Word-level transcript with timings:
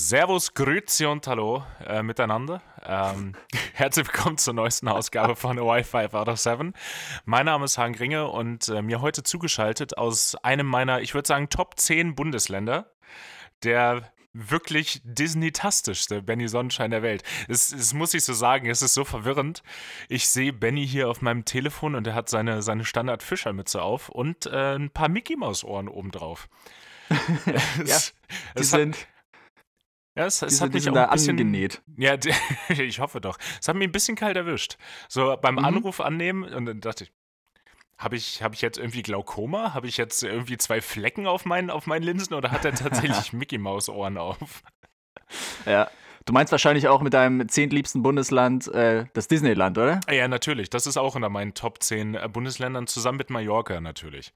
Servus, 0.00 0.54
Grüezi 0.54 1.06
und 1.06 1.26
Hallo 1.26 1.64
äh, 1.84 2.04
miteinander. 2.04 2.62
Ähm, 2.86 3.34
herzlich 3.74 4.06
willkommen 4.06 4.38
zur 4.38 4.54
neuesten 4.54 4.86
Ausgabe 4.86 5.34
von 5.34 5.58
Wi-Fi 5.58 6.16
out 6.16 6.28
of 6.28 6.38
7. 6.38 6.72
Mein 7.24 7.46
Name 7.46 7.64
ist 7.64 7.78
Hagen 7.78 7.96
Ringe 7.96 8.28
und 8.28 8.68
äh, 8.68 8.80
mir 8.80 9.00
heute 9.00 9.24
zugeschaltet 9.24 9.98
aus 9.98 10.36
einem 10.36 10.68
meiner, 10.68 11.00
ich 11.00 11.14
würde 11.14 11.26
sagen, 11.26 11.48
Top 11.48 11.80
10 11.80 12.14
Bundesländer, 12.14 12.92
der 13.64 14.12
wirklich 14.32 15.00
Disney-tastischste 15.02 16.22
Benny 16.22 16.46
Sonnenschein 16.46 16.92
der 16.92 17.02
Welt. 17.02 17.24
Es, 17.48 17.72
es, 17.72 17.92
muss 17.92 18.14
ich 18.14 18.22
so 18.22 18.34
sagen, 18.34 18.70
es 18.70 18.82
ist 18.82 18.94
so 18.94 19.04
verwirrend. 19.04 19.64
Ich 20.08 20.28
sehe 20.28 20.52
Benny 20.52 20.86
hier 20.86 21.10
auf 21.10 21.22
meinem 21.22 21.44
Telefon 21.44 21.96
und 21.96 22.06
er 22.06 22.14
hat 22.14 22.28
seine, 22.28 22.62
seine 22.62 22.84
Standard-Fischermütze 22.84 23.82
auf 23.82 24.10
und 24.10 24.46
äh, 24.46 24.76
ein 24.76 24.90
paar 24.90 25.08
Mickey-Maus-Ohren 25.08 25.88
obendrauf. 25.88 26.48
ja, 27.84 27.96
es, 27.96 28.14
die 28.56 28.62
sind 28.62 29.08
ja, 30.18 30.26
es, 30.26 30.42
es 30.42 30.60
hat 30.60 30.72
mich 30.72 30.88
auch 30.88 30.94
da 30.94 31.04
ein 31.06 31.10
bisschen 31.12 31.30
angenäht. 31.30 31.80
Ja, 31.96 32.16
ich 32.68 33.00
hoffe 33.00 33.20
doch. 33.20 33.38
Es 33.60 33.68
hat 33.68 33.76
mich 33.76 33.88
ein 33.88 33.92
bisschen 33.92 34.16
kalt 34.16 34.36
erwischt. 34.36 34.76
So 35.08 35.36
beim 35.40 35.54
Mhm. 35.56 35.64
Anruf 35.64 36.00
annehmen 36.00 36.44
und 36.44 36.66
dann 36.66 36.80
dachte 36.80 37.04
ich, 37.04 37.12
habe 37.96 38.16
ich, 38.16 38.42
hab 38.42 38.54
ich 38.54 38.60
jetzt 38.60 38.78
irgendwie 38.78 39.02
Glaukoma? 39.02 39.74
Habe 39.74 39.88
ich 39.88 39.96
jetzt 39.96 40.22
irgendwie 40.22 40.56
zwei 40.56 40.80
Flecken 40.80 41.26
auf 41.26 41.44
meinen, 41.44 41.70
auf 41.70 41.86
meinen 41.86 42.02
Linsen 42.02 42.34
oder 42.34 42.50
hat 42.50 42.64
er 42.64 42.72
tatsächlich 42.74 43.32
Mickey 43.32 43.58
Maus 43.58 43.88
Ohren 43.88 44.18
auf? 44.18 44.62
Ja. 45.66 45.90
Du 46.24 46.32
meinst 46.32 46.52
wahrscheinlich 46.52 46.88
auch 46.88 47.00
mit 47.00 47.14
deinem 47.14 47.48
zehntliebsten 47.48 48.02
Bundesland 48.02 48.68
äh, 48.68 49.06
das 49.14 49.28
Disneyland, 49.28 49.78
oder? 49.78 50.00
Ja, 50.10 50.28
natürlich. 50.28 50.68
Das 50.68 50.86
ist 50.86 50.96
auch 50.98 51.14
unter 51.14 51.30
meinen 51.30 51.54
Top 51.54 51.82
10 51.82 52.14
äh, 52.14 52.28
Bundesländern, 52.30 52.86
zusammen 52.86 53.18
mit 53.18 53.30
Mallorca 53.30 53.80
natürlich. 53.80 54.34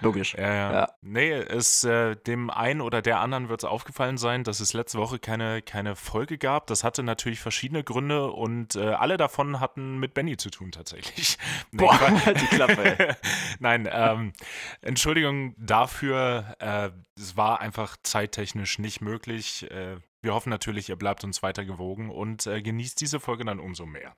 Logisch. 0.00 0.34
Ja, 0.34 0.54
ja. 0.54 0.72
Ja. 0.72 0.92
Nee, 1.02 1.30
es, 1.32 1.84
äh, 1.84 2.16
dem 2.16 2.50
einen 2.50 2.80
oder 2.80 3.02
der 3.02 3.20
anderen 3.20 3.48
wird 3.48 3.62
es 3.62 3.64
aufgefallen 3.64 4.18
sein, 4.18 4.44
dass 4.44 4.60
es 4.60 4.72
letzte 4.72 4.98
Woche 4.98 5.18
keine, 5.18 5.62
keine 5.62 5.96
Folge 5.96 6.38
gab. 6.38 6.66
Das 6.66 6.84
hatte 6.84 7.02
natürlich 7.02 7.40
verschiedene 7.40 7.84
Gründe 7.84 8.30
und 8.30 8.76
äh, 8.76 8.88
alle 8.88 9.16
davon 9.16 9.60
hatten 9.60 9.98
mit 9.98 10.14
Benny 10.14 10.36
zu 10.36 10.50
tun 10.50 10.72
tatsächlich. 10.72 11.38
Nee, 11.70 11.84
Boah, 11.84 11.98
halt 12.00 12.40
die 12.40 12.46
Klappe. 12.46 13.16
Nein, 13.58 13.88
ähm, 13.90 14.32
Entschuldigung 14.80 15.54
dafür. 15.58 16.56
Äh, 16.60 16.90
es 17.16 17.36
war 17.36 17.60
einfach 17.60 17.96
zeittechnisch 18.02 18.78
nicht 18.78 19.00
möglich. 19.00 19.70
Äh, 19.70 19.96
wir 20.22 20.34
hoffen 20.34 20.50
natürlich, 20.50 20.88
ihr 20.88 20.96
bleibt 20.96 21.24
uns 21.24 21.42
weiter 21.42 21.64
gewogen 21.64 22.10
und 22.10 22.46
äh, 22.46 22.62
genießt 22.62 23.00
diese 23.00 23.20
Folge 23.20 23.44
dann 23.44 23.60
umso 23.60 23.86
mehr. 23.86 24.16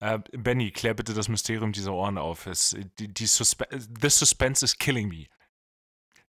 Äh, 0.00 0.18
Benny, 0.32 0.70
klär 0.70 0.94
bitte 0.94 1.14
das 1.14 1.28
Mysterium 1.28 1.72
dieser 1.72 1.92
Ohren 1.92 2.18
auf. 2.18 2.46
Es, 2.46 2.76
die, 2.98 3.08
die 3.08 3.26
Suspe 3.26 3.66
The 3.70 4.10
suspense 4.10 4.64
is 4.64 4.76
killing 4.76 5.08
me. 5.08 5.26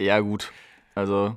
Ja, 0.00 0.20
gut. 0.20 0.52
Also, 0.96 1.36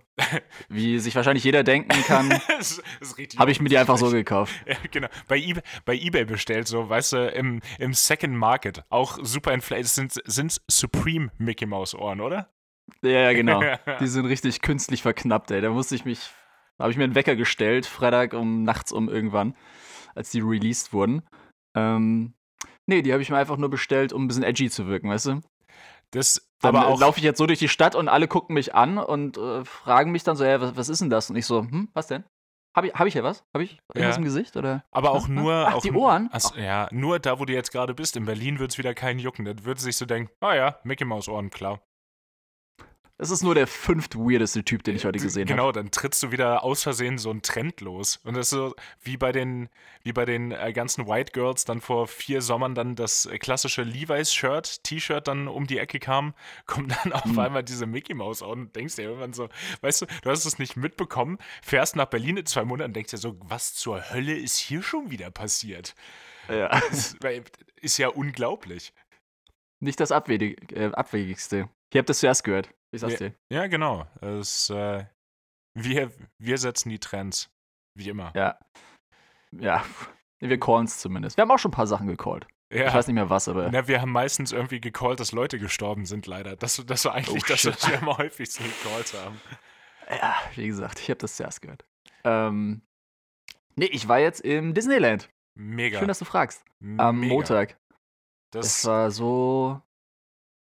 wie 0.70 1.00
sich 1.00 1.16
wahrscheinlich 1.16 1.44
jeder 1.44 1.64
denken 1.64 2.02
kann, 2.04 2.32
habe 3.38 3.52
ich 3.52 3.60
mir 3.60 3.68
die 3.68 3.78
einfach 3.78 3.98
so 3.98 4.10
gekauft. 4.10 4.54
Ja, 4.66 4.78
genau. 4.90 5.10
Bei 5.28 5.38
eBay, 5.38 5.62
bei 5.84 5.96
eBay 5.96 6.24
bestellt, 6.24 6.70
so, 6.70 6.88
weißt 6.88 7.14
du, 7.14 7.28
im, 7.28 7.60
im 7.78 7.94
Second 7.94 8.34
Market. 8.38 8.86
Auch 8.90 9.18
super 9.22 9.54
inflated. 9.54 9.88
Sind 9.88 10.14
sind's 10.26 10.62
Supreme 10.72 11.32
Mickey 11.38 11.66
Mouse 11.66 11.94
Ohren, 11.94 12.22
oder? 12.22 12.50
Ja, 13.02 13.10
ja, 13.10 13.34
genau. 13.34 13.62
Die 14.00 14.08
sind 14.08 14.28
richtig 14.28 14.62
künstlich 14.62 15.02
verknappt, 15.02 15.52
ey. 15.52 15.60
Da 15.60 15.72
musste 15.72 15.96
ich 15.96 16.06
mich, 16.06 16.30
da 16.78 16.84
habe 16.84 16.92
ich 16.92 16.98
mir 16.98 17.04
einen 17.04 17.16
Wecker 17.16 17.36
gestellt, 17.36 17.86
Freitag 17.86 18.34
um 18.34 18.64
nachts 18.64 18.94
um 18.94 19.10
irgendwann, 19.10 19.58
als 20.16 20.32
die 20.32 20.40
released 20.40 20.94
wurden. 20.94 21.22
Ähm, 21.76 22.34
nee, 22.86 23.02
die 23.02 23.12
habe 23.14 23.22
ich 23.22 23.30
mir 23.30 23.38
einfach 23.38 23.58
nur 23.58 23.70
bestellt, 23.70 24.14
um 24.14 24.24
ein 24.24 24.28
bisschen 24.28 24.44
edgy 24.44 24.70
zu 24.70 24.88
wirken, 24.88 25.10
weißt 25.10 25.28
du? 25.28 25.42
Das, 26.12 26.50
Dann 26.62 26.76
aber 26.76 26.88
auch. 26.88 27.00
laufe 27.00 27.20
ich 27.20 27.24
jetzt 27.24 27.38
so 27.38 27.46
durch 27.46 27.60
die 27.60 27.70
Stadt 27.70 27.96
und 27.96 28.08
alle 28.08 28.28
gucken 28.28 28.54
mich 28.56 28.74
an 28.74 28.98
und 28.98 29.38
äh, 29.38 29.64
fragen 29.64 30.12
mich 30.12 30.24
dann 30.24 30.36
so, 30.36 30.44
ja, 30.44 30.60
was, 30.60 30.76
was 30.76 30.90
ist 30.90 31.02
denn 31.02 31.10
das? 31.10 31.30
Und 31.30 31.36
ich 31.36 31.46
so, 31.46 31.62
hm, 31.62 31.90
was 31.94 32.08
denn? 32.08 32.24
Habe 32.76 32.88
ich, 32.88 32.94
hab 32.94 33.08
ich 33.08 33.14
hier 33.14 33.24
was? 33.24 33.44
Habe 33.54 33.64
ich 33.64 33.80
irgendwas 33.94 34.16
Ja. 34.16 34.20
im 34.20 34.24
Gesicht? 34.24 34.56
Oder? 34.56 34.84
Aber 34.92 35.12
auch 35.12 35.28
nur. 35.28 35.68
ach, 35.68 35.74
auch 35.76 35.82
die 35.82 35.92
Ohren? 35.92 36.30
Ach, 36.32 36.56
ja, 36.56 36.88
nur 36.92 37.20
da, 37.20 37.40
wo 37.40 37.46
du 37.46 37.54
jetzt 37.54 37.72
gerade 37.72 37.94
bist. 37.96 38.16
In 38.16 38.26
Berlin 38.26 38.60
wird 38.60 38.72
es 38.72 38.78
wieder 38.78 38.94
keinen 38.94 39.20
jucken. 39.20 39.46
Dann 39.46 39.66
würde 39.66 39.82
sich 39.82 39.98
so 39.98 40.06
denken: 40.06 40.32
ah 40.40 40.54
ja, 40.56 40.80
Mickey 40.84 41.04
Mouse 41.04 41.28
Ohren, 41.28 41.50
klar. 41.50 41.82
Das 43.20 43.32
ist 43.32 43.44
nur 43.44 43.54
der 43.54 43.68
fünft 43.68 44.16
weirdeste 44.18 44.64
Typ, 44.64 44.82
den 44.84 44.96
ich 44.96 45.04
heute 45.04 45.20
gesehen 45.20 45.42
habe. 45.44 45.54
Genau, 45.54 45.72
dann 45.74 45.92
trittst 45.92 46.24
du 46.24 46.32
wieder 46.32 46.64
aus 46.64 46.84
Versehen 46.84 47.18
so 47.18 47.30
einen 47.30 47.42
Trend 47.42 47.82
los. 47.82 48.16
Und 48.24 48.38
das 48.38 48.46
ist 48.46 48.52
so 48.52 48.74
wie 49.02 49.18
bei 49.18 49.34
den, 49.34 49.68
wie 50.04 50.14
bei 50.14 50.24
den 50.24 50.54
äh, 50.54 50.72
ganzen 50.72 51.06
White 51.06 51.34
Girls 51.34 51.66
dann 51.66 51.82
vor 51.82 52.08
vier 52.08 52.42
Sommern 52.42 52.76
dann 52.76 52.96
das 52.96 53.26
äh, 53.26 53.38
klassische 53.38 53.84
Levi's-Shirt, 53.84 54.86
T-Shirt 54.86 55.28
dann 55.28 55.50
um 55.50 55.68
die 55.68 55.80
Ecke 55.80 56.00
kam, 56.00 56.34
kommt 56.66 56.96
dann 57.04 57.12
auf 57.12 57.26
Mhm. 57.26 57.40
einmal 57.40 57.64
diese 57.64 57.86
Mickey 57.86 58.14
Mouse 58.14 58.42
Ohren 58.42 58.62
und 58.62 58.76
denkst 58.78 58.96
dir 58.96 59.02
irgendwann 59.04 59.34
so, 59.34 59.50
weißt 59.82 60.04
du, 60.04 60.06
du 60.22 60.30
hast 60.30 60.46
es 60.46 60.58
nicht 60.58 60.78
mitbekommen, 60.78 61.40
fährst 61.62 61.98
nach 61.98 62.06
Berlin 62.06 62.38
in 62.38 62.46
zwei 62.46 62.64
Monaten 62.64 62.92
und 62.92 62.96
denkst 62.96 63.12
dir 63.12 63.18
so, 63.18 63.36
was 63.42 63.74
zur 63.76 64.12
Hölle 64.12 64.34
ist 64.34 64.56
hier 64.58 64.82
schon 64.82 65.12
wieder 65.12 65.30
passiert? 65.30 65.94
Ja. 66.48 66.70
Das 66.90 67.18
ist 67.82 67.98
ja 67.98 68.08
unglaublich. 68.08 68.94
Nicht 69.82 70.00
das 70.00 70.12
äh, 70.12 70.14
Abwegigste. 70.94 71.70
Ihr 71.94 72.00
habt 72.00 72.10
das 72.10 72.20
zuerst 72.20 72.46
gehört. 72.46 72.70
Ich 72.92 73.02
sag's 73.02 73.18
dir. 73.18 73.34
Ja, 73.52 73.68
genau. 73.68 74.08
Es, 74.22 74.70
äh, 74.70 75.06
wir, 75.76 76.12
wir 76.40 76.58
setzen 76.58 76.90
die 76.90 77.00
Trends. 77.00 77.50
Wie 77.96 78.10
immer. 78.10 78.32
Ja. 78.36 78.58
Ja. 79.52 79.84
Wir 80.40 80.60
callen 80.60 80.86
es 80.86 81.00
zumindest. 81.00 81.38
Wir 81.38 81.42
haben 81.44 81.52
auch 81.52 81.60
schon 81.60 81.72
ein 81.72 81.76
paar 81.76 81.88
Sachen 81.88 82.08
gecallt. 82.08 82.48
Ja. 82.72 82.88
Ich 82.88 82.94
weiß 82.94 83.08
nicht 83.08 83.16
mehr 83.16 83.30
was, 83.30 83.48
aber. 83.48 83.70
Na, 83.72 83.88
wir 83.88 84.02
haben 84.02 84.12
meistens 84.12 84.52
irgendwie 84.52 84.80
gecallt, 84.80 85.20
dass 85.20 85.32
Leute 85.32 85.58
gestorben 85.60 86.06
sind, 86.06 86.28
leider. 86.28 86.56
Das, 86.56 86.82
das 86.86 87.06
war 87.06 87.16
eigentlich 87.16 87.44
Oh, 87.44 87.48
das, 87.48 87.60
shit. 87.60 87.74
was 87.74 87.90
wir 87.90 88.02
am 88.02 88.18
häufigsten 88.18 88.64
gecallt 88.64 89.14
haben. 89.14 89.42
Ja, 90.10 90.36
wie 90.56 90.68
gesagt, 90.68 91.00
ich 91.00 91.10
habe 91.10 91.18
das 91.18 91.36
zuerst 91.36 91.62
gehört. 91.62 91.86
Ähm. 92.24 92.82
Nee, 93.76 93.86
ich 93.86 94.08
war 94.08 94.20
jetzt 94.20 94.42
im 94.42 94.74
Disneyland. 94.74 95.30
Mega. 95.56 96.00
Schön, 96.00 96.08
dass 96.08 96.20
du 96.20 96.26
fragst. 96.26 96.64
Am 96.98 97.20
Mega. 97.20 97.34
Montag. 97.34 97.78
Das, 98.52 98.66
Es 98.66 98.86
war 98.86 99.12
so 99.12 99.82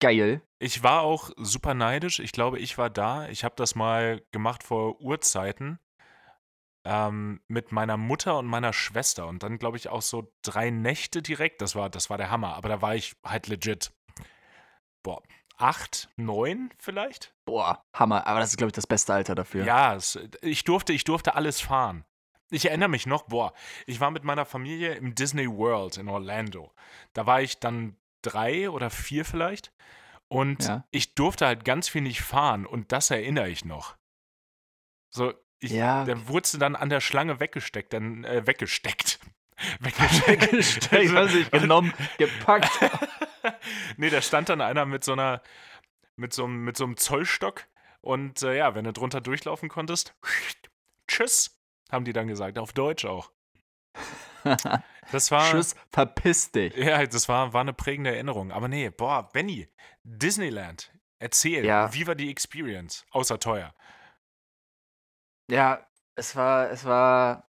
geil. 0.00 0.42
ich 0.58 0.82
war 0.82 1.02
auch 1.02 1.30
super 1.36 1.74
neidisch. 1.74 2.18
Ich 2.20 2.32
glaube, 2.32 2.58
ich 2.58 2.78
war 2.78 2.90
da. 2.90 3.28
Ich 3.28 3.44
habe 3.44 3.54
das 3.56 3.74
mal 3.74 4.22
gemacht 4.32 4.62
vor 4.62 5.00
Urzeiten. 5.00 5.78
Ähm, 6.84 7.40
mit 7.48 7.72
meiner 7.72 7.96
Mutter 7.96 8.38
und 8.38 8.46
meiner 8.46 8.72
Schwester. 8.72 9.26
Und 9.26 9.42
dann, 9.42 9.58
glaube 9.58 9.76
ich, 9.76 9.88
auch 9.88 10.02
so 10.02 10.32
drei 10.42 10.70
Nächte 10.70 11.22
direkt. 11.22 11.60
Das 11.60 11.74
war, 11.74 11.90
das 11.90 12.08
war 12.08 12.16
der 12.16 12.30
Hammer. 12.30 12.54
Aber 12.54 12.68
da 12.68 12.80
war 12.80 12.94
ich 12.94 13.14
halt 13.24 13.48
legit. 13.48 13.92
Boah, 15.02 15.22
acht, 15.58 16.08
neun 16.16 16.70
vielleicht? 16.78 17.34
Boah, 17.44 17.84
Hammer. 17.94 18.26
Aber 18.26 18.40
das 18.40 18.50
ist, 18.50 18.56
glaube 18.56 18.68
ich, 18.68 18.74
das 18.74 18.86
beste 18.86 19.12
Alter 19.12 19.34
dafür. 19.34 19.64
Ja, 19.64 19.94
es, 19.94 20.18
ich, 20.40 20.64
durfte, 20.64 20.92
ich 20.92 21.04
durfte 21.04 21.34
alles 21.34 21.60
fahren. 21.60 22.04
Ich 22.50 22.66
erinnere 22.66 22.88
mich 22.88 23.06
noch, 23.06 23.24
boah, 23.24 23.52
ich 23.86 24.00
war 24.00 24.10
mit 24.10 24.24
meiner 24.24 24.46
Familie 24.46 24.94
im 24.94 25.14
Disney 25.14 25.46
World 25.46 25.98
in 25.98 26.08
Orlando. 26.08 26.72
Da 27.12 27.26
war 27.26 27.42
ich 27.42 27.58
dann 27.58 27.96
drei 28.22 28.70
oder 28.70 28.90
vier 28.90 29.24
vielleicht. 29.24 29.72
Und 30.28 30.64
Ja. 30.64 30.84
ich 30.90 31.14
durfte 31.14 31.46
halt 31.46 31.64
ganz 31.64 31.88
viel 31.88 32.02
nicht 32.02 32.20
fahren 32.22 32.66
und 32.66 32.92
das 32.92 33.10
erinnere 33.10 33.48
ich 33.48 33.64
noch. 33.64 33.96
So, 35.10 35.32
ich, 35.60 35.70
Ja. 35.72 36.04
dann 36.04 36.28
wurdest 36.28 36.54
du 36.54 36.58
dann 36.58 36.76
an 36.76 36.90
der 36.90 37.00
Schlange 37.00 37.40
weggesteckt, 37.40 37.92
dann 37.92 38.24
äh, 38.24 38.46
weggesteckt. 38.46 39.18
Weggesteckt. 39.80 40.92
Ich 40.92 41.12
weiß 41.12 41.34
nicht, 41.34 41.50
genommen, 41.50 41.92
gepackt. 42.18 42.70
nee, 43.96 44.08
da 44.10 44.22
stand 44.22 44.48
dann 44.50 44.60
einer 44.60 44.84
mit 44.86 45.02
so 45.02 45.12
einer, 45.14 45.42
mit 46.16 46.32
so, 46.32 46.44
einem- 46.44 46.62
mit 46.64 46.76
so 46.76 46.84
einem 46.84 46.96
Zollstock 46.96 47.66
und 48.00 48.42
äh, 48.42 48.56
ja, 48.56 48.76
wenn 48.76 48.84
du 48.84 48.92
drunter 48.92 49.20
durchlaufen 49.20 49.68
konntest, 49.68 50.14
tschüss, 51.08 51.58
haben 51.90 52.04
die 52.04 52.12
dann 52.12 52.28
gesagt, 52.28 52.56
auf 52.58 52.72
Deutsch 52.72 53.04
auch. 53.04 53.32
Das 55.12 55.30
war, 55.30 55.50
Tschüss, 55.50 55.74
verpiss 55.90 56.50
dich. 56.52 56.74
ja, 56.76 57.04
das 57.06 57.28
war, 57.28 57.52
war 57.52 57.62
eine 57.62 57.72
prägende 57.72 58.12
Erinnerung. 58.14 58.52
Aber 58.52 58.68
nee, 58.68 58.90
boah, 58.90 59.28
Benny, 59.32 59.68
Disneyland, 60.04 60.92
erzähl, 61.18 61.64
Ja. 61.64 61.92
wie 61.94 62.06
war 62.06 62.14
die 62.14 62.30
Experience? 62.30 63.06
Außer 63.10 63.38
teuer. 63.40 63.74
Ja, 65.50 65.86
es 66.16 66.36
war, 66.36 66.70
es 66.70 66.84
war 66.84 67.48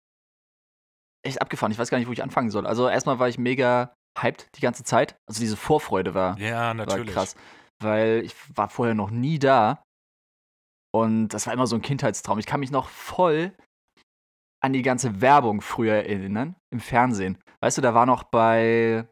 echt 1.25 1.41
abgefahren. 1.41 1.73
Ich 1.73 1.79
weiß 1.79 1.91
gar 1.91 1.99
nicht, 1.99 2.09
wo 2.09 2.13
ich 2.13 2.23
anfangen 2.23 2.51
soll. 2.51 2.67
Also 2.67 2.89
erstmal 2.89 3.19
war 3.19 3.29
ich 3.29 3.39
mega 3.39 3.95
hyped 4.19 4.57
die 4.57 4.61
ganze 4.61 4.85
Zeit. 4.85 5.17
Also 5.27 5.41
diese 5.41 5.57
Vorfreude 5.57 6.15
war, 6.15 6.39
Ja, 6.39 6.69
war 6.69 6.75
natürlich. 6.75 7.15
krass. 7.15 7.37
Weil 7.81 8.23
ich 8.25 8.35
war 8.57 8.69
vorher 8.69 8.95
noch 8.95 9.11
nie 9.11 9.39
da. 9.39 9.83
Und 10.93 11.29
das 11.29 11.47
war 11.47 11.53
immer 11.53 11.67
so 11.67 11.77
ein 11.77 11.83
Kindheitstraum. 11.83 12.39
Ich 12.39 12.47
kann 12.47 12.61
mich 12.61 12.71
noch 12.71 12.89
voll 12.89 13.53
an 14.65 14.73
die 14.73 14.83
ganze 14.83 15.21
Werbung 15.21 15.61
früher 15.61 15.95
erinnern, 15.95 16.57
im 16.73 16.81
Fernsehen. 16.81 17.39
Weißt 17.63 17.77
du, 17.79 17.83
da 17.83 17.95
war 17.95 18.07
noch 18.07 18.25
bei, 18.25 19.07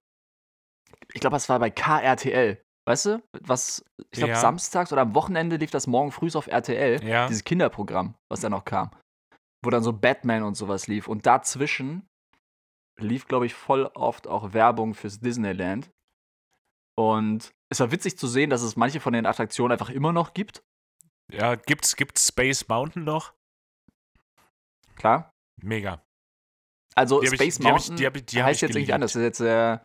ich 1.12 1.20
glaube, 1.20 1.36
das 1.36 1.48
war 1.48 1.58
bei 1.58 1.70
KRTL. 1.70 2.62
Weißt 2.88 3.06
du, 3.06 3.22
was, 3.42 3.84
ich 4.10 4.18
glaube, 4.18 4.32
Ja. 4.32 4.40
samstags 4.40 4.92
oder 4.92 5.02
am 5.02 5.14
Wochenende 5.14 5.56
lief 5.56 5.70
das 5.70 5.86
morgen 5.86 6.10
früh 6.10 6.30
auf 6.34 6.46
RTL, 6.48 7.04
Ja. 7.04 7.26
dieses 7.28 7.44
Kinderprogramm, 7.44 8.14
was 8.30 8.40
da 8.40 8.48
noch 8.48 8.64
kam. 8.64 8.90
Wo 9.64 9.70
dann 9.70 9.84
so 9.84 9.92
Batman 9.92 10.42
und 10.42 10.54
sowas 10.56 10.88
lief. 10.88 11.06
Und 11.06 11.26
dazwischen 11.26 12.06
lief, 12.98 13.26
glaube 13.28 13.46
ich, 13.46 13.54
voll 13.54 13.86
oft 13.94 14.26
auch 14.26 14.52
Werbung 14.54 14.94
fürs 14.94 15.20
Disneyland. 15.20 15.90
Und 16.98 17.52
es 17.70 17.78
war 17.80 17.90
witzig 17.92 18.18
zu 18.18 18.26
sehen, 18.26 18.50
dass 18.50 18.62
es 18.62 18.74
manche 18.76 19.00
von 19.00 19.12
den 19.12 19.26
Attraktionen 19.26 19.72
einfach 19.72 19.90
immer 19.90 20.12
noch 20.12 20.34
gibt. 20.34 20.62
Ja, 21.30 21.54
gibt's, 21.54 21.94
gibt's 21.96 22.26
Space 22.28 22.66
Mountain 22.68 23.04
noch? 23.04 23.32
klar. 24.96 25.31
Mega. 25.60 26.02
Also 26.94 27.20
Die 27.20 27.28
Space 27.28 27.38
die 27.58 27.62
ich- 27.62 27.68
Mountain 27.68 27.96
die 27.96 28.04
ich- 28.04 28.26
die 28.26 28.38
hab 28.40 28.46
heißt 28.48 28.62
jetzt 28.62 28.76
irgendwie 28.76 28.92
anders. 28.92 29.12
Das 29.12 29.20
ist 29.22 29.24
jetzt 29.24 29.40
äh, 29.40 29.78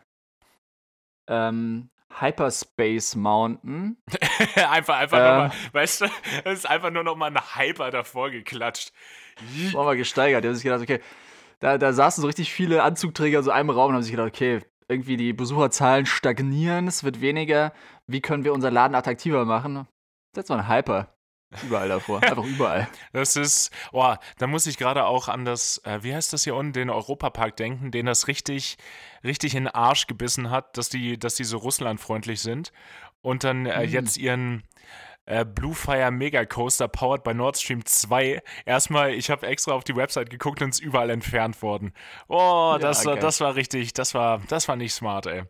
ähm, 1.28 1.90
Hyperspace 2.20 3.16
Mountain. 3.16 3.96
einfach, 4.56 4.96
einfach 4.98 5.18
Äh. 5.18 5.22
nochmal, 5.22 5.52
weißt 5.72 6.00
du, 6.02 6.04
es 6.44 6.60
ist 6.60 6.66
einfach 6.68 6.90
nur 6.90 7.04
nochmal 7.04 7.30
ein 7.34 7.56
Hyper 7.56 7.90
davor 7.90 8.30
geklatscht. 8.30 8.92
Das 9.64 9.74
war 9.74 9.84
mal 9.84 9.96
gesteigert. 9.96 10.44
Die 10.44 10.54
sich 10.54 10.64
gedacht, 10.64 10.82
okay, 10.82 11.00
da, 11.60 11.76
da 11.78 11.92
saßen 11.92 12.22
so 12.22 12.26
richtig 12.26 12.52
viele 12.52 12.82
Anzugträger 12.82 13.38
in 13.38 13.44
so 13.44 13.50
einem 13.50 13.70
Raum 13.70 13.90
und 13.90 13.94
haben 13.96 14.02
sich 14.02 14.12
gedacht, 14.12 14.28
okay, 14.28 14.60
irgendwie 14.88 15.16
die 15.16 15.32
Besucherzahlen 15.32 16.06
stagnieren, 16.06 16.88
es 16.88 17.04
wird 17.04 17.20
weniger. 17.20 17.72
Wie 18.06 18.20
können 18.22 18.44
wir 18.44 18.52
unseren 18.54 18.72
Laden 18.74 18.94
attraktiver 18.94 19.44
machen? 19.44 19.86
Setz 20.34 20.48
mal 20.48 20.60
einen 20.60 20.68
Hyper. 20.68 21.14
Überall 21.62 21.88
davor. 21.88 22.22
Einfach 22.22 22.44
überall. 22.44 22.88
Das 23.12 23.36
ist, 23.36 23.70
oh, 23.92 24.14
da 24.38 24.46
muss 24.46 24.66
ich 24.66 24.76
gerade 24.76 25.06
auch 25.06 25.28
an 25.28 25.44
das, 25.44 25.78
äh, 25.84 26.02
wie 26.02 26.14
heißt 26.14 26.32
das 26.32 26.44
hier 26.44 26.54
unten, 26.54 26.72
den 26.74 26.90
Europapark 26.90 27.56
denken, 27.56 27.90
den 27.90 28.06
das 28.06 28.28
richtig, 28.28 28.76
richtig 29.24 29.54
in 29.54 29.64
den 29.64 29.74
Arsch 29.74 30.06
gebissen 30.06 30.50
hat, 30.50 30.76
dass 30.76 30.88
die, 30.90 31.18
dass 31.18 31.36
die 31.36 31.44
so 31.44 31.56
russlandfreundlich 31.58 32.40
sind 32.42 32.72
und 33.22 33.44
dann 33.44 33.66
äh, 33.66 33.86
Mhm. 33.86 33.92
jetzt 33.92 34.16
ihren 34.18 34.62
äh, 35.24 35.44
Blue 35.44 35.74
Fire 35.74 36.10
Mega 36.10 36.44
Coaster 36.44 36.86
powered 36.88 37.22
by 37.24 37.32
Nord 37.34 37.56
Stream 37.58 37.84
2. 37.84 38.42
Erstmal, 38.66 39.12
ich 39.14 39.30
habe 39.30 39.46
extra 39.46 39.72
auf 39.72 39.84
die 39.84 39.96
Website 39.96 40.30
geguckt 40.30 40.60
und 40.62 40.70
es 40.70 40.80
ist 40.80 40.84
überall 40.84 41.10
entfernt 41.10 41.60
worden. 41.62 41.92
Oh, 42.28 42.72
Ja, 42.74 42.78
das, 42.78 43.04
war, 43.06 43.14
geil. 43.14 43.22
das 43.22 43.40
war 43.40 43.54
richtig, 43.54 43.92
das 43.94 44.12
war, 44.14 44.40
das 44.48 44.68
war 44.68 44.76
nicht 44.76 44.92
smart, 44.94 45.26
ey. 45.26 45.44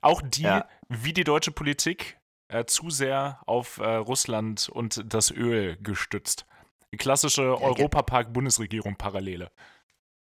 Auch 0.00 0.22
die, 0.22 0.42
Ja. 0.42 0.66
wie 0.88 1.12
die 1.12 1.24
deutsche 1.24 1.50
Politik, 1.52 2.18
äh, 2.50 2.64
zu 2.66 2.90
sehr 2.90 3.40
auf 3.46 3.78
äh, 3.78 3.94
Russland 3.96 4.68
und 4.68 5.02
das 5.12 5.30
Öl 5.30 5.76
gestützt. 5.82 6.46
Die 6.92 6.96
klassische 6.96 7.42
ge- 7.42 7.62
Europapark-Bundesregierung 7.62 8.96
Parallele. 8.96 9.50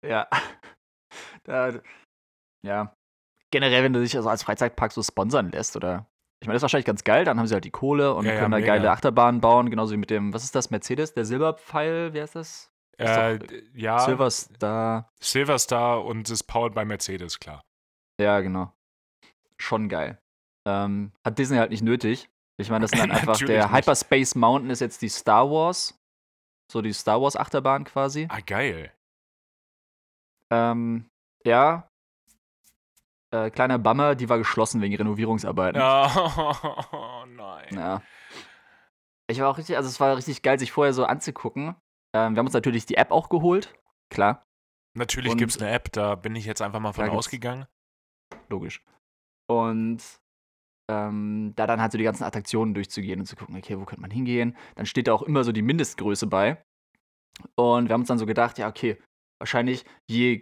Ja. 0.05 0.27
Da, 1.43 1.73
ja. 2.65 2.95
Generell, 3.51 3.83
wenn 3.83 3.91
du 3.93 3.99
dich 3.99 4.15
also 4.15 4.29
als 4.29 4.43
Freizeitpark 4.43 4.91
so 4.93 5.03
sponsern 5.03 5.51
lässt, 5.51 5.75
oder? 5.75 6.07
Ich 6.39 6.47
meine, 6.47 6.53
das 6.55 6.59
ist 6.59 6.63
wahrscheinlich 6.63 6.85
ganz 6.85 7.03
geil, 7.03 7.25
dann 7.25 7.37
haben 7.37 7.47
sie 7.47 7.53
halt 7.53 7.65
die 7.65 7.71
Kohle 7.71 8.13
und 8.13 8.25
Ja, 8.25 8.33
ja, 8.33 8.39
können 8.39 8.51
da 8.51 8.57
mega. 8.59 8.75
geile 8.75 8.91
Achterbahnen 8.91 9.41
bauen, 9.41 9.69
genauso 9.69 9.91
wie 9.93 9.97
mit 9.97 10.09
dem, 10.09 10.33
was 10.33 10.43
ist 10.45 10.55
das, 10.55 10.69
Mercedes, 10.69 11.13
der 11.13 11.25
Silberpfeil, 11.25 12.13
wie 12.13 12.21
heißt 12.21 12.35
das? 12.35 12.71
Ist 12.97 13.09
Äh, 13.09 13.39
doch- 13.39 13.47
ja, 13.73 13.99
Silverstar. 13.99 15.11
Silverstar 15.19 16.05
und 16.05 16.29
ist 16.29 16.43
powered 16.43 16.73
by 16.75 16.85
Mercedes, 16.85 17.39
klar. 17.39 17.61
Ja, 18.19 18.39
genau. 18.39 18.71
Schon 19.57 19.89
geil. 19.89 20.20
Ähm, 20.67 21.11
hat 21.25 21.37
Disney 21.39 21.57
halt 21.57 21.71
nicht 21.71 21.83
nötig. 21.83 22.29
Ich 22.57 22.69
meine, 22.69 22.83
das 22.83 22.91
sind 22.91 22.99
dann 22.99 23.11
einfach, 23.17 23.37
der 23.37 23.65
nicht. 23.67 23.73
Hyperspace 23.75 24.35
Mountain 24.35 24.69
ist 24.69 24.79
jetzt 24.81 25.01
die 25.01 25.09
Star 25.09 25.49
Wars. 25.49 25.97
So 26.71 26.81
die 26.81 26.93
Star 26.93 27.21
Wars 27.21 27.35
Achterbahn 27.35 27.83
quasi. 27.83 28.27
Ah, 28.29 28.39
geil. 28.45 28.91
Ähm, 30.51 31.09
ja. 31.45 31.87
Äh, 33.33 33.49
kleiner 33.49 33.79
Bummer, 33.79 34.15
die 34.15 34.29
war 34.29 34.37
geschlossen 34.37 34.81
wegen 34.81 34.95
Renovierungsarbeiten. 34.95 35.81
Oh, 35.81 37.25
nein. 37.27 37.67
Ja. 37.73 38.01
Ich 39.29 39.39
war 39.39 39.49
auch 39.49 39.57
richtig, 39.57 39.77
also 39.77 39.87
es 39.87 39.99
war 39.99 40.17
richtig 40.17 40.41
geil, 40.41 40.59
sich 40.59 40.71
vorher 40.71 40.93
so 40.93 41.05
anzugucken. 41.05 41.75
Ähm, 42.13 42.33
wir 42.35 42.39
haben 42.39 42.45
uns 42.45 42.53
natürlich 42.53 42.85
die 42.85 42.95
App 42.95 43.11
auch 43.11 43.29
geholt. 43.29 43.73
Klar, 44.09 44.45
Natürlich 44.93 45.37
gibt 45.37 45.51
es 45.51 45.61
eine 45.61 45.71
App, 45.71 45.89
da 45.93 46.15
bin 46.15 46.35
ich 46.35 46.45
jetzt 46.45 46.61
einfach 46.61 46.81
mal 46.81 46.91
von 46.91 47.09
ausgegangen. 47.09 47.65
logisch. 48.49 48.83
Und 49.49 50.03
ähm, 50.91 51.53
da 51.55 51.65
dann 51.67 51.81
halt 51.81 51.91
so 51.91 51.97
die 51.97 52.03
ganzen 52.03 52.23
Attraktionen 52.23 52.73
durchzugehen 52.73 53.19
und 53.19 53.25
zu 53.25 53.35
gucken, 53.35 53.55
okay, 53.55 53.79
wo 53.79 53.85
könnte 53.85 54.01
man 54.01 54.11
hingehen? 54.11 54.55
Dann 54.75 54.85
steht 54.85 55.07
da 55.07 55.13
auch 55.13 55.21
immer 55.23 55.43
so 55.43 55.51
die 55.51 55.61
Mindestgröße 55.61 56.27
bei. 56.27 56.61
Und 57.55 57.87
wir 57.87 57.93
haben 57.93 58.01
uns 58.01 58.09
dann 58.09 58.19
so 58.19 58.25
gedacht, 58.25 58.57
ja, 58.57 58.67
okay, 58.67 59.01
wahrscheinlich 59.39 59.85
je 60.09 60.41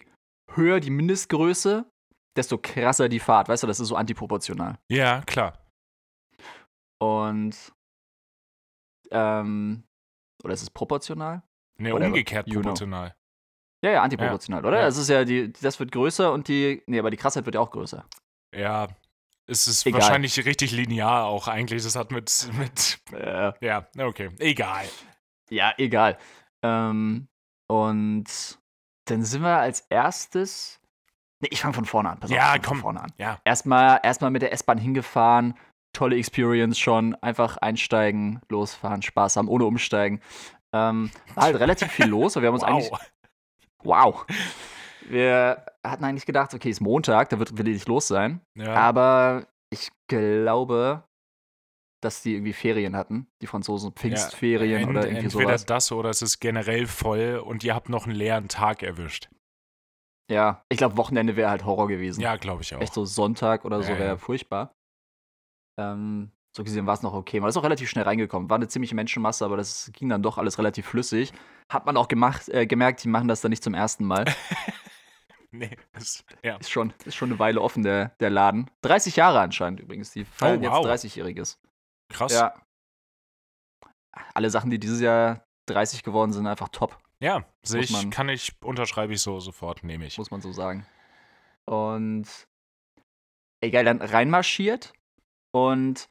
höher 0.51 0.79
die 0.79 0.89
Mindestgröße, 0.89 1.89
desto 2.35 2.57
krasser 2.57 3.09
die 3.09 3.19
Fahrt. 3.19 3.47
Weißt 3.47 3.63
du, 3.63 3.67
das 3.67 3.79
ist 3.79 3.87
so 3.87 3.95
antiproportional. 3.95 4.77
Ja, 4.91 5.21
klar. 5.21 5.65
Und 7.01 7.71
ähm, 9.11 9.83
oder 10.43 10.53
ist 10.53 10.63
es 10.63 10.69
proportional? 10.69 11.43
Ne, 11.79 11.91
Whatever. 11.93 12.07
umgekehrt 12.07 12.47
You 12.47 12.53
know. 12.53 12.61
proportional. 12.61 13.15
Ja, 13.83 13.91
ja, 13.91 14.03
antiproportional, 14.03 14.65
oder? 14.65 14.79
Ja. 14.79 14.85
Das 14.85 14.97
ist 14.97 15.09
ja 15.09 15.23
die, 15.23 15.53
das 15.53 15.79
wird 15.79 15.91
größer 15.91 16.33
und 16.33 16.47
die, 16.49 16.83
nee, 16.87 16.99
aber 16.99 17.11
die 17.11 17.17
Krassheit 17.17 17.45
wird 17.45 17.55
ja 17.55 17.61
auch 17.61 17.71
größer. 17.71 18.05
Ja, 18.53 18.89
es 19.49 19.67
ist 19.67 19.85
Egal. 19.85 20.01
wahrscheinlich 20.01 20.45
richtig 20.45 20.71
linear 20.71 21.25
auch 21.25 21.47
eigentlich. 21.47 21.83
Das 21.83 21.95
hat 21.95 22.11
mit, 22.11 22.49
mit, 22.57 22.99
Äh, 23.11 23.51
ja, 23.65 23.87
okay, 23.97 24.29
egal. 24.39 24.85
ja, 25.49 25.73
egal. 25.77 26.17
Ähm, 26.63 27.27
und 27.67 28.25
dann 29.05 29.23
sind 29.23 29.41
wir 29.41 29.57
als 29.57 29.81
erstes, 29.89 30.79
nee, 31.39 31.49
ich 31.51 31.61
fange 31.61 31.73
von 31.73 31.85
vorne 31.85 32.09
an. 32.11 32.19
Pass 32.19 32.29
auf, 32.31 32.35
Ja, 32.35 32.51
fang 32.51 32.61
komm. 32.61 32.77
Von 32.77 32.81
vorne 32.81 33.01
an. 33.01 33.13
Ja, 33.17 33.39
Erstmal, 33.43 33.99
erstmal 34.03 34.31
mit 34.31 34.41
der 34.41 34.53
S-Bahn 34.53 34.77
hingefahren, 34.77 35.55
tolle 35.93 36.17
Experience 36.17 36.77
schon, 36.77 37.15
einfach 37.15 37.57
einsteigen, 37.57 38.41
losfahren, 38.49 39.01
Spaß 39.01 39.37
haben, 39.37 39.47
ohne 39.47 39.65
umsteigen. 39.65 40.21
Ähm, 40.73 41.09
war 41.33 41.45
halt 41.45 41.59
relativ 41.59 41.91
viel 41.91 42.05
los, 42.05 42.37
aber 42.37 42.43
wir 42.43 42.47
haben 42.49 42.55
uns 42.55 42.63
eigentlich 42.63 42.91
wow. 43.83 44.25
Wir 45.09 45.65
hatten 45.83 46.03
eigentlich 46.03 46.25
gedacht, 46.25 46.53
okay, 46.53 46.69
ist 46.69 46.81
Montag, 46.81 47.29
da 47.29 47.39
wird 47.39 47.57
will 47.57 47.79
los 47.87 48.07
sein. 48.07 48.41
Ja, 48.55 48.73
Aber 48.75 49.47
ich 49.71 49.89
glaube, 50.07 51.03
dass 52.01 52.21
die 52.21 52.35
irgendwie 52.35 52.53
Ferien 52.53 52.95
hatten, 52.95 53.27
die 53.41 53.47
Franzosen. 53.47 53.91
Pfingstferien 53.91 54.81
Ent- 54.81 54.89
oder 54.89 55.01
irgendwie 55.01 55.25
entweder 55.25 55.43
sowas. 55.49 55.65
das 55.65 55.91
oder 55.91 56.09
es 56.09 56.21
ist 56.21 56.39
generell 56.39 56.87
voll 56.87 57.41
und 57.43 57.63
ihr 57.63 57.75
habt 57.75 57.89
noch 57.89 58.05
einen 58.05 58.15
leeren 58.15 58.47
Tag 58.47 58.83
erwischt. 58.83 59.29
Ja, 60.31 60.63
ich 60.69 60.77
glaube, 60.77 60.95
Wochenende 60.97 61.35
wäre 61.35 61.49
halt 61.49 61.65
Horror 61.65 61.87
gewesen. 61.87 62.21
Ja, 62.21 62.37
glaube 62.37 62.61
ich 62.61 62.73
auch. 62.75 62.81
Echt 62.81 62.93
so 62.93 63.03
Sonntag 63.03 63.65
oder 63.65 63.81
so 63.81 63.91
Ja, 63.91 63.97
wäre 63.97 64.09
ja. 64.09 64.17
furchtbar. 64.17 64.75
Ähm, 65.79 66.31
so 66.55 66.63
gesehen 66.63 66.85
war 66.85 66.93
es 66.93 67.01
noch 67.01 67.13
okay. 67.13 67.39
Man 67.39 67.49
ist 67.49 67.57
auch 67.57 67.63
relativ 67.63 67.89
schnell 67.89 68.03
reingekommen. 68.05 68.49
War 68.49 68.55
eine 68.55 68.67
ziemliche 68.67 68.95
Menschenmasse, 68.95 69.43
aber 69.43 69.57
das 69.57 69.91
ging 69.93 70.09
dann 70.09 70.21
doch 70.23 70.37
alles 70.37 70.57
relativ 70.57 70.85
flüssig. 70.87 71.33
Hat 71.69 71.85
man 71.85 71.97
auch 71.97 72.07
gemacht, 72.07 72.47
äh, 72.49 72.65
gemerkt, 72.65 73.03
die 73.03 73.07
machen 73.07 73.27
das 73.27 73.41
dann 73.41 73.49
nicht 73.49 73.63
zum 73.63 73.73
ersten 73.73 74.05
Mal. 74.05 74.25
Nee, 75.51 75.75
das, 75.93 76.23
ja. 76.43 76.57
Ist 76.57 76.69
schon, 76.69 76.93
ist 77.05 77.15
schon 77.15 77.29
eine 77.31 77.39
Weile 77.39 77.61
offen, 77.61 77.81
der, 77.81 78.09
der 78.19 78.29
Laden. 78.29 78.69
30 78.83 79.15
Jahre 79.15 79.39
anscheinend 79.39 79.79
übrigens. 79.79 80.11
Die 80.11 80.23
feiern 80.25 80.61
wow. 80.61 80.85
jetzt 80.85 81.03
30-Jähriges. 81.05 81.57
Krass. 82.09 82.33
Ja. 82.33 82.53
Alle 84.33 84.49
Sachen, 84.49 84.69
die 84.69 84.79
dieses 84.79 85.01
Jahr 85.01 85.43
30 85.67 86.03
geworden 86.03 86.33
sind, 86.33 86.45
einfach 86.47 86.69
top, 86.69 86.97
Ja, 87.19 87.45
sehe 87.63 87.81
ich, 87.81 87.91
man- 87.91 88.09
kann 88.09 88.29
ich, 88.29 88.53
unterschreibe 88.61 89.13
ich 89.13 89.21
so 89.21 89.39
sofort, 89.39 89.83
nehme 89.83 90.05
ich. 90.05 90.17
muss 90.17 90.31
man 90.31 90.41
so 90.41 90.51
sagen. 90.51 90.85
Und 91.65 92.27
egal, 93.61 93.85
dann 93.85 94.01
reinmarschiert 94.01 94.93
und 95.51 96.09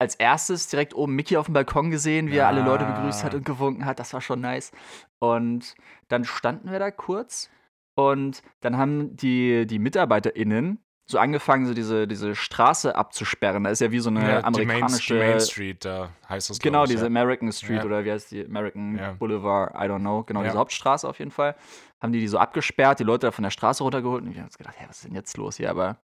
als 0.00 0.14
erstes 0.14 0.68
direkt 0.68 0.94
oben 0.94 1.14
Mickey 1.16 1.36
auf 1.36 1.46
dem 1.46 1.54
Balkon 1.54 1.90
gesehen, 1.90 2.30
wie 2.30 2.36
er 2.36 2.46
alle 2.48 2.62
Leute 2.62 2.84
begrüßt 2.84 3.24
hat 3.24 3.32
Ja. 3.32 3.38
und 3.38 3.44
gewunken 3.44 3.84
hat. 3.84 3.98
Das 3.98 4.12
war 4.14 4.20
schon 4.20 4.40
nice. 4.40 4.70
Und 5.18 5.74
dann 6.08 6.24
standen 6.24 6.70
wir 6.70 6.78
da 6.78 6.90
kurz 6.90 7.50
und 7.98 8.42
dann 8.60 8.76
haben 8.76 9.16
die, 9.16 9.66
die 9.66 9.78
MitarbeiterInnen 9.78 10.78
so 11.10 11.18
angefangen, 11.18 11.64
so 11.66 11.72
diese, 11.72 12.06
diese 12.06 12.34
Straße 12.34 12.94
abzusperren. 12.94 13.64
Da 13.64 13.70
ist 13.70 13.80
ja 13.80 13.90
wie 13.90 13.98
so 13.98 14.10
eine 14.10 14.20
Ja, 14.20 14.26
die, 14.26 14.66
Main, 14.66 14.82
amerikanische. 14.82 15.14
die 15.14 15.20
Main 15.20 15.40
Street, 15.40 15.84
da 15.84 16.10
heißt 16.28 16.50
das, 16.50 16.58
Genau, 16.58 16.84
ich, 16.84 16.90
diese 16.90 17.02
ja. 17.02 17.06
American 17.06 17.50
Street 17.50 17.78
Ja. 17.78 17.84
oder 17.84 18.04
wie 18.04 18.12
heißt 18.12 18.30
die? 18.30 18.44
American. 18.44 19.16
Boulevard, 19.18 19.74
I 19.74 19.88
don't 19.88 20.00
know. 20.00 20.22
Genau, 20.24 20.42
diese 20.42 20.58
Hauptstraße 20.58 21.08
auf 21.08 21.18
jeden 21.18 21.30
Fall. 21.30 21.54
Haben 22.02 22.12
die 22.12 22.20
die 22.20 22.28
so 22.28 22.38
abgesperrt, 22.38 23.00
die 23.00 23.04
Leute 23.04 23.26
da 23.26 23.30
von 23.30 23.42
der 23.42 23.50
Straße 23.50 23.82
runtergeholt 23.82 24.22
und 24.22 24.34
wir 24.34 24.40
haben 24.40 24.48
uns 24.48 24.58
gedacht, 24.58 24.74
hey, 24.76 24.86
was 24.88 24.98
ist 24.98 25.06
denn 25.06 25.14
jetzt 25.14 25.36
los 25.38 25.56
hier? 25.56 25.70
Aber 25.70 25.96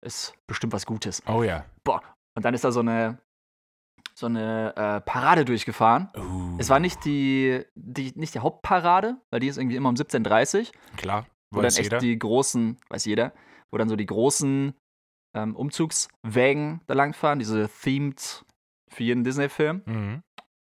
ist 0.00 0.34
bestimmt 0.46 0.72
was 0.72 0.86
Gutes. 0.86 1.22
Oh 1.26 1.42
ja. 1.42 1.64
Boah. 1.84 2.00
Und 2.36 2.44
dann 2.44 2.54
ist 2.54 2.62
da 2.64 2.70
so 2.70 2.80
eine, 2.80 3.18
so 4.20 4.26
eine 4.26 4.74
äh, 4.76 5.00
Parade 5.00 5.44
durchgefahren. 5.44 6.08
Uh, 6.16 6.56
Es 6.58 6.68
war 6.68 6.78
nicht 6.78 7.04
die, 7.04 7.64
die, 7.74 8.12
nicht 8.16 8.34
die 8.34 8.38
Hauptparade, 8.40 9.16
weil 9.30 9.40
die 9.40 9.48
ist 9.48 9.56
irgendwie 9.56 9.76
immer 9.76 9.88
um 9.88 9.94
17.30 9.96 10.58
Uhr, 10.68 10.72
Klar, 10.96 11.26
wo 11.50 11.56
dann 11.60 11.66
weiß 11.66 11.78
echt 11.78 11.84
jeder. 11.86 11.98
die 11.98 12.18
großen, 12.18 12.76
weiß 12.90 13.04
jeder, 13.06 13.32
wo 13.70 13.78
dann 13.78 13.88
so 13.88 13.96
die 13.96 14.06
großen 14.06 14.74
ähm, 15.34 15.56
Umzugswägen 15.56 16.80
da 16.86 16.94
langfahren, 16.94 17.38
diese 17.38 17.68
themed 17.82 18.44
für 18.90 19.02
jeden 19.04 19.24
Disney-Film 19.24 19.82
Mhm. 19.86 20.22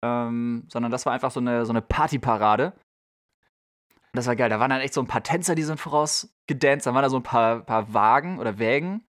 ähm, 0.03 0.63
sondern 0.69 0.91
das 0.91 1.05
war 1.05 1.13
einfach 1.13 1.31
so 1.31 1.39
eine, 1.39 1.65
so 1.65 1.71
eine 1.73 1.81
Partyparade. 1.81 2.73
Und 2.73 4.17
Das 4.17 4.27
war 4.27 4.35
geil. 4.35 4.49
Da 4.49 4.59
waren 4.59 4.69
dann 4.69 4.81
echt 4.81 4.93
so 4.93 5.01
ein 5.01 5.07
paar 5.07 5.23
Tänzer, 5.23 5.55
die 5.55 5.63
sind 5.63 5.79
vorausgedanced. 5.79 6.85
Dann 6.85 6.93
waren 6.95 7.03
da 7.03 7.09
so 7.09 7.17
ein 7.17 7.23
paar, 7.23 7.61
paar 7.61 7.93
Wagen 7.93 8.39
oder 8.39 8.59
Wägen. 8.59 9.03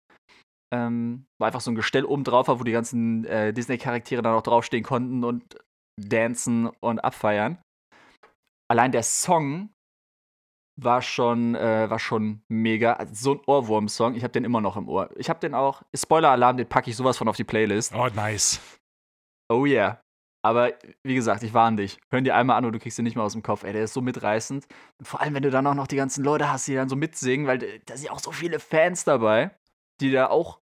Ähm, 0.73 1.26
war 1.38 1.49
einfach 1.49 1.61
so 1.61 1.71
ein 1.71 1.75
Gestell 1.75 2.05
oben 2.05 2.25
drauf, 2.25 2.49
war, 2.49 2.59
wo 2.59 2.64
die 2.64 2.73
ganzen 2.73 3.25
äh, 3.26 3.52
Disney-Charaktere 3.52 4.23
dann 4.23 4.35
auch 4.35 4.43
draufstehen 4.43 4.83
konnten 4.83 5.23
und 5.23 5.59
dancen 6.00 6.69
und 6.81 7.00
abfeiern. 7.00 7.59
Allein 8.71 8.91
der 8.91 9.02
Song 9.02 9.71
war 10.81 11.02
schon, 11.02 11.55
äh, 11.55 11.91
war 11.91 11.99
schon 11.99 12.43
mega. 12.49 12.95
Also 12.95 13.14
so 13.14 13.33
ein 13.35 13.41
Ohrwurm-Song. 13.47 14.14
Ich 14.14 14.23
habe 14.23 14.33
den 14.33 14.45
immer 14.45 14.62
noch 14.62 14.76
im 14.76 14.88
Ohr. 14.88 15.11
Ich 15.17 15.29
habe 15.29 15.41
den 15.41 15.55
auch, 15.55 15.83
Spoiler-Alarm, 15.95 16.57
den 16.57 16.69
packe 16.69 16.88
ich 16.88 16.97
sowas 16.97 17.19
von 17.19 17.29
auf 17.29 17.37
die 17.37 17.45
Playlist. 17.45 17.95
Oh, 17.95 18.09
nice. 18.14 18.61
Oh 19.50 19.67
yeah. 19.67 20.00
Aber 20.45 20.73
wie 21.05 21.14
gesagt, 21.14 21.43
ich 21.43 21.55
warne 21.55 21.76
dich. 21.76 22.00
Hör 22.11 22.21
dir 22.21 22.35
einmal 22.35 22.57
an 22.57 22.64
und 22.64 22.73
du 22.73 22.79
kriegst 22.79 22.99
ihn 22.99 23.05
nicht 23.05 23.14
mehr 23.14 23.25
aus 23.25 23.35
dem 23.35 23.43
Kopf. 23.43 23.62
Ey, 23.62 23.73
der 23.73 23.85
ist 23.85 23.93
so 23.93 24.00
mitreißend. 24.00 24.67
Und 24.99 25.07
vor 25.07 25.21
allem, 25.21 25.35
wenn 25.35 25.43
du 25.43 25.50
dann 25.50 25.67
auch 25.67 25.75
noch 25.75 25.87
die 25.87 25.97
ganzen 25.97 26.25
Leute 26.25 26.50
hast, 26.50 26.67
die 26.67 26.75
dann 26.75 26.88
so 26.88 26.97
mitsingen, 26.97 27.47
weil 27.47 27.59
da 27.85 27.97
sind 27.97 28.07
ja 28.07 28.12
auch 28.12 28.19
so 28.19 28.33
viele 28.33 28.59
Fans 28.59 29.05
dabei, 29.05 29.55
die 30.00 30.11
da 30.11 30.31
auch, 30.31 30.62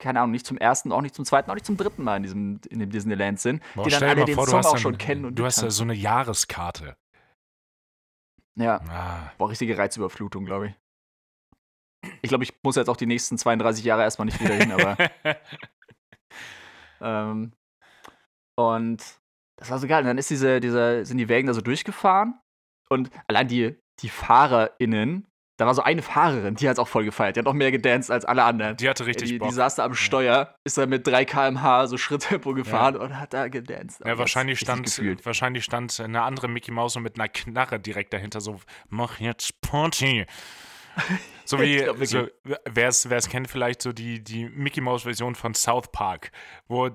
keine 0.00 0.20
Ahnung, 0.20 0.32
nicht 0.32 0.46
zum 0.46 0.58
ersten, 0.58 0.90
auch 0.90 1.02
nicht 1.02 1.14
zum 1.14 1.24
zweiten, 1.24 1.50
auch 1.50 1.54
nicht 1.54 1.66
zum 1.66 1.76
dritten 1.76 2.02
Mal 2.02 2.16
in 2.16 2.22
diesem 2.24 2.60
in 2.68 2.80
dem 2.80 2.90
Disneyland 2.90 3.38
sind, 3.38 3.62
Boah, 3.76 3.84
die 3.84 3.90
dann 3.90 4.02
alle 4.02 4.24
den 4.24 4.34
vor, 4.34 4.46
Song 4.48 4.64
auch 4.64 4.78
schon 4.78 4.98
kennen 4.98 5.24
und 5.26 5.36
Du 5.38 5.44
hast 5.44 5.62
ja 5.62 5.70
so 5.70 5.84
eine 5.84 5.94
Jahreskarte. 5.94 6.96
Ja, 8.56 8.80
Ah. 8.88 9.32
boah, 9.38 9.48
richtige 9.50 9.78
Reizüberflutung, 9.78 10.44
glaube 10.44 10.68
ich. 10.68 10.74
Ich 12.22 12.28
glaube, 12.30 12.44
ich 12.44 12.52
muss 12.62 12.76
jetzt 12.76 12.88
auch 12.88 12.96
die 12.96 13.06
nächsten 13.06 13.38
32 13.38 13.84
Jahre 13.84 14.02
erstmal 14.02 14.26
nicht 14.26 14.40
wieder 14.40 14.54
hin, 14.54 14.72
aber 14.72 14.96
Ähm, 17.00 17.52
und 18.56 19.02
das 19.56 19.70
war 19.70 19.78
so 19.78 19.86
geil. 19.86 20.00
Und 20.02 20.06
dann 20.06 20.18
ist 20.18 20.30
diese, 20.30 20.60
diese, 20.60 21.04
sind 21.04 21.18
die 21.18 21.28
Wägen 21.28 21.46
da 21.46 21.54
so 21.54 21.60
durchgefahren 21.60 22.38
und 22.88 23.10
allein 23.26 23.48
die, 23.48 23.78
die 24.00 24.08
FahrerInnen, 24.08 25.26
da 25.60 25.66
war 25.66 25.74
so 25.74 25.82
eine 25.82 26.00
Fahrerin, 26.00 26.54
die 26.54 26.66
hat 26.66 26.76
es 26.76 26.78
auch 26.78 26.88
voll 26.88 27.04
gefeiert. 27.04 27.36
Die 27.36 27.40
hat 27.40 27.46
auch 27.46 27.52
mehr 27.52 27.70
gedanced 27.70 28.10
als 28.10 28.24
alle 28.24 28.44
anderen. 28.44 28.78
Die 28.78 28.88
hatte 28.88 29.04
richtig 29.04 29.28
die, 29.28 29.38
Bock. 29.38 29.48
die 29.50 29.54
saß 29.54 29.74
da 29.74 29.84
am 29.84 29.92
Steuer, 29.94 30.54
ist 30.64 30.78
da 30.78 30.86
mit 30.86 31.06
3 31.06 31.26
km/h 31.26 31.86
so 31.86 31.98
Schritttempo 31.98 32.54
gefahren 32.54 32.96
und 32.96 33.20
hat 33.20 33.34
da 33.34 33.48
gedanced. 33.48 34.00
Ja, 34.06 34.16
wahrscheinlich 34.16 34.58
stand, 34.58 34.84
gefühlt. 34.86 35.26
wahrscheinlich 35.26 35.64
stand 35.64 36.00
eine 36.00 36.22
andere 36.22 36.48
Mickey 36.48 36.70
Mouse 36.70 36.94
so 36.94 37.00
mit 37.00 37.16
einer 37.20 37.28
Knarre 37.28 37.78
direkt 37.78 38.14
dahinter, 38.14 38.40
so, 38.40 38.58
mach 38.88 39.20
jetzt 39.20 39.60
Party. 39.60 40.24
So 41.44 41.60
wie, 41.60 41.78
glaub 41.78 42.04
so, 42.06 42.28
wer 42.44 42.88
es 42.88 43.28
kennt, 43.28 43.48
vielleicht 43.48 43.82
so 43.82 43.92
die, 43.92 44.22
die 44.22 44.48
Mickey 44.48 44.80
Mouse-Version 44.80 45.34
von 45.34 45.54
South 45.54 45.90
Park, 45.90 46.30
wo 46.68 46.90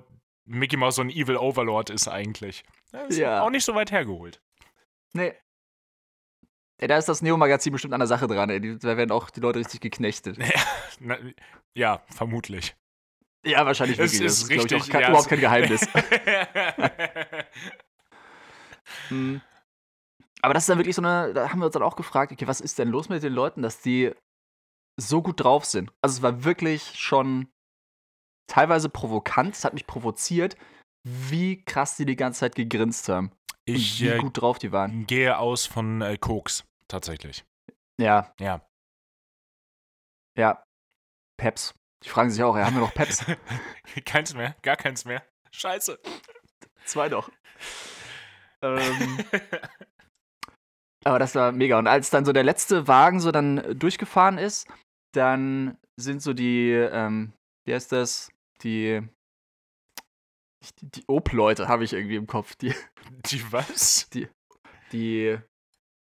Mickey 0.46 0.76
Mouse 0.76 0.96
so 0.96 1.02
ein 1.02 1.10
Evil 1.10 1.36
Overlord 1.36 1.90
ist 1.90 2.08
eigentlich. 2.08 2.64
Das 2.90 3.08
ist 3.10 3.18
Ja. 3.18 3.42
auch 3.42 3.50
nicht 3.50 3.64
so 3.64 3.74
weit 3.74 3.90
hergeholt. 3.90 4.40
Nee. 5.12 5.34
Ey, 6.78 6.88
da 6.88 6.98
ist 6.98 7.08
das 7.08 7.22
Neo-Magazin 7.22 7.72
bestimmt 7.72 7.94
an 7.94 8.00
der 8.00 8.06
Sache 8.06 8.26
dran, 8.26 8.50
ey. 8.50 8.78
Da 8.78 8.96
werden 8.96 9.10
auch 9.10 9.30
die 9.30 9.40
Leute 9.40 9.58
richtig 9.58 9.80
geknechtet. 9.80 10.38
Na, 11.00 11.16
ja, 11.74 12.02
vermutlich. 12.08 12.76
Ja, 13.44 13.64
wahrscheinlich 13.64 13.96
wirklich. 13.98 14.20
ist 14.20 14.42
das 14.42 14.42
ist, 14.42 14.48
glaub 14.48 14.66
ich, 14.66 14.72
richtig, 14.72 14.82
auch 14.82 14.92
kein, 14.92 15.02
ja, 15.02 15.08
überhaupt 15.08 15.28
kein 15.28 15.40
Geheimnis. 15.40 15.88
Mhm. 19.10 19.40
Aber 20.42 20.54
das 20.54 20.64
ist 20.64 20.68
dann 20.68 20.78
wirklich 20.78 20.94
so 20.94 21.02
eine, 21.02 21.32
da 21.32 21.50
haben 21.50 21.58
wir 21.58 21.66
uns 21.66 21.72
dann 21.72 21.82
auch 21.82 21.96
gefragt, 21.96 22.30
okay, 22.30 22.46
was 22.46 22.60
ist 22.60 22.78
denn 22.78 22.88
los 22.88 23.08
mit 23.08 23.22
den 23.22 23.32
Leuten, 23.32 23.62
dass 23.62 23.80
die 23.80 24.12
so 24.96 25.22
gut 25.22 25.40
drauf 25.42 25.64
sind? 25.64 25.90
Also 26.02 26.18
es 26.18 26.22
war 26.22 26.44
wirklich 26.44 26.92
schon 26.94 27.48
teilweise 28.46 28.88
provokant, 28.88 29.54
es 29.54 29.64
hat 29.64 29.74
mich 29.74 29.86
provoziert, 29.86 30.56
wie 31.04 31.64
krass 31.64 31.96
die 31.96 32.04
die 32.04 32.16
ganze 32.16 32.40
Zeit 32.40 32.54
gegrinst 32.54 33.08
haben. 33.08 33.32
Ich 33.66 34.00
wie 34.00 34.08
äh, 34.08 34.18
gut 34.18 34.40
drauf 34.40 34.58
die 34.58 34.72
waren. 34.72 35.06
gehe 35.06 35.38
aus 35.38 35.66
von 35.66 36.00
äh, 36.02 36.16
Koks, 36.18 36.64
tatsächlich. 36.88 37.44
Ja, 38.00 38.32
Ja. 38.40 38.66
ja. 40.36 40.62
Peps. 41.38 41.74
Die 42.04 42.08
fragen 42.08 42.30
sich 42.30 42.42
auch, 42.42 42.56
ja, 42.56 42.66
haben 42.66 42.76
wir 42.76 42.80
noch 42.82 42.94
Peps? 42.94 43.24
keins 44.04 44.34
mehr, 44.34 44.54
gar 44.62 44.76
keins 44.76 45.04
mehr. 45.04 45.22
Scheiße. 45.50 45.98
Zwei 46.84 47.08
noch. 47.08 47.30
ähm, 48.62 49.24
aber 51.04 51.18
das 51.18 51.34
war 51.34 51.52
mega. 51.52 51.78
Und 51.78 51.86
als 51.86 52.10
dann 52.10 52.24
so 52.24 52.32
der 52.32 52.44
letzte 52.44 52.86
Wagen 52.88 53.20
so 53.20 53.32
dann 53.32 53.78
durchgefahren 53.78 54.38
ist, 54.38 54.66
dann 55.12 55.78
sind 55.96 56.22
so 56.22 56.32
die, 56.34 56.70
ähm, 56.72 57.32
wie 57.66 57.74
heißt 57.74 57.92
das? 57.92 58.30
Die, 58.62 59.02
die, 60.72 60.90
die 60.90 61.04
Ob-Leute 61.06 61.68
habe 61.68 61.84
ich 61.84 61.92
irgendwie 61.92 62.16
im 62.16 62.26
Kopf. 62.26 62.54
Die, 62.56 62.74
Die 63.26 63.52
was? 63.52 64.08
die, 64.92 65.38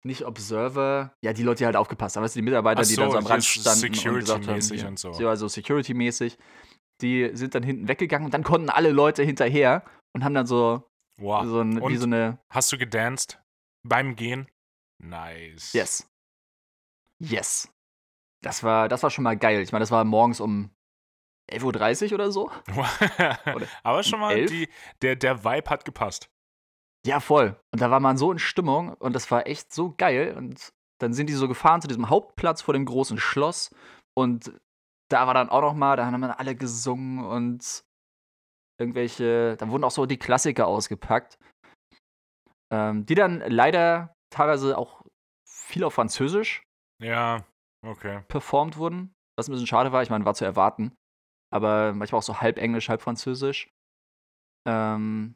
nicht 0.04 0.24
Observer, 0.24 1.14
ja, 1.22 1.32
die 1.32 1.42
Leute, 1.42 1.58
die 1.58 1.66
halt 1.66 1.76
aufgepasst 1.76 2.16
haben, 2.16 2.22
weißt 2.24 2.36
du, 2.36 2.38
die 2.38 2.44
Mitarbeiter, 2.44 2.82
Ach 2.82 2.86
die 2.86 2.94
dann 2.96 3.06
so, 3.06 3.12
so 3.12 3.18
am 3.18 3.26
Rand 3.26 3.44
standen 3.44 3.86
und 3.86 3.92
gesagt 3.92 4.46
haben, 4.46 4.60
Security-mäßig 4.60 4.80
hier, 4.80 4.88
und 4.88 4.98
so. 4.98 5.12
Ja, 5.12 5.28
also 5.28 5.48
Security-mäßig. 5.48 6.38
Die 7.02 7.30
sind 7.34 7.54
dann 7.54 7.62
hinten 7.62 7.88
weggegangen 7.88 8.24
und 8.24 8.32
dann 8.32 8.42
konnten 8.44 8.70
alle 8.70 8.90
Leute 8.90 9.22
hinterher 9.22 9.84
und 10.14 10.24
haben 10.24 10.34
dann 10.34 10.46
so, 10.46 10.88
Wow. 11.18 11.44
so, 11.46 11.60
ein, 11.60 11.80
wie 11.88 11.96
so 11.96 12.04
eine 12.04 12.38
Hast 12.50 12.72
du 12.72 12.78
gedanced? 12.78 13.42
Beim 13.82 14.16
Gehen? 14.16 14.48
Nice. 15.02 15.72
Yes. 15.72 16.08
Yes. 17.18 17.68
Das 18.42 18.62
war, 18.62 18.88
das 18.88 19.02
war 19.02 19.10
schon 19.10 19.24
mal 19.24 19.36
geil. 19.36 19.60
Ich 19.60 19.72
meine, 19.72 19.82
das 19.82 19.90
war 19.90 20.04
morgens 20.04 20.40
um 20.40 20.70
11.30 21.50 22.08
Uhr 22.08 22.14
oder 22.14 22.32
so. 22.32 22.50
Oder 23.54 23.66
Aber 23.82 24.02
schon 24.02 24.20
mal, 24.20 24.46
die, 24.46 24.68
der, 25.02 25.16
der 25.16 25.44
Vibe 25.44 25.70
hat 25.70 25.84
gepasst. 25.84 26.28
Ja, 27.06 27.20
voll. 27.20 27.56
Und 27.72 27.80
da 27.80 27.90
war 27.90 28.00
man 28.00 28.16
so 28.16 28.32
in 28.32 28.38
Stimmung 28.40 28.94
und 28.94 29.12
das 29.12 29.30
war 29.30 29.46
echt 29.46 29.72
so 29.72 29.94
geil. 29.96 30.34
Und 30.36 30.72
dann 31.00 31.12
sind 31.12 31.28
die 31.28 31.34
so 31.34 31.46
gefahren 31.46 31.80
zu 31.80 31.86
diesem 31.88 32.08
Hauptplatz 32.10 32.62
vor 32.62 32.74
dem 32.74 32.84
großen 32.84 33.18
Schloss. 33.18 33.70
Und 34.18 34.52
da 35.08 35.26
war 35.28 35.34
dann 35.34 35.48
auch 35.48 35.60
noch 35.60 35.74
mal, 35.74 35.96
da 35.96 36.06
haben 36.06 36.20
dann 36.20 36.32
alle 36.32 36.56
gesungen 36.56 37.24
und 37.24 37.84
irgendwelche, 38.80 39.56
da 39.56 39.68
wurden 39.68 39.84
auch 39.84 39.90
so 39.92 40.04
die 40.06 40.18
Klassiker 40.18 40.66
ausgepackt. 40.66 41.38
Ähm, 42.72 43.06
die 43.06 43.14
dann 43.14 43.40
leider 43.46 44.12
teilweise 44.30 44.76
auch 44.76 45.02
viel 45.48 45.84
auf 45.84 45.94
Französisch 45.94 46.64
Ja, 47.00 47.44
okay. 47.86 48.22
performt 48.26 48.76
wurden, 48.76 49.14
was 49.38 49.48
ein 49.48 49.52
bisschen 49.52 49.68
schade 49.68 49.92
war. 49.92 50.02
Ich 50.02 50.10
meine, 50.10 50.24
war 50.24 50.34
zu 50.34 50.44
erwarten. 50.44 50.92
Aber 51.52 51.92
manchmal 51.94 52.18
auch 52.18 52.22
so 52.24 52.40
halb 52.40 52.58
Englisch, 52.58 52.88
halb 52.88 53.02
Französisch. 53.02 53.70
Ähm, 54.66 55.34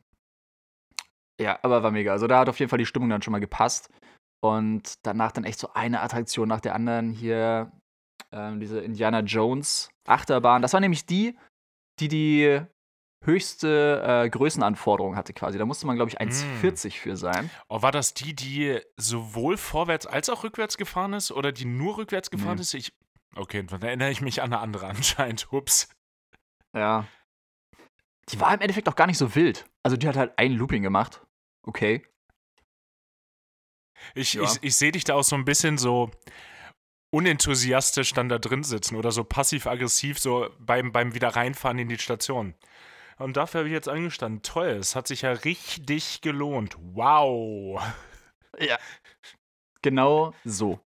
ja, 1.40 1.58
aber 1.62 1.82
war 1.82 1.90
mega. 1.90 2.12
Also 2.12 2.26
da 2.26 2.40
hat 2.40 2.48
auf 2.48 2.58
jeden 2.58 2.68
Fall 2.68 2.78
die 2.78 2.86
Stimmung 2.86 3.08
dann 3.10 3.22
schon 3.22 3.32
mal 3.32 3.38
gepasst. 3.38 3.90
Und 4.42 4.94
danach 5.06 5.32
dann 5.32 5.44
echt 5.44 5.58
so 5.58 5.72
eine 5.74 6.00
Attraktion 6.00 6.48
nach 6.48 6.60
der 6.60 6.74
anderen. 6.74 7.10
Hier 7.12 7.72
ähm, 8.32 8.60
diese 8.60 8.80
Indiana 8.80 9.20
Jones 9.20 9.90
Achterbahn. 10.06 10.62
Das 10.62 10.72
war 10.72 10.80
nämlich 10.80 11.06
die, 11.06 11.36
die 12.00 12.08
die 12.08 12.60
höchste 13.24 14.02
äh, 14.02 14.30
Größenanforderung 14.30 15.14
hatte 15.16 15.32
quasi. 15.34 15.58
Da 15.58 15.66
musste 15.66 15.86
man, 15.86 15.96
glaube 15.96 16.10
ich, 16.10 16.20
1,40 16.20 16.98
für 16.98 17.16
sein. 17.16 17.50
Oh, 17.68 17.82
war 17.82 17.92
das 17.92 18.14
die, 18.14 18.34
die 18.34 18.80
sowohl 18.96 19.56
vorwärts 19.58 20.06
als 20.06 20.30
auch 20.30 20.42
rückwärts 20.42 20.78
gefahren 20.78 21.12
ist? 21.12 21.30
Oder 21.30 21.52
die 21.52 21.66
nur 21.66 21.98
rückwärts 21.98 22.30
gefahren 22.30 22.56
Nee. 22.56 22.62
ist? 22.62 22.72
Ich, 22.74 22.92
okay, 23.36 23.62
dann 23.62 23.82
erinnere 23.82 24.10
ich 24.10 24.22
mich 24.22 24.40
an 24.42 24.52
eine 24.52 24.62
andere 24.62 24.86
anscheinend. 24.88 25.52
Ups. 25.52 25.88
Ja. 26.74 27.06
Die 28.28 28.40
war 28.40 28.54
im 28.54 28.60
Endeffekt 28.60 28.88
auch 28.88 28.96
gar 28.96 29.06
nicht 29.06 29.18
so 29.18 29.34
wild. 29.34 29.66
Also 29.82 29.96
die 29.96 30.06
hat 30.08 30.16
halt 30.16 30.38
ein 30.38 30.52
Looping 30.52 30.82
gemacht. 30.82 31.22
Okay. 31.62 32.06
Ich, 34.14 34.34
Ja. 34.34 34.42
ich, 34.44 34.58
ich 34.62 34.76
sehe 34.76 34.92
dich 34.92 35.04
da 35.04 35.14
auch 35.14 35.24
so 35.24 35.36
ein 35.36 35.44
bisschen 35.44 35.78
so 35.78 36.10
unenthusiastisch 37.12 38.12
dann 38.14 38.28
da 38.28 38.38
drin 38.38 38.62
sitzen 38.62 38.96
oder 38.96 39.10
so 39.10 39.24
passiv-aggressiv 39.24 40.18
so 40.20 40.48
beim, 40.60 40.92
beim 40.92 41.14
wieder 41.14 41.28
reinfahren 41.28 41.78
in 41.78 41.88
die 41.88 41.98
Station. 41.98 42.54
Und 43.18 43.36
dafür 43.36 43.60
habe 43.60 43.68
ich 43.68 43.74
jetzt 43.74 43.88
angestanden. 43.88 44.42
Toll, 44.42 44.68
es 44.68 44.94
hat 44.96 45.06
sich 45.08 45.22
ja 45.22 45.32
richtig 45.32 46.20
gelohnt. 46.22 46.76
Wow. 46.80 47.82
Ja. 48.58 48.78
Genau 49.82 50.32
so. 50.44 50.80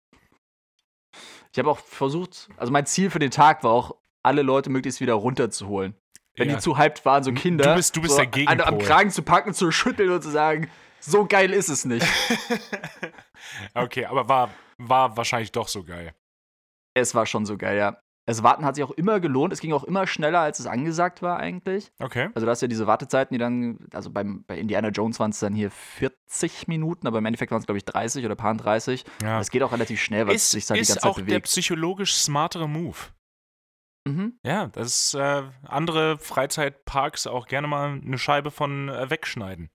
Ich 1.53 1.59
habe 1.59 1.71
auch 1.71 1.79
versucht, 1.79 2.49
also 2.57 2.73
mein 2.73 2.87
Ziel 2.87 3.11
für 3.11 3.19
den 3.19 3.31
Tag 3.31 3.65
war 3.65 3.73
auch, 3.73 3.97
alle 4.23 4.43
Leute 4.43 4.71
möglichst 4.71 5.01
wieder 5.01 5.15
runterzuholen. 5.15 5.95
Wenn 6.37 6.49
Ja. 6.49 6.57
die 6.57 6.61
zu 6.61 6.79
hyped 6.79 7.05
waren, 7.05 7.23
so 7.25 7.31
Du 7.33 7.41
Kinder, 7.41 7.75
bist- 7.75 7.97
du 7.97 8.01
bist 8.01 8.13
so 8.13 8.19
der 8.19 8.27
Gegenpol. 8.27 8.61
Am, 8.65 8.79
Kragen 8.79 9.11
zu 9.11 9.23
packen, 9.23 9.53
zu 9.53 9.71
schütteln 9.73 10.11
und 10.11 10.23
zu 10.23 10.31
sagen, 10.31 10.71
so 11.01 11.25
geil 11.27 11.53
ist 11.53 11.69
es 11.69 11.85
nicht. 11.85 12.07
okay, 13.75 14.05
aber 14.07 14.29
war, 14.29 14.51
war 14.79 15.17
wahrscheinlich 15.17 15.53
doch 15.53 15.69
so 15.69 15.83
geil. 15.85 16.15
es 16.95 17.15
war 17.15 17.27
schon 17.27 17.47
so 17.47 17.57
geil, 17.57 17.79
ja. 17.79 17.99
Das 18.27 18.43
Warten 18.45 18.65
hat 18.65 18.77
sich 18.77 18.85
auch 18.85 18.91
immer 18.93 19.19
gelohnt. 19.19 19.53
Es 19.53 19.61
ging 19.61 19.73
auch 19.73 19.83
immer 19.83 20.07
schneller, 20.07 20.41
als 20.41 20.61
es 20.61 20.67
angesagt 20.67 21.21
war 21.21 21.39
eigentlich. 21.41 21.91
Okay. 21.99 22.29
Also 22.35 22.47
du 22.47 22.51
hast 22.51 22.61
ja 22.63 22.69
diese 22.69 22.87
Wartezeiten, 22.87 23.35
die 23.35 23.39
dann, 23.39 23.79
also 23.93 24.11
beim, 24.11 24.45
bei 24.47 24.57
Indiana 24.59 24.89
Jones 24.91 25.19
waren 25.19 25.31
es 25.33 25.41
dann 25.41 25.55
hier 25.55 25.71
40 25.71 26.69
Minuten, 26.69 27.09
aber 27.09 27.19
im 27.19 27.27
Endeffekt 27.27 27.51
waren 27.51 27.59
es, 27.61 27.67
glaube 27.67 27.79
ich, 27.79 27.85
30 27.87 28.25
oder 28.25 28.37
paar 28.37 28.55
30. 28.55 29.05
Ja. 29.23 29.39
Das 29.39 29.51
geht 29.51 29.63
auch 29.65 29.73
relativ 29.73 30.01
schnell, 30.01 30.29
weil 30.29 30.37
es 30.37 30.45
Ist, 30.45 30.51
sich 30.53 30.69
halt 30.71 30.77
die 30.79 30.83
ist 30.83 30.89
ganze 30.91 31.01
Zeit 31.01 31.11
auch 31.11 31.17
der 31.17 31.25
bewegt. 31.25 31.47
psychologisch 31.47 32.15
smartere 32.15 32.69
Move. 32.69 32.99
Mhm. 34.09 34.39
Ja, 34.45 34.69
das 34.69 35.15
äh, 35.15 35.43
andere 35.63 36.19
Freizeitparks 36.19 37.27
auch 37.27 37.47
gerne 37.47 37.69
mal 37.69 38.01
eine 38.01 38.19
Scheibe 38.19 38.51
von 38.51 38.89
äh, 38.89 39.11
wegschneiden. 39.11 39.71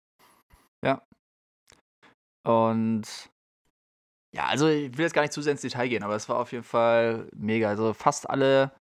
Und 2.46 3.32
ja, 4.36 4.46
also 4.46 4.68
ich 4.68 4.96
will 4.98 5.06
jetzt 5.06 5.14
gar 5.14 5.24
nicht 5.24 5.34
zu 5.34 5.42
sehr 5.42 5.54
ins 5.54 5.62
Detail 5.62 5.88
gehen, 5.88 6.04
aber 6.04 6.16
es 6.16 6.30
war 6.30 6.38
auf 6.38 6.52
jeden 6.52 6.64
Fall 6.64 7.28
mega. 7.36 7.70
Also 7.70 7.94
fast 7.94 8.30
alle, 8.30 8.76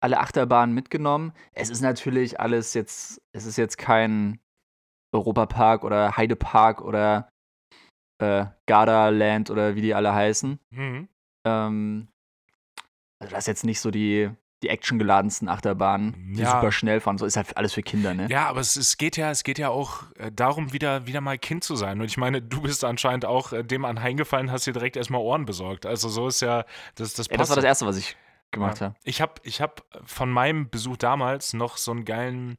alle 0.00 0.20
Achterbahnen 0.20 0.74
mitgenommen. 0.74 1.32
Es 1.52 1.70
ist 1.70 1.80
natürlich 1.80 2.38
alles 2.38 2.74
jetzt, 2.74 3.20
es 3.32 3.46
ist 3.46 3.56
jetzt 3.56 3.78
kein 3.78 4.38
Europapark 5.12 5.84
oder 5.84 6.16
Heidepark 6.16 6.82
oder 6.82 7.28
äh, 8.22 8.46
Gardaland 8.66 9.50
oder 9.50 9.74
wie 9.74 9.80
die 9.80 9.94
alle 9.94 10.14
heißen. 10.14 10.60
Mhm. 10.70 11.08
Ähm, 11.46 12.08
also 13.20 13.32
das 13.32 13.44
ist 13.44 13.48
jetzt 13.48 13.64
nicht 13.64 13.80
so 13.80 13.90
die, 13.90 14.30
die 14.62 14.70
actiongeladensten 14.70 15.48
Achterbahnen, 15.48 16.32
die 16.34 16.42
Ja. 16.42 16.50
super 16.50 16.72
schnell 16.72 17.00
fahren. 17.00 17.16
So 17.18 17.26
ist 17.26 17.36
halt 17.36 17.56
alles 17.56 17.74
für 17.74 17.82
Kinder, 17.82 18.14
ne? 18.14 18.26
Ja, 18.28 18.48
aber 18.48 18.60
es, 18.60 18.76
es 18.76 18.96
geht 18.96 19.16
ja, 19.16 19.30
es 19.30 19.44
geht 19.44 19.58
ja 19.58 19.68
auch 19.68 20.02
äh, 20.16 20.32
darum, 20.32 20.72
wieder, 20.72 21.06
wieder 21.06 21.20
mal 21.20 21.38
Kind 21.38 21.62
zu 21.62 21.76
sein. 21.76 22.00
Und 22.00 22.06
ich 22.06 22.16
meine, 22.16 22.42
du 22.42 22.62
bist 22.62 22.84
anscheinend 22.84 23.24
auch 23.24 23.52
äh, 23.52 23.62
dem 23.62 23.84
anheimgefallen, 23.84 24.50
hast 24.50 24.66
dir 24.66 24.72
direkt 24.72 24.96
erstmal 24.96 25.20
Ohren 25.20 25.44
besorgt. 25.44 25.86
Also 25.86 26.08
so 26.08 26.26
ist 26.28 26.40
ja, 26.40 26.64
das, 26.96 27.14
das 27.14 27.28
Ja, 27.28 27.36
das 27.36 27.48
war 27.50 27.56
das 27.56 27.62
ja. 27.64 27.68
Erste, 27.68 27.86
was 27.86 27.96
ich 27.96 28.16
gemacht 28.50 28.80
habe. 28.80 28.94
Ich 29.04 29.20
habe 29.20 29.34
ich 29.44 29.60
hab 29.60 29.84
von 30.04 30.30
meinem 30.30 30.68
Besuch 30.70 30.96
damals 30.96 31.52
noch 31.52 31.76
so 31.76 31.92
einen 31.92 32.04
geilen, 32.04 32.58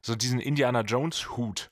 so 0.00 0.14
diesen 0.14 0.40
Indiana 0.40 0.80
Jones 0.80 1.36
Hut. 1.36 1.70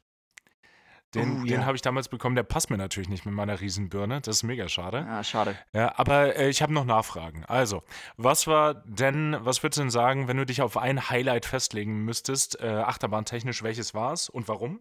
Den, 1.14 1.40
Oh, 1.42 1.44
den 1.44 1.60
ja. 1.60 1.64
habe 1.66 1.76
ich 1.76 1.82
damals 1.82 2.08
bekommen. 2.08 2.36
Der 2.36 2.42
passt 2.42 2.70
mir 2.70 2.78
natürlich 2.78 3.08
nicht 3.10 3.26
mit 3.26 3.34
meiner 3.34 3.60
Riesenbirne. 3.60 4.22
Das 4.22 4.36
ist 4.36 4.42
mega 4.44 4.66
schade. 4.68 4.98
Ja, 5.06 5.22
schade. 5.22 5.58
Ja, 5.74 5.92
aber 5.98 6.36
äh, 6.36 6.48
ich 6.48 6.62
habe 6.62 6.72
noch 6.72 6.86
Nachfragen. 6.86 7.44
Also, 7.44 7.82
was 8.16 8.46
war 8.46 8.74
denn, 8.86 9.36
was 9.40 9.62
würdest 9.62 9.78
du 9.78 9.82
denn 9.82 9.90
sagen, 9.90 10.26
wenn 10.28 10.38
du 10.38 10.46
dich 10.46 10.62
auf 10.62 10.76
ein 10.78 11.10
Highlight 11.10 11.44
festlegen 11.44 12.04
müsstest, 12.06 12.58
äh, 12.60 12.66
achterbahntechnisch, 12.66 13.62
welches 13.62 13.92
war 13.92 14.12
es 14.14 14.30
und 14.30 14.48
warum? 14.48 14.80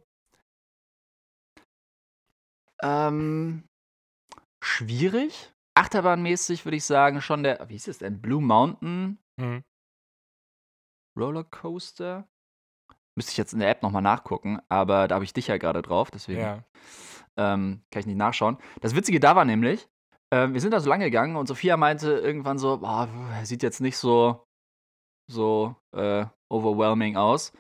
Ähm, 2.82 3.64
schwierig. 4.64 5.52
Achterbahnmäßig 5.76 6.66
würde 6.66 6.78
ich 6.78 6.86
sagen, 6.86 7.22
schon 7.22 7.44
der, 7.44 7.68
wie 7.70 7.74
hieß 7.74 7.88
es 7.88 7.98
denn? 8.00 8.22
Blue 8.22 8.42
Mountain 8.42 9.18
Mhm. 9.38 9.64
Rollercoaster. 11.18 12.28
Müsste 13.16 13.32
ich 13.32 13.38
jetzt 13.38 13.54
in 13.54 13.60
der 13.60 13.70
App 13.70 13.84
nochmal 13.84 14.02
nachgucken, 14.02 14.60
aber 14.70 15.08
da 15.08 15.16
habe 15.16 15.26
ich 15.26 15.34
dich 15.34 15.48
ja 15.48 15.58
gerade 15.58 15.82
drauf, 15.82 16.12
deswegen 16.12 16.40
Ja. 16.42 16.64
ähm, 17.38 17.82
kann 17.92 18.00
ich 18.02 18.06
nicht 18.06 18.18
nachschauen. 18.18 18.58
Das 18.80 18.96
Witzige 18.96 19.20
da 19.20 19.36
war 19.36 19.44
nämlich, 19.46 19.88
ähm, 20.34 20.54
wir 20.54 20.62
sind 20.62 20.72
da 20.72 20.80
so 20.80 20.90
lange 20.90 21.06
gegangen 21.06 21.36
und 21.36 21.48
Sophia 21.48 21.76
meinte 21.78 22.12
irgendwann 22.12 22.58
so, 22.58 22.78
boah, 22.78 23.10
sieht 23.44 23.64
jetzt 23.64 23.82
nicht 23.82 23.98
so, 23.98 24.46
so 25.30 25.76
äh, 25.96 26.26
overwhelming 26.50 27.18
aus. 27.18 27.52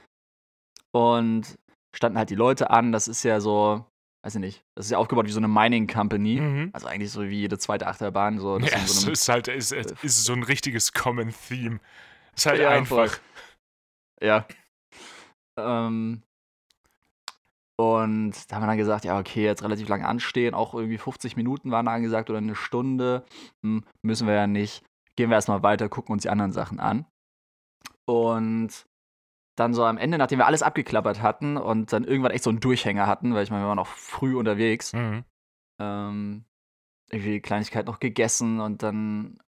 Und 0.93 1.57
standen 1.95 2.17
halt 2.17 2.29
die 2.29 2.35
Leute 2.35 2.69
an, 2.69 2.91
das 2.91 3.07
ist 3.07 3.23
ja 3.23 3.39
so, 3.41 3.85
weiß 4.23 4.35
ich 4.35 4.41
nicht, 4.41 4.65
das 4.75 4.85
ist 4.85 4.91
ja 4.91 4.97
aufgebaut 4.97 5.25
wie 5.25 5.31
so 5.31 5.39
eine 5.39 5.47
Mining 5.47 5.87
Company. 5.87 6.39
Mhm. 6.39 6.69
Also 6.73 6.87
eigentlich 6.87 7.11
so 7.11 7.23
wie 7.23 7.39
jede 7.39 7.57
zweite 7.57 7.87
Achterbahn. 7.87 8.39
So, 8.39 8.57
das 8.57 8.71
Ja, 8.71 8.79
so 8.79 9.01
einem, 9.05 9.13
ist 9.13 9.27
halt, 9.29 9.47
es 9.49 9.71
es 9.71 9.91
ist 10.03 10.23
so 10.25 10.33
ein 10.33 10.43
richtiges 10.43 10.93
Common 10.93 11.33
Theme. 11.47 11.79
Ist 12.35 12.45
halt 12.45 12.61
Ja, 12.61 12.69
einfach. 12.69 13.19
Ja. 14.21 14.45
Ähm, 15.65 16.23
und 17.77 18.51
da 18.51 18.55
haben 18.55 18.63
wir 18.63 18.67
dann 18.67 18.77
gesagt, 18.77 19.05
ja, 19.05 19.17
okay, 19.17 19.43
jetzt 19.43 19.63
relativ 19.63 19.87
lange 19.87 20.07
anstehen, 20.07 20.53
auch 20.53 20.73
irgendwie 20.75 20.99
50 20.99 21.35
Minuten 21.35 21.71
waren 21.71 21.85
da 21.87 21.93
angesagt 21.93 22.29
oder 22.29 22.37
eine 22.37 22.55
Stunde. 22.55 23.25
Hm, 23.63 23.83
müssen 24.03 24.27
wir 24.27 24.35
ja 24.35 24.47
nicht. 24.47 24.83
Gehen 25.15 25.29
wir 25.29 25.35
erstmal 25.35 25.63
weiter, 25.63 25.89
gucken 25.89 26.13
uns 26.13 26.21
die 26.23 26.29
anderen 26.29 26.51
Sachen 26.51 26.79
an. 26.79 27.05
Und 28.05 28.85
dann 29.57 29.73
so 29.73 29.83
am 29.83 29.97
Ende, 29.97 30.17
nachdem 30.17 30.39
wir 30.39 30.45
alles 30.47 30.63
abgeklappert 30.63 31.21
hatten 31.21 31.57
und 31.57 31.91
dann 31.91 32.03
irgendwann 32.03 32.31
echt 32.31 32.43
so 32.43 32.49
einen 32.49 32.59
Durchhänger 32.59 33.07
hatten, 33.07 33.33
weil 33.33 33.43
ich 33.43 33.51
meine, 33.51 33.63
wir 33.63 33.67
waren 33.67 33.75
noch 33.77 33.87
früh 33.87 34.35
unterwegs, 34.37 34.93
Mhm. 34.93 35.23
ähm, 35.79 36.45
irgendwie 37.09 37.41
Kleinigkeit 37.41 37.85
noch 37.87 37.99
gegessen 37.99 38.59
und 38.61 38.83
dann 38.83 39.39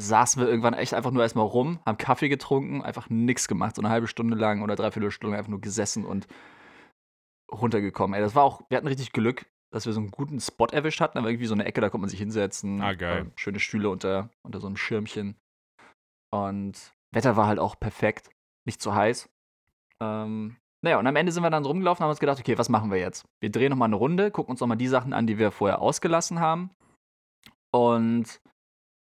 saßen 0.00 0.42
wir 0.42 0.48
irgendwann 0.48 0.74
echt 0.74 0.94
einfach 0.94 1.10
nur 1.10 1.22
erstmal 1.22 1.46
rum, 1.46 1.78
haben 1.86 1.98
Kaffee 1.98 2.28
getrunken, 2.28 2.82
einfach 2.82 3.08
nichts 3.10 3.48
gemacht, 3.48 3.76
so 3.76 3.82
eine 3.82 3.90
halbe 3.90 4.08
Stunde 4.08 4.36
lang 4.36 4.62
oder 4.62 4.76
dreiviertel 4.76 5.10
Stunde 5.10 5.36
einfach 5.36 5.50
nur 5.50 5.60
gesessen 5.60 6.04
und 6.04 6.26
runtergekommen. 7.52 8.14
Ey, 8.14 8.20
das 8.20 8.34
war 8.34 8.42
auch, 8.42 8.62
wir 8.68 8.76
hatten 8.76 8.88
richtig 8.88 9.12
Glück, 9.12 9.46
dass 9.72 9.86
wir 9.86 9.92
so 9.92 10.00
einen 10.00 10.10
guten 10.10 10.40
Spot 10.40 10.66
erwischt 10.66 11.00
hatten, 11.00 11.18
aber 11.18 11.28
irgendwie 11.28 11.46
so 11.46 11.54
eine 11.54 11.64
Ecke, 11.64 11.80
da 11.80 11.90
konnte 11.90 12.02
man 12.02 12.10
sich 12.10 12.18
hinsetzen. 12.18 12.80
Ah, 12.80 12.94
geil. 12.94 13.26
äh, 13.26 13.30
schöne 13.36 13.60
Stühle 13.60 13.88
unter, 13.88 14.30
unter 14.42 14.60
so 14.60 14.66
einem 14.66 14.76
Schirmchen. 14.76 15.36
Und 16.32 16.92
Wetter 17.12 17.36
war 17.36 17.46
halt 17.46 17.60
auch 17.60 17.78
perfekt, 17.78 18.30
nicht 18.66 18.82
zu 18.82 18.94
heiß. 18.94 19.28
Ähm, 20.00 20.56
naja, 20.82 20.98
und 20.98 21.06
am 21.06 21.16
Ende 21.16 21.32
sind 21.32 21.42
wir 21.42 21.50
dann 21.50 21.64
rumgelaufen 21.64 22.02
und 22.02 22.04
haben 22.04 22.10
uns 22.10 22.20
gedacht, 22.20 22.40
okay, 22.40 22.58
was 22.58 22.68
machen 22.68 22.90
wir 22.90 22.98
jetzt? 22.98 23.24
Wir 23.40 23.50
drehen 23.50 23.70
nochmal 23.70 23.88
eine 23.88 23.96
Runde, 23.96 24.30
gucken 24.30 24.50
uns 24.50 24.60
nochmal 24.60 24.76
die 24.76 24.88
Sachen 24.88 25.12
an, 25.12 25.26
die 25.26 25.38
wir 25.38 25.50
vorher 25.50 25.80
ausgelassen 25.80 26.40
haben. 26.40 26.70
Und 27.70 28.40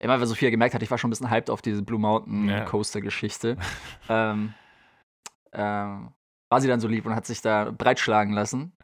immer, 0.02 0.18
weil 0.20 0.26
Sophia 0.26 0.50
gemerkt 0.50 0.74
hat, 0.74 0.82
ich 0.82 0.90
war 0.90 0.98
schon 0.98 1.08
ein 1.08 1.12
bisschen 1.12 1.30
hyped 1.30 1.50
auf 1.50 1.62
diese 1.62 1.82
Blue 1.82 1.98
Mountain 2.00 2.48
Ja. 2.48 2.64
Coaster-Geschichte, 2.64 3.56
ähm, 4.08 4.54
ähm, 5.52 6.12
war 6.50 6.60
sie 6.60 6.68
dann 6.68 6.80
so 6.80 6.88
lieb 6.88 7.06
und 7.06 7.14
hat 7.14 7.26
sich 7.26 7.40
da 7.40 7.70
breitschlagen 7.70 8.32
lassen. 8.34 8.76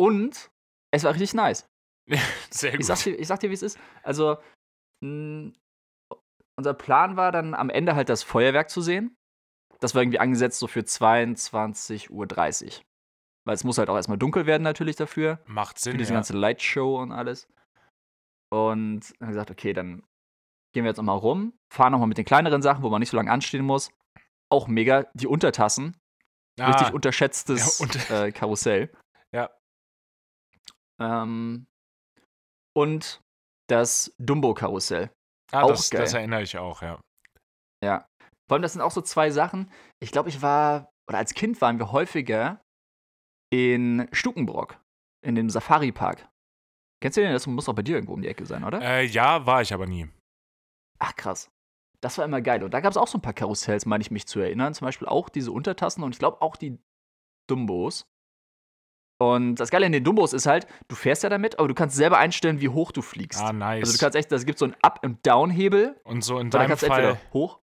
Und 0.00 0.50
es 0.92 1.04
war 1.04 1.12
richtig 1.12 1.34
nice. 1.34 1.68
Sehr 2.50 2.72
gut. 2.72 2.80
Ich 2.80 2.86
sag 2.86 2.98
dir, 3.02 3.18
ich 3.18 3.26
sag 3.28 3.40
dir 3.40 3.50
wie 3.50 3.54
es 3.54 3.62
ist. 3.62 3.78
Also, 4.02 4.38
mh, 5.04 5.52
unser 6.58 6.74
Plan 6.74 7.16
war 7.16 7.32
dann 7.32 7.54
am 7.54 7.70
Ende 7.70 7.94
halt 7.96 8.08
das 8.08 8.22
Feuerwerk 8.22 8.70
zu 8.70 8.80
sehen. 8.80 9.16
Das 9.80 9.94
war 9.94 10.02
irgendwie 10.02 10.18
angesetzt 10.20 10.58
so 10.60 10.66
für 10.66 10.80
22.30 10.80 12.10
Uhr. 12.10 12.26
Weil 13.46 13.54
es 13.54 13.64
muss 13.64 13.76
halt 13.78 13.90
auch 13.90 13.96
erstmal 13.96 14.18
dunkel 14.18 14.46
werden 14.46 14.62
natürlich 14.62 14.96
dafür. 14.96 15.40
Macht 15.46 15.76
Für 15.78 15.82
Sinn. 15.90 15.98
diese 15.98 16.12
Ja. 16.12 16.18
ganze 16.18 16.32
Lightshow 16.36 17.00
und 17.02 17.12
alles. 17.12 17.48
Und 18.52 19.12
dann 19.18 19.26
haben 19.26 19.32
gesagt, 19.32 19.50
okay, 19.50 19.72
dann 19.72 20.02
gehen 20.74 20.84
wir 20.84 20.90
jetzt 20.90 20.98
nochmal 20.98 21.16
rum, 21.18 21.54
fahren 21.72 21.92
nochmal 21.92 22.08
mit 22.08 22.18
den 22.18 22.24
kleineren 22.24 22.60
Sachen, 22.62 22.82
wo 22.82 22.90
man 22.90 23.00
nicht 23.00 23.10
so 23.10 23.16
lange 23.16 23.30
anstehen 23.30 23.64
muss. 23.64 23.90
Auch 24.52 24.66
mega, 24.68 25.06
die 25.14 25.26
Untertassen. 25.26 25.96
Ah, 26.60 26.70
Richtig 26.70 26.92
unterschätztes 26.94 27.78
Ja, 27.78 27.84
und- 27.84 28.10
äh, 28.10 28.32
Karussell. 28.32 28.92
Ja. 29.34 29.50
Ähm, 31.00 31.66
und 32.76 33.20
das 33.68 34.14
Dumbo-Karussell. 34.18 35.10
ah, 35.52 35.62
auch 35.62 35.70
das, 35.70 35.90
geil. 35.90 36.02
das 36.02 36.14
erinnere 36.14 36.42
ich 36.42 36.58
auch, 36.58 36.82
ja. 36.82 37.00
Ja. 37.82 38.06
Vor 38.48 38.56
allem, 38.56 38.62
das 38.62 38.72
sind 38.74 38.82
auch 38.82 38.90
so 38.90 39.00
zwei 39.00 39.30
Sachen. 39.30 39.70
Ich 40.02 40.12
glaube, 40.12 40.28
ich 40.28 40.42
war, 40.42 40.90
oder 41.08 41.18
als 41.18 41.34
Kind 41.34 41.60
waren 41.60 41.78
wir 41.78 41.92
häufiger 41.92 42.60
in 43.52 44.08
Stukenbrock, 44.12 44.78
in 45.24 45.34
dem 45.34 45.48
Safari-Park. 45.50 46.28
Kennst 47.02 47.16
du 47.16 47.22
den? 47.22 47.32
Das 47.32 47.46
muss 47.46 47.68
auch 47.68 47.74
bei 47.74 47.82
dir 47.82 47.96
irgendwo 47.96 48.14
um 48.14 48.22
die 48.22 48.28
Ecke 48.28 48.46
sein, 48.46 48.64
oder? 48.64 48.80
Äh, 48.80 49.04
ja, 49.06 49.44
war 49.46 49.62
ich 49.62 49.72
aber 49.72 49.86
nie. 49.86 50.08
Ach, 51.04 51.14
krass. 51.16 51.50
Das 52.00 52.16
war 52.16 52.24
immer 52.24 52.40
geil. 52.40 52.64
Und 52.64 52.72
da 52.72 52.80
gab 52.80 52.90
es 52.90 52.96
auch 52.96 53.06
so 53.08 53.18
ein 53.18 53.22
paar 53.22 53.34
Karussells, 53.34 53.84
meine 53.84 54.00
ich 54.00 54.10
mich 54.10 54.26
zu 54.26 54.40
erinnern. 54.40 54.72
Zum 54.72 54.86
Beispiel 54.86 55.06
auch 55.06 55.28
diese 55.28 55.52
Untertassen 55.52 56.02
und 56.02 56.12
ich 56.14 56.18
glaube 56.18 56.40
auch 56.40 56.56
die 56.56 56.78
Dumbos. 57.46 58.06
Und 59.20 59.56
das 59.56 59.70
Geile 59.70 59.84
in 59.86 59.92
den 59.92 60.02
Dumbos 60.02 60.32
ist 60.32 60.46
halt, 60.46 60.66
du 60.88 60.96
fährst 60.96 61.22
ja 61.22 61.28
damit, 61.28 61.58
aber 61.58 61.68
du 61.68 61.74
kannst 61.74 61.94
selber 61.96 62.16
einstellen, 62.18 62.60
wie 62.60 62.70
hoch 62.70 62.90
du 62.90 63.02
fliegst. 63.02 63.40
Ah, 63.40 63.52
nice. 63.52 63.82
Also 63.84 63.92
du 63.92 63.98
kannst 63.98 64.16
echt, 64.16 64.32
das 64.32 64.46
gibt 64.46 64.58
so 64.58 64.64
einen 64.64 64.76
Up- 64.80 65.00
und 65.04 65.24
Down-Hebel. 65.26 66.00
und 66.04 66.22
so 66.22 66.38
in 66.38 66.50
deinem 66.50 66.68
kannst 66.68 66.82
du 66.84 66.86
Fall 66.86 67.18
hoch. 67.32 67.60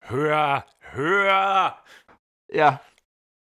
höher, 0.00 0.66
höher. 0.92 1.78
Ja. 2.52 2.80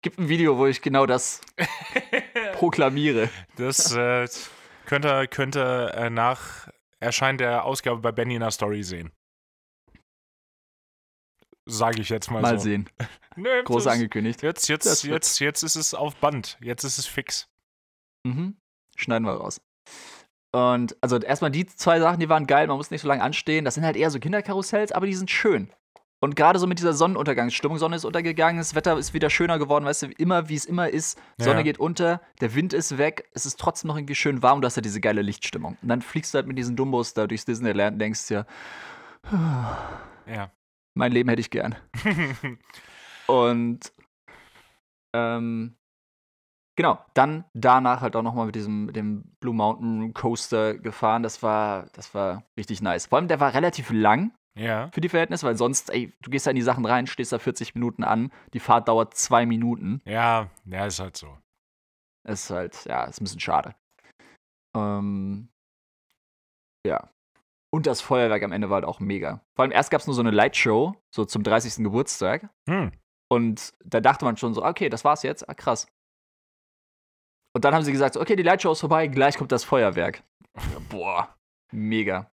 Gibt 0.01 0.17
ein 0.17 0.29
Video, 0.29 0.57
wo 0.57 0.65
ich 0.65 0.81
genau 0.81 1.05
das 1.05 1.41
proklamiere. 2.53 3.29
Das 3.57 3.93
äh, 3.95 4.27
könnt 4.85 5.05
ihr, 5.05 5.27
könnt 5.27 5.55
ihr 5.57 5.93
äh, 5.95 6.09
nach 6.09 6.69
Erscheinen 7.01 7.37
der 7.37 7.65
Ausgabe 7.65 7.99
bei 7.99 8.11
Benny 8.11 8.35
in 8.35 8.41
der 8.41 8.51
Story 8.51 8.83
sehen. 8.83 9.11
Sage 11.67 12.01
ich 12.01 12.09
jetzt 12.09 12.29
mal, 12.29 12.41
Mal 12.41 12.59
so. 12.59 12.65
sehen. 12.65 12.89
Nö, 13.35 13.63
Groß 13.63 13.87
angekündigt. 13.87 14.43
Jetzt, 14.43 14.67
jetzt, 14.67 15.03
jetzt, 15.03 15.39
jetzt 15.39 15.63
ist 15.63 15.75
es 15.75 15.93
auf 15.93 16.15
Band. 16.17 16.57
Jetzt 16.61 16.83
ist 16.83 16.99
es 16.99 17.07
fix. 17.07 17.49
Mhm. 18.25 18.57
Schneiden 18.95 19.25
wir 19.25 19.33
raus. 19.33 19.59
Und 20.55 20.95
also 21.01 21.17
erstmal 21.17 21.51
die 21.51 21.65
zwei 21.65 21.99
Sachen, 21.99 22.19
die 22.19 22.29
waren 22.29 22.47
geil, 22.47 22.67
man 22.67 22.77
muss 22.77 22.91
nicht 22.91 23.01
so 23.01 23.07
lange 23.07 23.23
anstehen. 23.23 23.65
Das 23.65 23.73
sind 23.73 23.83
halt 23.83 23.97
eher 23.97 24.09
so 24.09 24.19
Kinderkarussells, 24.19 24.91
aber 24.91 25.05
die 25.05 25.15
sind 25.15 25.29
schön. 25.29 25.73
Und 26.21 26.35
gerade 26.35 26.57
so 26.59 26.65
mit 26.65 26.79
dieser 26.79 26.93
Sonnenuntergangsstimmung, 26.93 27.77
Sonne 27.77 27.97
ist 27.97 28.05
untergegangen, 28.05 28.57
das 28.57 28.73
Wetter 28.73 28.97
ist 28.97 29.13
wieder 29.13 29.29
schöner 29.29 29.59
geworden, 29.59 29.85
weißt 29.85 30.03
du, 30.03 30.07
immer 30.17 30.49
wie 30.49 30.55
es 30.55 30.65
immer 30.65 30.89
ist. 30.89 31.19
Sonne 31.37 31.57
Ja. 31.59 31.63
geht 31.63 31.77
unter, 31.77 32.21
der 32.41 32.55
Wind 32.55 32.73
ist 32.73 32.97
weg, 32.97 33.29
es 33.33 33.45
ist 33.45 33.59
trotzdem 33.59 33.89
noch 33.89 33.97
irgendwie 33.97 34.15
schön 34.15 34.41
warm 34.41 34.55
und 34.57 34.61
du 34.61 34.65
hast 34.67 34.75
ja 34.77 34.81
diese 34.81 35.01
geile 35.01 35.21
Lichtstimmung. 35.21 35.77
Und 35.81 35.87
dann 35.89 36.01
fliegst 36.01 36.33
du 36.33 36.37
halt 36.37 36.47
mit 36.47 36.57
diesen 36.57 36.75
Dumbos 36.75 37.13
da 37.13 37.27
durchs 37.27 37.45
Disneyland 37.45 37.93
und 37.95 37.99
denkst 37.99 38.27
dir, 38.27 38.45
Ja. 40.27 40.51
mein 40.95 41.11
Leben 41.11 41.29
hätte 41.29 41.41
ich 41.41 41.51
gern. 41.51 41.75
Und 43.27 43.91
ähm, 45.13 45.75
genau, 46.75 46.99
dann 47.13 47.45
danach 47.53 48.01
halt 48.01 48.15
auch 48.15 48.21
nochmal 48.21 48.45
mit 48.47 48.55
diesem 48.55 48.85
mit 48.85 48.95
dem 48.95 49.23
Blue 49.39 49.53
Mountain 49.53 50.13
Coaster 50.13 50.75
gefahren. 50.75 51.23
Das 51.23 51.41
war, 51.41 51.87
das 51.93 52.13
war 52.13 52.43
richtig 52.57 52.81
nice. 52.81 53.07
Vor 53.07 53.17
allem, 53.17 53.27
der 53.27 53.39
war 53.39 53.53
relativ 53.53 53.89
lang 53.91 54.31
ja. 54.55 54.89
für 54.91 55.01
die 55.01 55.09
Verhältnisse, 55.09 55.45
weil 55.45 55.57
sonst, 55.57 55.89
ey, 55.89 56.13
du 56.21 56.29
gehst 56.29 56.45
da 56.45 56.51
in 56.51 56.55
die 56.55 56.61
Sachen 56.61 56.85
rein, 56.85 57.07
stehst 57.07 57.31
da 57.31 57.39
40 57.39 57.75
Minuten 57.75 58.03
an, 58.03 58.31
die 58.53 58.59
Fahrt 58.59 58.87
dauert 58.87 59.15
zwei 59.15 59.45
Minuten. 59.45 60.01
Ja, 60.05 60.49
ja, 60.65 60.85
ist 60.85 60.99
halt 60.99 61.17
so. 61.17 61.37
Ist 62.27 62.49
halt, 62.49 62.85
ja, 62.85 63.03
ist 63.05 63.21
ein 63.21 63.25
bisschen 63.25 63.39
schade. 63.39 63.75
Ähm, 64.75 65.49
ja. 66.85 67.09
Und 67.73 67.87
das 67.87 68.01
Feuerwerk 68.01 68.43
am 68.43 68.51
Ende 68.51 68.69
war 68.69 68.75
halt 68.75 68.85
auch 68.85 68.99
mega. 68.99 69.41
Vor 69.55 69.63
allem 69.63 69.71
erst 69.71 69.91
gab 69.91 70.01
es 70.01 70.07
nur 70.07 70.15
so 70.15 70.21
eine 70.21 70.31
Lightshow, 70.31 70.95
so 71.13 71.25
zum 71.25 71.43
30. 71.43 71.83
Geburtstag. 71.83 72.49
Hm. 72.69 72.91
Und 73.29 73.73
da 73.83 73.99
dachte 73.99 74.23
man 74.23 74.37
schon 74.37 74.53
so, 74.53 74.63
okay, 74.63 74.89
das 74.89 75.03
war's 75.03 75.23
jetzt, 75.23 75.47
ah, 75.49 75.53
krass. 75.53 75.87
Und 77.55 77.65
dann 77.65 77.73
haben 77.73 77.83
sie 77.83 77.91
gesagt, 77.91 78.17
okay, 78.17 78.35
die 78.35 78.43
Lightshow 78.43 78.71
ist 78.71 78.81
vorbei, 78.81 79.07
gleich 79.07 79.37
kommt 79.37 79.51
das 79.51 79.63
Feuerwerk. 79.63 80.23
Boah, 80.89 81.35
mega. 81.71 82.29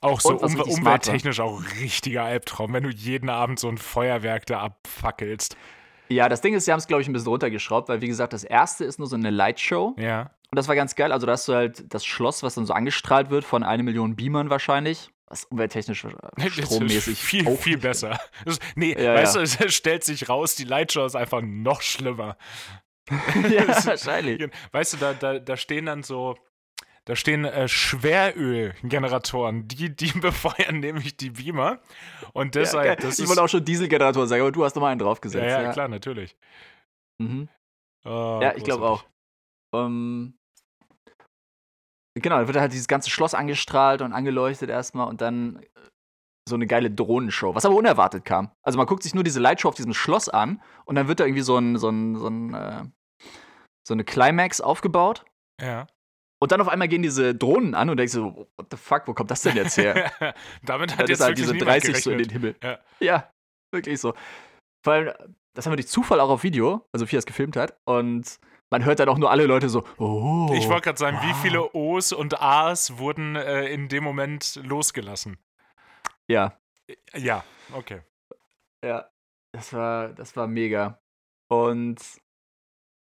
Auch 0.00 0.20
so 0.20 0.40
war. 0.40 0.66
umwelttechnisch 0.66 1.40
auch 1.40 1.62
richtiger 1.80 2.24
Albtraum, 2.24 2.72
wenn 2.72 2.84
du 2.84 2.90
jeden 2.90 3.28
Abend 3.28 3.58
so 3.58 3.68
ein 3.68 3.76
Feuerwerk 3.78 4.46
da 4.46 4.60
abfackelst. 4.60 5.56
Ja, 6.08 6.28
das 6.28 6.40
Ding 6.40 6.54
ist, 6.54 6.64
sie 6.64 6.72
haben 6.72 6.78
es, 6.78 6.86
glaube 6.86 7.02
ich, 7.02 7.08
ein 7.08 7.12
bisschen 7.12 7.28
runtergeschraubt, 7.28 7.88
weil, 7.88 8.00
wie 8.00 8.08
gesagt, 8.08 8.32
das 8.32 8.42
erste 8.42 8.84
ist 8.84 8.98
nur 8.98 9.06
so 9.08 9.14
eine 9.16 9.30
Lightshow. 9.30 9.94
Ja. 9.98 10.30
Und 10.50 10.56
das 10.56 10.66
war 10.66 10.74
ganz 10.74 10.96
geil. 10.96 11.12
Also, 11.12 11.26
da 11.26 11.32
hast 11.32 11.46
du 11.46 11.54
halt 11.54 11.94
das 11.94 12.04
Schloss, 12.04 12.42
was 12.42 12.54
dann 12.56 12.66
so 12.66 12.72
angestrahlt 12.72 13.30
wird 13.30 13.44
von 13.44 13.62
eine 13.62 13.82
Million 13.82 14.16
Beamern 14.16 14.50
wahrscheinlich. 14.50 15.10
Was 15.28 15.44
umwelttechnisch, 15.44 16.04
äh, 16.04 16.08
Das 16.36 16.58
ist 16.58 16.64
strommäßig. 16.66 17.18
viel, 17.18 17.56
viel 17.56 17.78
besser. 17.78 18.18
Das, 18.44 18.58
nee, 18.74 19.00
Ja, 19.00 19.14
weißt 19.14 19.36
ja. 19.36 19.42
du, 19.42 19.44
es 19.66 19.74
stellt 19.74 20.02
sich 20.02 20.28
raus, 20.28 20.56
die 20.56 20.64
Lightshow 20.64 21.04
ist 21.04 21.14
einfach 21.14 21.42
noch 21.42 21.82
schlimmer. 21.82 22.36
ja, 23.50 23.68
wahrscheinlich. 23.86 24.48
Weißt 24.72 24.94
du, 24.94 24.96
da, 24.96 25.12
da, 25.14 25.38
da 25.38 25.56
stehen 25.56 25.86
dann 25.86 26.02
so, 26.02 26.36
da 27.06 27.16
stehen 27.16 27.44
äh, 27.44 27.66
Schwerölgeneratoren, 27.68 29.66
die, 29.68 29.94
die 29.94 30.12
befeuern 30.20 30.80
nämlich 30.80 31.16
die 31.16 31.30
Beamer. 31.30 31.80
Und 32.32 32.54
Ja, 32.54 32.62
deshalb, 32.62 32.84
geil. 32.86 32.96
das 33.00 33.18
ich 33.18 33.24
ist. 33.24 33.28
wollte 33.28 33.42
auch 33.42 33.48
schon 33.48 33.64
Dieselgenerator 33.64 34.26
sagen, 34.26 34.42
aber 34.42 34.52
du 34.52 34.64
hast 34.64 34.74
nochmal 34.76 34.92
einen 34.92 35.00
ja, 35.00 35.06
draufgesetzt. 35.06 35.46
ja, 35.46 35.72
klar, 35.72 35.88
natürlich. 35.88 36.36
Mhm. 37.20 37.48
Oh, 38.04 38.38
Ja, 38.42 38.54
ich 38.56 38.64
glaube 38.64 38.86
auch. 38.88 39.04
großartig. 39.04 39.10
Ähm, 39.74 40.34
genau, 42.14 42.38
dann 42.38 42.46
wird 42.46 42.56
halt 42.58 42.72
dieses 42.72 42.88
ganze 42.88 43.10
Schloss 43.10 43.34
angestrahlt 43.34 44.02
und 44.02 44.12
angeleuchtet 44.12 44.68
erstmal 44.70 45.08
und 45.08 45.20
dann 45.20 45.56
äh, 45.56 45.66
so 46.48 46.54
eine 46.56 46.66
geile 46.66 46.90
Drohnenshow, 46.90 47.54
was 47.54 47.64
aber 47.64 47.76
unerwartet 47.76 48.24
kam. 48.24 48.50
Also 48.62 48.76
man 48.78 48.86
guckt 48.86 49.02
sich 49.02 49.14
nur 49.14 49.22
diese 49.24 49.40
Lightshow 49.40 49.68
auf 49.68 49.74
diesem 49.74 49.94
Schloss 49.94 50.28
an 50.28 50.60
und 50.84 50.96
dann 50.96 51.06
wird 51.08 51.20
da 51.20 51.24
irgendwie 51.24 51.42
so 51.42 51.56
ein, 51.56 51.76
so 51.76 51.88
ein, 51.88 52.16
so 52.16 52.26
ein, 52.28 52.54
äh, 52.54 52.84
so 53.86 53.94
eine 53.94 54.04
Climax 54.04 54.60
aufgebaut 54.60 55.24
Ja. 55.60 55.86
Und 56.40 56.52
dann 56.52 56.60
auf 56.60 56.68
einmal 56.68 56.88
gehen 56.88 57.02
diese 57.02 57.34
Drohnen 57.34 57.74
an 57.74 57.90
und 57.90 57.96
denkst 57.96 58.14
so, 58.14 58.48
what 58.56 58.66
the 58.70 58.76
fuck, 58.76 59.06
wo 59.06 59.14
kommt 59.14 59.30
das 59.30 59.42
denn 59.42 59.56
jetzt 59.56 59.76
her? 59.76 60.10
Damit 60.62 60.92
hat 60.92 61.00
Dann 61.00 61.06
jetzt 61.08 61.20
ist 61.20 61.24
halt 61.24 61.38
diese 61.38 61.52
niemand 61.52 61.70
30 61.70 62.02
so 62.02 62.10
in 62.10 62.18
den. 62.18 62.30
Himmel. 62.30 62.56
Ja. 62.62 62.78
ja, 62.98 63.30
wirklich 63.72 64.00
so. 64.00 64.14
Vor 64.82 64.94
allem, 64.94 65.12
das 65.54 65.66
haben 65.66 65.72
wir 65.72 65.76
durch 65.76 65.88
Zufall 65.88 66.20
auch 66.20 66.30
auf 66.30 66.42
Video, 66.42 66.86
also 66.92 67.10
wie 67.10 67.16
er 67.16 67.18
es 67.18 67.26
gefilmt 67.26 67.56
hat 67.56 67.76
und 67.84 68.38
man 68.70 68.84
hört 68.84 69.00
dann 69.00 69.08
auch 69.08 69.18
nur 69.18 69.30
alle 69.30 69.46
Leute 69.46 69.68
so, 69.68 69.84
oh. 69.98 70.50
Ich 70.54 70.68
wollte 70.68 70.82
gerade 70.82 70.98
sagen, 70.98 71.18
wie 71.22 71.30
wow. 71.30 71.42
viele 71.42 71.74
O's 71.74 72.12
und 72.12 72.40
A's 72.40 72.98
wurden 72.98 73.36
äh, 73.36 73.66
in 73.66 73.88
dem 73.88 74.04
Moment 74.04 74.60
losgelassen? 74.62 75.38
Ja, 76.28 76.56
Ja, 77.14 77.44
okay. 77.74 78.02
Ja, 78.84 79.10
das 79.52 79.72
war, 79.72 80.08
das 80.10 80.36
war 80.36 80.46
mega. 80.46 81.00
Und 81.48 82.00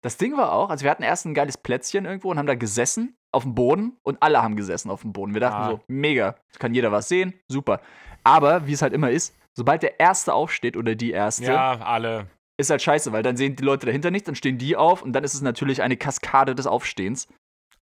das 0.02 0.16
Ding 0.18 0.37
war 0.37 0.52
auch, 0.52 0.70
also 0.70 0.85
wir 0.85 0.90
hatten 0.90 1.02
erst 1.02 1.26
ein 1.26 1.35
geiles 1.35 1.59
Plätzchen 1.59 2.04
irgendwo 2.04 2.30
und 2.30 2.38
haben 2.38 2.46
da 2.46 2.54
gesessen 2.54 3.16
auf 3.32 3.42
dem 3.42 3.54
Boden 3.54 3.96
und 4.02 4.22
alle 4.22 4.42
haben 4.42 4.56
gesessen 4.56 4.90
auf 4.90 5.02
dem 5.02 5.12
Boden. 5.12 5.35
Wir 5.35 5.40
dachten 5.40 5.62
Ah. 5.62 5.70
so, 5.70 5.80
mega, 5.88 6.37
kann 6.59 6.74
jeder 6.74 6.92
was 6.92 7.09
sehen, 7.09 7.35
super. 7.48 7.80
Aber 8.24 8.66
wie 8.66 8.72
es 8.72 8.82
halt 8.82 8.92
immer 8.92 9.11
ist, 9.11 9.35
sobald 9.54 9.82
der 9.82 9.98
Erste 10.00 10.32
aufsteht 10.35 10.76
oder 10.76 10.94
die 10.94 11.11
Erste, 11.11 11.44
Ja, 11.44 11.72
alle. 11.80 12.28
ist 12.59 12.70
halt 12.70 12.82
scheiße, 12.82 13.12
weil 13.12 13.22
dann 13.22 13.37
sehen 13.37 13.56
die 13.56 13.64
Leute 13.64 13.87
dahinter 13.87 14.11
nicht, 14.11 14.26
dann 14.28 14.35
stehen 14.37 14.59
die 14.59 14.76
auf 14.76 15.02
und 15.02 15.12
dann 15.12 15.24
ist 15.24 15.35
es 15.35 15.42
natürlich 15.42 15.82
eine 15.82 15.96
Kaskade 15.96 16.54
des 16.54 16.66
Aufstehens. 16.66 17.28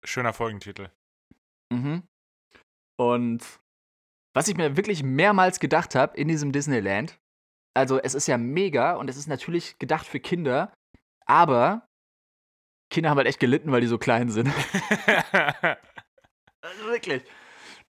Schöner 0.04 0.32
Folgentitel. 0.32 0.88
Mhm. 1.72 2.02
Und 2.98 3.42
was 4.34 4.48
ich 4.48 4.56
mir 4.56 4.76
wirklich 4.76 5.02
mehrmals 5.02 5.58
gedacht 5.60 5.94
habe 5.94 6.16
in 6.16 6.28
diesem 6.28 6.52
Disneyland, 6.52 7.18
also 7.74 7.98
es 8.00 8.14
ist 8.14 8.26
ja 8.28 8.36
mega 8.38 8.94
und 8.96 9.08
es 9.08 9.16
ist 9.16 9.26
natürlich 9.26 9.78
gedacht 9.78 10.06
für 10.06 10.20
Kinder, 10.20 10.72
aber 11.26 11.86
Kinder 12.90 13.10
haben 13.10 13.18
halt 13.18 13.28
echt 13.28 13.40
gelitten, 13.40 13.72
weil 13.72 13.80
die 13.80 13.86
so 13.86 13.98
klein 13.98 14.30
sind. 14.30 14.52
Also 16.62 16.84
wirklich. 16.86 17.22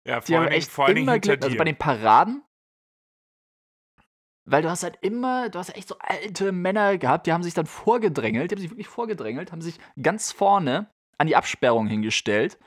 ja, 0.08 0.22
Die 0.22 0.28
vor 0.28 0.36
haben 0.38 0.44
allen 0.44 0.50
Dingen, 0.52 0.62
echt 0.62 0.72
vor 0.72 0.86
allen 0.86 0.98
immer 0.98 1.20
gelitten. 1.20 1.44
Also 1.44 1.58
bei 1.58 1.66
den 1.66 1.76
Paraden, 1.78 2.44
weil 4.48 4.62
du 4.62 4.70
hast 4.70 4.84
halt 4.84 4.98
immer, 5.02 5.50
du 5.50 5.60
hast 5.60 5.76
echt 5.76 5.88
so 5.88 5.96
alte 6.00 6.52
Männer 6.52 6.98
gehabt, 6.98 7.28
die 7.28 7.34
haben 7.34 7.44
sich 7.44 7.54
dann 7.54 7.66
vorgedrängelt, 7.66 8.50
die 8.50 8.56
haben 8.56 8.62
sich 8.62 8.72
wirklich 8.72 8.88
vorgedrängelt, 8.88 9.52
haben 9.52 9.62
sich 9.62 9.78
ganz 10.02 10.32
vorne 10.32 10.90
an 11.18 11.28
die 11.28 11.36
Absperrung 11.36 11.88
hingestellt. 11.88 12.58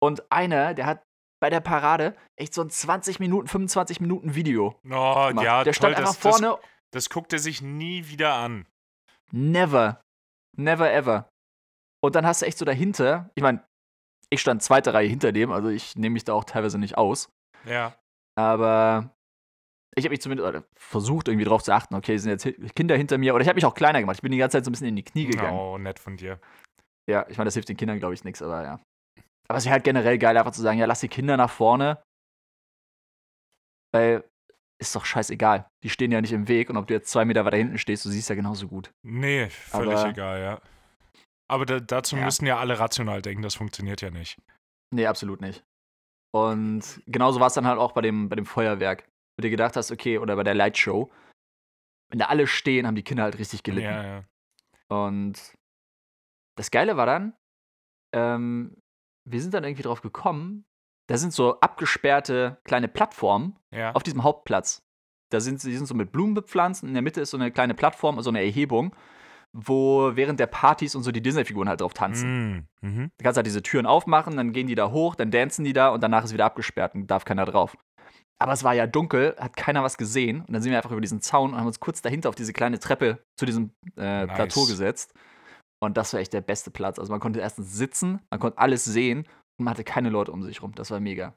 Und 0.00 0.30
einer, 0.30 0.74
der 0.74 0.86
hat 0.86 1.02
bei 1.40 1.50
der 1.50 1.60
Parade 1.60 2.16
echt 2.36 2.54
so 2.54 2.62
ein 2.62 2.70
20 2.70 3.20
Minuten, 3.20 3.48
25 3.48 4.00
Minuten 4.00 4.34
Video 4.34 4.78
oh, 4.84 5.28
gemacht. 5.28 5.44
ja, 5.44 5.64
der 5.64 5.72
stand 5.72 5.94
toll, 5.94 6.04
einfach 6.04 6.14
das, 6.14 6.40
vorne, 6.40 6.58
Das, 6.90 7.04
das 7.04 7.10
guckt 7.10 7.32
er 7.32 7.38
sich 7.38 7.62
nie 7.62 8.08
wieder 8.08 8.34
an. 8.34 8.66
never, 9.32 10.02
never 10.56 10.92
ever. 10.92 11.28
Und 12.04 12.14
dann 12.14 12.26
hast 12.26 12.42
du 12.42 12.46
echt 12.46 12.58
so 12.58 12.64
dahinter, 12.66 13.30
ich 13.34 13.42
meine, 13.42 13.64
ich 14.30 14.40
stand 14.40 14.62
zweite 14.62 14.92
Reihe 14.92 15.08
hinter 15.08 15.32
dem, 15.32 15.52
also 15.52 15.68
ich 15.68 15.96
nehme 15.96 16.12
mich 16.14 16.24
da 16.24 16.34
auch 16.34 16.44
teilweise 16.44 16.78
nicht 16.78 16.98
aus. 16.98 17.30
Ja. 17.64 17.96
Aber 18.38 19.14
ich 19.96 20.04
habe 20.04 20.10
mich 20.12 20.20
zumindest 20.20 20.64
versucht, 20.76 21.28
irgendwie 21.28 21.46
drauf 21.46 21.62
zu 21.62 21.72
achten, 21.72 21.94
okay, 21.94 22.18
sind 22.18 22.30
jetzt 22.30 22.74
Kinder 22.74 22.96
hinter 22.96 23.16
mir. 23.16 23.34
Oder 23.34 23.42
ich 23.42 23.48
habe 23.48 23.54
mich 23.56 23.64
auch 23.64 23.74
kleiner 23.74 24.00
gemacht. 24.00 24.16
Ich 24.16 24.22
bin 24.22 24.32
die 24.32 24.38
ganze 24.38 24.58
Zeit 24.58 24.64
so 24.64 24.70
ein 24.70 24.72
bisschen 24.72 24.88
in 24.88 24.96
die 24.96 25.02
Knie 25.04 25.26
gegangen. 25.26 25.56
Oh, 25.56 25.78
nett 25.78 25.98
von 25.98 26.16
dir. 26.16 26.38
Ja, 27.08 27.24
ich 27.28 27.38
meine, 27.38 27.46
das 27.46 27.54
hilft 27.54 27.68
den 27.68 27.76
Kindern, 27.76 27.98
glaube 28.00 28.12
ich, 28.14 28.24
nichts, 28.24 28.42
aber 28.42 28.62
ja. 28.62 28.80
Aber 29.48 29.58
es 29.58 29.64
wäre 29.64 29.72
halt 29.74 29.84
generell 29.84 30.18
geil, 30.18 30.36
einfach 30.36 30.52
zu 30.52 30.62
sagen, 30.62 30.78
ja, 30.78 30.86
lass 30.86 31.00
die 31.00 31.08
Kinder 31.08 31.36
nach 31.36 31.50
vorne. 31.50 32.02
Weil 33.94 34.24
ist 34.80 34.94
doch 34.96 35.04
scheißegal. 35.04 35.68
Die 35.84 35.90
stehen 35.90 36.10
ja 36.12 36.20
nicht 36.20 36.32
im 36.32 36.48
Weg 36.48 36.68
und 36.68 36.76
ob 36.76 36.86
du 36.86 36.94
jetzt 36.94 37.10
zwei 37.10 37.24
Meter 37.24 37.44
weiter 37.44 37.56
hinten 37.56 37.78
stehst, 37.78 38.04
du 38.04 38.10
siehst 38.10 38.28
ja 38.28 38.34
genauso 38.34 38.68
gut. 38.68 38.90
Nee, 39.06 39.48
völlig 39.48 39.94
Aber- 39.96 40.10
egal, 40.10 40.40
ja. 40.40 40.60
Aber 41.48 41.66
da, 41.66 41.80
dazu 41.80 42.16
Ja. 42.16 42.24
müssen 42.24 42.46
ja 42.46 42.58
alle 42.58 42.78
rational 42.78 43.22
denken, 43.22 43.42
das 43.42 43.54
funktioniert 43.54 44.00
ja 44.00 44.10
nicht. 44.10 44.40
Nee, 44.92 45.06
absolut 45.06 45.40
nicht. 45.40 45.64
Und 46.32 47.02
genauso 47.06 47.38
war 47.40 47.46
es 47.48 47.54
dann 47.54 47.66
halt 47.66 47.78
auch 47.78 47.92
bei 47.92 48.00
dem, 48.00 48.28
bei 48.28 48.36
dem 48.36 48.46
Feuerwerk. 48.46 49.06
Wo 49.36 49.42
du 49.42 49.50
gedacht 49.50 49.76
hast, 49.76 49.90
okay, 49.92 50.18
oder 50.18 50.36
bei 50.36 50.42
der 50.44 50.54
Lightshow. 50.54 51.12
Wenn 52.10 52.18
da 52.18 52.26
alle 52.26 52.46
stehen, 52.46 52.86
haben 52.86 52.94
die 52.94 53.02
Kinder 53.02 53.24
halt 53.24 53.38
richtig 53.38 53.62
gelitten. 53.62 53.86
Ja, 53.88 54.02
ja. 54.04 54.24
Und 54.88 55.54
das 56.56 56.70
Geile 56.70 56.96
war 56.96 57.06
dann, 57.06 57.34
ähm, 58.14 58.76
wir 59.28 59.40
sind 59.40 59.54
dann 59.54 59.64
irgendwie 59.64 59.82
drauf 59.82 60.02
gekommen, 60.02 60.64
da 61.08 61.16
sind 61.18 61.32
so 61.32 61.58
abgesperrte 61.60 62.58
kleine 62.64 62.88
Plattformen 62.88 63.58
Ja. 63.72 63.92
auf 63.92 64.02
diesem 64.02 64.22
Hauptplatz. 64.22 64.82
Da 65.32 65.40
sind 65.40 65.60
sie 65.60 65.70
die 65.70 65.76
sind 65.76 65.86
so 65.86 65.94
mit 65.94 66.12
Blumen 66.12 66.34
bepflanzt. 66.34 66.82
und 66.82 66.88
In 66.90 66.94
der 66.94 67.02
Mitte 67.02 67.20
ist 67.20 67.30
so 67.30 67.36
eine 67.36 67.50
kleine 67.50 67.74
Plattform, 67.74 68.20
so 68.22 68.30
eine 68.30 68.40
Erhebung, 68.42 68.94
wo 69.54 70.10
während 70.16 70.40
der 70.40 70.48
Partys 70.48 70.96
und 70.96 71.04
so 71.04 71.12
die 71.12 71.22
Disney-Figuren 71.22 71.68
halt 71.68 71.80
drauf 71.80 71.94
tanzen. 71.94 72.66
Mm, 72.82 72.86
mhm. 72.86 73.10
Da 73.16 73.22
kannst 73.22 73.36
du 73.36 73.38
halt 73.38 73.46
diese 73.46 73.62
Türen 73.62 73.86
aufmachen, 73.86 74.36
dann 74.36 74.52
gehen 74.52 74.66
die 74.66 74.74
da 74.74 74.90
hoch, 74.90 75.14
dann 75.14 75.30
dancen 75.30 75.64
die 75.64 75.72
da 75.72 75.90
und 75.90 76.02
danach 76.02 76.24
ist 76.24 76.32
wieder 76.32 76.44
abgesperrt 76.44 76.94
und 76.96 77.06
darf 77.06 77.24
keiner 77.24 77.44
drauf. 77.44 77.76
Aber 78.40 78.52
es 78.52 78.64
war 78.64 78.74
ja 78.74 78.88
dunkel, 78.88 79.36
hat 79.38 79.56
keiner 79.56 79.84
was 79.84 79.96
gesehen 79.96 80.40
und 80.40 80.52
dann 80.52 80.60
sind 80.60 80.72
wir 80.72 80.78
einfach 80.78 80.90
über 80.90 81.00
diesen 81.00 81.20
Zaun 81.20 81.52
und 81.52 81.58
haben 81.58 81.68
uns 81.68 81.78
kurz 81.78 82.02
dahinter 82.02 82.28
auf 82.28 82.34
diese 82.34 82.52
kleine 82.52 82.80
Treppe 82.80 83.24
zu 83.38 83.46
diesem 83.46 83.70
äh, 83.96 84.26
Nice. 84.26 84.34
Plateau 84.34 84.66
gesetzt. 84.66 85.14
Und 85.80 85.96
das 85.96 86.12
war 86.12 86.20
echt 86.20 86.32
der 86.32 86.40
beste 86.40 86.72
Platz. 86.72 86.98
Also 86.98 87.12
man 87.12 87.20
konnte 87.20 87.38
erstens 87.38 87.74
sitzen, 87.74 88.20
man 88.30 88.40
konnte 88.40 88.58
alles 88.58 88.84
sehen 88.84 89.20
und 89.58 89.66
man 89.66 89.70
hatte 89.70 89.84
keine 89.84 90.10
Leute 90.10 90.32
um 90.32 90.42
sich 90.42 90.62
rum. 90.62 90.74
Das 90.74 90.90
war 90.90 90.98
mega. 90.98 91.34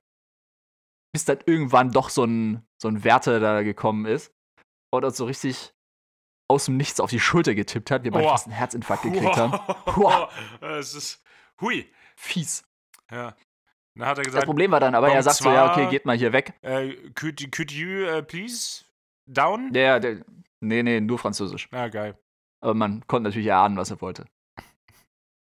Bis 1.14 1.26
dann 1.26 1.38
irgendwann 1.46 1.92
doch 1.92 2.10
so 2.10 2.24
ein, 2.24 2.66
so 2.82 2.88
ein 2.88 3.04
Wärter 3.04 3.40
da 3.40 3.62
gekommen 3.62 4.06
ist 4.06 4.34
und 4.92 5.06
uns 5.06 5.18
so 5.18 5.26
richtig 5.26 5.74
aus 6.50 6.66
dem 6.66 6.78
Nichts 6.78 7.00
auf 7.00 7.10
die 7.10 7.20
Schulter 7.20 7.56
getippt 7.56 7.92
hat. 7.92 8.04
Wir 8.04 8.12
beide 8.12 8.26
Aua. 8.26 8.32
fast 8.32 8.46
einen 8.48 8.56
Herzinfarkt 8.56 9.04
gekriegt 9.04 9.38
haben. 9.38 9.52
Wow. 9.96 10.32
Es 10.62 10.94
ist. 10.94 11.24
Hui. 11.62 11.92
Fies. 12.16 12.64
Ja. 13.12 13.36
Dann 13.96 14.08
hat 14.08 14.18
er 14.18 14.24
Das 14.24 14.26
gesagt, 14.26 14.46
Problem 14.46 14.72
war 14.72 14.80
dann 14.80 14.94
aber, 14.96 15.12
er 15.12 15.24
sagt 15.24 15.38
so, 15.38 15.52
ja, 15.52 15.72
okay, 15.72 15.88
geht 15.90 16.06
mal 16.06 16.16
hier 16.18 16.32
weg. 16.34 16.54
äh, 16.62 16.94
could, 17.16 17.52
could 17.52 17.72
you 17.72 18.06
uh, 18.08 18.22
please 18.22 18.84
down? 19.26 19.72
Der, 19.74 20.00
der, 20.00 20.24
nee, 20.60 20.84
nee, 20.84 21.00
nur 21.02 21.18
Französisch. 21.18 21.68
Ah, 21.72 21.88
geil. 21.88 22.16
Aber 22.62 22.74
man 22.76 23.06
konnte 23.08 23.30
natürlich 23.30 23.48
erahnen, 23.48 23.76
was 23.78 23.90
er 23.90 24.00
wollte. 24.02 24.26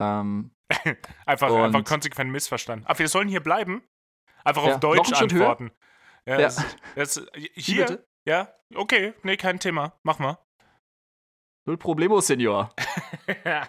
Ähm, 0.01 0.51
Einfach, 1.27 1.51
einfach 1.53 1.85
konsequent 1.85 2.31
missverstanden. 2.31 2.85
Ach, 2.89 2.99
wir 2.99 3.09
sollen 3.09 3.29
hier 3.29 3.41
bleiben? 3.43 3.83
Einfach 4.45 4.65
Ja, 4.67 4.75
auf 4.75 4.81
Deutsch 4.81 5.09
Schritt 5.15 5.33
höher? 5.33 5.51
antworten. 5.51 5.71
Ja, 6.27 6.35
Ja. 6.35 6.47
Das, 6.47 6.65
das, 6.97 7.27
hier? 7.55 7.87
bitte? 7.87 8.07
Ja, 8.27 8.53
okay, 8.75 9.15
nee, 9.23 9.37
kein 9.37 9.61
Thema. 9.61 9.93
Mach 10.03 10.19
mal. 10.19 10.39
Null 11.67 11.77
Problemo, 11.77 12.21
Senor. 12.21 12.71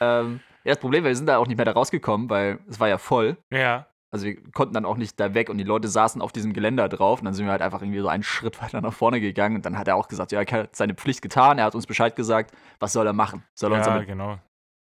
Ähm, 0.00 0.40
ja, 0.64 0.72
das 0.72 0.80
Problem 0.80 1.04
war, 1.04 1.08
wir 1.10 1.16
sind 1.16 1.26
da 1.26 1.38
auch 1.38 1.46
nicht 1.46 1.56
mehr 1.56 1.64
da 1.64 1.72
rausgekommen, 1.72 2.28
weil 2.28 2.58
es 2.68 2.80
war 2.80 2.88
ja 2.88 2.98
voll. 2.98 3.36
ja. 3.52 3.86
Also 4.10 4.26
wir 4.26 4.40
konnten 4.52 4.74
dann 4.74 4.84
auch 4.84 4.96
nicht 4.96 5.18
da 5.18 5.34
weg 5.34 5.50
und 5.50 5.58
die 5.58 5.64
Leute 5.64 5.88
saßen 5.88 6.22
auf 6.22 6.30
diesem 6.30 6.52
Geländer 6.52 6.88
drauf 6.88 7.18
und 7.18 7.24
dann 7.24 7.34
sind 7.34 7.46
wir 7.46 7.50
halt 7.50 7.62
einfach 7.62 7.82
irgendwie 7.82 7.98
so 7.98 8.06
einen 8.06 8.22
Schritt 8.22 8.62
weiter 8.62 8.80
nach 8.80 8.92
vorne 8.92 9.20
gegangen 9.20 9.56
und 9.56 9.66
dann 9.66 9.76
hat 9.76 9.88
er 9.88 9.96
auch 9.96 10.06
gesagt, 10.06 10.30
ja, 10.30 10.40
er 10.40 10.46
hat 10.64 10.76
seine 10.76 10.94
Pflicht 10.94 11.20
getan, 11.20 11.58
er 11.58 11.64
hat 11.64 11.74
uns 11.74 11.86
Bescheid 11.86 12.14
gesagt, 12.14 12.54
was 12.78 12.92
soll 12.92 13.08
er 13.08 13.12
machen? 13.12 13.42
Soll 13.58 13.72
er 13.72 13.78
uns 13.78 13.86
Ja, 13.88 13.94
damit 13.94 14.06
genau. 14.06 14.38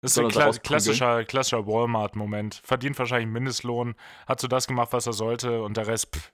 Das 0.03 0.13
ist 0.13 0.19
ein 0.19 0.25
uns 0.27 0.35
kla 0.35 0.51
klassischer, 0.53 1.25
klassischer 1.25 1.67
Walmart-Moment. 1.67 2.63
Verdient 2.65 2.99
wahrscheinlich 2.99 3.29
Mindestlohn, 3.29 3.97
hat 4.27 4.41
so 4.41 4.49
das 4.49 4.67
gemacht, 4.67 4.93
was 4.93 5.07
er 5.07 5.13
sollte 5.13 5.63
und 5.63 5.77
der 5.77 5.87
Rest, 5.89 6.15
pff. 6.17 6.33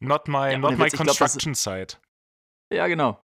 Not 0.00 0.28
my, 0.28 0.52
Ja, 0.52 0.58
not 0.58 0.72
my 0.72 0.84
Witz, 0.84 0.92
ich 0.92 1.00
glaub, 1.00 1.06
construction 1.16 1.54
site. 1.54 1.96
Ja, 2.72 2.86
genau. 2.86 3.20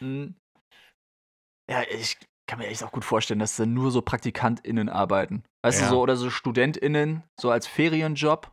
Mhm. 0.00 0.34
Ja, 1.66 1.82
ich, 1.82 2.18
kann 2.46 2.58
mir 2.58 2.66
echt 2.66 2.84
auch 2.84 2.92
gut 2.92 3.04
vorstellen, 3.06 3.40
dass 3.40 3.56
da 3.56 3.64
nur 3.64 3.90
so 3.90 4.02
PraktikantInnen 4.02 4.88
arbeiten. 4.90 5.44
Weißt 5.62 5.80
Ja. 5.80 5.86
du, 5.86 5.94
so 5.94 6.00
oder 6.02 6.16
so 6.16 6.28
StudentInnen, 6.28 7.22
so 7.40 7.50
als 7.50 7.66
Ferienjob. 7.66 8.52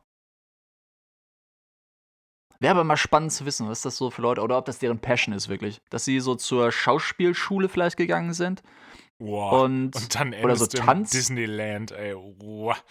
Wäre 2.60 2.72
aber 2.76 2.84
mal 2.84 2.96
spannend 2.96 3.34
zu 3.34 3.46
wissen, 3.46 3.68
was 3.68 3.82
das 3.82 3.98
so 3.98 4.12
für 4.12 4.22
Leute 4.22 4.42
oder 4.42 4.58
ob 4.58 4.66
das 4.66 4.80
deren 4.80 5.00
Passion 5.00 5.34
ist 5.34 5.50
wirklich. 5.50 5.82
Dass 5.90 6.06
sie 6.06 6.20
so 6.20 6.36
zur 6.36 6.72
Schauspielschule 6.72 7.68
vielleicht 7.70 7.98
gegangen 7.98 8.34
sind 8.34 8.64
Wow. 9.20 9.64
und, 9.64 9.96
Und 9.96 10.16
dann 10.16 10.34
oder 10.34 10.56
so 10.56 10.68
Tanz. 10.68 11.12
Disneyland, 11.12 11.92
ey. 11.92 12.16
Wow. 12.16 12.82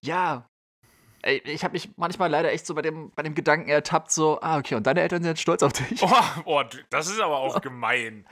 Ja. 0.00 0.49
Ich 1.44 1.64
habe 1.64 1.72
mich 1.72 1.90
manchmal 1.96 2.30
leider 2.30 2.50
echt 2.52 2.66
so 2.66 2.74
bei 2.74 2.82
dem, 2.82 3.10
bei 3.10 3.22
dem 3.22 3.34
Gedanken 3.34 3.68
ertappt, 3.68 4.10
so, 4.10 4.40
ah, 4.40 4.58
okay, 4.58 4.74
und 4.74 4.86
deine 4.86 5.02
Eltern 5.02 5.22
sind 5.22 5.32
jetzt 5.32 5.42
stolz 5.42 5.62
auf 5.62 5.72
dich. 5.72 6.02
Oh, 6.02 6.10
oh, 6.44 6.62
das 6.88 7.08
ist 7.08 7.20
aber 7.20 7.38
auch 7.38 7.60
gemein. 7.62 8.26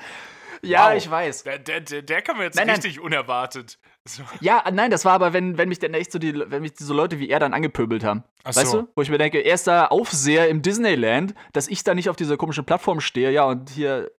ja, 0.63 0.89
wow. 0.91 0.97
ich 0.97 1.11
weiß. 1.11 1.45
Der, 1.45 1.59
der, 1.59 1.81
der, 1.81 2.23
kam 2.23 2.41
jetzt 2.41 2.57
Nein, 2.57 2.67
nein. 2.67 2.77
richtig 2.77 3.01
unerwartet. 3.01 3.79
So. 4.07 4.23
Ja, 4.41 4.65
nein, 4.73 4.91
das 4.91 5.05
war 5.05 5.13
aber, 5.13 5.35
wenn, 5.35 5.59
wenn 5.59 5.69
mich 5.69 5.81
dann 5.81 5.93
echt 5.93 6.11
so 6.13 6.19
die, 6.19 6.35
wenn 6.51 6.63
mich 6.63 6.73
so 6.79 6.95
Leute 6.95 7.19
wie 7.19 7.29
er 7.29 7.39
dann 7.41 7.53
angepöbelt 7.53 8.05
haben. 8.05 8.25
Ach 8.45 8.57
Weißt 8.57 8.71
so. 8.71 8.83
du? 8.83 8.89
Wo 8.97 9.03
ich 9.03 9.11
mir 9.11 9.19
denke, 9.19 9.39
er 9.41 9.55
ist 9.55 9.67
da 9.67 9.87
Aufseher 9.89 10.49
im 10.49 10.63
Disneyland, 10.63 11.35
dass 11.53 11.69
ich 11.69 11.85
da 11.85 11.95
nicht 11.95 12.09
auf 12.09 12.17
dieser 12.17 12.39
komischen 12.39 12.65
Plattform 12.65 13.01
stehe, 13.01 13.31
ja, 13.31 13.45
und 13.45 13.69
hier, 13.69 14.11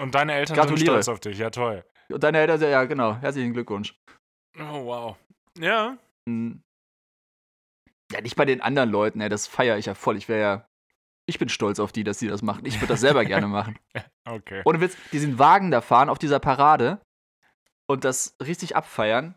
Und 0.00 0.14
deine 0.14 0.34
Eltern 0.34 0.56
Gratuliere. 0.56 0.78
sind 0.78 0.86
stolz 0.88 1.08
auf 1.08 1.20
dich. 1.20 1.38
Ja, 1.38 1.50
toll. 1.50 1.84
und 2.10 2.22
deine 2.22 2.38
Eltern, 2.38 2.60
ja, 2.60 2.84
genau, 2.84 3.16
herzlichen 3.16 3.52
Glückwunsch. 3.52 3.94
Oh, 4.58 4.84
wow. 4.84 5.16
Ja. 5.58 5.96
Hm. 6.28 6.62
Ja, 8.16 8.22
nicht 8.22 8.36
bei 8.36 8.44
den 8.46 8.60
anderen 8.62 8.90
Leuten, 8.90 9.20
ey, 9.20 9.28
das 9.28 9.46
feiere 9.46 9.76
ich 9.76 9.86
ja 9.86 9.94
voll. 9.94 10.16
Ich 10.16 10.28
wäre 10.28 10.40
ja, 10.40 10.68
ich 11.26 11.38
bin 11.38 11.48
stolz 11.48 11.78
auf 11.78 11.92
die, 11.92 12.02
dass 12.04 12.18
die 12.18 12.28
das 12.28 12.40
machen. 12.42 12.64
Ich 12.64 12.76
würde 12.80 12.88
das 12.94 13.00
selber 13.00 13.24
gerne 13.26 13.46
machen. 13.46 13.78
Okay. 14.24 14.62
Ohne 14.64 14.80
Witz, 14.80 14.96
diesen 15.12 15.38
Wagen 15.38 15.70
da 15.70 15.80
fahren 15.80 16.08
auf 16.08 16.18
dieser 16.18 16.40
Parade 16.40 17.00
und 17.86 18.04
das 18.04 18.36
richtig 18.42 18.74
abfeiern. 18.74 19.34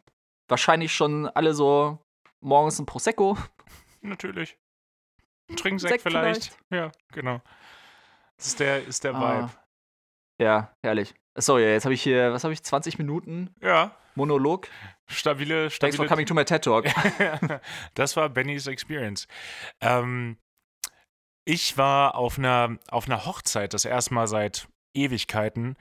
Wahrscheinlich 0.48 0.94
schon 0.94 1.28
alle 1.28 1.54
so 1.54 2.00
morgens 2.42 2.80
ein 2.80 2.86
Prosecco. 2.86 3.38
Natürlich. 4.02 4.58
Ein 5.50 5.58
Trinksekt 5.58 5.90
Sekt 5.90 6.04
vielleicht. 6.04 6.58
Ja, 6.72 6.92
genau. 7.12 7.42
Das 8.38 8.48
ist 8.48 8.60
der, 8.60 8.86
ist 8.88 9.04
der 9.04 9.16
Ah. 9.16 9.42
Vibe. 9.42 9.52
Ja, 10.42 10.74
herrlich. 10.84 11.14
Sorry, 11.36 11.64
jetzt 11.64 11.84
habe 11.86 11.94
ich 11.94 12.02
hier, 12.02 12.32
was 12.32 12.44
habe 12.44 12.54
ich, 12.54 12.64
20 12.64 12.98
Minuten 12.98 13.54
Ja. 13.62 13.96
Monolog. 14.16 14.68
Stabile, 15.10 15.70
Thanks 15.70 15.96
for 15.96 16.06
stabile 16.06 16.08
coming 16.08 16.26
to 16.26 16.34
my 16.34 16.46
TED 16.46 16.64
Talk. 16.64 16.86
das 17.96 18.16
war 18.16 18.30
Bennys 18.30 18.68
Experience. 18.68 19.28
Ähm, 19.82 20.38
ich 21.46 21.78
war 21.78 22.16
auf 22.16 22.38
einer, 22.38 22.78
auf 22.90 23.08
einer 23.08 23.26
Hochzeit 23.26 23.74
das 23.74 23.86
erste 23.86 24.14
Mal 24.14 24.28
seit 24.28 24.68
Ewigkeiten. 24.94 25.76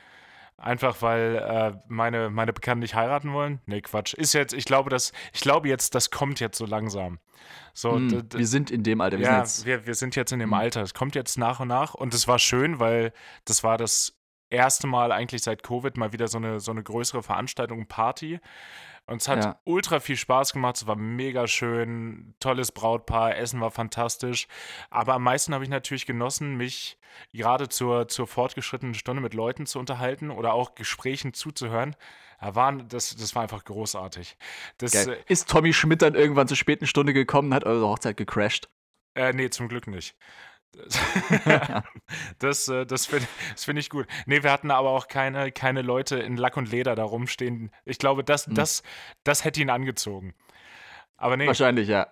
Einfach 0.56 1.02
weil 1.02 1.36
äh, 1.36 1.78
meine, 1.86 2.30
meine 2.30 2.52
Bekannten 2.52 2.80
nicht 2.80 2.96
heiraten 2.96 3.32
wollen. 3.32 3.60
Nee, 3.66 3.80
Quatsch. 3.80 4.14
Ist 4.14 4.32
jetzt, 4.32 4.52
ich 4.52 4.64
glaube, 4.64 4.90
das, 4.90 5.12
ich 5.32 5.40
glaube 5.40 5.68
jetzt, 5.68 5.94
das 5.94 6.10
kommt 6.10 6.40
jetzt 6.40 6.58
so 6.58 6.66
langsam. 6.66 7.20
So, 7.74 7.96
d- 7.96 8.24
wir 8.36 8.46
sind 8.46 8.72
in 8.72 8.82
dem 8.82 9.00
Alter. 9.00 9.18
Wir 9.18 9.26
ja, 9.26 9.32
sind 9.34 9.40
jetzt, 9.44 9.66
wir, 9.66 9.86
wir 9.86 9.94
sind 9.94 10.16
jetzt 10.16 10.32
in 10.32 10.40
dem 10.40 10.50
Hm. 10.50 10.54
Alter. 10.58 10.82
Es 10.82 10.94
kommt 10.94 11.14
jetzt 11.14 11.38
nach 11.38 11.60
und 11.60 11.68
nach 11.68 11.94
und 11.94 12.12
es 12.12 12.26
war 12.26 12.40
schön, 12.40 12.80
weil 12.80 13.12
das 13.44 13.62
war 13.62 13.78
das 13.78 14.18
erste 14.50 14.88
Mal 14.88 15.12
eigentlich 15.12 15.42
seit 15.42 15.62
Covid 15.62 15.96
mal 15.96 16.12
wieder 16.12 16.26
so 16.26 16.38
eine, 16.38 16.58
so 16.58 16.72
eine 16.72 16.82
größere 16.82 17.22
Veranstaltung, 17.22 17.86
Party. 17.86 18.40
Und 19.08 19.22
es 19.22 19.28
hat 19.28 19.42
Ja. 19.42 19.58
ultra 19.64 20.00
viel 20.00 20.16
Spaß 20.16 20.52
gemacht. 20.52 20.76
Es 20.76 20.86
war 20.86 20.96
mega 20.96 21.46
schön, 21.46 22.34
tolles 22.40 22.72
Brautpaar, 22.72 23.36
Essen 23.36 23.58
war 23.60 23.70
fantastisch. 23.70 24.46
Aber 24.90 25.14
am 25.14 25.22
meisten 25.22 25.54
habe 25.54 25.64
ich 25.64 25.70
natürlich 25.70 26.04
genossen, 26.04 26.56
mich 26.56 26.98
gerade 27.32 27.70
zur, 27.70 28.08
zur 28.08 28.26
fortgeschrittenen 28.26 28.94
Stunde 28.94 29.22
mit 29.22 29.32
Leuten 29.32 29.64
zu 29.64 29.78
unterhalten 29.78 30.30
oder 30.30 30.52
auch 30.52 30.74
Gesprächen 30.74 31.32
zuzuhören. 31.32 31.96
Da 32.38 32.54
waren, 32.54 32.86
das, 32.88 33.16
das 33.16 33.34
war 33.34 33.42
einfach 33.42 33.64
großartig. 33.64 34.36
Das, 34.76 34.92
geil. 34.92 35.18
Ist 35.26 35.48
Tommy 35.48 35.72
Schmidt 35.72 36.02
dann 36.02 36.14
irgendwann 36.14 36.46
zur 36.46 36.58
späten 36.58 36.86
Stunde 36.86 37.14
gekommen 37.14 37.48
und 37.48 37.54
hat 37.54 37.64
eure 37.64 37.88
Hochzeit 37.88 38.16
gecrashed? 38.18 38.68
Äh, 39.14 39.32
nee, 39.32 39.48
zum 39.48 39.68
Glück 39.68 39.86
nicht. 39.86 40.16
Das, 42.38 42.68
äh, 42.68 42.86
das 42.86 43.06
finde 43.06 43.26
find 43.56 43.78
ich 43.78 43.90
gut. 43.90 44.06
Nee, 44.26 44.42
wir 44.42 44.52
hatten 44.52 44.70
aber 44.70 44.90
auch 44.90 45.08
keine, 45.08 45.52
keine 45.52 45.82
Leute 45.82 46.16
in 46.18 46.36
Lack 46.36 46.56
und 46.56 46.70
Leder 46.70 46.94
da 46.94 47.04
rumstehen. 47.04 47.70
Ich 47.84 47.98
glaube, 47.98 48.24
das, 48.24 48.46
Hm. 48.46 48.54
das, 48.54 48.82
das 49.24 49.44
hätte 49.44 49.60
ihn 49.60 49.70
angezogen. 49.70 50.34
Aber 51.16 51.36
nee, 51.36 51.46
Wahrscheinlich, 51.46 51.88
ja. 51.88 52.06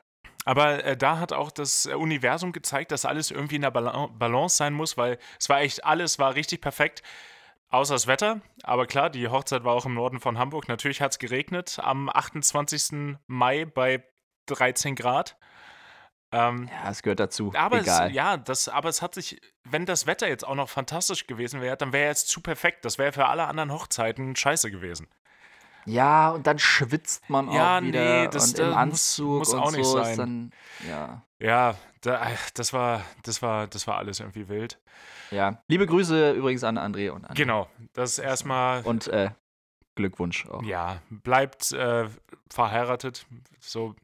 aber 0.44 0.84
äh, 0.84 0.96
da 0.96 1.18
hat 1.18 1.32
auch 1.32 1.50
das 1.50 1.86
Universum 1.86 2.52
gezeigt, 2.52 2.90
dass 2.92 3.04
alles 3.04 3.30
irgendwie 3.30 3.56
in 3.56 3.62
der 3.62 3.70
Bala 3.70 4.06
Balance 4.08 4.56
sein 4.56 4.72
muss, 4.74 4.96
weil 4.96 5.18
es 5.38 5.48
war 5.48 5.60
echt, 5.60 5.84
alles 5.84 6.18
war 6.18 6.34
richtig 6.34 6.60
perfekt. 6.60 7.02
Außer 7.68 7.94
das 7.94 8.06
Wetter. 8.06 8.40
Aber 8.62 8.86
klar, 8.86 9.10
die 9.10 9.28
Hochzeit 9.28 9.64
war 9.64 9.74
auch 9.74 9.86
im 9.86 9.94
Norden 9.94 10.20
von 10.20 10.38
Hamburg. 10.38 10.68
Natürlich 10.68 11.00
hat 11.00 11.12
es 11.12 11.18
geregnet 11.18 11.78
am 11.82 12.08
28. 12.08 13.18
Mai 13.26 13.64
bei 13.64 14.04
13 14.46 14.94
Grad. 14.94 15.36
Ähm, 16.48 16.68
Ja, 16.84 16.90
es 16.90 17.02
gehört 17.02 17.20
dazu. 17.20 17.52
aber 17.56 17.80
Egal. 17.80 18.08
es, 18.08 18.14
ja, 18.14 18.36
das, 18.36 18.68
aber 18.68 18.88
es 18.88 19.02
hat 19.02 19.14
sich, 19.14 19.40
wenn 19.64 19.86
das 19.86 20.06
Wetter 20.06 20.28
jetzt 20.28 20.46
auch 20.46 20.54
noch 20.54 20.68
fantastisch 20.68 21.26
gewesen 21.26 21.60
wäre, 21.60 21.76
dann 21.76 21.92
wäre 21.92 22.08
jetzt 22.08 22.28
zu 22.28 22.40
perfekt. 22.40 22.84
Das 22.84 22.98
wäre 22.98 23.12
für 23.12 23.26
alle 23.26 23.44
anderen 23.46 23.72
Hochzeiten 23.72 24.36
scheiße 24.36 24.70
gewesen. 24.70 25.08
Ja, 25.88 26.30
und 26.30 26.46
dann 26.48 26.58
schwitzt 26.58 27.30
man 27.30 27.50
Ja, 27.52 27.78
auch 27.78 27.82
wieder 27.82 28.22
nee, 28.22 28.28
das- 28.28 28.48
und 28.48 28.58
das 28.58 28.60
im 28.60 28.66
muss- 28.68 28.76
Anzug 28.76 29.38
muss 29.38 29.54
und 29.54 29.60
auch 29.60 29.70
nicht 29.72 29.84
so 29.84 29.92
sein. 29.98 30.10
ist 30.10 30.18
dann 30.18 30.50
ja. 30.88 31.22
Ja, 31.38 31.74
da, 32.00 32.20
ach, 32.24 32.50
das 32.54 32.72
war, 32.72 33.02
das 33.22 33.42
war, 33.42 33.66
das 33.68 33.86
war 33.86 33.98
alles 33.98 34.20
irgendwie 34.20 34.48
wild. 34.48 34.80
Ja. 35.30 35.62
Liebe 35.68 35.86
Grüße 35.86 36.32
übrigens 36.32 36.64
an 36.64 36.78
André 36.78 37.10
und 37.10 37.24
an 37.24 37.34
Genau, 37.34 37.68
das 37.92 38.18
erstmal, 38.18 38.82
und 38.82 39.06
äh, 39.08 39.30
Glückwunsch 39.96 40.46
auch. 40.46 40.62
ja, 40.62 41.00
bleibt 41.10 41.72
äh, 41.72 42.08
verheiratet. 42.50 43.26
So, 43.60 43.94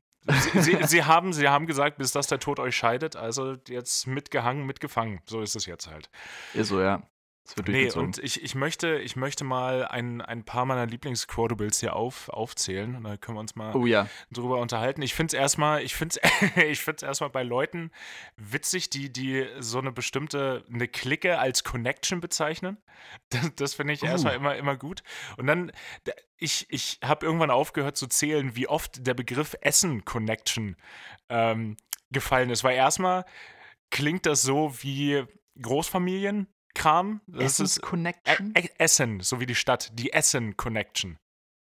sie, 0.54 0.78
sie, 0.86 1.04
haben, 1.04 1.32
sie 1.32 1.48
haben 1.48 1.66
gesagt, 1.66 1.98
bis 1.98 2.12
dass 2.12 2.26
der 2.26 2.38
Tod 2.38 2.60
euch 2.60 2.76
scheidet. 2.76 3.16
Also 3.16 3.56
jetzt 3.68 4.06
mitgehangen, 4.06 4.66
mitgefangen. 4.66 5.20
So 5.26 5.40
ist 5.40 5.56
es 5.56 5.66
jetzt 5.66 5.90
halt. 5.90 6.10
Ist 6.54 6.68
so, 6.68 6.80
ja. 6.80 7.02
Es 7.44 7.56
wird 7.56 7.68
Nee, 7.68 7.90
und 7.90 8.18
ich, 8.18 8.42
ich, 8.42 8.54
möchte, 8.54 8.98
ich 8.98 9.16
möchte 9.16 9.42
mal 9.42 9.84
ein, 9.86 10.20
ein 10.20 10.44
paar 10.44 10.64
meiner 10.64 10.86
Lieblingsquotables 10.86 11.80
hier 11.80 11.96
auf, 11.96 12.28
aufzählen 12.28 12.94
und 12.94 13.02
dann 13.02 13.20
können 13.20 13.36
wir 13.36 13.40
uns 13.40 13.56
mal 13.56 13.74
oh 13.74 13.84
ja. 13.84 14.08
drüber 14.30 14.60
unterhalten. 14.60 15.02
Ich 15.02 15.14
finde 15.14 15.34
es 15.36 15.40
erstmal, 15.40 15.82
ich 15.82 15.94
finde 15.94 16.20
ich 16.66 16.80
find's 16.80 17.02
erstmal 17.02 17.30
bei 17.30 17.42
Leuten 17.42 17.90
witzig, 18.36 18.90
die, 18.90 19.12
die 19.12 19.46
so 19.58 19.78
eine 19.78 19.90
bestimmte, 19.90 20.64
eine 20.72 20.86
Clique 20.86 21.38
als 21.38 21.64
Connection 21.64 22.20
bezeichnen. 22.20 22.78
Das, 23.30 23.54
das 23.56 23.74
finde 23.74 23.94
ich 23.94 24.02
Uh. 24.02 24.06
erstmal 24.06 24.36
immer, 24.36 24.54
immer 24.54 24.76
gut. 24.76 25.02
Und 25.36 25.48
dann, 25.48 25.72
da- 26.04 26.12
ich, 26.36 26.66
ich 26.70 27.00
habe 27.02 27.26
irgendwann 27.26 27.50
aufgehört 27.50 27.96
zu 27.96 28.06
zählen, 28.06 28.54
wie 28.54 28.68
oft 28.68 29.04
der 29.04 29.14
Begriff 29.14 29.56
Essen-Connection 29.60 30.76
ähm, 31.28 31.76
gefallen 32.10 32.50
ist. 32.50 32.62
Weil 32.62 32.76
erstmal 32.76 33.24
klingt 33.90 34.26
das 34.26 34.42
so 34.42 34.72
wie 34.82 35.24
Großfamilienkram. 36.74 37.20
Das 37.26 37.44
Essens 37.44 37.76
ist 37.76 37.82
Connection? 37.82 38.52
Ä- 38.54 38.60
Ä- 38.60 38.70
Essen, 38.78 39.20
so 39.20 39.40
wie 39.40 39.46
die 39.46 39.54
Stadt, 39.54 39.90
die 39.94 40.12
Essen-Connection. 40.12 41.18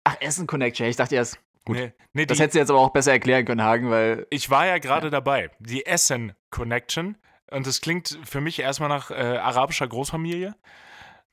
Ach, 0.03 0.15
Essen 0.19 0.47
Connection. 0.47 0.87
Ich 0.87 0.95
dachte 0.95 1.15
erst, 1.15 1.39
Gut. 1.65 1.75
Nee, 1.75 1.91
nee, 2.13 2.25
das 2.25 2.39
hättest 2.39 2.55
du 2.55 2.59
jetzt 2.59 2.69
aber 2.69 2.79
auch 2.79 2.91
besser 2.91 3.11
erklären 3.11 3.43
können, 3.43 3.61
Hagen, 3.61 3.89
weil 3.89 4.25
Ich 4.29 4.49
war 4.49 4.65
ja 4.65 4.77
gerade 4.77 5.09
dabei. 5.09 5.49
Die 5.59 5.85
Essen 5.85 6.33
Connection. 6.49 7.17
Und 7.51 7.67
das 7.67 7.81
klingt 7.81 8.17
für 8.23 8.39
mich 8.39 8.59
erstmal 8.59 8.87
nach 8.89 9.11
äh, 9.11 9.15
arabischer 9.15 9.85
Großfamilie. 9.87 10.55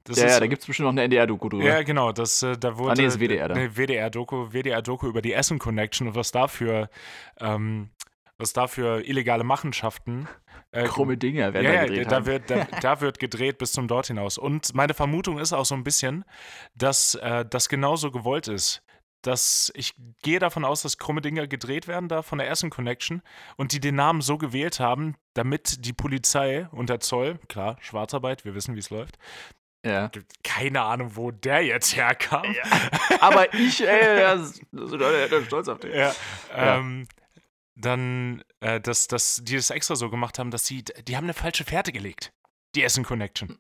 Das 0.03 0.19
ja, 0.19 0.27
ist, 0.27 0.33
ja, 0.33 0.41
da 0.41 0.47
gibt 0.49 0.61
es 0.63 0.67
bestimmt 0.67 0.85
noch 0.87 0.93
eine 0.93 1.03
NDR-Doku 1.05 1.49
drüber. 1.49 1.65
ja, 1.65 1.83
genau. 1.85 2.11
Das, 2.13 2.43
äh, 2.43 2.59
da 2.59 2.77
wurde, 2.77 2.91
Ah, 2.91 2.95
nee, 2.97 3.07
ist 3.07 3.21
WDR 3.21 3.47
da. 3.49 3.55
Nee, 3.55 3.71
WDR-Doku 3.77 4.51
WDR 4.53 4.81
-Doku 4.83 5.07
über 5.09 5.23
die 5.23 5.33
Essen 5.33 5.59
Connection 5.61 6.09
und 6.09 6.15
was 6.17 6.31
dafür, 6.33 6.91
ähm, 7.41 7.91
was 8.37 8.53
dafür 8.53 9.05
illegale 9.09 9.45
Machenschaften. 9.45 10.29
Äh, 10.75 10.85
Krumme 10.85 11.17
Dinge 11.17 11.53
werden 11.55 11.65
ja, 11.65 11.71
da 11.73 11.77
ja, 11.77 11.85
gedreht 11.87 12.11
da 12.11 12.17
haben. 12.17 12.27
wird, 12.27 12.51
da, 12.51 12.65
da 12.81 13.01
wird 13.01 13.19
gedreht 13.19 13.59
bis 13.59 13.73
zum 13.73 13.87
dort 13.89 14.07
hinaus. 14.09 14.39
Und 14.39 14.75
meine 14.75 14.95
Vermutung 14.95 15.39
ist 15.39 15.53
auch 15.53 15.65
so 15.65 15.75
ein 15.75 15.85
bisschen, 15.85 16.25
dass 16.75 17.15
äh, 17.17 17.45
das 17.49 17.69
genauso 17.69 18.11
gewollt 18.11 18.49
ist. 18.49 18.83
Dass 19.23 19.73
ich 19.75 19.95
gehe 20.23 20.39
davon 20.39 20.67
aus, 20.67 20.83
dass 20.83 20.99
krumme 20.99 21.23
Dinger 21.23 21.47
gedreht 21.47 21.89
werden 21.89 22.09
da 22.11 22.21
von 22.21 22.37
der 22.39 22.51
Essen 22.51 22.69
Connection 22.69 23.23
und 23.57 23.73
die 23.73 23.81
den 23.81 23.95
Namen 23.95 24.21
so 24.21 24.37
gewählt 24.37 24.81
haben, 24.81 25.15
damit 25.33 25.87
die 25.87 25.95
Polizei 25.95 26.69
und 26.73 26.91
der 26.91 27.01
Zoll, 27.01 27.39
klar, 27.49 27.79
Schwarzarbeit, 27.81 28.45
wir 28.45 28.55
wissen, 28.55 28.75
wie 28.75 28.81
es 28.81 28.91
läuft, 28.91 29.17
Ja. 29.87 30.11
keine 30.43 30.83
Ahnung, 30.83 31.13
wo 31.15 31.31
der 31.31 31.63
jetzt 31.65 31.97
herkam. 31.97 32.45
Aber 33.21 33.55
ich, 33.55 33.81
ey, 33.87 34.21
ja, 34.21 34.37
so 34.37 34.97
Leute, 34.97 35.25
ich 35.25 35.31
bin 35.31 35.45
stolz 35.47 35.69
auf 35.69 35.79
dich. 35.81 35.95
Ja, 35.95 36.13
Ja. 36.55 36.77
ähm, 36.77 37.07
dann, 37.77 38.43
äh, 38.61 38.81
dass, 38.81 39.09
dass 39.09 39.41
die 39.43 39.57
das 39.57 39.71
extra 39.71 39.97
so 39.97 40.11
gemacht 40.11 40.39
haben, 40.39 40.51
dass 40.51 40.67
sie, 40.67 40.85
die 40.85 41.17
haben 41.17 41.25
eine 41.25 41.35
falsche 41.35 41.65
Fährte 41.65 41.93
gelegt. 41.93 42.33
Die 42.75 42.83
Essen 42.83 43.05
Connection. 43.05 43.59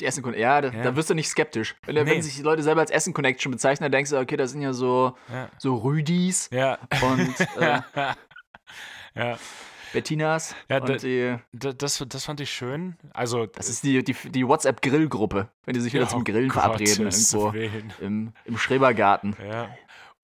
Die 0.00 0.06
Essen 0.06 0.22
Connection, 0.22 0.42
ja, 0.42 0.60
da, 0.60 0.68
Ja. 0.70 0.82
da 0.82 0.96
wirst 0.96 1.10
du 1.10 1.14
nicht 1.14 1.28
skeptisch. 1.28 1.76
Wenn, 1.86 1.94
Nee. 1.94 2.06
wenn 2.06 2.22
sich 2.22 2.34
die 2.36 2.42
Leute 2.42 2.62
selber 2.62 2.80
als 2.80 2.90
Essen 2.90 3.12
Connection 3.14 3.52
bezeichnen, 3.52 3.84
dann 3.84 3.92
denkst 3.92 4.10
du, 4.10 4.18
okay, 4.18 4.36
das 4.36 4.50
sind 4.50 4.60
ja 4.62 4.72
so, 4.72 5.16
Ja. 5.32 5.48
so 5.58 5.76
Rüdis 5.76 6.48
Ja. 6.52 6.78
und 7.00 7.34
äh, 7.60 7.80
ja. 9.14 9.38
Bettinas 9.92 10.56
Ja, 10.68 10.78
und 10.80 10.88
da- 10.88 10.96
die, 10.96 11.36
Da- 11.52 11.72
Das, 11.72 12.04
das 12.08 12.24
fand 12.24 12.40
ich 12.40 12.50
schön. 12.50 12.96
Also, 13.12 13.46
das 13.46 13.68
ist 13.68 13.84
die, 13.84 14.02
die, 14.02 14.14
die 14.30 14.46
WhatsApp-Grillgruppe, 14.46 15.48
wenn 15.64 15.74
die 15.74 15.80
sich 15.80 15.92
wieder 15.92 16.04
Ja, 16.04 16.08
zum 16.08 16.22
oh 16.22 16.24
Grillen 16.24 16.50
verabreden 16.50 17.04
Gottes 17.04 17.32
irgendwo 17.32 17.52
Willen. 17.52 17.92
im, 18.00 18.32
im 18.44 18.58
Schrebergarten. 18.58 19.36
Ja. 19.40 19.68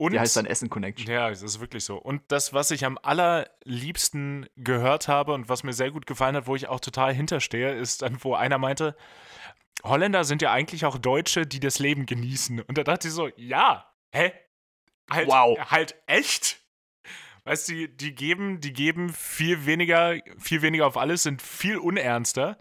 Und 0.01 0.13
Die 0.13 0.19
heißt 0.19 0.35
dann 0.35 0.47
Essen 0.47 0.67
Connection. 0.67 1.13
Ja, 1.13 1.29
das 1.29 1.43
ist 1.43 1.59
wirklich 1.59 1.85
so. 1.85 1.95
Und 1.95 2.23
das, 2.29 2.53
was 2.53 2.71
ich 2.71 2.85
am 2.85 2.97
allerliebsten 3.03 4.49
gehört 4.55 5.07
habe 5.07 5.31
und 5.31 5.47
was 5.47 5.61
mir 5.61 5.73
sehr 5.73 5.91
gut 5.91 6.07
gefallen 6.07 6.35
hat, 6.35 6.47
wo 6.47 6.55
ich 6.55 6.67
auch 6.67 6.79
total 6.79 7.13
hinterstehe, 7.13 7.75
ist 7.75 8.01
dann, 8.01 8.17
wo 8.23 8.33
einer 8.33 8.57
meinte, 8.57 8.95
Holländer 9.83 10.23
sind 10.23 10.41
ja 10.41 10.51
eigentlich 10.51 10.85
auch 10.85 10.97
Deutsche, 10.97 11.45
die 11.45 11.59
das 11.59 11.77
Leben 11.77 12.07
genießen. 12.07 12.61
Und 12.61 12.79
da 12.79 12.83
dachte 12.83 13.09
ich 13.09 13.13
so, 13.13 13.29
ja, 13.35 13.93
hä? 14.11 14.33
Halt, 15.07 15.27
Wow. 15.27 15.59
Halt 15.69 15.93
echt? 16.07 16.59
Weißt 17.43 17.69
du, 17.69 17.73
die, 17.73 17.95
die 17.95 18.15
geben, 18.15 18.59
die 18.59 18.73
geben 18.73 19.09
viel 19.09 19.67
weniger, 19.67 20.15
viel 20.39 20.63
weniger 20.63 20.87
auf 20.87 20.97
alles, 20.97 21.21
sind 21.21 21.43
viel 21.43 21.77
unernster. 21.77 22.57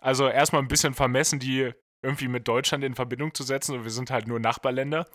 Also 0.00 0.26
erstmal 0.26 0.60
ein 0.62 0.66
bisschen 0.68 0.94
vermessen, 0.94 1.38
die 1.38 1.72
irgendwie 2.04 2.28
mit 2.28 2.46
Deutschland 2.46 2.84
in 2.84 2.94
Verbindung 2.94 3.34
zu 3.34 3.42
setzen. 3.42 3.74
Und 3.74 3.84
wir 3.84 3.90
sind 3.90 4.10
halt 4.10 4.28
nur 4.28 4.38
Nachbarländer. 4.38 5.06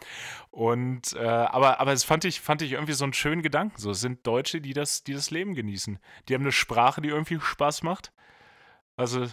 Und 0.52 1.14
äh, 1.14 1.26
aber, 1.26 1.80
aber 1.80 1.94
es 1.94 2.04
fand 2.04 2.26
ich, 2.26 2.42
fand 2.42 2.62
ich 2.62 2.74
irgendwie 2.74 2.94
so 2.94 3.06
einen 3.06 3.14
schönen 3.14 3.42
Gedanken. 3.42 3.80
So, 3.80 3.92
es 3.92 4.02
sind 4.02 4.26
Deutsche, 4.28 4.60
die 4.60 4.74
das, 4.74 5.04
die 5.04 5.14
das 5.14 5.32
Leben 5.32 5.56
genießen. 5.56 6.00
Die 6.28 6.34
haben 6.34 6.42
eine 6.42 6.52
Sprache, 6.52 7.02
die 7.02 7.10
irgendwie 7.10 7.40
Spaß 7.40 7.84
macht. 7.84 8.12
Also, 8.98 9.28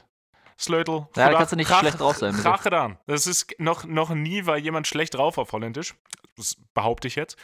Slötel. 0.58 1.08
Ja, 1.16 1.30
da 1.30 1.38
kannst 1.38 1.52
du 1.52 1.56
nicht 1.56 1.70
schlecht 1.70 2.00
drauf 2.00 2.16
sein, 2.16 2.34
bitte. 2.34 2.48
Rache 2.48 2.70
dann. 2.70 2.98
Das 3.06 3.26
ist 3.26 3.58
noch, 3.58 3.84
noch 3.84 4.10
nie 4.10 4.46
war 4.46 4.56
jemand 4.56 4.86
schlecht 4.86 5.14
drauf 5.14 5.38
auf 5.38 5.52
Holländisch. 5.52 5.94
Das 6.36 6.56
behaupte 6.74 7.08
ich 7.08 7.16
jetzt. 7.16 7.36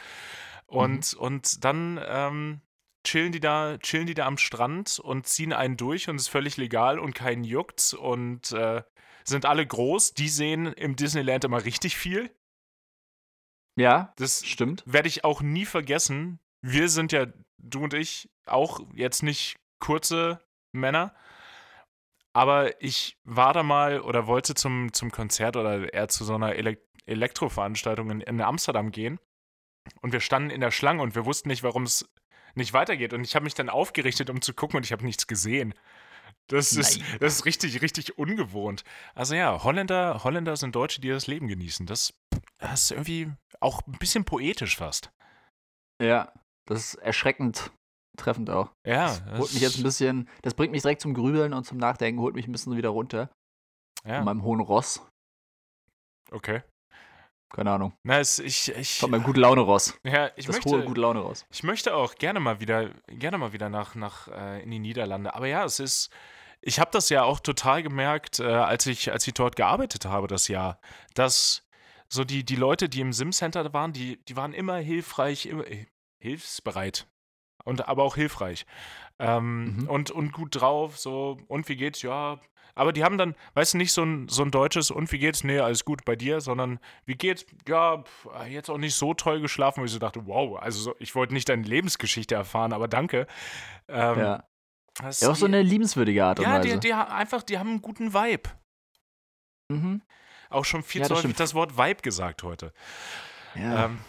Und, 0.65 1.13
und 1.13 1.63
dann 1.63 1.99
ähm, 2.07 2.61
chillen 3.03 3.31
die 3.31 3.39
da, 3.39 3.77
chillen 3.77 4.07
die 4.07 4.13
da 4.13 4.25
am 4.25 4.37
Strand 4.37 4.99
und 4.99 5.27
ziehen 5.27 5.53
einen 5.53 5.77
durch 5.77 6.09
und 6.09 6.15
es 6.15 6.23
ist 6.23 6.27
völlig 6.29 6.57
legal 6.57 6.97
und 6.99 7.13
keinen 7.13 7.43
juckt 7.43 7.93
und 7.93 8.51
äh, 8.53 8.81
sind 9.23 9.45
alle 9.45 9.65
groß. 9.65 10.13
Die 10.13 10.29
sehen 10.29 10.67
im 10.67 10.95
Disneyland 10.95 11.43
immer 11.43 11.63
richtig 11.63 11.97
viel. 11.97 12.29
Ja, 13.75 14.13
Das 14.17 14.45
stimmt. 14.45 14.83
werde 14.85 15.07
ich 15.07 15.23
auch 15.23 15.41
nie 15.41 15.65
vergessen. 15.65 16.39
Wir 16.61 16.89
sind 16.89 17.11
ja, 17.11 17.25
du 17.57 17.83
und 17.85 17.93
ich, 17.93 18.29
auch 18.45 18.81
jetzt 18.93 19.23
nicht 19.23 19.57
kurze 19.79 20.39
Männer. 20.71 21.13
Aber 22.33 22.81
ich 22.81 23.17
war 23.23 23.53
da 23.53 23.63
mal 23.63 23.99
oder 24.01 24.27
wollte 24.27 24.55
zum, 24.55 24.91
zum 24.93 25.11
Konzert 25.11 25.55
oder 25.55 25.93
eher 25.93 26.07
zu 26.07 26.23
so 26.23 26.35
einer 26.35 26.55
Elek 26.55 26.79
Elektroveranstaltung 27.05 28.09
in, 28.11 28.21
in 28.21 28.39
Amsterdam 28.39 28.91
gehen. 28.91 29.19
Und 30.01 30.13
wir 30.13 30.21
standen 30.21 30.51
in 30.51 30.61
der 30.61 30.71
Schlange 30.71 31.01
und 31.01 31.15
wir 31.15 31.25
wussten 31.25 31.49
nicht, 31.49 31.61
warum 31.61 31.83
es 31.83 32.09
nicht 32.55 32.71
weitergeht. 32.71 33.11
Und 33.11 33.25
ich 33.25 33.35
habe 33.35 33.43
mich 33.43 33.55
dann 33.55 33.67
aufgerichtet, 33.69 34.29
um 34.29 34.41
zu 34.41 34.53
gucken 34.53 34.77
und 34.77 34.85
ich 34.85 34.93
habe 34.93 35.03
nichts 35.03 35.27
gesehen. 35.27 35.73
Das 36.49 36.73
ist, 36.73 37.01
das 37.21 37.35
ist 37.35 37.45
richtig, 37.45 37.81
richtig 37.81 38.17
ungewohnt. 38.17 38.83
Also 39.15 39.33
ja, 39.33 39.63
Holländer, 39.63 40.23
Holländer 40.23 40.55
sind 40.57 40.75
Deutsche, 40.75 41.01
die 41.01 41.09
das 41.09 41.27
Leben 41.27 41.47
genießen. 41.47 41.85
Das, 41.85 42.13
das 42.59 42.83
ist 42.83 42.91
irgendwie 42.91 43.31
auch 43.59 43.81
ein 43.87 43.93
bisschen 43.97 44.25
poetisch 44.25 44.75
fast. 44.77 45.11
Ja, 46.01 46.33
das 46.67 46.79
ist 46.79 46.95
erschreckend 46.95 47.71
treffend 48.17 48.49
auch. 48.49 48.71
Ja, 48.85 49.07
Das 49.07 49.23
das 49.25 49.39
holt 49.39 49.53
mich 49.53 49.61
jetzt 49.61 49.77
ein 49.77 49.83
bisschen, 49.83 50.29
das 50.43 50.53
bringt 50.53 50.71
mich 50.71 50.81
direkt 50.81 51.01
zum 51.01 51.13
Grübeln 51.13 51.53
und 51.53 51.63
zum 51.63 51.77
Nachdenken, 51.77 52.21
holt 52.21 52.35
mich 52.35 52.47
ein 52.47 52.51
bisschen 52.51 52.75
wieder 52.77 52.89
runter 52.89 53.29
von 54.03 54.11
Ja, 54.11 54.23
meinem 54.23 54.43
hohen 54.43 54.59
Ross. 54.59 55.07
okay. 56.31 56.61
Keine 57.53 57.71
Ahnung. 57.71 57.93
Na, 58.03 58.19
es, 58.19 58.39
ich, 58.39 58.69
ich, 58.75 58.99
Von 58.99 59.11
meinem 59.11 59.23
gute 59.23 59.39
Laune 59.39 59.61
Ross. 59.61 59.95
ja, 60.03 60.31
ich 60.35 60.47
das 60.47 60.55
möchte, 60.55 60.71
hohe 60.71 60.83
gute 60.85 61.01
Laune 61.01 61.19
Ross. 61.19 61.45
Ich 61.51 61.61
möchte 61.61 61.95
auch 61.95 62.15
gerne 62.15 62.39
mal 62.39 62.59
wieder, 62.59 62.89
gerne 63.07 63.37
mal 63.37 63.53
wieder 63.53 63.69
nach, 63.69 63.93
nach 63.93 64.27
äh, 64.27 64.63
in 64.63 64.71
die 64.71 64.79
Niederlande. 64.79 65.35
Aber 65.35 65.45
ja, 65.45 65.63
es 65.63 65.79
ist, 65.79 66.09
ich 66.65 66.79
habe 66.79 66.91
das 66.91 67.09
ja 67.09 67.23
auch 67.23 67.39
total 67.39 67.83
gemerkt, 67.83 68.39
äh, 68.39 68.45
als 68.45 68.85
ich, 68.87 69.11
als 69.11 69.27
ich 69.27 69.33
dort 69.33 69.55
gearbeitet 69.55 70.05
habe 70.05 70.27
das 70.27 70.47
Jahr, 70.47 70.79
dass 71.13 71.67
so 72.07 72.23
die, 72.23 72.43
die 72.45 72.55
Leute, 72.55 72.89
die 72.89 73.01
im 73.01 73.11
Sim-Center 73.13 73.73
waren, 73.73 73.91
die, 73.93 74.23
die 74.25 74.35
waren 74.35 74.53
immer 74.53 74.77
hilfreich, 74.77 75.45
immer, 75.45 75.67
äh, 75.67 75.85
hilfsbereit. 76.19 77.07
Und 77.65 77.87
aber 77.87 78.03
auch 78.03 78.15
hilfreich. 78.15 78.65
Ähm, 79.19 79.77
Mhm. 79.77 79.89
und, 79.89 80.11
und 80.11 80.31
gut 80.33 80.59
drauf, 80.59 80.97
so, 80.97 81.37
und 81.47 81.69
wie 81.69 81.75
geht's? 81.75 82.01
Ja. 82.01 82.39
Aber 82.75 82.91
die 82.91 83.03
haben 83.03 83.17
dann, 83.17 83.35
weißt 83.53 83.73
du, 83.75 83.77
nicht 83.77 83.93
so 83.93 84.03
ein, 84.03 84.27
so 84.27 84.41
ein 84.43 84.51
deutsches, 84.51 84.89
und 84.91 85.11
wie 85.11 85.19
geht's? 85.19 85.43
Nee, 85.43 85.59
alles 85.59 85.85
gut 85.85 86.03
bei 86.05 86.15
dir, 86.15 86.41
sondern 86.41 86.79
wie 87.05 87.15
geht's? 87.15 87.45
Ja, 87.67 88.03
jetzt 88.49 88.69
auch 88.69 88.77
nicht 88.79 88.95
so 88.95 89.13
toll 89.13 89.39
geschlafen, 89.41 89.81
wo 89.81 89.85
ich 89.85 89.91
so 89.91 89.99
dachte, 89.99 90.25
wow, 90.25 90.57
also 90.59 90.79
so, 90.81 90.95
ich 90.99 91.13
wollte 91.15 91.33
nicht 91.33 91.47
deine 91.49 91.63
Lebensgeschichte 91.63 92.35
erfahren, 92.35 92.73
aber 92.73 92.87
danke. 92.87 93.27
Ähm, 93.87 94.19
ja. 94.19 94.43
Das- 95.01 95.21
ja, 95.21 95.29
auch 95.29 95.35
so 95.35 95.47
die- 95.47 95.53
eine 95.53 95.61
liebenswürdige 95.63 96.23
Art 96.25 96.39
und 96.39 96.45
ja, 96.45 96.53
Weise. 96.59 96.73
die, 96.73 96.79
die, 96.79 96.93
ha- 96.93 97.03
einfach, 97.05 97.43
die 97.43 97.57
haben 97.57 97.69
einen 97.69 97.81
guten 97.81 98.13
Vibe. 98.13 98.49
mhm. 99.69 100.01
Auch 100.49 100.65
schon 100.65 100.83
viel 100.83 101.01
Ja, 101.01 101.07
zu 101.07 101.09
das 101.09 101.17
häufig 101.19 101.29
stimmt. 101.31 101.39
das 101.39 101.53
Wort 101.55 101.77
Vibe 101.77 102.01
gesagt 102.03 102.43
heute. 102.43 102.73
Ja, 103.55 103.85
Ähm, 103.85 103.99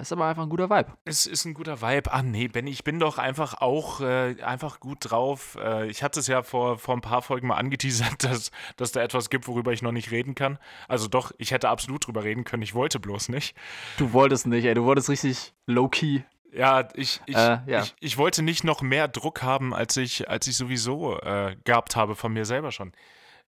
ist 0.00 0.12
aber 0.12 0.26
einfach 0.26 0.44
ein 0.44 0.48
guter 0.48 0.70
Vibe. 0.70 0.96
Es 1.04 1.26
ist 1.26 1.44
ein 1.44 1.54
guter 1.54 1.80
Vibe. 1.82 2.12
Ah, 2.12 2.22
nee, 2.22 2.46
Benny, 2.48 2.70
ich 2.70 2.84
bin 2.84 3.00
doch 3.00 3.18
einfach 3.18 3.54
auch 3.60 4.00
äh, 4.00 4.40
einfach 4.42 4.78
gut 4.80 4.98
drauf. 5.10 5.56
Äh, 5.60 5.88
ich 5.88 6.02
hatte 6.04 6.20
es 6.20 6.28
ja 6.28 6.42
vor, 6.44 6.78
vor 6.78 6.94
ein 6.94 7.00
paar 7.00 7.20
Folgen 7.22 7.48
mal 7.48 7.56
angeteasert, 7.56 8.22
dass, 8.24 8.50
dass 8.76 8.92
da 8.92 9.00
etwas 9.02 9.28
gibt, 9.30 9.48
worüber 9.48 9.72
ich 9.72 9.82
noch 9.82 9.90
nicht 9.92 10.10
reden 10.12 10.34
kann. 10.36 10.58
Also 10.88 11.08
doch, 11.08 11.32
ich 11.38 11.50
hätte 11.50 11.68
absolut 11.68 12.06
drüber 12.06 12.22
reden 12.24 12.44
können, 12.44 12.62
ich 12.62 12.74
wollte 12.74 13.00
bloß 13.00 13.28
nicht. 13.28 13.56
Du 13.96 14.12
wolltest 14.12 14.46
nicht, 14.46 14.64
ey. 14.64 14.74
Du 14.74 14.84
wolltest 14.84 15.08
richtig 15.08 15.52
low-key. 15.66 16.22
Ja, 16.52 16.88
ich, 16.94 17.20
ich, 17.26 17.34
Äh, 17.34 17.58
ja. 17.66 17.82
ich, 17.82 17.94
ich 18.00 18.18
wollte 18.18 18.42
nicht 18.42 18.62
noch 18.62 18.82
mehr 18.82 19.08
Druck 19.08 19.42
haben, 19.42 19.72
als 19.74 19.96
ich, 19.96 20.28
als 20.28 20.46
ich 20.46 20.56
sowieso 20.56 21.18
äh, 21.20 21.56
gehabt 21.64 21.96
habe 21.96 22.14
von 22.14 22.32
mir 22.32 22.44
selber 22.44 22.72
schon. 22.72 22.92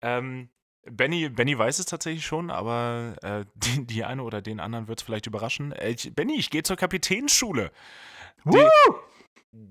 Ähm, 0.01 0.49
Benny, 0.83 1.29
Benny 1.29 1.57
weiß 1.57 1.79
es 1.79 1.85
tatsächlich 1.85 2.25
schon, 2.25 2.51
aber 2.51 3.15
äh, 3.21 3.45
die, 3.55 3.85
die 3.85 4.03
eine 4.03 4.23
oder 4.23 4.41
den 4.41 4.59
anderen 4.59 4.88
wird 4.88 4.99
es 4.99 5.05
vielleicht 5.05 5.27
überraschen. 5.27 5.71
Äh, 5.71 5.91
ich, 5.91 6.13
Benny, 6.13 6.35
ich 6.38 6.49
gehe 6.49 6.63
zur 6.63 6.75
Kapitänsschule. 6.75 7.71
Die, 8.45 8.67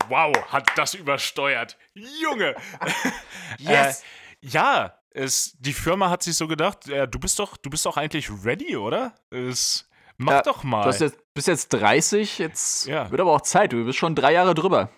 wow, 0.09 0.35
hat 0.51 0.67
das 0.77 0.95
übersteuert. 0.95 1.77
Junge! 1.95 2.55
Yes! 3.59 4.03
Äh, 4.03 4.05
ja, 4.41 4.99
es, 5.11 5.57
die 5.59 5.73
Firma 5.73 6.11
hat 6.11 6.23
sich 6.23 6.37
so 6.37 6.47
gedacht, 6.47 6.89
äh, 6.89 7.09
du 7.09 7.19
bist 7.19 7.39
doch, 7.39 7.57
du 7.57 7.71
bist 7.71 7.85
doch 7.85 7.97
eigentlich 7.97 8.31
ready, 8.45 8.77
oder? 8.77 9.15
Es, 9.31 9.89
mach 10.17 10.35
Ja, 10.35 10.43
doch 10.43 10.63
mal. 10.63 10.83
Du 10.83 10.89
hast 10.89 11.01
jetzt, 11.01 11.19
bist 11.39 11.47
jetzt 11.49 11.69
30, 11.73 12.39
jetzt 12.39 12.87
Ja. 12.87 13.11
wird 13.11 13.21
aber 13.21 13.33
auch 13.33 13.41
Zeit. 13.41 13.73
Du 13.73 13.85
bist 13.85 13.99
schon 13.99 14.15
drei 14.15 14.33
Jahre 14.33 14.55
drüber. 14.55 14.91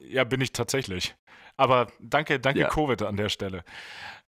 Ja, 0.00 0.24
bin 0.24 0.40
ich 0.40 0.52
tatsächlich. 0.52 1.14
Aber 1.56 1.88
danke, 2.00 2.40
danke 2.40 2.60
Ja. 2.60 2.68
Covid 2.68 3.02
an 3.02 3.16
der 3.16 3.28
Stelle. 3.28 3.64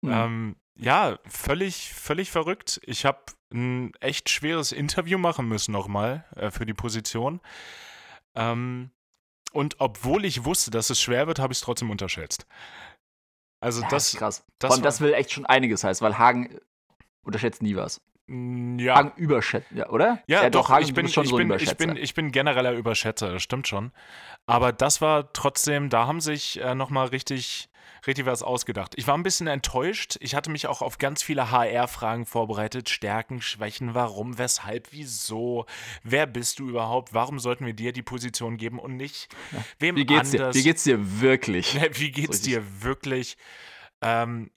Mhm. 0.03 0.13
Ähm, 0.13 0.57
ja, 0.75 1.19
völlig, 1.29 1.93
völlig 1.95 2.31
verrückt. 2.31 2.81
Ich 2.85 3.05
habe 3.05 3.21
ein 3.53 3.93
echt 4.01 4.29
schweres 4.31 4.73
Interview 4.73 5.19
machen 5.19 5.47
müssen 5.49 5.73
nochmal 5.73 6.25
äh, 6.37 6.51
für 6.51 6.67
die 6.67 6.75
Position. 6.75 7.41
Ähm, 8.35 8.91
und 9.53 9.77
obwohl 9.81 10.25
ich 10.25 10.45
wusste, 10.45 10.71
dass 10.71 10.91
es 10.91 11.01
schwer 11.01 11.27
wird, 11.27 11.39
habe 11.39 11.53
ich 11.53 11.59
es 11.59 11.65
trotzdem 11.65 11.91
unterschätzt. 11.91 12.47
Also 13.61 13.83
Ja, 13.83 13.89
das, 13.89 14.17
krass. 14.17 14.45
das 14.59 14.71
war- 14.71 14.79
das 14.81 15.01
will 15.01 15.13
echt 15.15 15.31
schon 15.33 15.47
einiges 15.47 15.85
heißen, 15.85 16.05
weil 16.05 16.19
Hagen 16.19 16.59
unterschätzt 17.25 17.63
nie 17.63 17.77
was. 17.77 18.01
Mm, 18.27 18.79
ja, 18.79 18.95
Hagen 18.95 19.13
überschätzt, 19.17 19.67
ja, 19.73 19.89
oder? 19.89 20.23
Ja, 20.27 20.49
doch, 20.49 20.69
Hagen, 20.69 20.85
ich, 20.85 20.95
bin, 20.95 21.09
schon 21.09 21.25
ich, 21.25 21.31
so 21.31 21.37
bin, 21.37 21.53
ich, 21.53 21.77
bin, 21.77 21.97
ich 21.97 22.15
bin 22.15 22.31
genereller 22.31 22.73
Überschätzer, 22.73 23.33
das 23.33 23.43
stimmt 23.43 23.67
schon. 23.67 23.93
Aber 24.47 24.73
das 24.73 25.01
war 25.01 25.33
trotzdem, 25.33 25.89
da 25.89 26.07
haben 26.07 26.21
sich 26.21 26.61
äh, 26.61 26.75
nochmal 26.75 27.09
richtig, 27.09 27.69
richtig 28.07 28.27
was 28.27 28.43
ausgedacht. 28.43 28.95
Ich 28.97 29.07
war 29.07 29.17
ein 29.17 29.23
bisschen 29.23 29.49
enttäuscht. 29.49 30.17
Ich 30.21 30.35
hatte 30.35 30.51
mich 30.51 30.67
auch 30.67 30.83
auf 30.83 30.99
ganz 30.99 31.23
viele 31.23 31.51
HR-Fragen 31.51 32.27
vorbereitet. 32.27 32.89
Stärken, 32.89 33.41
Schwächen, 33.41 33.95
warum, 33.95 34.39
weshalb, 34.39 34.89
wieso, 34.93 35.67
wer 36.03 36.27
bist 36.27 36.59
du 36.59 36.69
überhaupt, 36.69 37.15
warum 37.15 37.39
sollten 37.41 37.67
wir 37.67 37.75
dir 37.75 37.93
die 37.93 38.03
Position 38.03 38.57
geben 38.57 38.79
und 38.79 38.97
nicht 38.97 39.35
wem 39.79 39.97
Wie 39.97 40.07
geht's 40.07 40.31
dir? 40.31 40.41
anders. 40.41 40.57
Wie 40.57 40.63
geht's 40.63 40.85
dir 40.85 41.21
wirklich? 41.21 41.75
Ja, 41.75 41.83
Wie 41.93 42.13
geht's 42.13 42.35
richtig. 42.35 42.53
dir 42.53 42.83
wirklich? 42.83 43.37
Ähm, 44.03 44.51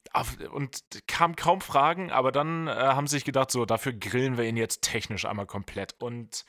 und 0.52 0.82
kam 1.08 1.36
kaum 1.36 1.62
Fragen, 1.62 2.12
aber 2.12 2.32
dann 2.32 2.68
äh, 2.68 2.72
haben 2.72 3.08
sie 3.08 3.18
sich 3.18 3.26
gedacht, 3.26 3.52
so, 3.52 3.66
dafür 3.66 3.94
grillen 3.94 4.38
wir 4.38 4.46
ihn 4.46 4.58
jetzt 4.58 4.82
technisch 4.82 5.26
einmal 5.26 5.46
komplett. 5.46 6.02
Und 6.02 6.46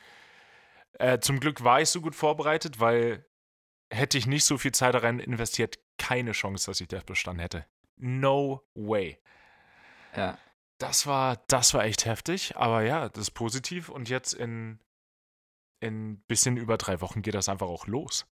äh, 0.94 1.18
zum 1.18 1.40
Glück 1.40 1.62
war 1.62 1.80
ich 1.80 1.90
so 1.90 2.00
gut 2.00 2.14
vorbereitet, 2.14 2.80
weil 2.80 3.26
hätte 3.92 4.18
ich 4.18 4.26
nicht 4.26 4.44
so 4.44 4.56
viel 4.56 4.72
Zeit 4.72 4.94
darin 4.94 5.18
investiert, 5.18 5.78
keine 5.98 6.32
Chance, 6.32 6.70
dass 6.70 6.80
ich 6.80 6.88
das 6.88 7.04
bestanden 7.04 7.40
hätte. 7.40 7.66
No 7.96 8.62
way. 8.74 9.20
Ja. 10.16 10.38
Das 10.78 11.06
war, 11.06 11.36
das 11.48 11.74
war 11.74 11.84
echt 11.84 12.04
heftig, 12.04 12.56
aber 12.56 12.82
ja, 12.82 13.08
das 13.08 13.22
ist 13.22 13.30
positiv 13.32 13.88
und 13.88 14.08
jetzt 14.08 14.32
in 14.32 14.78
in 15.80 16.20
bisschen 16.22 16.56
über 16.56 16.78
drei 16.78 17.00
Wochen 17.00 17.22
geht 17.22 17.34
das 17.34 17.48
einfach 17.48 17.66
auch 17.66 17.86
los. 17.86 18.26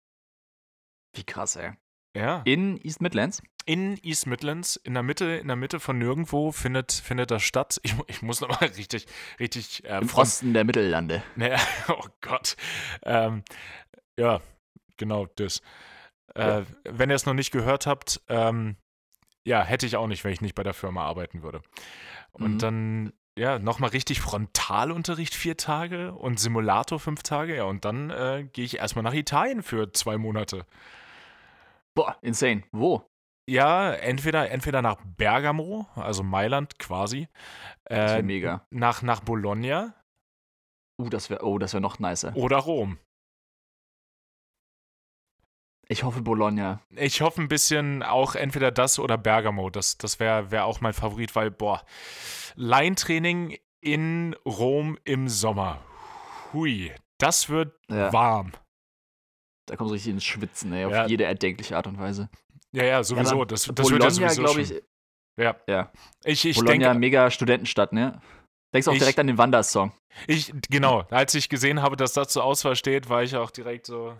Wie 1.13 1.23
krass, 1.23 1.55
ey. 1.55 1.73
Ja. 2.15 2.41
In 2.45 2.77
East 2.83 3.01
Midlands? 3.01 3.41
in 3.65 3.97
East 4.03 4.27
Midlands, 4.27 4.75
in 4.75 4.93
der 4.93 5.03
Mitte, 5.03 5.23
in 5.37 5.47
der 5.47 5.55
Mitte 5.55 5.79
von 5.79 5.97
nirgendwo 5.97 6.51
findet, 6.51 6.91
findet 6.91 7.31
das 7.31 7.43
statt. 7.43 7.79
Ich, 7.83 7.95
ich 8.07 8.21
muss 8.21 8.41
nochmal 8.41 8.69
richtig, 8.75 9.05
richtig 9.39 9.85
äh, 9.85 9.99
Im 9.99 10.09
von- 10.09 10.21
Osten 10.23 10.53
der 10.53 10.65
Mittellande. 10.65 11.23
Ne, 11.37 11.55
oh 11.87 12.03
Gott. 12.19 12.57
Ähm, 13.03 13.43
ja, 14.19 14.41
genau 14.97 15.27
das. 15.37 15.61
Äh, 16.35 16.63
wenn 16.83 17.09
ihr 17.09 17.15
es 17.15 17.25
noch 17.25 17.33
nicht 17.33 17.51
gehört 17.51 17.87
habt, 17.87 18.21
ähm, 18.27 18.75
ja, 19.45 19.63
hätte 19.63 19.85
ich 19.85 19.95
auch 19.95 20.07
nicht, 20.07 20.23
wenn 20.25 20.33
ich 20.33 20.41
nicht 20.41 20.55
bei 20.55 20.63
der 20.63 20.73
Firma 20.73 21.03
arbeiten 21.05 21.41
würde. 21.41 21.61
Und 22.33 22.55
Mhm. 22.55 22.59
dann, 22.59 23.13
ja, 23.37 23.59
nochmal 23.59 23.91
richtig 23.91 24.19
Frontalunterricht 24.19 25.33
vier 25.35 25.55
Tage 25.55 26.13
und 26.13 26.37
Simulator 26.39 26.99
fünf 26.99 27.23
Tage. 27.23 27.55
Ja, 27.55 27.63
und 27.63 27.85
dann 27.85 28.09
äh, 28.09 28.47
gehe 28.51 28.65
ich 28.65 28.77
erstmal 28.79 29.03
nach 29.03 29.13
Italien 29.13 29.63
für 29.63 29.91
zwei 29.93 30.17
Monate. 30.17 30.65
Boah, 31.95 32.17
insane. 32.21 32.63
Wo? 32.71 33.09
Ja, 33.49 33.91
entweder, 33.93 34.49
entweder 34.51 34.81
nach 34.81 34.97
Bergamo, 35.17 35.87
also 35.95 36.23
Mailand 36.23 36.79
quasi. 36.79 37.27
Äh, 37.89 38.21
mega. 38.21 38.65
nach, 38.69 39.01
nach 39.01 39.19
Bologna 39.21 39.93
Uh, 41.01 41.09
das 41.09 41.31
wäre 41.31 41.43
oh, 41.43 41.57
das 41.57 41.73
wäre 41.73 41.81
noch 41.81 41.97
nicer. 41.97 42.35
oder 42.35 42.57
Rom. 42.57 42.99
Ich 45.87 46.03
hoffe 46.03 46.21
Bologna. 46.21 46.81
Ich 46.91 47.21
hoffe 47.21 47.41
ein 47.41 47.47
bisschen 47.47 48.03
auch 48.03 48.35
entweder 48.35 48.71
das 48.71 48.99
oder 48.99 49.17
Bergamo. 49.17 49.69
Das, 49.69 49.97
das 49.97 50.19
wäre 50.19 50.51
wär 50.51 50.65
auch 50.65 50.81
mein 50.81 50.93
Favorit, 50.93 51.35
weil, 51.35 51.51
boah, 51.51 51.83
Leintraining 52.55 53.57
in 53.81 54.35
Rom 54.45 54.97
im 55.03 55.27
Sommer. 55.27 55.83
Hui, 56.53 56.93
das 57.17 57.49
wird 57.49 57.75
Ja. 57.89 58.13
warm. 58.13 58.51
Da 59.65 59.75
kommst 59.75 59.91
du 59.91 59.93
richtig 59.93 60.13
ins 60.13 60.23
Schwitzen, 60.23 60.73
ey, 60.73 60.85
auf 60.85 60.91
Ja. 60.91 61.05
jede 61.07 61.23
erdenkliche 61.23 61.77
Art 61.77 61.87
und 61.87 61.97
Weise. 61.99 62.29
Ja, 62.71 62.83
ja, 62.83 63.03
sowieso. 63.03 63.35
aber 63.35 63.45
das 63.45 63.61
das 63.61 63.67
wird 63.69 63.79
ja 63.79 63.83
Bologna, 63.85 64.09
sowieso 64.29 64.41
glaube 64.43 64.65
schon. 64.65 64.77
ich, 64.77 64.83
Ja. 65.37 65.55
ja. 65.67 65.91
Ich, 66.25 66.45
ich 66.45 66.55
Bologna, 66.57 66.85
denke, 66.87 66.99
mega 66.99 67.29
Studentenstadt, 67.31 67.93
ne? 67.93 68.19
Denkst 68.73 68.87
auch 68.87 68.93
Ich- 68.93 68.99
direkt 68.99 69.19
an 69.19 69.27
den 69.27 69.37
Wandersong. 69.37 69.93
ich, 70.27 70.51
genau, 70.69 71.01
als 71.11 71.33
ich 71.35 71.47
gesehen 71.49 71.81
habe, 71.81 71.95
dass 71.95 72.13
das 72.13 72.29
zur 72.29 72.43
Auswahl 72.43 72.75
steht, 72.75 73.07
war 73.09 73.23
ich 73.23 73.35
auch 73.35 73.51
direkt 73.51 73.85
so. 73.85 74.17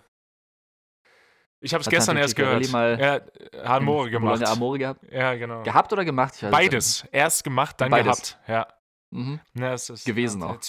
Ich 1.59 1.73
habe 1.73 1.81
es 1.81 1.89
gestern 1.89 2.17
erst 2.17 2.35
gehört. 2.35 2.69
Mal 2.71 2.99
Ja, 2.99 3.21
Amore 3.63 4.09
gemacht. 4.09 4.33
Bologna 4.35 4.51
Amore 4.51 4.79
gehabt? 4.79 5.03
Ja, 5.11 5.33
genau. 5.35 5.63
Gehabt 5.63 5.91
oder 5.93 6.03
gemacht? 6.05 6.33
Ich 6.41 6.49
Beides. 6.49 7.05
Erst 7.11 7.43
gemacht, 7.43 7.79
dann 7.79 7.89
Beides. 7.89 8.37
gehabt. 8.37 8.49
Ja. 8.49 8.67
nicht. 9.11 9.25
Mhm. 9.27 9.39
Ja, 9.53 9.73
es 9.73 9.89
ist 9.89 10.05
Gewesen 10.05 10.43
auch. 10.43 10.59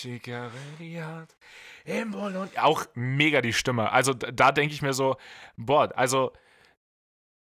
Im 1.85 2.13
Bologna- 2.13 2.49
Auch 2.63 2.87
mega 2.95 3.41
die 3.43 3.53
Stimme. 3.53 3.91
Also 3.93 4.13
da 4.15 4.53
denke 4.53 4.75
ich 4.75 4.83
mir 4.83 4.95
so, 4.95 5.17
boah, 5.57 5.93
also 5.97 6.33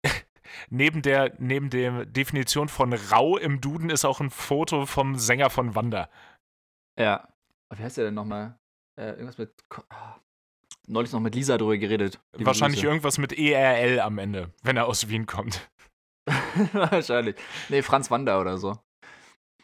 neben 0.70 1.02
der 1.02 1.34
neben 1.38 1.70
der 1.70 2.06
Definition 2.06 2.68
von 2.68 2.92
rau 2.92 3.36
im 3.36 3.60
Duden 3.60 3.90
ist 3.90 4.04
auch 4.04 4.20
ein 4.20 4.30
Foto 4.30 4.86
vom 4.86 5.16
Sänger 5.16 5.50
von 5.50 5.74
Wanda. 5.74 6.08
Ja. 6.98 7.28
Wie 7.74 7.82
heißt 7.82 7.96
der 7.96 8.06
denn 8.06 8.14
nochmal? 8.14 8.58
Äh, 8.98 9.10
irgendwas 9.12 9.38
mit. 9.38 9.52
Ah. 9.90 10.16
Neulich 10.88 11.12
noch 11.12 11.20
mit 11.20 11.34
Lisa 11.34 11.56
drüber 11.58 11.78
geredet. 11.78 12.20
Wahrscheinlich 12.32 12.80
Grüße. 12.80 12.88
irgendwas 12.88 13.16
mit 13.18 13.32
ERL 13.38 14.00
am 14.00 14.18
Ende, 14.18 14.52
wenn 14.62 14.76
er 14.76 14.86
aus 14.86 15.08
Wien 15.08 15.26
kommt. 15.26 15.70
Wahrscheinlich. 16.72 17.36
Nee, 17.68 17.82
Franz 17.82 18.10
Wander 18.10 18.40
oder 18.40 18.58
so. 18.58 18.78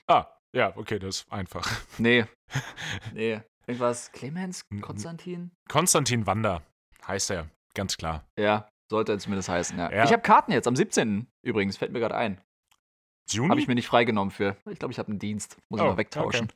Ah, 0.06 0.26
ja, 0.54 0.74
okay, 0.76 0.98
das 0.98 1.20
ist 1.22 1.32
einfach. 1.32 1.68
Nee. 1.98 2.24
Nee. 3.12 3.42
Irgendwas. 3.68 4.10
Clemens? 4.12 4.62
Konstantin? 4.80 5.50
Konstantin 5.68 6.26
Wander 6.26 6.62
heißt 7.06 7.30
er, 7.30 7.48
ganz 7.74 7.96
klar. 7.96 8.24
Ja, 8.38 8.68
sollte 8.90 9.12
er 9.12 9.18
zumindest 9.18 9.48
heißen, 9.48 9.78
ja. 9.78 9.92
Ja. 9.92 10.04
Ich 10.04 10.12
habe 10.12 10.22
Karten 10.22 10.52
jetzt, 10.52 10.66
am 10.66 10.74
17. 10.74 11.26
übrigens, 11.42 11.76
fällt 11.76 11.92
mir 11.92 12.00
gerade 12.00 12.16
ein. 12.16 12.40
Juni? 13.30 13.50
Habe 13.50 13.60
ich 13.60 13.68
mir 13.68 13.74
nicht 13.74 13.86
freigenommen 13.86 14.30
für. 14.30 14.56
Ich 14.70 14.78
glaube, 14.78 14.92
ich 14.92 14.98
habe 14.98 15.10
einen 15.10 15.18
Dienst. 15.18 15.58
Muss 15.68 15.80
Oh, 15.80 15.84
ich 15.84 15.90
mal 15.90 15.96
wegtauschen. 15.98 16.50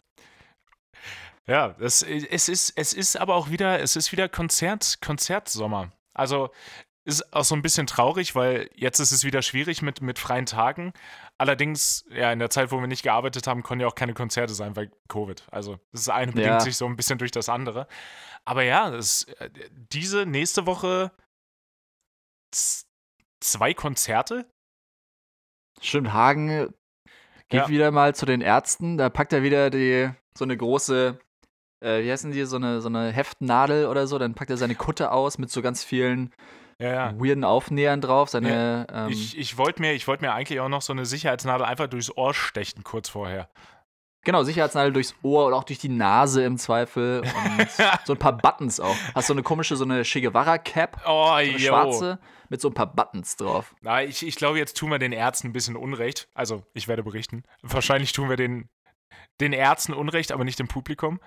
Ja, 1.47 1.71
das, 1.71 2.03
es, 2.03 2.49
ist, 2.49 2.73
es 2.77 2.93
ist 2.95 3.17
aber 3.17 3.35
auch 3.35 3.51
wieder, 3.51 3.81
es 3.81 3.97
ist 3.97 4.13
wieder 4.13 4.29
Konzert, 4.29 4.99
Konzertsommer. 5.05 5.93
Also 6.15 6.51
ist 7.05 7.33
auch 7.35 7.45
so 7.45 7.55
ein 7.55 7.63
bisschen 7.63 7.87
traurig, 7.87 8.35
weil 8.35 8.71
jetzt 8.75 9.01
ist 9.01 9.11
es 9.13 9.25
wieder 9.25 9.43
schwierig 9.43 9.83
mit, 9.83 10.01
mit 10.01 10.19
freien 10.19 10.47
Tagen. 10.47 10.93
Allerdings, 11.39 12.05
ja, 12.11 12.33
in 12.33 12.39
der 12.39 12.51
Zeit, 12.51 12.71
wo 12.71 12.79
wir 12.81 12.87
nicht 12.87 13.03
gearbeitet 13.03 13.47
haben, 13.47 13.63
konnten 13.63 13.81
ja 13.81 13.89
auch 13.89 13.95
keine 13.97 14.15
Konzerte 14.15 14.55
sein, 14.55 14.77
weil 14.77 14.91
Covid. 15.09 15.45
Also 15.51 15.79
das 15.93 16.09
eine 16.09 16.31
bedingt 16.33 16.47
Ja. 16.47 16.61
sich 16.61 16.77
so 16.77 16.87
ein 16.87 16.95
bisschen 16.97 17.19
durch 17.19 17.33
das 17.33 17.49
andere. 17.49 17.89
Aber 18.45 18.63
ja, 18.63 18.91
das, 18.91 19.25
äh, 19.39 19.51
diese 19.93 20.25
nächste 20.27 20.67
Woche 20.67 21.11
zwei 23.41 23.75
Konzerte. 23.75 24.47
Stimmt, 25.81 26.13
Hagen 26.13 26.73
geht 27.49 27.63
Ja. 27.63 27.69
wieder 27.69 27.91
mal 27.91 28.15
zu 28.15 28.27
den 28.27 28.41
Ärzten. 28.41 28.99
Da 28.99 29.09
packt 29.09 29.33
er 29.33 29.43
wieder 29.43 29.71
die, 29.71 30.11
so 30.37 30.45
eine 30.45 30.57
große, 30.57 31.19
äh, 31.83 32.05
wie 32.05 32.11
heißen 32.13 32.31
die, 32.31 32.45
so 32.45 32.57
eine, 32.57 32.81
so 32.81 32.89
eine 32.89 33.11
Heftnadel 33.11 33.87
oder 33.87 34.07
so. 34.07 34.19
Dann 34.19 34.35
packt 34.35 34.51
er 34.51 34.57
seine 34.59 34.75
Kutte 34.75 35.11
aus 35.11 35.39
mit 35.39 35.51
so 35.51 35.61
ganz 35.63 35.83
vielen 35.83 36.33
Ja, 36.83 36.93
ja. 36.93 37.13
weirden 37.21 37.45
Aufnähern 37.45 38.01
drauf. 38.01 38.29
Seine, 38.29 38.87
ähm, 38.93 39.09
Ich, 39.11 39.39
ich 39.39 39.57
wollte 39.59 39.81
mir, 39.81 39.93
ich 39.93 40.09
wollt 40.09 40.21
mir 40.21 40.33
eigentlich 40.33 40.59
auch 40.61 40.69
noch 40.69 40.83
so 40.83 40.93
eine 40.93 41.07
Sicherheitsnadel 41.07 41.65
einfach 41.65 41.87
durchs 41.87 42.15
Ohr 42.17 42.35
stechen, 42.35 42.83
kurz 42.83 43.09
vorher. 43.09 43.49
genau, 44.25 44.43
Sicherheitsnadel 44.43 44.93
durchs 44.93 45.15
Ohr 45.23 45.47
und 45.47 45.55
auch 45.55 45.65
durch 45.65 45.79
die 45.79 45.89
Nase 45.89 46.45
im 46.45 46.59
Zweifel. 46.59 47.21
Und 47.21 47.69
so 48.05 48.15
ein 48.15 48.19
paar 48.19 48.37
Buttons 48.37 48.81
auch. 48.81 48.97
Hast 49.15 49.29
so 49.29 49.33
eine 49.33 49.43
komische, 49.43 49.77
so 49.77 49.85
eine 49.85 50.03
Che 50.03 50.21
Guevara-Cap, 50.21 51.03
Oh, 51.07 51.27
so 51.27 51.33
eine 51.33 51.59
schwarze, 51.59 52.19
mit 52.49 52.61
so 52.61 52.69
ein 52.69 52.75
paar 52.75 52.93
Buttons 52.93 53.37
drauf. 53.37 53.75
Na, 53.81 54.03
ich, 54.03 54.27
ich 54.27 54.37
glaube, 54.37 54.59
jetzt 54.59 54.77
tun 54.77 54.91
wir 54.91 54.99
den 54.99 55.13
Ärzten 55.13 55.49
ein 55.49 55.53
bisschen 55.53 55.77
Unrecht. 55.77 56.29
Also, 56.35 56.65
ich 56.75 56.89
werde 56.89 57.03
berichten. 57.03 57.45
Wahrscheinlich 57.63 58.13
tun 58.13 58.29
wir 58.29 58.37
den, 58.37 58.69
den 59.41 59.53
Ärzten 59.53 59.93
Unrecht, 59.93 60.33
aber 60.33 60.45
nicht 60.45 60.59
dem 60.59 60.69
Publikum. 60.69 61.21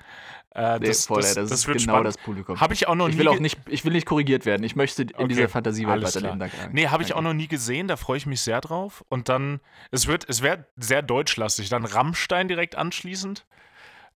Äh, 0.53 0.79
Nee, 0.79 0.87
das, 0.87 1.05
voll, 1.05 1.21
das, 1.21 1.33
das, 1.33 1.49
das 1.49 1.59
ist 1.59 1.65
genau 1.65 1.79
spannend. 1.79 2.07
das 2.07 2.17
Publikum. 2.17 2.59
Habe 2.61 2.73
ich 2.73 2.87
auch 2.87 2.95
noch 2.95 3.09
ich 3.09 3.15
nie 3.15 3.19
will 3.19 3.27
auch 3.27 3.39
nicht, 3.39 3.57
ich 3.67 3.83
will 3.83 3.91
nicht 3.91 4.05
korrigiert 4.05 4.45
werden. 4.45 4.63
Ich 4.63 4.75
möchte 4.75 5.03
in 5.03 5.13
Okay, 5.15 5.27
dieser 5.27 5.49
Fantasiewelt 5.49 6.01
weiterleben. 6.03 6.39
Danke. 6.39 6.55
Nee, 6.71 6.87
habe 6.87 7.03
ich 7.03 7.13
auch 7.13 7.21
noch 7.21 7.33
nie 7.33 7.47
gesehen, 7.47 7.87
da 7.87 7.97
freue 7.97 8.17
ich 8.17 8.25
mich 8.25 8.41
sehr 8.41 8.61
drauf. 8.61 9.03
Und 9.09 9.27
dann, 9.27 9.59
es 9.91 10.07
wird, 10.07 10.27
es 10.29 10.41
wird 10.41 10.65
sehr 10.77 11.01
deutschlastig. 11.01 11.69
Dann 11.69 11.83
Rammstein 11.85 12.47
direkt 12.47 12.75
anschließend. 12.75 13.45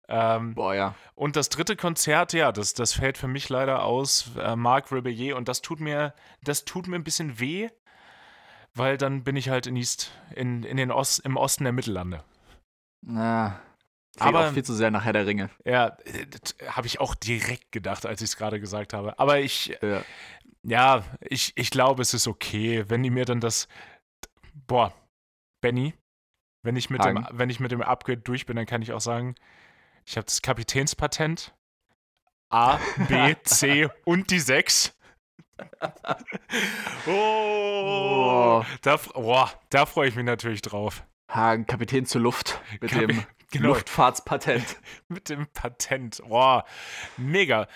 Ähm, 0.07 0.55
Boah, 0.55 0.73
ja. 0.73 0.95
und 1.13 1.35
das 1.35 1.49
dritte 1.49 1.75
Konzert, 1.75 2.33
ja, 2.33 2.51
das, 2.51 2.73
das 2.73 2.93
fällt 2.93 3.17
für 3.19 3.27
mich 3.27 3.47
leider 3.49 3.83
aus, 3.83 4.31
äh, 4.41 4.55
Marc 4.55 4.91
Rebellier. 4.91 5.35
Und 5.37 5.47
das 5.47 5.61
tut 5.61 5.79
mir, 5.79 6.13
das 6.41 6.65
tut 6.65 6.87
mir 6.87 6.95
ein 6.95 7.03
bisschen 7.03 7.39
weh, 7.39 7.67
weil 8.73 8.97
dann 8.97 9.23
bin 9.23 9.35
ich 9.35 9.49
halt 9.49 9.67
in 9.67 9.75
East, 9.75 10.11
in, 10.35 10.63
in 10.63 10.77
den 10.77 10.89
Ost, 10.91 11.19
im 11.25 11.37
Osten 11.37 11.63
der 11.65 11.73
Mittellande. 11.73 12.23
Na, 13.01 13.59
Aber- 14.19 14.49
auch 14.49 14.53
viel 14.53 14.63
zu 14.63 14.73
sehr 14.73 14.91
nach 14.91 15.05
Herr 15.05 15.13
der 15.13 15.25
Ringe. 15.25 15.49
Ja, 15.65 15.97
habe 16.67 16.87
ich 16.87 16.99
auch 16.99 17.15
direkt 17.15 17.71
gedacht, 17.71 18.05
als 18.05 18.21
ich 18.21 18.29
es 18.31 18.37
gerade 18.37 18.59
gesagt 18.59 18.93
habe. 18.93 19.17
Aber 19.19 19.39
ich, 19.39 19.77
Ja. 19.81 20.03
ja, 20.63 21.03
ich, 21.21 21.53
ich 21.55 21.69
glaube, 21.71 22.01
es 22.01 22.13
ist 22.13 22.27
okay, 22.27 22.85
wenn 22.89 23.03
die 23.03 23.09
mir 23.09 23.25
dann 23.25 23.39
das. 23.39 23.67
Boah, 24.67 24.93
Benny, 25.61 25.93
wenn 26.63 26.75
ich 26.75 26.89
mit, 26.89 27.03
dem, 27.03 27.23
Hagen. 27.25 27.37
wenn 27.37 27.49
ich 27.49 27.59
mit 27.59 27.71
dem 27.71 27.81
Upgrade 27.81 28.21
durch 28.21 28.45
bin, 28.45 28.55
dann 28.57 28.65
kann 28.65 28.81
ich 28.81 28.91
auch 28.93 29.01
sagen, 29.01 29.35
ich 30.05 30.17
habe 30.17 30.25
das 30.25 30.41
Kapitänspatent. 30.41 31.55
A, 32.51 32.77
B, 33.07 33.35
C 33.43 33.87
und 34.05 34.31
die 34.31 34.39
6. 34.39 34.95
Oh, 37.07 38.61
Oh. 38.61 38.65
da, 38.81 38.97
boah, 38.97 39.51
da 39.69 39.85
freue 39.85 40.09
ich 40.09 40.15
mich 40.15 40.25
natürlich 40.25 40.61
drauf. 40.61 41.03
Hagen, 41.29 41.65
Kapitän 41.65 42.05
zur 42.05 42.21
Luft 42.21 42.59
mit 42.81 42.91
Kapi- 42.91 43.07
dem 43.07 43.23
genau. 43.51 43.69
Luftfahrtspatent. 43.69 44.77
Mit 45.07 45.29
dem 45.29 45.47
Patent. 45.53 46.21
Boah, 46.27 46.65
mega. 47.17 47.67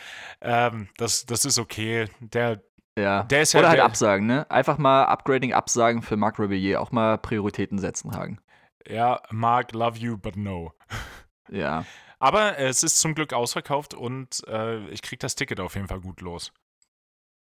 Ähm, 0.41 0.89
das, 0.97 1.25
das 1.25 1.45
ist 1.45 1.57
okay. 1.59 2.07
Der, 2.19 2.61
Ja. 2.97 3.23
Der 3.23 3.41
ist 3.43 3.53
ja 3.53 3.59
Oder 3.59 3.69
halt 3.69 3.79
absagen, 3.79 4.25
ne? 4.27 4.49
Einfach 4.51 4.77
mal 4.77 5.05
Upgrading, 5.05 5.53
Absagen 5.53 6.01
für 6.01 6.15
Marc 6.17 6.37
Rebellier. 6.39 6.81
Auch 6.81 6.91
mal 6.91 7.17
Prioritäten 7.17 7.77
setzen, 7.79 8.15
Hagen. 8.15 8.39
ja, 8.87 9.21
Mark, 9.31 9.71
love 9.71 9.97
you, 9.97 10.17
but 10.17 10.35
no. 10.35 10.73
Ja. 11.49 11.85
Aber 12.19 12.57
es 12.57 12.83
ist 12.83 12.99
zum 12.99 13.15
Glück 13.15 13.33
ausverkauft 13.33 13.93
und 13.93 14.47
äh, 14.47 14.87
ich 14.87 15.01
krieg 15.01 15.19
das 15.19 15.35
Ticket 15.35 15.59
auf 15.59 15.75
jeden 15.75 15.87
Fall 15.89 15.99
gut 15.99 16.21
los. 16.21 16.53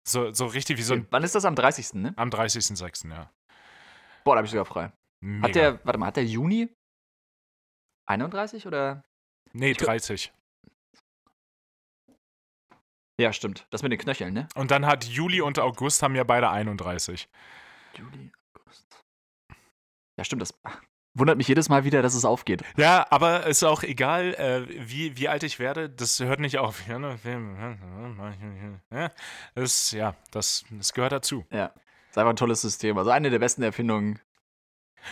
So, 0.08 0.32
so 0.34 0.46
richtig 0.48 0.78
wie 0.78 0.82
so 0.84 0.94
ein, 0.94 1.08
Wann 1.10 1.24
ist 1.24 1.36
das 1.36 1.46
am 1.46 1.56
30. 1.56 1.94
ne? 1.94 2.14
am 2.18 2.30
30.06. 2.30 3.10
ja. 3.10 3.32
Boah, 4.24 4.36
da 4.36 4.40
hab 4.40 4.46
ich 4.46 4.52
sogar 4.52 4.66
frei. 4.66 4.92
Mega. 5.22 5.48
Hat 5.48 5.56
der, 5.56 5.86
warte 5.86 6.00
mal, 6.00 6.08
hat 6.08 6.16
der 6.18 6.26
Juni 6.26 6.74
31 8.08 8.68
oder? 8.68 9.04
nee, 9.54 9.72
ich- 9.72 9.78
30. 9.78 10.32
Ja, 13.20 13.34
stimmt. 13.34 13.66
Das 13.72 13.82
mit 13.82 13.92
den 13.92 13.98
Knöcheln, 14.00 14.32
ne? 14.34 14.48
Und 14.54 14.70
dann 14.70 14.86
hat 14.86 15.06
Juli 15.06 15.42
und 15.42 15.58
August 15.58 16.04
haben 16.04 16.14
ja 16.16 16.24
beide 16.24 16.52
31. 16.52 17.28
Juli, 17.98 18.32
August. 18.54 19.04
Ja, 20.20 20.24
stimmt. 20.24 20.44
Das 20.44 20.54
wundert 21.16 21.38
mich 21.38 21.48
jedes 21.48 21.68
Mal 21.68 21.84
wieder, 21.84 22.04
dass 22.04 22.14
es 22.14 22.26
aufgeht. 22.26 22.64
Ja, 22.78 23.08
aber 23.10 23.48
ist 23.48 23.64
auch 23.64 23.82
egal, 23.82 24.36
äh, 24.36 24.88
wie, 24.88 25.18
wie 25.18 25.28
alt 25.30 25.42
ich 25.42 25.58
werde, 25.58 25.90
das 25.90 26.20
hört 26.20 26.40
nicht 26.40 26.60
auf. 26.60 26.88
Ja, 26.88 27.00
ne, 27.00 27.18
Das, 29.56 29.92
ja, 29.92 30.16
das, 30.30 30.64
das 30.70 30.94
gehört 30.94 31.12
dazu. 31.12 31.44
Ja. 31.50 31.74
Ist 32.12 32.18
einfach 32.20 32.30
ein 32.30 32.36
tolles 32.36 32.62
System. 32.62 33.00
Also 33.00 33.10
eine 33.10 33.32
der 33.32 33.40
besten 33.40 33.64
Erfindungen. 33.64 34.20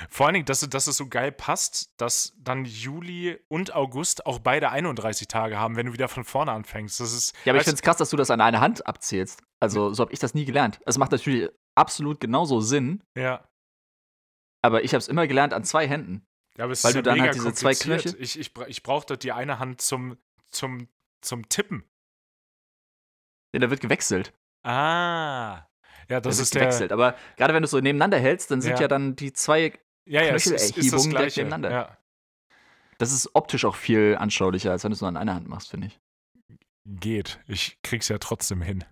Vor 0.10 0.26
allen 0.26 0.34
Dingen, 0.34 0.46
dass, 0.46 0.62
dass 0.62 0.88
es 0.88 0.98
so 0.98 1.08
geil 1.08 1.32
passt, 1.32 1.94
dass 1.98 2.34
dann 2.38 2.66
Juli 2.66 3.40
und 3.48 3.74
August 3.76 4.26
auch 4.26 4.40
beide 4.40 4.70
31 4.72 5.28
Tage 5.28 5.58
haben, 5.60 5.76
wenn 5.76 5.86
du 5.88 5.94
wieder 5.94 6.08
von 6.08 6.24
vorne 6.24 6.52
anfängst. 6.52 7.00
Das 7.00 7.14
ist, 7.14 7.36
Ja, 7.46 7.52
aber 7.54 7.60
ich 7.60 7.64
finde 7.66 7.76
es 7.76 7.82
krass, 7.82 7.98
dass 7.98 8.10
du 8.10 8.18
das 8.18 8.30
an 8.32 8.42
einer 8.42 8.60
Hand 8.62 8.86
abzählst. 8.88 9.42
Also, 9.60 9.94
so 9.94 10.02
habe 10.04 10.14
ich 10.14 10.20
das 10.20 10.34
nie 10.34 10.46
gelernt. 10.46 10.80
Es 10.86 10.98
macht 10.98 11.12
natürlich 11.12 11.50
absolut 11.76 12.20
genauso 12.20 12.60
Sinn, 12.62 13.04
Ja. 13.18 13.48
aber 14.62 14.84
ich 14.84 14.92
habe 14.94 15.00
es 15.00 15.08
immer 15.08 15.28
gelernt 15.28 15.54
an 15.54 15.64
zwei 15.64 15.88
Händen. 15.88 16.26
Ja, 16.58 16.64
aber 16.66 16.74
es 16.74 16.84
Weil 16.84 16.90
ist 16.92 16.94
du 16.96 17.00
ja 17.00 17.04
dann 17.04 17.14
mega 17.16 17.26
halt 17.26 17.36
diese 17.36 17.54
zwei. 17.54 17.72
Knöchel- 17.74 18.16
Ich, 18.20 18.40
ich, 18.40 18.52
ich 18.68 18.84
brauche 18.84 19.06
dort 19.06 19.24
die 19.24 19.32
eine 19.34 19.60
Hand 19.60 19.82
zum, 19.82 20.18
zum, 20.52 20.88
zum 21.22 21.50
Tippen. 21.50 21.84
Ja, 23.54 23.60
da 23.60 23.70
wird 23.70 23.82
gewechselt. 23.82 24.34
Ah. 24.64 25.66
Ja, 26.10 26.20
Das 26.22 26.40
ist 26.40 26.54
der. 26.54 26.62
gewechselt. 26.62 26.92
Aber 26.92 27.16
gerade 27.38 27.54
wenn 27.54 27.62
du 27.64 27.66
es 27.66 27.72
so 27.72 27.80
nebeneinander 27.80 28.20
hältst, 28.20 28.52
dann 28.52 28.62
sind 28.62 28.74
Ja. 28.76 28.82
ja, 28.82 28.88
dann 28.88 29.16
die 29.16 29.34
zwei. 29.34 29.74
Ja, 30.08 30.22
ja, 30.22 30.36
es 30.36 30.46
ist, 30.48 30.54
ist 30.54 30.62
das 30.62 30.74
Knöchelerhebungen 30.76 31.10
direkt 31.10 31.34
gleiche. 31.36 31.40
nebeneinander. 31.42 31.72
Ja. 31.72 31.98
Das 32.98 33.12
ist 33.12 33.30
optisch 33.34 33.66
auch 33.66 33.76
viel 33.76 34.16
anschaulicher, 34.18 34.72
als 34.72 34.84
wenn 34.84 34.92
du 34.92 34.96
es 34.96 35.02
nur 35.02 35.10
an 35.10 35.18
einer 35.18 35.36
Hand 35.36 35.48
machst, 35.48 35.70
finde 35.70 35.88
ich. 35.88 36.00
Geht. 36.86 37.40
Ich 37.48 37.80
krieg's 37.82 38.08
ja 38.08 38.18
trotzdem 38.20 38.62
hin. 38.62 38.84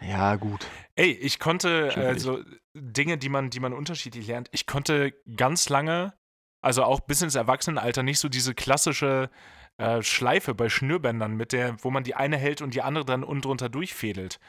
Ja, 0.00 0.36
gut. 0.36 0.66
Ey, 0.96 1.12
ich 1.12 1.38
konnte 1.38 1.90
Schön 1.90 2.02
für 2.02 2.08
äh, 2.08 2.14
dich. 2.14 2.22
so 2.22 2.42
Dinge, 2.74 3.18
die 3.18 3.28
man, 3.28 3.50
die 3.50 3.60
man 3.60 3.74
unterschiedlich 3.74 4.26
lernt. 4.26 4.48
Ich 4.52 4.66
konnte 4.66 5.12
ganz 5.36 5.68
lange, 5.68 6.14
also 6.62 6.84
auch 6.84 7.00
bis 7.00 7.20
ins 7.20 7.34
Erwachsenenalter, 7.34 8.02
nicht 8.02 8.18
so 8.18 8.28
diese 8.28 8.54
klassische 8.54 9.30
äh, 9.76 10.02
Schleife 10.02 10.54
bei 10.54 10.68
Schnürbändern, 10.70 11.36
mit 11.36 11.52
der, 11.52 11.76
wo 11.84 11.90
man 11.90 12.02
die 12.02 12.14
eine 12.14 12.38
hält 12.38 12.62
und 12.62 12.74
die 12.74 12.82
andere 12.82 13.04
dann 13.04 13.24
unten 13.24 13.42
drunter 13.42 13.68
durchfädelt. 13.68 14.40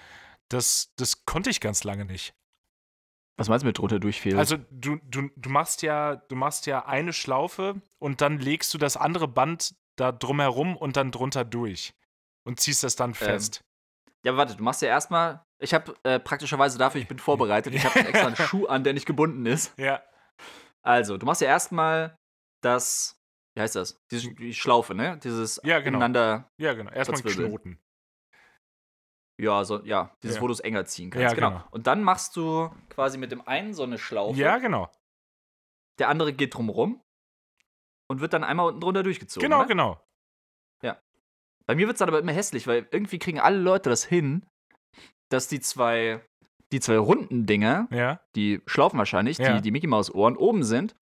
Das, 0.50 0.94
das 0.96 1.26
konnte 1.26 1.50
ich 1.50 1.60
ganz 1.60 1.84
lange 1.84 2.06
nicht. 2.06 2.34
Was 3.38 3.50
meinst 3.50 3.64
du 3.64 3.68
mit 3.68 3.78
drunter 3.78 4.00
durchfehlen? 4.00 4.38
Also 4.38 4.58
du, 4.72 4.98
du, 5.04 5.30
du 5.36 5.50
machst 5.50 5.82
ja, 5.82 6.16
du 6.18 6.36
machst 6.36 6.66
ja 6.68 6.86
eine 6.86 7.14
Schlaufe 7.14 7.82
und 8.00 8.22
dann 8.22 8.38
legst 8.40 8.74
du 8.74 8.78
das 8.78 8.98
andere 8.98 9.28
Band 9.28 9.74
da 9.96 10.12
drumherum 10.12 10.76
und 10.78 10.96
dann 10.98 11.12
drunter 11.12 11.44
durch 11.44 11.94
und 12.46 12.60
ziehst 12.60 12.84
das 12.84 12.96
dann 12.96 13.14
fest. 13.14 13.62
ja, 14.24 14.36
warte, 14.38 14.56
du 14.56 14.64
machst 14.64 14.82
ja 14.82 14.90
erstmal. 14.90 15.44
Ich 15.60 15.74
habe 15.74 15.96
äh, 16.04 16.20
praktischerweise 16.20 16.78
dafür, 16.78 17.02
ich 17.02 17.08
bin 17.08 17.20
vorbereitet. 17.20 17.74
Ich 17.74 17.84
habe 17.86 18.00
extra 18.00 18.28
einen 18.28 18.36
Schuh 18.36 18.66
an, 18.68 18.84
der 18.84 18.94
nicht 18.94 19.06
gebunden 19.06 19.46
ist. 19.46 19.74
ja, 19.78 20.02
Also, 20.82 21.18
du 21.18 21.26
machst 21.26 21.42
ja 21.42 21.48
erstmal 21.48 22.16
das. 22.62 23.18
Wie 23.54 23.62
heißt 23.62 23.76
das? 23.76 24.00
Diese 24.12 24.34
die 24.34 24.54
Schlaufe, 24.54 24.96
ne? 24.96 25.18
Dieses 25.24 25.60
Ja, 25.64 25.80
genau. 25.80 25.98
ineinander. 25.98 26.50
ja, 26.58 26.74
genau. 26.74 26.92
Erstmal 26.92 27.22
einen. 27.22 27.48
Knoten. 27.50 27.80
Ja, 29.42 29.64
so, 29.64 29.84
ja, 29.84 30.16
dieses, 30.22 30.36
Ja. 30.38 30.42
wo 30.44 30.48
du 30.48 30.54
es 30.54 30.60
enger 30.60 30.86
ziehen 30.86 31.10
kannst. 31.10 31.24
Ja, 31.24 31.34
genau. 31.34 31.50
genau. 31.50 31.64
Und 31.72 31.88
dann 31.88 32.04
machst 32.04 32.36
du 32.36 32.70
quasi 32.90 33.18
mit 33.18 33.32
dem 33.32 33.48
einen 33.48 33.74
so 33.74 33.84
eine 33.84 33.98
Schlaufe. 33.98 34.38
Ja, 34.40 34.58
genau. 34.60 34.90
Der 36.00 36.10
andere 36.10 36.32
geht 36.34 36.54
drumrum 36.54 37.02
und 38.10 38.22
wird 38.22 38.34
dann 38.34 38.44
einmal 38.44 38.68
unten 38.68 38.82
drunter 38.82 39.04
durchgezogen. 39.04 39.44
Genau, 39.50 39.62
ne? 39.62 39.68
genau. 39.68 40.02
Bei 41.68 41.76
mir 41.76 41.86
wird 41.88 41.96
es 41.96 42.00
dann 42.00 42.10
aber 42.10 42.20
immer 42.20 42.34
hässlich, 42.34 42.66
weil 42.68 42.88
irgendwie 42.92 43.20
kriegen 43.20 43.40
alle 43.40 43.58
Leute 43.60 43.90
das 43.90 44.04
hin, 44.04 44.46
dass 45.30 45.48
die 45.48 45.60
zwei, 45.62 46.20
die 46.74 46.80
zwei 46.82 46.98
runden 46.98 47.46
Dinger, 47.46 47.88
Ja. 47.92 48.20
die 48.36 48.62
Schlaufen 48.66 48.98
wahrscheinlich, 48.98 49.38
Ja. 49.38 49.54
die, 49.56 49.62
die 49.62 49.72
Mickey 49.72 49.88
Maus 49.88 50.14
Ohren 50.14 50.36
oben 50.36 50.64
sind 50.64 50.96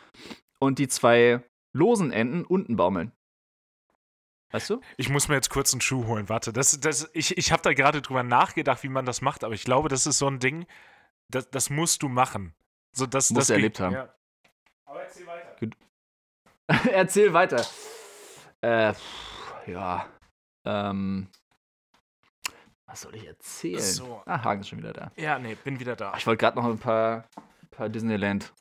und 0.60 0.78
die 0.78 0.88
zwei 0.90 1.42
losen 1.74 2.12
Enden 2.12 2.44
unten 2.46 2.76
baumeln. 2.76 3.14
Weißt 4.52 4.70
du? 4.70 4.82
Ich 4.97 5.10
muss 5.10 5.28
mir 5.28 5.36
jetzt 5.36 5.50
kurz 5.50 5.74
einen 5.74 5.82
Schuh 5.82 6.06
holen. 6.08 6.28
Warte, 6.30 6.52
das, 6.52 6.80
das, 6.80 7.10
ich, 7.14 7.38
ich 7.38 7.52
habe 7.52 7.62
da 7.62 7.74
gerade 7.74 8.02
drüber 8.02 8.24
nachgedacht, 8.24 8.84
wie 8.84 8.89
man 8.89 9.06
das 9.06 9.22
macht, 9.22 9.43
aber 9.43 9.54
ich 9.54 9.64
glaube, 9.64 9.89
das 9.89 10.08
ist 10.08 10.18
so 10.18 10.28
ein 10.28 10.39
Ding, 10.39 10.66
das, 11.30 11.50
das 11.50 11.70
musst 11.70 12.02
du 12.02 12.10
machen. 12.10 12.54
So, 12.91 13.06
das, 13.06 13.30
Musst 13.30 13.41
das 13.41 13.47
du 13.47 13.54
erlebt 13.54 13.80
haben. 13.80 13.93
Ja. 13.93 14.14
Aber 14.86 15.04
erzähl 15.04 15.28
weiter. 15.28 15.56
Erzähl 16.91 17.34
weiter. 17.34 17.66
Äh, 18.62 18.93
ja. 19.66 20.08
Ähm. 20.66 21.28
Was 22.86 23.02
soll 23.02 23.16
ich 23.16 23.28
erzählen? 23.28 23.80
So. 23.80 24.22
Ah, 24.26 24.43
Hagen 24.43 24.62
ist 24.62 24.70
schon 24.70 24.80
wieder 24.80 24.93
da. 24.93 25.12
Ja, 25.16 25.38
nee, 25.39 25.56
bin 25.56 25.80
wieder 25.80 25.95
da. 25.95 26.14
Ich 26.18 26.26
wollte 26.26 26.41
gerade 26.41 26.58
noch 26.58 26.66
ein 26.66 26.80
paar, 26.80 27.28
paar 27.72 27.89
Disneyland-Anekdoten 27.89 28.56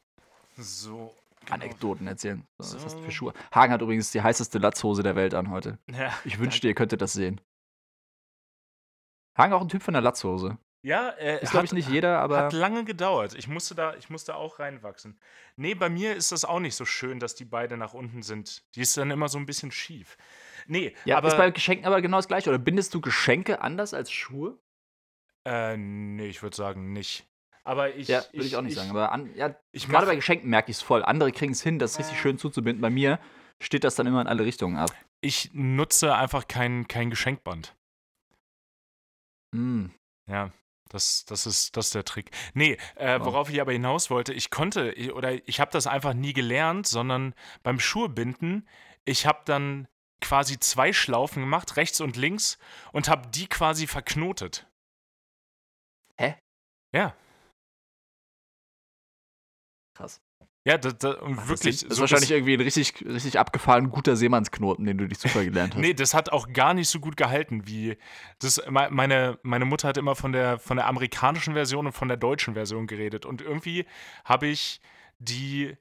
So. 0.56 1.14
Genau. 1.48 2.10
erzählen. 2.10 2.44
So, 2.58 2.76
Was 2.76 2.84
hast 2.84 2.94
du 2.96 2.98
So. 3.00 3.04
für 3.04 3.10
Schuhe? 3.12 3.32
Hagen 3.54 3.72
hat 3.72 3.80
übrigens 3.82 4.10
die 4.12 4.22
heißeste 4.22 4.58
Latzhose 4.58 5.02
der 5.02 5.16
Welt 5.16 5.34
an 5.34 5.50
heute. 5.50 5.78
Ja, 5.90 6.12
Ich 6.24 6.38
wünschte, 6.38 6.66
ihr 6.68 6.74
könntet 6.74 7.00
das 7.00 7.12
sehen. 7.12 7.40
Hagen 9.36 9.52
auch 9.52 9.60
ein 9.60 9.68
Typ 9.68 9.82
von 9.82 9.94
der 9.94 10.02
Latzhose. 10.02 10.58
ja 10.82 11.10
äh, 11.10 11.40
Ist, 11.42 11.50
glaube 11.52 11.66
ich, 11.66 11.70
hat- 11.70 11.76
nicht 11.76 11.88
jeder, 11.88 12.18
aber. 12.20 12.38
Hat 12.38 12.52
lange 12.52 12.84
gedauert. 12.84 13.34
Ich 13.34 13.46
musste, 13.48 13.74
da, 13.74 13.94
ich 13.94 14.10
musste 14.10 14.34
auch 14.34 14.58
reinwachsen. 14.58 15.18
Nee, 15.56 15.74
bei 15.74 15.88
mir 15.88 16.14
ist 16.16 16.32
das 16.32 16.44
auch 16.44 16.60
nicht 16.60 16.74
so 16.74 16.84
schön, 16.84 17.20
dass 17.20 17.34
die 17.34 17.44
beide 17.44 17.76
nach 17.76 17.94
unten 17.94 18.22
sind. 18.22 18.64
Die 18.74 18.80
ist 18.80 18.96
dann 18.96 19.10
immer 19.10 19.28
so 19.28 19.38
ein 19.38 19.46
bisschen 19.46 19.70
schief. 19.70 20.16
Nee, 20.66 20.94
ja, 21.04 21.16
aber. 21.18 21.28
ist 21.28 21.36
bei 21.36 21.50
Geschenken 21.50 21.86
aber 21.86 22.02
genau 22.02 22.18
das 22.18 22.28
gleiche. 22.28 22.50
Oder 22.50 22.58
bindest 22.58 22.94
du 22.94 23.00
Geschenke 23.00 23.60
anders 23.60 23.94
als 23.94 24.10
Schuhe? 24.10 24.58
äh, 25.46 25.76
nee, 25.76 26.26
ich 26.26 26.42
würde 26.42 26.56
sagen 26.56 26.92
nicht. 26.92 27.26
Aber 27.64 27.94
ich. 27.94 28.08
Ja, 28.08 28.22
würde 28.32 28.46
ich, 28.46 28.56
auch 28.56 28.62
nicht 28.62 28.74
sagen. 28.76 28.90
Aber 28.90 29.12
an, 29.12 29.34
ja, 29.34 29.54
Ich 29.72 29.88
gerade 29.88 30.06
bei 30.06 30.16
Geschenken 30.16 30.48
merke 30.50 30.70
ich 30.70 30.78
es 30.78 30.82
voll. 30.82 31.02
Andere 31.04 31.32
kriegen 31.32 31.52
es 31.52 31.62
hin, 31.62 31.78
das 31.78 31.98
richtig 31.98 32.18
schön 32.20 32.38
zuzubinden. 32.38 32.80
Bei 32.80 32.90
mir 32.90 33.18
steht 33.60 33.84
das 33.84 33.94
dann 33.94 34.06
immer 34.06 34.20
in 34.20 34.26
alle 34.26 34.44
Richtungen 34.44 34.76
ab. 34.76 34.90
ich 35.20 35.50
nutze 35.52 36.14
einfach 36.14 36.46
kein, 36.48 36.86
kein 36.88 37.10
Geschenkband. 37.10 37.74
Mm. 39.52 39.86
Ja, 40.30 40.52
das, 40.90 41.24
das, 41.24 41.46
ist, 41.46 41.76
das 41.76 41.86
ist 41.86 41.94
der 41.94 42.04
Trick. 42.04 42.30
Nee, 42.54 42.76
äh, 42.96 43.18
worauf 43.20 43.50
ich 43.50 43.60
aber 43.60 43.72
hinaus 43.72 44.10
wollte, 44.10 44.32
ich 44.32 44.50
konnte, 44.50 44.92
ich- 44.92 45.12
oder 45.12 45.46
ich 45.48 45.60
habe 45.60 45.70
das 45.70 45.86
einfach 45.86 46.14
nie 46.14 46.32
gelernt, 46.32 46.86
sondern 46.86 47.34
beim 47.62 47.80
Schuhebinden, 47.80 48.68
ich 49.04 49.26
habe 49.26 49.40
dann 49.44 49.88
quasi 50.20 50.58
zwei 50.58 50.92
Schlaufen 50.92 51.42
gemacht, 51.42 51.76
rechts 51.76 52.00
und 52.00 52.16
links, 52.16 52.58
und 52.92 53.08
habe 53.08 53.28
die 53.28 53.46
quasi 53.46 53.86
verknotet. 53.86 54.66
Hä? 56.20 56.36
Ja. 56.92 57.14
Krass. 59.98 60.20
Ja, 60.64 60.78
da, 60.78 60.92
da, 60.92 61.12
und 61.14 61.38
Ach, 61.38 61.48
wirklich. 61.48 61.76
Das 61.76 61.82
ist, 61.82 61.90
das 61.90 61.96
so 61.96 62.02
wahrscheinlich 62.02 62.30
irgendwie 62.30 62.54
ein 62.54 62.60
richtig, 62.60 63.04
richtig 63.04 63.38
abgefahren 63.38 63.90
guter 63.90 64.16
Seemannsknoten, 64.16 64.84
den 64.84 64.96
du 64.98 65.08
dich 65.08 65.18
super 65.18 65.44
gelernt 65.44 65.74
hast. 65.74 65.80
Nee, 65.80 65.92
das 65.94 66.14
hat 66.14 66.30
auch 66.30 66.52
gar 66.52 66.72
nicht 66.74 66.88
so 66.88 67.00
gut 67.00 67.16
gehalten 67.16 67.66
wie. 67.66 67.96
Das, 68.38 68.60
me- 68.68 68.88
meine, 68.90 69.38
meine 69.42 69.64
Mutter 69.64 69.88
hat 69.88 69.96
immer 69.96 70.14
von 70.14 70.30
der, 70.32 70.58
von 70.60 70.76
der 70.76 70.86
amerikanischen 70.86 71.54
Version 71.54 71.86
und 71.86 71.92
von 71.92 72.06
der 72.06 72.16
deutschen 72.16 72.54
Version 72.54 72.86
geredet. 72.86 73.26
Und 73.26 73.40
irgendwie 73.40 73.86
habe 74.24 74.46
ich 74.46 74.80
die, 75.18 75.76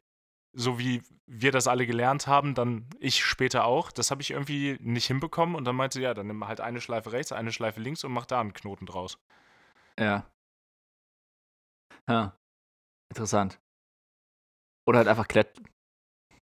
so 0.54 0.80
wie 0.80 1.04
wir 1.28 1.52
das 1.52 1.68
alle 1.68 1.86
gelernt 1.86 2.26
haben, 2.26 2.56
dann 2.56 2.88
ich 3.00 3.24
später 3.24 3.66
auch, 3.66 3.92
das 3.92 4.10
habe 4.10 4.24
ich 4.24 4.32
irgendwie 4.32 4.78
nicht 4.80 5.06
hinbekommen. 5.06 5.54
Und 5.56 5.66
dann 5.66 5.76
meinte 5.76 6.02
ja, 6.02 6.14
dann 6.16 6.26
nimm 6.28 6.48
halt 6.48 6.60
eine 6.62 6.82
Schleife 6.82 7.12
rechts, 7.12 7.32
eine 7.34 7.52
Schleife 7.52 7.82
links 7.82 8.04
und 8.04 8.14
mach 8.14 8.26
da 8.26 8.40
einen 8.40 8.54
Knoten 8.54 8.88
draus. 8.88 9.20
Ja. 10.00 10.26
Ja. 12.08 12.38
Interessant. 13.10 13.60
Oder 14.88 15.00
halt 15.00 15.08
einfach 15.08 15.28
Klett 15.28 15.54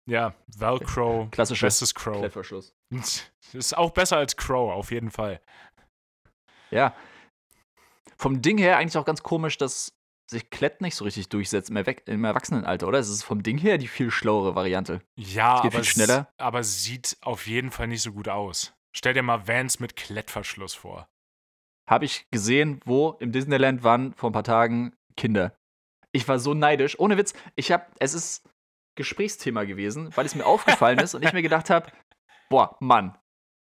Ja, 0.08 0.34
Velcro, 0.58 1.28
klassischer 1.32 1.68
bestes 1.68 1.94
Crow. 1.94 2.18
Klettverschluss. 2.20 2.74
Ist 3.54 3.78
auch 3.78 3.92
besser 3.92 4.18
als 4.18 4.38
Crow, 4.38 4.72
auf 4.72 4.92
jeden 4.92 5.12
Fall. 5.12 5.42
Ja. 6.72 6.96
Vom 8.18 8.42
Ding 8.42 8.58
her 8.58 8.78
eigentlich 8.78 8.98
auch 8.98 9.06
ganz 9.06 9.24
komisch, 9.24 9.58
dass 9.58 9.96
sich 10.30 10.50
Klett 10.52 10.82
nicht 10.82 10.96
so 10.96 11.06
richtig 11.06 11.30
durchsetzt 11.30 11.70
im, 11.72 11.76
Erwe 11.78 11.96
im 12.06 12.24
Erwachsenenalter, 12.24 12.88
oder? 12.88 13.00
Es 13.00 13.10
ist 13.10 13.24
vom 13.24 13.42
Ding 13.42 13.58
her 13.58 13.78
die 13.80 13.88
viel 13.88 14.12
schlauere 14.12 14.54
Variante. 14.56 15.02
Ja, 15.18 15.56
Es 15.58 15.62
geht 15.64 15.74
aber, 15.74 15.84
viel 15.84 15.92
schneller. 15.92 16.20
s- 16.30 16.40
aber 16.40 16.64
sieht 16.64 17.18
auf 17.22 17.48
jeden 17.48 17.72
Fall 17.72 17.88
nicht 17.88 18.04
so 18.04 18.12
gut 18.12 18.28
aus. 18.30 18.74
Stell 18.96 19.14
dir 19.16 19.24
mal 19.24 19.48
Vans 19.48 19.80
mit 19.80 19.96
Klettverschluss 19.96 20.76
vor. 20.76 21.08
Habe 21.90 22.06
ich 22.06 22.28
gesehen, 22.30 22.80
wo 22.86 23.14
im 23.20 23.32
Disneyland 23.32 23.84
waren 23.84 24.14
vor 24.14 24.30
ein 24.30 24.34
paar 24.34 24.44
Tagen 24.44 24.96
Kinder. 25.18 25.56
Ich 26.12 26.28
war 26.28 26.40
so 26.40 26.54
neidisch. 26.54 27.00
Ohne 27.00 27.18
Witz, 27.18 27.34
ich 27.56 27.72
habe, 27.72 27.86
es 28.00 28.14
ist 28.14 28.50
Gesprächsthema 28.96 29.64
gewesen, 29.66 30.16
weil 30.18 30.26
es 30.26 30.36
mir 30.36 30.46
aufgefallen 30.46 31.00
ist 31.00 31.14
und 31.16 31.24
ich 31.24 31.34
mir 31.34 31.42
gedacht 31.42 31.70
habe, 31.70 31.92
boah, 32.50 32.76
Mann, 32.80 33.18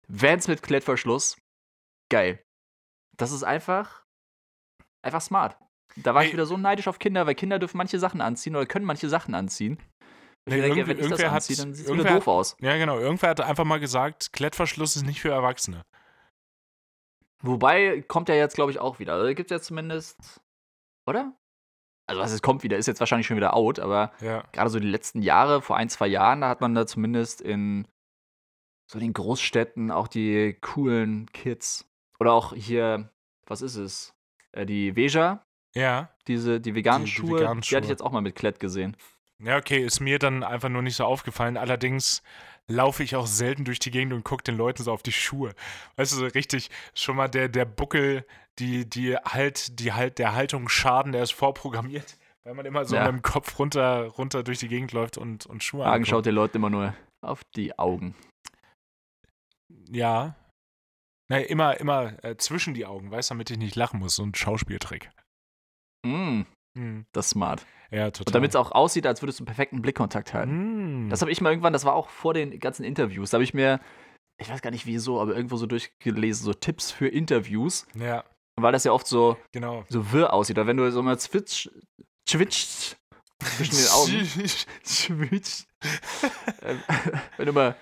Vans 0.08 0.48
mit 0.48 0.62
Klettverschluss, 0.62 1.36
geil. 2.10 2.42
Das 3.16 3.30
ist 3.32 3.42
einfach, 3.42 4.04
einfach 5.02 5.20
smart. 5.20 5.58
Da 5.96 6.14
war 6.14 6.22
ich 6.22 6.28
Hey. 6.28 6.32
wieder 6.34 6.46
so 6.46 6.56
neidisch 6.56 6.88
auf 6.88 6.98
Kinder, 6.98 7.26
weil 7.26 7.34
Kinder 7.34 7.58
dürfen 7.58 7.76
manche 7.76 7.98
Sachen 7.98 8.20
anziehen 8.22 8.56
oder 8.56 8.64
können 8.66 8.86
manche 8.86 9.08
Sachen 9.10 9.34
anziehen. 9.34 9.78
Ich 10.46 10.54
Nee, 10.54 10.60
denke, 10.62 10.86
wenn 10.88 10.98
ich 10.98 11.08
das 11.08 11.22
anziehe, 11.22 11.56
dann 11.56 11.74
sieht 11.74 11.86
es 11.86 11.92
wieder 11.92 12.14
doof 12.14 12.26
aus. 12.26 12.56
Ja, 12.60 12.76
genau. 12.76 12.98
Irgendwer 12.98 13.30
hat 13.30 13.40
einfach 13.42 13.64
mal 13.64 13.78
gesagt, 13.78 14.32
Klettverschluss 14.32 14.96
ist 14.96 15.04
nicht 15.04 15.20
für 15.20 15.30
Erwachsene. 15.30 15.82
Wobei, 17.42 18.02
kommt 18.08 18.28
ja 18.28 18.34
jetzt, 18.34 18.54
glaube 18.54 18.70
ich, 18.70 18.78
auch 18.78 18.98
wieder. 18.98 19.14
Also, 19.14 19.34
gibt 19.34 19.50
es 19.50 19.56
ja 19.56 19.60
zumindest, 19.62 20.40
oder? 21.06 21.36
Also, 22.12 22.22
was 22.22 22.32
es 22.32 22.42
kommt 22.42 22.62
wieder, 22.62 22.76
ist 22.78 22.86
jetzt 22.86 23.00
wahrscheinlich 23.00 23.26
schon 23.26 23.36
wieder 23.36 23.54
out, 23.54 23.78
aber 23.78 24.12
Ja. 24.20 24.44
gerade 24.52 24.70
so 24.70 24.78
die 24.80 24.86
letzten 24.88 25.22
Jahre, 25.22 25.62
vor 25.62 25.76
ein, 25.76 25.88
zwei 25.88 26.06
Jahren, 26.06 26.40
da 26.42 26.48
hat 26.48 26.60
man 26.60 26.74
da 26.74 26.86
zumindest 26.86 27.40
in 27.40 27.86
so 28.86 28.98
den 28.98 29.12
Großstädten 29.12 29.90
auch 29.90 30.08
die 30.08 30.54
coolen 30.60 31.26
Kids. 31.32 31.88
Oder 32.20 32.32
auch 32.32 32.52
hier, 32.54 33.10
was 33.46 33.62
ist 33.62 33.76
es? 33.76 34.14
Äh, 34.52 34.66
die 34.66 34.94
Veja, 34.96 35.44
Ja. 35.74 36.10
diese, 36.28 36.60
die 36.60 36.74
veganen 36.74 37.04
Die- 37.06 37.10
die 37.10 37.16
Schuhe, 37.16 37.40
veganen 37.40 37.62
die 37.62 37.74
hatte 37.74 37.84
ich 37.84 37.90
jetzt 37.90 38.02
auch 38.02 38.12
mal 38.12 38.20
mit 38.20 38.34
Klett 38.36 38.60
gesehen. 38.60 38.96
Ja, 39.38 39.56
okay, 39.56 39.82
ist 39.84 39.98
mir 40.00 40.18
dann 40.20 40.44
einfach 40.44 40.68
nur 40.68 40.82
nicht 40.82 40.94
so 40.96 41.04
aufgefallen. 41.04 41.56
Allerdings 41.56 42.22
laufe 42.70 43.02
ich 43.02 43.16
auch 43.16 43.26
selten 43.26 43.64
durch 43.64 43.78
die 43.78 43.90
Gegend 43.90 44.12
und 44.12 44.24
gucke 44.24 44.44
den 44.44 44.56
Leuten 44.56 44.82
so 44.82 44.92
auf 44.92 45.02
die 45.02 45.12
Schuhe. 45.12 45.54
Weißt 45.96 46.12
du, 46.12 46.16
so 46.16 46.26
richtig 46.26 46.70
schon 46.94 47.16
mal 47.16 47.28
der, 47.28 47.48
der 47.48 47.64
Buckel, 47.64 48.24
die, 48.58 48.88
die 48.88 49.16
halt, 49.16 49.78
die 49.80 49.92
halt 49.92 50.18
der 50.18 50.34
Haltung 50.34 50.68
Schaden, 50.68 51.12
der 51.12 51.22
ist 51.22 51.32
vorprogrammiert, 51.32 52.16
weil 52.44 52.54
man 52.54 52.66
immer 52.66 52.84
so 52.84 52.96
Ja. 52.96 53.04
mit 53.10 53.20
dem 53.20 53.22
Kopf 53.22 53.58
runter, 53.58 54.06
runter 54.06 54.42
durch 54.42 54.58
die 54.58 54.68
Gegend 54.68 54.92
läuft 54.92 55.18
und, 55.18 55.46
und 55.46 55.62
Schuhe 55.62 55.84
Hagen 55.84 55.94
anguckt. 55.96 56.08
schaut 56.08 56.26
den 56.26 56.34
Leuten 56.34 56.56
immer 56.58 56.70
nur 56.70 56.94
auf 57.22 57.42
die 57.56 57.78
Augen. 57.78 58.14
Ja. 59.90 60.34
Naja, 61.30 61.46
immer, 61.46 61.78
immer 61.80 62.22
äh, 62.24 62.36
zwischen 62.36 62.74
die 62.74 62.84
Augen, 62.86 63.10
weißt 63.10 63.30
du, 63.30 63.34
damit 63.34 63.50
ich 63.50 63.58
nicht 63.58 63.76
lachen 63.76 64.00
muss. 64.00 64.16
So 64.16 64.22
ein 64.22 64.34
Schauspieltrick. 64.34 65.10
Mm, 66.04 66.42
Hm. 66.74 67.06
das 67.12 67.26
ist 67.26 67.30
smart. 67.30 67.66
Ja, 67.90 68.10
total. 68.10 68.30
Und 68.30 68.34
damit 68.34 68.50
es 68.50 68.56
auch 68.56 68.72
aussieht, 68.72 69.06
als 69.06 69.22
würdest 69.22 69.38
du 69.38 69.42
einen 69.42 69.46
perfekten 69.46 69.82
Blickkontakt 69.82 70.32
halten. 70.32 70.50
Hm. 70.50 71.10
Das 71.10 71.20
habe 71.20 71.30
ich 71.30 71.40
mal 71.40 71.50
irgendwann, 71.50 71.72
das 71.72 71.84
war 71.84 71.94
auch 71.94 72.08
vor 72.08 72.34
den 72.34 72.58
ganzen 72.58 72.84
Interviews, 72.84 73.30
da 73.30 73.36
habe 73.36 73.44
ich 73.44 73.54
mir, 73.54 73.80
ich 74.38 74.50
weiß 74.50 74.62
gar 74.62 74.70
nicht 74.70 74.86
wieso, 74.86 75.20
aber 75.20 75.34
irgendwo 75.36 75.56
so 75.56 75.66
durchgelesen, 75.66 76.44
so 76.44 76.54
Tipps 76.54 76.90
für 76.90 77.08
Interviews, 77.08 77.86
ja, 77.94 78.24
weil 78.56 78.72
das 78.72 78.84
ja 78.84 78.92
oft 78.92 79.06
so, 79.06 79.36
genau. 79.52 79.84
so 79.88 80.12
wirr 80.12 80.32
aussieht. 80.32 80.58
Oder 80.58 80.66
wenn 80.66 80.76
du 80.76 80.90
so 80.90 81.02
mal 81.02 81.18
zwitsch, 81.18 81.68
zwitscht 82.26 82.96
zwischen 83.38 83.76
den 83.76 83.88
Augen, 83.88 84.28
zwitscht, 84.82 85.66
wenn 87.36 87.46
du 87.46 87.52
mal 87.52 87.76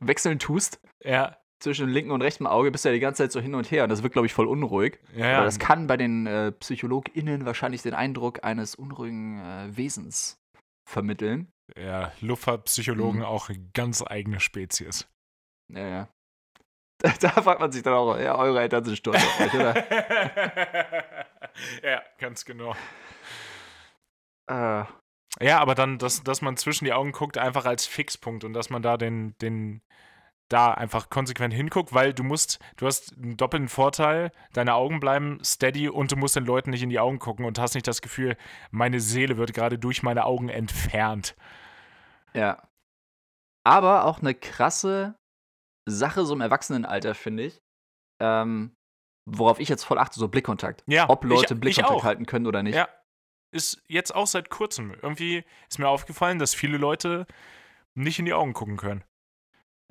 wechseln 0.00 0.38
tust 0.38 0.80
ja, 1.04 1.36
zwischen 1.62 1.86
dem 1.86 1.92
linken 1.92 2.10
und 2.10 2.22
rechten 2.22 2.46
Auge, 2.46 2.70
bist 2.70 2.84
du 2.84 2.88
ja 2.88 2.92
die 2.94 3.00
ganze 3.00 3.22
Zeit 3.22 3.32
so 3.32 3.40
hin 3.40 3.54
und 3.54 3.70
her 3.70 3.84
und 3.84 3.90
das 3.90 4.02
wird, 4.02 4.12
glaube 4.12 4.26
ich, 4.26 4.34
voll 4.34 4.46
unruhig. 4.46 4.98
ja, 5.14 5.24
Aber 5.26 5.32
ja. 5.38 5.44
das 5.44 5.58
kann 5.58 5.86
bei 5.86 5.96
den 5.96 6.26
äh, 6.26 6.52
PsychologInnen 6.52 7.44
wahrscheinlich 7.46 7.82
den 7.82 7.94
Eindruck 7.94 8.44
eines 8.44 8.74
unruhigen 8.74 9.38
äh, 9.40 9.76
Wesens 9.76 10.38
vermitteln. 10.88 11.48
ja, 11.78 12.12
Luftfahrtpsychologen 12.20 13.20
Mhm. 13.20 13.24
auch 13.26 13.48
eine 13.48 13.58
ganz 13.74 14.02
eigene 14.06 14.40
Spezies. 14.40 15.08
Ja, 15.72 15.86
ja. 15.88 16.08
Da, 16.98 17.12
da 17.20 17.30
fragt 17.30 17.60
man 17.60 17.70
sich 17.72 17.82
dann 17.82 17.94
auch, 17.94 18.18
ja, 18.18 18.36
eure 18.36 18.60
Eltern 18.60 18.84
sind 18.84 18.96
stolz 18.96 19.16
auf 19.24 19.40
euch, 19.40 19.54
oder? 19.54 19.74
ja, 21.82 22.02
ganz 22.18 22.44
genau. 22.44 22.74
Äh, 24.50 24.84
Ja, 25.40 25.60
aber 25.60 25.74
dann, 25.74 25.98
dass, 25.98 26.22
dass 26.24 26.42
man 26.42 26.56
zwischen 26.56 26.84
die 26.84 26.92
Augen 26.92 27.12
guckt, 27.12 27.38
einfach 27.38 27.64
als 27.64 27.86
Fixpunkt 27.86 28.44
und 28.44 28.52
dass 28.52 28.68
man 28.70 28.82
da 28.82 28.96
den, 28.98 29.34
den, 29.40 29.80
da 30.52 30.72
einfach 30.72 31.10
konsequent 31.10 31.54
hinguckt, 31.54 31.94
weil 31.94 32.12
du 32.12 32.22
musst, 32.22 32.58
du 32.76 32.86
hast 32.86 33.16
einen 33.16 33.36
doppelten 33.36 33.68
Vorteil, 33.68 34.32
deine 34.52 34.74
Augen 34.74 35.00
bleiben 35.00 35.38
steady 35.44 35.88
und 35.88 36.12
du 36.12 36.16
musst 36.16 36.36
den 36.36 36.44
Leuten 36.44 36.70
nicht 36.70 36.82
in 36.82 36.90
die 36.90 37.00
Augen 37.00 37.18
gucken 37.18 37.44
und 37.44 37.58
hast 37.58 37.74
nicht 37.74 37.86
das 37.86 38.02
Gefühl, 38.02 38.36
meine 38.70 39.00
Seele 39.00 39.36
wird 39.36 39.54
gerade 39.54 39.78
durch 39.78 40.02
meine 40.02 40.24
Augen 40.24 40.48
entfernt. 40.48 41.34
ja. 42.34 42.62
Aber 43.64 44.06
auch 44.06 44.18
eine 44.18 44.34
krasse 44.34 45.14
Sache 45.88 46.26
so 46.26 46.34
im 46.34 46.40
Erwachsenenalter, 46.40 47.14
finde 47.14 47.44
ich. 47.44 47.62
Ähm, 48.20 48.74
worauf 49.24 49.60
ich 49.60 49.68
jetzt 49.68 49.84
voll 49.84 49.98
achte, 49.98 50.18
so 50.18 50.26
Blickkontakt. 50.26 50.82
Ja, 50.88 51.08
Ob 51.08 51.24
Leute 51.24 51.54
ich, 51.54 51.60
Blickkontakt 51.60 51.98
ich 51.98 52.04
halten 52.04 52.26
können 52.26 52.48
oder 52.48 52.64
nicht. 52.64 52.74
Ja, 52.74 52.88
ist 53.52 53.82
jetzt 53.86 54.14
auch 54.14 54.26
seit 54.26 54.50
kurzem. 54.50 54.94
Irgendwie 55.00 55.44
ist 55.68 55.78
mir 55.78 55.88
aufgefallen, 55.88 56.38
dass 56.38 56.54
viele 56.54 56.76
Leute 56.76 57.26
nicht 57.94 58.18
in 58.18 58.24
die 58.24 58.32
Augen 58.32 58.52
gucken 58.52 58.76
können. 58.76 59.04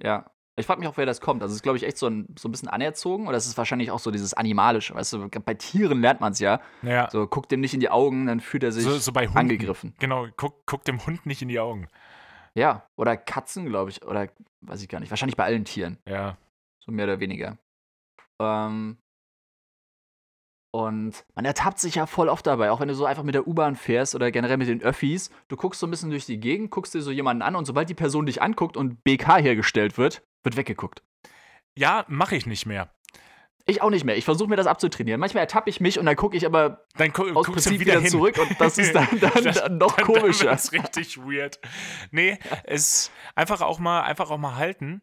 Ja. 0.01 0.29
Ich 0.57 0.65
frage 0.65 0.79
mich 0.81 0.89
auch, 0.89 0.97
wer 0.97 1.05
das 1.05 1.21
kommt. 1.21 1.41
Also, 1.41 1.53
es 1.53 1.57
ist, 1.57 1.63
glaube 1.63 1.77
ich, 1.77 1.83
echt 1.83 1.97
so 1.97 2.07
ein, 2.07 2.27
so 2.37 2.47
ein 2.47 2.51
bisschen 2.51 2.67
anerzogen. 2.67 3.27
Oder 3.27 3.37
es 3.37 3.47
ist 3.47 3.57
wahrscheinlich 3.57 3.89
auch 3.89 3.99
so 3.99 4.11
dieses 4.11 4.33
Animalische. 4.33 4.93
Weißt 4.93 5.13
du, 5.13 5.27
bei 5.29 5.53
Tieren 5.53 6.01
lernt 6.01 6.19
man 6.21 6.33
es 6.33 6.39
ja. 6.39 6.59
Naja, 6.81 7.09
So, 7.11 7.25
guckt 7.25 7.51
dem 7.51 7.61
nicht 7.61 7.73
in 7.73 7.79
die 7.79 7.89
Augen, 7.89 8.25
dann 8.27 8.39
fühlt 8.41 8.63
er 8.63 8.71
sich 8.71 8.83
so, 8.83 8.97
so 8.97 9.11
bei 9.13 9.25
Hunden. 9.27 9.37
angegriffen. 9.39 9.93
Genau, 9.99 10.27
guck, 10.35 10.65
guck 10.65 10.83
dem 10.83 11.05
Hund 11.05 11.25
nicht 11.25 11.41
in 11.41 11.47
die 11.47 11.59
Augen. 11.59 11.87
Ja. 12.53 12.85
Oder 12.97 13.15
Katzen, 13.17 13.65
glaube 13.65 13.91
ich. 13.91 14.05
Oder 14.05 14.27
weiß 14.61 14.81
ich 14.81 14.89
gar 14.89 14.99
nicht. 14.99 15.09
Wahrscheinlich 15.09 15.37
bei 15.37 15.45
allen 15.45 15.63
Tieren. 15.65 15.97
Ja, 16.07 16.37
So 16.85 16.91
mehr 16.91 17.05
oder 17.05 17.19
weniger. 17.21 17.57
Ähm, 18.41 18.97
und 20.73 21.25
man 21.35 21.43
ertappt 21.45 21.79
sich 21.79 21.95
ja 21.95 22.05
voll 22.05 22.29
oft 22.29 22.47
dabei, 22.47 22.71
auch 22.71 22.79
wenn 22.79 22.87
du 22.87 22.95
so 22.95 23.05
einfach 23.05 23.23
mit 23.23 23.35
der 23.35 23.45
U-Bahn 23.45 23.75
fährst 23.75 24.15
oder 24.15 24.31
generell 24.31 24.55
mit 24.57 24.69
den 24.69 24.81
Öffis. 24.81 25.29
Du 25.49 25.57
guckst 25.57 25.79
so 25.81 25.87
ein 25.87 25.91
bisschen 25.91 26.09
durch 26.11 26.25
die 26.25 26.39
Gegend, 26.39 26.71
guckst 26.71 26.93
dir 26.93 27.01
so 27.01 27.11
jemanden 27.11 27.41
an 27.41 27.55
und 27.57 27.65
sobald 27.65 27.89
die 27.89 27.93
Person 27.93 28.25
dich 28.25 28.41
anguckt 28.41 28.77
und 28.77 29.03
BK 29.03 29.37
hergestellt 29.37 29.97
wird, 29.97 30.23
wird 30.43 30.57
weggeguckt. 30.57 31.01
ja 31.75 32.05
mache 32.07 32.35
ich 32.35 32.45
nicht 32.45 32.65
mehr. 32.65 32.93
Ich 33.67 33.81
auch 33.83 33.91
nicht 33.91 34.03
mehr. 34.05 34.17
Ich 34.17 34.25
versuche 34.25 34.49
mir 34.49 34.55
das 34.55 34.65
abzutrainieren. 34.65 35.19
Manchmal 35.19 35.41
ertappe 35.41 35.69
ich 35.69 35.79
mich 35.79 35.99
und 35.99 36.07
dann 36.07 36.15
gucke 36.15 36.35
ich 36.35 36.47
aber 36.47 36.85
Dann 36.97 37.11
aus 37.11 37.15
guckst 37.17 37.47
du 37.47 37.51
Prinzip 37.53 37.79
wieder, 37.79 37.99
wieder, 37.99 38.09
zurück 38.09 38.37
und 38.39 38.59
das 38.59 38.77
ist 38.79 38.93
dann, 38.93 39.07
dann, 39.19 39.43
Das- 39.43 39.61
dann 39.61 39.77
noch 39.77 39.95
komischer. 39.97 40.45
Das 40.47 40.65
ist 40.65 40.73
richtig 40.73 41.17
weird. 41.19 41.59
Nee, 42.09 42.39
es 42.63 43.11
einfach 43.35 43.61
auch 43.61 43.77
mal, 43.79 44.01
einfach 44.01 44.31
auch 44.31 44.39
mal 44.39 44.55
halten. 44.55 45.01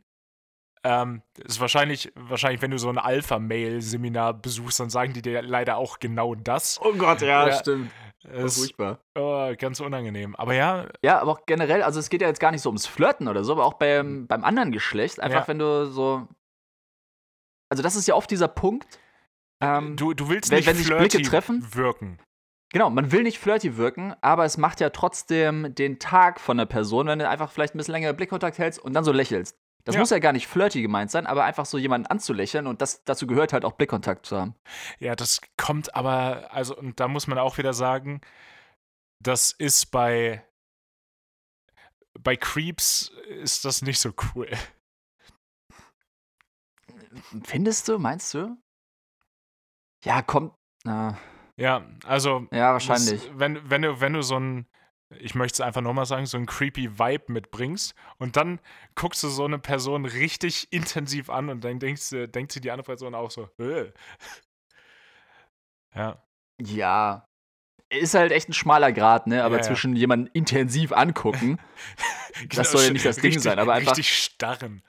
Ähm, 0.85 1.23
ist 1.45 1.61
wahrscheinlich, 1.61 2.13
wahrscheinlich, 2.15 2.63
wenn 2.63 2.71
du 2.71 2.79
so 2.79 2.89
ein 2.89 2.99
Alpha-Mail-Seminar 2.99 4.35
besuchst, 4.35 4.79
dann 4.81 4.91
sagen 4.91 5.13
die 5.13 5.23
dir 5.23 5.43
leider 5.43 5.77
auch 5.77 5.99
genau 5.99 6.35
das. 6.35 6.81
Oh 6.83 6.93
Gott, 6.95 7.21
ja, 7.21 7.49
Ja. 7.49 7.53
stimmt. 7.55 7.91
Es 8.25 8.57
ist 8.57 8.59
Furchtbar. 8.77 8.99
oh, 9.17 9.53
ganz 9.57 9.81
unangenehm. 9.81 10.35
Aber 10.37 10.53
ja, 10.55 10.87
Ja, 11.03 11.21
aber 11.21 11.33
auch 11.33 11.47
generell, 11.47 11.83
also 11.83 12.01
es 12.01 12.11
geht 12.11 12.21
ja 12.21 12.29
jetzt 12.29 12.41
gar 12.41 12.51
nicht 12.51 12.63
so 12.63 12.69
ums 12.69 12.87
Flirten 12.87 13.29
oder 13.29 13.45
so, 13.45 13.53
aber 13.53 13.65
auch 13.65 13.75
beim, 13.75 14.27
beim 14.27 14.45
anderen 14.45 14.73
Geschlecht, 14.73 15.21
einfach 15.21 15.43
Ja. 15.43 15.49
wenn 15.49 15.59
du 15.59 15.87
so. 15.87 16.27
Also, 17.71 17.83
das 17.83 17.97
ist 17.97 18.09
ja 18.09 18.15
oft 18.15 18.31
dieser 18.31 18.49
Punkt. 18.49 18.87
Ähm, 19.63 19.97
du, 19.97 20.15
du 20.15 20.29
willst 20.29 20.51
wenn- 20.51 20.59
nicht 20.59 20.67
wenn 20.69 20.77
sich 20.77 20.87
flirty 20.87 21.19
Blicke 21.19 21.23
treffen? 21.31 21.67
wirken. 21.75 22.19
genau, 22.73 22.91
man 22.91 23.13
will 23.13 23.23
nicht 23.23 23.39
flirty 23.39 23.77
wirken, 23.77 24.15
aber 24.21 24.45
es 24.45 24.57
macht 24.59 24.81
ja 24.81 24.91
trotzdem 24.91 25.75
den 25.75 25.99
Tag 25.99 26.39
von 26.41 26.57
der 26.59 26.67
Person, 26.67 27.07
wenn 27.07 27.19
du 27.19 27.29
einfach 27.29 27.51
vielleicht 27.51 27.75
ein 27.75 27.79
bisschen 27.79 27.93
länger 27.93 28.13
Blickkontakt 28.13 28.59
hältst 28.59 28.79
und 28.81 28.93
dann 28.95 29.05
so 29.05 29.13
lächelst. 29.13 29.57
Das 29.89 29.95
Ja. 29.95 30.01
muss 30.03 30.11
ja 30.11 30.19
gar 30.19 30.35
nicht 30.35 30.49
flirty 30.49 30.83
gemeint 30.83 31.11
sein, 31.11 31.27
aber 31.27 31.45
einfach 31.45 31.65
so 31.65 31.79
jemanden 31.79 32.09
anzulächeln 32.09 32.67
und 32.67 32.83
das, 32.83 33.05
dazu 33.05 33.27
gehört 33.27 33.55
halt 33.55 33.65
auch 33.65 33.73
Blickkontakt 33.73 34.27
zu 34.27 34.37
haben. 34.39 34.55
Ja, 34.99 35.17
das 35.17 35.41
kommt 35.57 35.95
aber, 35.95 36.53
also, 36.53 36.77
und 36.77 37.01
da 37.01 37.09
muss 37.09 37.27
man 37.27 37.39
auch 37.39 37.57
wieder 37.57 37.73
sagen, 37.73 38.21
das 39.19 39.51
ist 39.53 39.87
bei, 39.91 40.47
bei 42.21 42.37
Creeps 42.37 43.09
ist 43.31 43.65
das 43.65 43.81
nicht 43.81 43.99
so 43.99 44.13
cool. 44.35 44.51
Findest 47.45 47.89
du, 47.89 47.99
meinst 47.99 48.35
du? 48.35 48.59
Ja, 50.05 50.21
kommt. 50.21 50.53
Na, 50.85 51.17
Ja, 51.57 51.87
also, 52.05 52.47
ja, 52.53 52.75
das, 52.75 52.89
wahrscheinlich. 52.89 53.31
wenn, 53.39 53.71
wenn, 53.71 53.81
du, 53.81 54.01
wenn 54.03 54.13
du 54.13 54.21
so 54.21 54.39
ein, 54.39 54.67
ich 55.17 55.35
möchte 55.35 55.55
es 55.57 55.61
einfach 55.67 55.81
nochmal 55.81 56.07
sagen, 56.07 56.27
so 56.27 56.37
ein 56.37 56.47
creepy 56.47 56.99
Vibe 56.99 57.33
mitbringst 57.33 57.95
und 58.19 58.37
dann 58.37 58.61
guckst 58.95 59.23
du 59.23 59.29
so 59.29 59.45
eine 59.45 59.59
Person 59.59 60.05
richtig 60.05 60.69
intensiv 60.71 61.31
an 61.31 61.49
und 61.49 61.65
dann 61.65 61.79
denkst, 61.79 62.11
denkt 62.11 62.53
sich 62.53 62.61
die 62.63 62.71
andere 62.71 62.85
Person 62.87 63.15
auch 63.15 63.31
so, 63.31 63.49
äh. 63.59 63.91
Ja, 65.95 66.23
Ja. 66.61 67.25
Ist 67.91 68.13
halt 68.13 68.33
echt 68.33 68.51
ein 68.51 68.53
schmaler 68.53 68.93
Grad, 68.93 69.27
ne? 69.27 69.43
Aber 69.45 69.57
Ja, 69.57 69.63
ja. 69.63 69.67
zwischen 69.67 69.97
jemanden 69.97 70.27
intensiv 70.35 70.93
angucken. 70.93 71.59
Genau, 72.49 72.63
soll 72.63 72.85
ja 72.85 72.91
nicht 72.93 73.05
das 73.05 73.17
Ding 73.17 73.25
richtig, 73.25 73.43
sein, 73.43 73.59
aber 73.59 73.73
einfach- 73.73 73.93
Richtig 73.97 74.17
starren. 74.17 74.83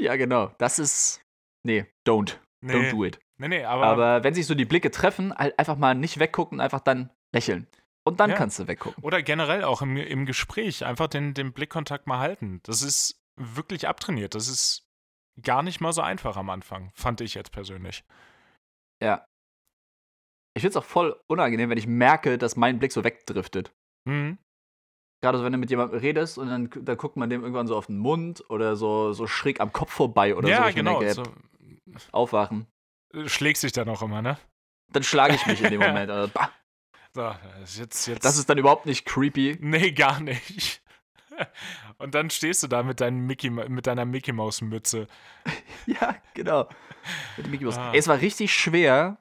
ja, 0.00 0.16
genau. 0.16 0.46
Das 0.58 0.78
ist. 0.78 1.20
Nee, 1.62 1.84
don't. 2.08 2.38
Nee, 2.62 2.72
Don't 2.72 2.90
do 2.92 3.04
it. 3.04 3.18
nee, 3.38 3.48
nee, 3.48 3.64
aber, 3.64 3.84
Aber 3.86 4.24
wenn 4.24 4.32
sich 4.32 4.46
so 4.46 4.54
die 4.54 4.64
Blicke 4.64 4.90
treffen, 4.90 5.34
halt 5.36 5.58
einfach 5.58 5.76
mal 5.76 5.94
nicht 5.94 6.18
weggucken, 6.20 6.58
einfach 6.60 6.80
dann 6.80 7.10
lächeln. 7.34 7.66
Und 8.06 8.18
dann 8.20 8.30
Ja. 8.30 8.36
kannst 8.36 8.58
du 8.58 8.66
weggucken. 8.66 9.02
Oder 9.04 9.22
generell 9.22 9.64
auch 9.64 9.82
im, 9.82 9.96
im 9.96 10.26
Gespräch 10.26 10.84
einfach 10.84 11.06
den, 11.08 11.34
den 11.34 11.52
Blickkontakt 11.52 12.06
mal 12.06 12.18
halten. 12.18 12.60
Das 12.64 12.82
ist 12.82 13.20
wirklich 13.36 13.86
abtrainiert. 13.88 14.34
Das 14.34 14.48
ist 14.48 14.86
gar 15.42 15.62
nicht 15.62 15.80
mal 15.80 15.92
so 15.92 16.00
einfach 16.02 16.36
am 16.36 16.50
Anfang, 16.50 16.90
fand 16.94 17.20
ich 17.20 17.34
jetzt 17.34 17.52
persönlich. 17.52 18.04
Ja. 19.02 19.24
Ich 20.56 20.62
finde 20.62 20.70
es 20.70 20.76
auch 20.76 20.84
voll 20.84 21.20
unangenehm, 21.30 21.70
wenn 21.70 21.78
ich 21.78 21.86
merke, 21.86 22.36
dass 22.38 22.56
mein 22.56 22.78
Blick 22.78 22.92
so 22.92 23.04
wegdriftet. 23.04 23.72
Mhm. 24.08 24.38
Gerade 25.22 25.38
so, 25.38 25.44
wenn 25.44 25.52
du 25.52 25.58
mit 25.58 25.70
jemandem 25.70 26.00
redest 26.00 26.38
und 26.38 26.48
dann, 26.48 26.70
dann 26.70 26.96
guckt 26.96 27.16
man 27.16 27.28
dem 27.30 27.42
irgendwann 27.42 27.66
so 27.66 27.76
auf 27.76 27.86
den 27.86 27.98
Mund 27.98 28.42
oder 28.48 28.74
so, 28.76 29.12
so 29.12 29.26
schräg 29.26 29.60
am 29.60 29.72
Kopf 29.72 29.92
vorbei 29.92 30.34
oder 30.34 30.48
so. 30.48 30.52
ja, 30.52 30.68
Ich 30.68 30.74
mir 30.76 30.82
genau. 30.82 30.98
denke, 31.00 31.14
so, 31.14 31.22
Aufwachen. 32.12 32.66
schlägt 33.26 33.58
sich 33.58 33.72
dann 33.72 33.88
auch 33.90 34.02
immer, 34.02 34.22
ne? 34.22 34.38
Dann 34.92 35.02
schlage 35.02 35.34
ich 35.34 35.46
mich 35.46 35.62
in 35.62 35.70
dem 35.70 35.80
Moment. 35.86 36.10
Also, 36.10 36.32
bah, 36.32 36.50
So, 37.14 37.22
das 37.22 37.70
ist 37.70 37.78
jetzt, 37.78 38.06
jetzt. 38.06 38.24
das 38.24 38.38
ist 38.38 38.48
dann 38.48 38.58
überhaupt 38.58 38.86
nicht 38.86 39.04
creepy. 39.04 39.58
Nee, 39.60 39.92
gar 39.92 40.20
nicht. 40.20 40.82
Und 41.98 42.14
dann 42.14 42.30
stehst 42.30 42.62
du 42.62 42.66
da 42.68 42.82
mit, 42.82 43.00
deinem 43.00 43.26
Mickey, 43.26 43.50
mit 43.50 43.86
deiner 43.86 44.04
Mickey 44.04 44.32
Maus 44.32 44.60
Mütze. 44.60 45.06
Ja, 45.86 46.14
genau. 46.34 46.68
Mit 47.36 47.48
Mickey 47.48 47.64
Mouse. 47.64 47.78
Ah. 47.78 47.92
Ey, 47.92 47.98
es 47.98 48.06
war 48.06 48.20
richtig 48.20 48.52
schwer, 48.54 49.18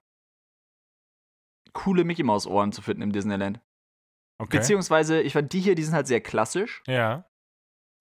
coole 1.73 2.03
Mickey 2.03 2.23
Maus 2.23 2.45
Ohren 2.45 2.71
zu 2.71 2.81
finden 2.81 3.01
im 3.03 3.11
Disneyland. 3.11 3.59
Okay. 4.37 4.57
Beziehungsweise, 4.57 5.21
ich 5.21 5.33
fand 5.33 5.51
die 5.53 5.59
hier, 5.61 5.75
die 5.75 5.83
sind 5.83 5.93
halt 5.95 6.07
sehr 6.07 6.21
klassisch. 6.21 6.81
ja. 6.87 7.25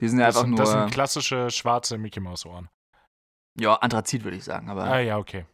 Die 0.01 0.09
sind 0.09 0.21
ja 0.21 0.27
Das 0.27 0.37
einfach 0.37 0.43
sind, 0.47 0.51
nur, 0.51 0.59
das 0.61 0.71
sind 0.71 0.91
klassische 0.93 1.51
schwarze 1.51 1.99
Mickey 1.99 2.21
Maus 2.21 2.47
Ohren. 2.47 2.69
ja, 3.59 3.75
Anthrazit 3.75 4.23
würde 4.23 4.37
ich 4.37 4.45
sagen, 4.45 4.71
aber 4.71 4.85
Ah, 4.85 5.01
ja, 5.01 5.19
okay. 5.19 5.45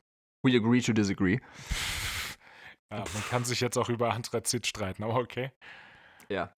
we 0.42 0.54
agree 0.54 0.80
to 0.82 0.92
disagree. 0.92 1.38
Ja, 2.92 2.98
man 2.98 3.24
kann 3.30 3.44
sich 3.44 3.60
jetzt 3.60 3.76
auch 3.76 3.88
über 3.88 4.12
Anthrazit 4.12 4.66
streiten, 4.66 5.02
aber 5.02 5.16
okay. 5.16 5.52
Ja. 6.28 6.54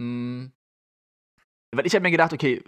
Mm. 0.00 0.46
Weil 1.74 1.86
ich 1.86 1.94
habe 1.94 2.02
mir 2.02 2.10
gedacht, 2.10 2.32
okay, 2.32 2.62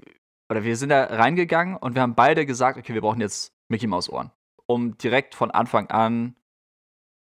oder 0.50 0.64
wir 0.64 0.76
sind 0.76 0.90
da 0.90 1.04
reingegangen 1.04 1.76
und 1.76 1.94
wir 1.94 2.02
haben 2.02 2.14
beide 2.14 2.46
gesagt, 2.46 2.78
okay, 2.78 2.94
wir 2.94 3.00
brauchen 3.00 3.20
jetzt 3.20 3.52
Mickey 3.70 3.86
Maus 3.86 4.08
Ohren, 4.08 4.30
um 4.66 4.96
direkt 4.98 5.34
von 5.34 5.50
Anfang 5.50 5.88
an 5.90 6.36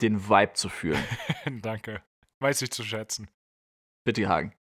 den 0.01 0.29
Vibe 0.29 0.53
zu 0.53 0.69
fühlen. 0.69 1.03
Danke. 1.61 2.03
Weiß 2.41 2.61
ich 2.61 2.71
zu 2.71 2.83
schätzen. 2.83 3.29
Bitte, 4.05 4.27
Hagen. 4.27 4.53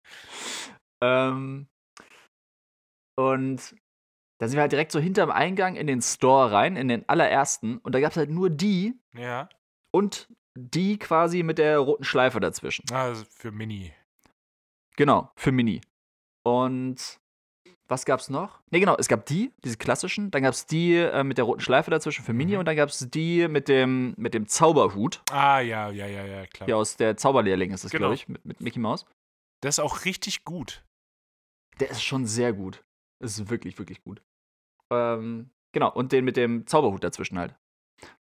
Ähm, 1.02 1.68
und 3.18 3.76
da 4.40 4.48
sind 4.48 4.56
wir 4.56 4.62
halt 4.62 4.72
direkt 4.72 4.92
so 4.92 5.00
hinterm 5.00 5.30
Eingang 5.30 5.76
in 5.76 5.86
den 5.86 6.02
Store 6.02 6.52
rein, 6.52 6.76
in 6.76 6.88
den 6.88 7.08
allerersten. 7.08 7.78
Und 7.78 7.94
da 7.94 8.00
gab 8.00 8.12
es 8.12 8.16
halt 8.16 8.30
nur 8.30 8.50
die 8.50 8.94
Ja. 9.14 9.48
und 9.92 10.28
die 10.56 10.98
quasi 10.98 11.42
mit 11.42 11.58
der 11.58 11.78
roten 11.78 12.04
Schleife 12.04 12.40
dazwischen. 12.40 12.84
Also 12.92 13.24
für 13.30 13.50
Mini. 13.50 13.92
Genau, 14.96 15.30
für 15.36 15.52
Mini. 15.52 15.80
Und 16.44 17.18
was 17.88 18.04
gab's 18.06 18.30
noch? 18.30 18.60
Ne, 18.70 18.80
genau, 18.80 18.96
es 18.98 19.08
gab 19.08 19.26
die, 19.26 19.52
diese 19.62 19.76
klassischen. 19.76 20.30
Dann 20.30 20.42
gab's 20.42 20.66
die 20.66 20.94
äh, 20.96 21.22
mit 21.24 21.36
der 21.38 21.44
roten 21.44 21.60
Schleife 21.60 21.90
dazwischen 21.90 22.24
für 22.24 22.32
Mini. 22.32 22.52
Mhm. 22.52 22.58
Und 22.60 22.64
dann 22.66 22.76
gab's 22.76 23.06
die 23.10 23.48
mit 23.48 23.68
dem, 23.68 24.14
mit 24.16 24.32
dem 24.34 24.46
Zauberhut. 24.46 25.22
Ah, 25.30 25.60
ja, 25.60 25.90
ja, 25.90 26.06
ja, 26.06 26.24
ja, 26.24 26.46
klar. 26.46 26.68
Ja, 26.68 26.76
aus 26.76 26.96
der 26.96 27.16
Zauberlehrling 27.16 27.72
ist 27.72 27.84
das, 27.84 27.90
Genau. 27.90 28.02
glaube 28.02 28.14
ich, 28.14 28.28
mit, 28.28 28.44
mit 28.44 28.60
Mickey 28.60 28.78
Mouse. 28.78 29.04
Das 29.60 29.76
ist 29.78 29.84
auch 29.84 30.04
richtig 30.04 30.44
gut. 30.44 30.84
Der 31.80 31.90
ist 31.90 32.02
schon 32.02 32.26
sehr 32.26 32.52
gut. 32.52 32.84
Das 33.20 33.38
ist 33.38 33.50
wirklich, 33.50 33.78
wirklich 33.78 34.02
gut. 34.02 34.22
Ähm, 34.92 35.50
genau, 35.72 35.90
und 35.92 36.12
den 36.12 36.24
mit 36.24 36.36
dem 36.36 36.66
Zauberhut 36.66 37.02
dazwischen 37.02 37.38
halt. 37.38 37.54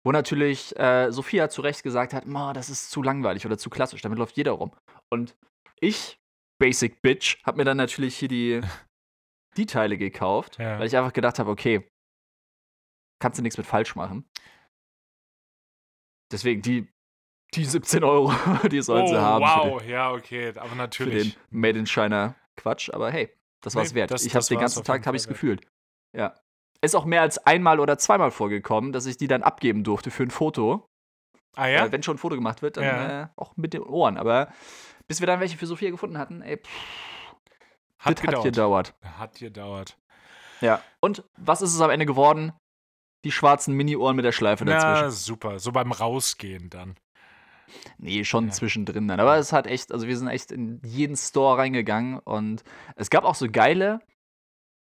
Wo 0.04 0.12
natürlich 0.12 0.76
äh, 0.78 1.10
Sophia 1.10 1.48
zu 1.48 1.60
Recht 1.62 1.82
gesagt 1.82 2.12
hat, 2.14 2.26
"Ma, 2.26 2.52
das 2.52 2.70
ist 2.70 2.90
zu 2.90 3.02
langweilig 3.02 3.44
oder 3.46 3.58
zu 3.58 3.70
klassisch, 3.70 4.02
damit 4.02 4.18
läuft 4.18 4.36
jeder 4.36 4.52
rum. 4.52 4.72
Und 5.10 5.36
ich, 5.80 6.18
Basic 6.60 7.02
Bitch, 7.02 7.42
hab 7.44 7.56
mir 7.56 7.64
dann 7.64 7.76
natürlich 7.76 8.16
hier 8.16 8.28
die, 8.28 8.60
die 9.56 9.66
Teile 9.66 9.96
gekauft, 9.98 10.58
Ja. 10.58 10.78
weil 10.78 10.86
ich 10.86 10.96
einfach 10.96 11.12
gedacht 11.12 11.38
habe, 11.38 11.50
okay, 11.50 11.88
kannst 13.20 13.38
du 13.38 13.42
nichts 13.42 13.56
mit 13.58 13.66
falsch 13.66 13.94
machen. 13.96 14.28
Deswegen 16.32 16.62
die, 16.62 16.88
die 17.54 17.64
17 17.64 18.02
Euro, 18.04 18.32
die 18.68 18.82
sollen 18.82 19.04
oh, 19.04 19.08
sie 19.08 19.16
haben 19.20 19.46
für 19.46 19.60
den, 19.68 19.72
wow, 19.74 19.84
ja, 19.84 20.12
okay, 20.12 20.48
aber 20.48 20.62
für 20.62 20.68
den 20.70 20.78
natürlich. 20.78 21.38
Made 21.50 21.78
in 21.78 21.86
China 21.86 22.34
Quatsch, 22.56 22.90
aber 22.90 23.10
hey, 23.10 23.30
das 23.62 23.74
war's 23.74 23.90
Nee, 23.90 23.96
wert. 24.00 24.10
das- 24.10 24.24
ich 24.24 24.34
habe 24.34 24.44
den 24.44 24.56
war's 24.58 24.74
ganzen 24.74 24.84
Tag 24.84 25.06
habe 25.06 25.16
ich's 25.16 25.26
wert. 25.26 25.34
gefühlt. 25.34 25.66
Ja. 26.16 26.34
Ist 26.84 26.94
auch 26.94 27.04
mehr 27.04 27.22
als 27.22 27.38
einmal 27.46 27.80
oder 27.80 27.98
zweimal 27.98 28.30
vorgekommen, 28.30 28.92
dass 28.92 29.06
ich 29.06 29.16
die 29.16 29.26
dann 29.28 29.42
abgeben 29.42 29.84
durfte 29.84 30.10
für 30.10 30.22
ein 30.22 30.30
Foto. 30.30 30.86
Ah 31.56 31.66
ja? 31.66 31.86
Äh, 31.86 31.92
wenn 31.92 32.02
schon 32.02 32.16
ein 32.16 32.18
Foto 32.18 32.34
gemacht 32.34 32.62
wird, 32.62 32.76
dann 32.76 32.84
Ja. 32.84 33.22
äh, 33.22 33.26
auch 33.36 33.56
mit 33.56 33.72
den 33.74 33.82
Ohren. 33.82 34.16
Aber 34.18 34.52
bis 35.08 35.20
wir 35.20 35.26
dann 35.26 35.40
welche 35.40 35.56
für 35.56 35.66
Sophia 35.66 35.90
gefunden 35.90 36.18
hatten, 36.18 36.42
ey, 36.42 36.56
pff, 36.58 37.34
hat 37.98 38.18
das 38.22 38.34
hat 38.34 38.42
gedauert. 38.44 38.94
Hat 39.02 39.38
gedauert. 39.38 39.96
Ja. 40.60 40.82
Und 41.00 41.24
was 41.36 41.62
ist 41.62 41.74
es 41.74 41.80
am 41.80 41.90
Ende 41.90 42.06
geworden? 42.06 42.52
Die 43.24 43.32
schwarzen 43.32 43.74
Mini-Ohren 43.74 44.16
mit 44.16 44.24
der 44.24 44.32
Schleife 44.32 44.64
dazwischen. 44.66 45.10
super. 45.10 45.58
So 45.58 45.72
beim 45.72 45.92
Rausgehen 45.92 46.68
dann. 46.70 46.96
Nee, 47.96 48.24
schon 48.24 48.46
Ja. 48.46 48.50
zwischendrin 48.52 49.08
dann. 49.08 49.18
Aber 49.20 49.36
es 49.36 49.52
hat 49.52 49.66
echt, 49.66 49.90
also 49.92 50.06
wir 50.06 50.16
sind 50.18 50.28
echt 50.28 50.52
in 50.52 50.80
jeden 50.84 51.16
Store 51.16 51.56
reingegangen 51.58 52.18
und 52.18 52.62
es 52.96 53.08
gab 53.08 53.24
auch 53.24 53.34
so 53.34 53.46
geile, 53.50 54.00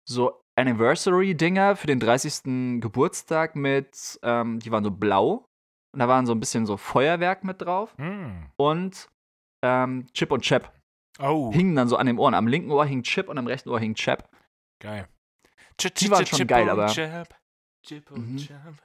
so 0.08 0.41
Anniversary-Dinger 0.58 1.76
für 1.76 1.88
den 1.88 2.00
30. 2.00 2.82
Geburtstag 2.82 3.56
mit, 3.56 4.20
ähm, 4.24 4.60
die 4.60 4.72
waren 4.72 4.84
so 4.84 4.92
blau 4.92 5.46
und 5.94 6.00
da 6.00 6.08
waren 6.08 6.26
so 6.26 6.34
ein 6.34 6.40
bisschen 6.40 6.66
so 6.66 6.78
Feuerwerk 6.78 7.44
mit 7.44 7.62
drauf 7.62 7.94
Hm. 7.98 8.50
und 8.58 9.10
ähm, 9.64 10.08
Chip 10.14 10.32
und 10.32 10.42
Chap 10.42 10.74
Oh, 11.20 11.52
hingen 11.52 11.76
dann 11.76 11.88
so 11.88 11.98
an 11.98 12.08
den 12.08 12.18
Ohren. 12.18 12.34
Am 12.34 12.48
linken 12.48 12.72
Ohr 12.72 12.86
hing 12.86 13.04
Chip 13.04 13.28
und 13.30 13.38
am 13.38 13.46
rechten 13.48 13.70
Ohr 13.70 13.80
hing 13.80 13.94
Chap. 13.96 14.30
geil. 14.82 15.08
Die 15.98 16.10
waren 16.10 16.26
schon 16.26 16.48
geil, 16.48 16.70
aber- 16.70 16.88
Chip, 16.88 17.36
Chip 17.86 18.12
und 18.12 18.32
Mhm. 18.34 18.38
Chap. 18.38 18.82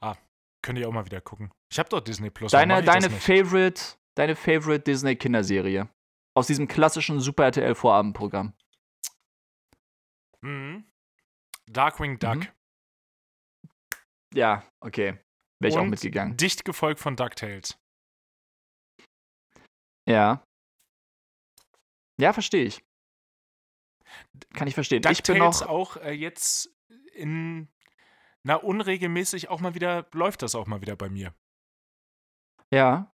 Ah, 0.00 0.16
könnte 0.62 0.80
ich 0.80 0.86
auch 0.86 0.92
mal 0.92 1.04
wieder 1.06 1.20
gucken. 1.20 1.50
Ich 1.72 1.78
habe 1.78 1.88
doch 1.88 2.00
Disney 2.00 2.30
Plus. 2.30 2.52
Deine, 2.52 2.82
deine? 2.82 3.08
Favorite, 3.10 3.80
deine 4.16 4.36
Favorite 4.36 4.80
Disney-Kinderserie. 4.84 5.88
Aus 6.36 6.46
diesem 6.48 6.68
klassischen 6.68 7.18
Super 7.20 7.44
RTL-Vorabendprogramm. 7.44 8.52
Mhm. 10.42 10.84
Darkwing 11.74 12.18
Duck. 12.18 12.36
Mhm. 12.36 12.48
Ja, 14.34 14.64
okay. 14.80 15.18
Wäre 15.60 15.72
ich 15.72 15.78
auch 15.78 15.84
mitgegangen. 15.84 16.36
Dicht 16.36 16.64
gefolgt 16.64 17.00
von 17.00 17.16
DuckTales. 17.16 17.78
Ja. 20.08 20.44
Ja, 22.20 22.32
verstehe 22.32 22.64
ich. 22.64 22.84
Kann 24.54 24.68
ich 24.68 24.74
verstehen. 24.74 25.02
ich 25.10 25.22
bin 25.22 25.36
DuckTales 25.36 25.60
noch. 25.60 25.68
auch 25.68 25.96
äh, 25.98 26.12
jetzt 26.12 26.70
in. 27.12 27.68
Na, 28.46 28.56
unregelmäßig 28.56 29.48
auch 29.48 29.60
mal 29.60 29.74
wieder, 29.74 30.06
läuft 30.12 30.42
das 30.42 30.54
auch 30.54 30.66
mal 30.66 30.82
wieder 30.82 30.96
bei 30.96 31.08
mir. 31.08 31.34
Ja. 32.70 33.13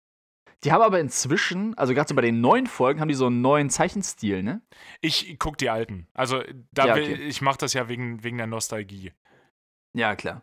Die 0.65 0.73
haben 0.73 0.83
aber 0.83 1.01
inzwischen, 1.01 1.77
also 1.79 1.95
gerade 1.95 2.09
so 2.09 2.15
bei 2.15 2.21
den 2.23 2.41
neuen 2.43 2.67
Folgen, 2.67 3.01
haben 3.01 3.09
die 3.09 3.15
so 3.15 3.27
einen 3.27 3.41
neuen 3.41 3.71
Zeichenstil, 3.71 4.43
ne? 4.43 4.61
Ich 5.01 5.39
guck 5.39 5.57
die 5.57 5.71
alten. 5.71 6.07
Also, 6.13 6.43
da 6.71 6.87
Ja, 6.89 6.97
will, 6.97 7.05
okay. 7.15 7.15
ich 7.23 7.41
mache 7.41 7.59
das 7.59 7.73
ja 7.73 7.89
wegen, 7.89 8.23
wegen 8.23 8.37
der 8.37 8.47
Nostalgie. 8.47 9.13
Ja, 9.97 10.15
klar. 10.17 10.43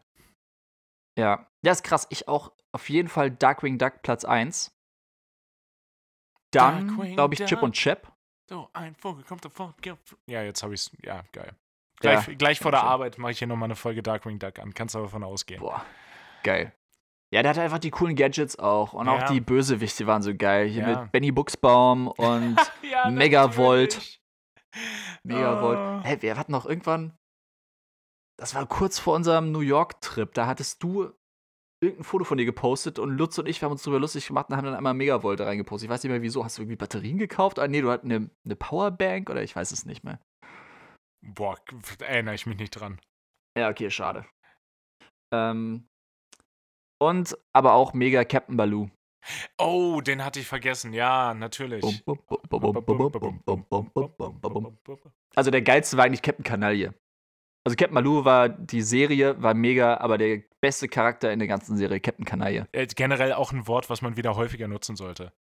Ja. 1.17 1.47
Ja, 1.63 1.71
ist 1.71 1.83
krass. 1.83 2.07
Ich 2.09 2.27
auch 2.27 2.51
auf 2.71 2.89
jeden 2.89 3.09
Fall 3.09 3.29
Darkwing 3.31 3.77
Duck 3.77 4.01
Platz 4.01 4.25
1. 4.25 4.73
Dann, 6.51 6.95
glaube 7.13 7.33
ich, 7.33 7.39
Chip 7.41 7.49
Duck. 7.59 7.63
und 7.63 7.73
Chap. 7.73 8.11
So, 8.49 8.69
ein 8.73 8.95
Vogel 8.95 9.23
kommt 9.23 9.43
davon. 9.45 9.73
Ja, 10.27 10.41
jetzt 10.43 10.63
habe 10.63 10.73
ich's. 10.73 10.91
Ja, 11.03 11.23
geil. 11.33 11.53
Ja, 12.03 12.21
Gleich, 12.21 12.37
gleich 12.37 12.59
vor 12.59 12.71
der 12.71 12.79
schön. 12.81 12.89
Arbeit 12.89 13.17
mache 13.17 13.31
ich 13.33 13.39
hier 13.39 13.47
nochmal 13.47 13.67
eine 13.67 13.75
Folge 13.75 14.01
Darkwing 14.03 14.39
Duck 14.39 14.59
an. 14.59 14.73
Kannst 14.73 14.95
du 14.95 14.99
davon 14.99 15.23
ausgehen. 15.23 15.59
Boah, 15.59 15.83
geil. 16.43 16.71
Ja, 17.33 17.41
der 17.41 17.49
hatte 17.49 17.61
einfach 17.61 17.79
die 17.79 17.91
coolen 17.91 18.15
Gadgets 18.15 18.57
auch. 18.57 18.93
Und 18.93 19.09
auch 19.09 19.19
Ja. 19.21 19.31
die 19.31 19.41
Bösewichte 19.41 20.07
waren 20.07 20.21
so 20.21 20.33
geil. 20.35 20.67
Hier 20.67 20.87
Ja. 20.87 21.01
mit 21.01 21.11
Benny 21.11 21.31
Buchsbaum 21.31 22.07
und 22.17 22.57
ja, 22.83 23.09
Megavolt. 23.09 24.19
Megavolt. 25.23 25.77
Ah. 25.77 26.01
Hey, 26.03 26.21
wir 26.21 26.37
hatten 26.37 26.51
noch 26.51 26.65
irgendwann. 26.65 27.17
Das 28.39 28.53
war 28.55 28.65
kurz 28.67 28.99
vor 28.99 29.15
unserem 29.15 29.51
New 29.51 29.61
York-Trip. 29.61 30.33
Da 30.33 30.45
hattest 30.47 30.81
du 30.83 31.11
irgendein 31.83 32.03
Foto 32.05 32.23
von 32.23 32.37
dir 32.37 32.45
gepostet 32.45 32.97
und 32.99 33.09
Lutz 33.17 33.37
und 33.37 33.47
ich 33.47 33.61
wir 33.61 33.65
haben 33.65 33.73
uns 33.73 33.83
drüber 33.83 33.99
lustig 33.99 34.27
gemacht 34.27 34.49
und 34.49 34.55
haben 34.57 34.65
dann 34.65 34.75
einmal 34.75 34.93
Megavolt 34.93 35.41
reingepostet. 35.41 35.87
Ich 35.87 35.91
weiß 35.91 36.03
nicht 36.03 36.11
mehr 36.11 36.21
wieso. 36.21 36.43
Hast 36.45 36.57
du 36.57 36.61
irgendwie 36.61 36.75
Batterien 36.77 37.17
gekauft? 37.17 37.59
Ah, 37.59 37.67
nee, 37.67 37.81
du 37.81 37.89
hattest 37.91 38.05
eine, 38.11 38.29
eine 38.45 38.55
Powerbank 38.55 39.29
oder 39.29 39.43
ich 39.43 39.55
weiß 39.55 39.71
es 39.71 39.85
nicht 39.85 40.03
mehr. 40.03 40.19
Boah, 41.25 41.57
erinnere 41.99 42.35
ich 42.35 42.45
mich 42.45 42.57
nicht 42.57 42.71
dran. 42.71 42.99
Ja, 43.57 43.69
okay, 43.69 43.89
schade. 43.91 44.25
Ähm. 45.33 45.87
Und 46.99 47.37
aber 47.53 47.73
auch 47.73 47.93
mega 47.93 48.23
Captain 48.23 48.57
Baloo. 48.57 48.89
Oh, 49.57 50.01
den 50.01 50.23
hatte 50.23 50.39
ich 50.39 50.47
vergessen. 50.47 50.93
Ja, 50.93 51.33
natürlich. 51.33 51.83
Also 55.35 55.51
der 55.51 55.61
geilste 55.61 55.97
war 55.97 56.05
eigentlich 56.05 56.21
Captain 56.21 56.43
Kanaille. 56.43 56.93
Also 57.65 57.75
Captain 57.75 57.95
Baloo 57.95 58.23
war 58.23 58.47
die 58.47 58.81
Serie, 58.81 59.41
war 59.41 59.53
mega, 59.53 59.97
aber 59.97 60.17
der 60.17 60.41
beste 60.61 60.87
Charakter 60.87 61.31
in 61.33 61.39
der 61.39 61.49
ganzen 61.49 61.75
Serie, 61.75 61.99
Captain 61.99 62.23
Kanaille. 62.25 62.67
Generell 62.95 63.33
auch 63.33 63.51
ein 63.51 63.67
Wort, 63.67 63.89
was 63.89 64.01
man 64.01 64.15
wieder 64.15 64.35
häufiger 64.35 64.67
nutzen 64.69 64.95
sollte. 64.95 65.33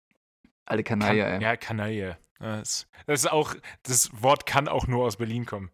Alle 0.65 0.83
Kanaille, 0.83 1.23
kan 1.23 1.33
ey. 1.33 1.43
Ja, 1.43 1.55
Kanaille. 1.55 2.17
Das, 2.39 2.87
das 3.05 3.21
ist 3.21 3.31
auch, 3.31 3.53
das 3.83 4.09
Wort 4.23 4.47
kann 4.47 4.67
auch 4.67 4.87
nur 4.87 5.05
aus 5.05 5.17
Berlin 5.17 5.45
kommen. 5.45 5.71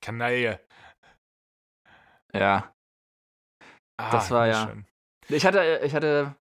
Kanaille. 0.00 0.60
Ja. 2.32 2.72
Ah, 3.96 4.12
das 4.12 4.30
war 4.30 4.46
ja. 4.46 4.68
Schön. 4.68 4.87
Ich 5.28 5.44
hatte, 5.46 5.80
ich 5.84 5.94
hatte 5.94 6.34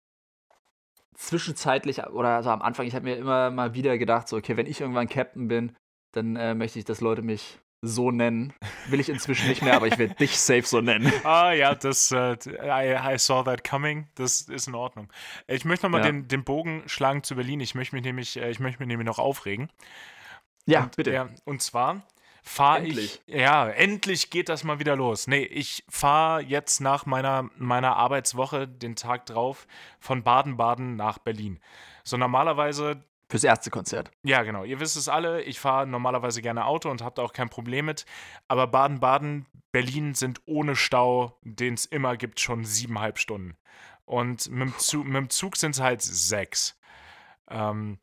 zwischenzeitlich 1.14 2.02
oder 2.06 2.42
so 2.42 2.50
am 2.50 2.62
Anfang, 2.62 2.86
ich 2.86 2.94
habe 2.94 3.04
mir 3.04 3.16
immer 3.16 3.50
mal 3.50 3.74
wieder 3.74 3.96
gedacht, 3.98 4.28
so, 4.28 4.36
okay, 4.36 4.56
wenn 4.56 4.66
ich 4.66 4.80
irgendwann 4.80 5.08
Captain 5.08 5.48
bin, 5.48 5.76
dann 6.12 6.36
äh, 6.36 6.54
möchte 6.54 6.78
ich, 6.78 6.84
dass 6.84 7.00
Leute 7.00 7.22
mich 7.22 7.58
so 7.86 8.10
nennen. 8.10 8.54
Will 8.88 8.98
ich 8.98 9.10
inzwischen 9.10 9.46
nicht 9.46 9.62
mehr, 9.62 9.74
aber 9.74 9.86
ich 9.86 9.98
werde 9.98 10.14
dich 10.14 10.38
safe 10.38 10.62
so 10.62 10.80
nennen. 10.80 11.12
Ah 11.24 11.52
ja, 11.52 11.74
das, 11.74 12.10
äh, 12.12 12.36
I, 12.46 13.14
I 13.14 13.18
saw 13.18 13.44
that 13.44 13.62
coming. 13.68 14.08
Das 14.14 14.40
ist 14.42 14.68
in 14.68 14.74
Ordnung. 14.74 15.12
Ich 15.46 15.64
möchte 15.64 15.86
nochmal 15.86 16.00
Ja. 16.00 16.06
den, 16.06 16.26
den 16.26 16.44
Bogen 16.44 16.82
schlagen 16.86 17.22
zu 17.22 17.34
Berlin. 17.36 17.60
Ich 17.60 17.74
möchte 17.74 17.94
mich 17.94 18.04
nämlich, 18.04 18.36
äh, 18.38 18.50
ich 18.50 18.58
möchte 18.58 18.80
mich 18.80 18.88
nämlich 18.88 19.06
noch 19.06 19.18
aufregen. 19.18 19.70
Ja, 20.66 20.84
und, 20.84 20.96
bitte. 20.96 21.12
Ja, 21.12 21.28
und 21.44 21.60
zwar 21.60 22.02
fahre 22.44 22.82
ich. 22.82 22.88
Endlich. 22.88 23.22
Ja, 23.26 23.68
endlich 23.68 24.30
geht 24.30 24.48
das 24.48 24.64
mal 24.64 24.78
wieder 24.78 24.94
los. 24.94 25.26
Nee, 25.26 25.42
ich 25.44 25.84
fahre 25.88 26.42
jetzt 26.42 26.80
nach 26.80 27.06
meiner, 27.06 27.50
meiner 27.56 27.96
Arbeitswoche 27.96 28.68
den 28.68 28.94
Tag 28.94 29.26
drauf 29.26 29.66
von 29.98 30.22
Baden-Baden 30.22 30.94
nach 30.94 31.18
Berlin. 31.18 31.58
So 32.04 32.16
normalerweise 32.16 33.02
Fürs 33.30 33.42
erste 33.42 33.70
Konzert. 33.70 34.10
ja, 34.22 34.42
genau. 34.42 34.64
Ihr 34.64 34.78
wisst 34.80 34.96
es 34.96 35.08
alle. 35.08 35.42
Ich 35.42 35.58
fahre 35.58 35.86
normalerweise 35.86 36.42
gerne 36.42 36.66
Auto 36.66 36.90
und 36.90 37.02
habe 37.02 37.14
da 37.16 37.22
auch 37.22 37.32
kein 37.32 37.48
Problem 37.48 37.86
mit. 37.86 38.04
Aber 38.48 38.66
Baden-Baden, 38.66 39.46
Berlin 39.72 40.14
sind 40.14 40.42
ohne 40.44 40.76
Stau, 40.76 41.38
den 41.42 41.74
es 41.74 41.86
immer 41.86 42.16
gibt, 42.16 42.38
schon 42.38 42.64
siebeneinhalb 42.64 43.18
Stunden. 43.18 43.56
Und 44.04 44.50
mit 44.50 44.68
dem 44.68 44.78
Zug, 44.78 45.06
mit 45.06 45.16
dem 45.16 45.30
Zug 45.30 45.56
sind 45.56 45.70
es 45.74 45.80
halt 45.80 46.02
sechs. 46.02 46.78
Ähm, 47.48 47.98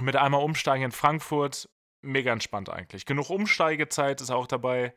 mit 0.00 0.16
einmal 0.16 0.42
umsteigen 0.42 0.86
in 0.86 0.92
Frankfurt, 0.92 1.68
mega 2.04 2.32
entspannt 2.32 2.70
eigentlich. 2.70 3.06
Genug 3.06 3.30
Umsteigezeit 3.30 4.20
ist 4.20 4.30
auch 4.30 4.46
dabei. 4.46 4.94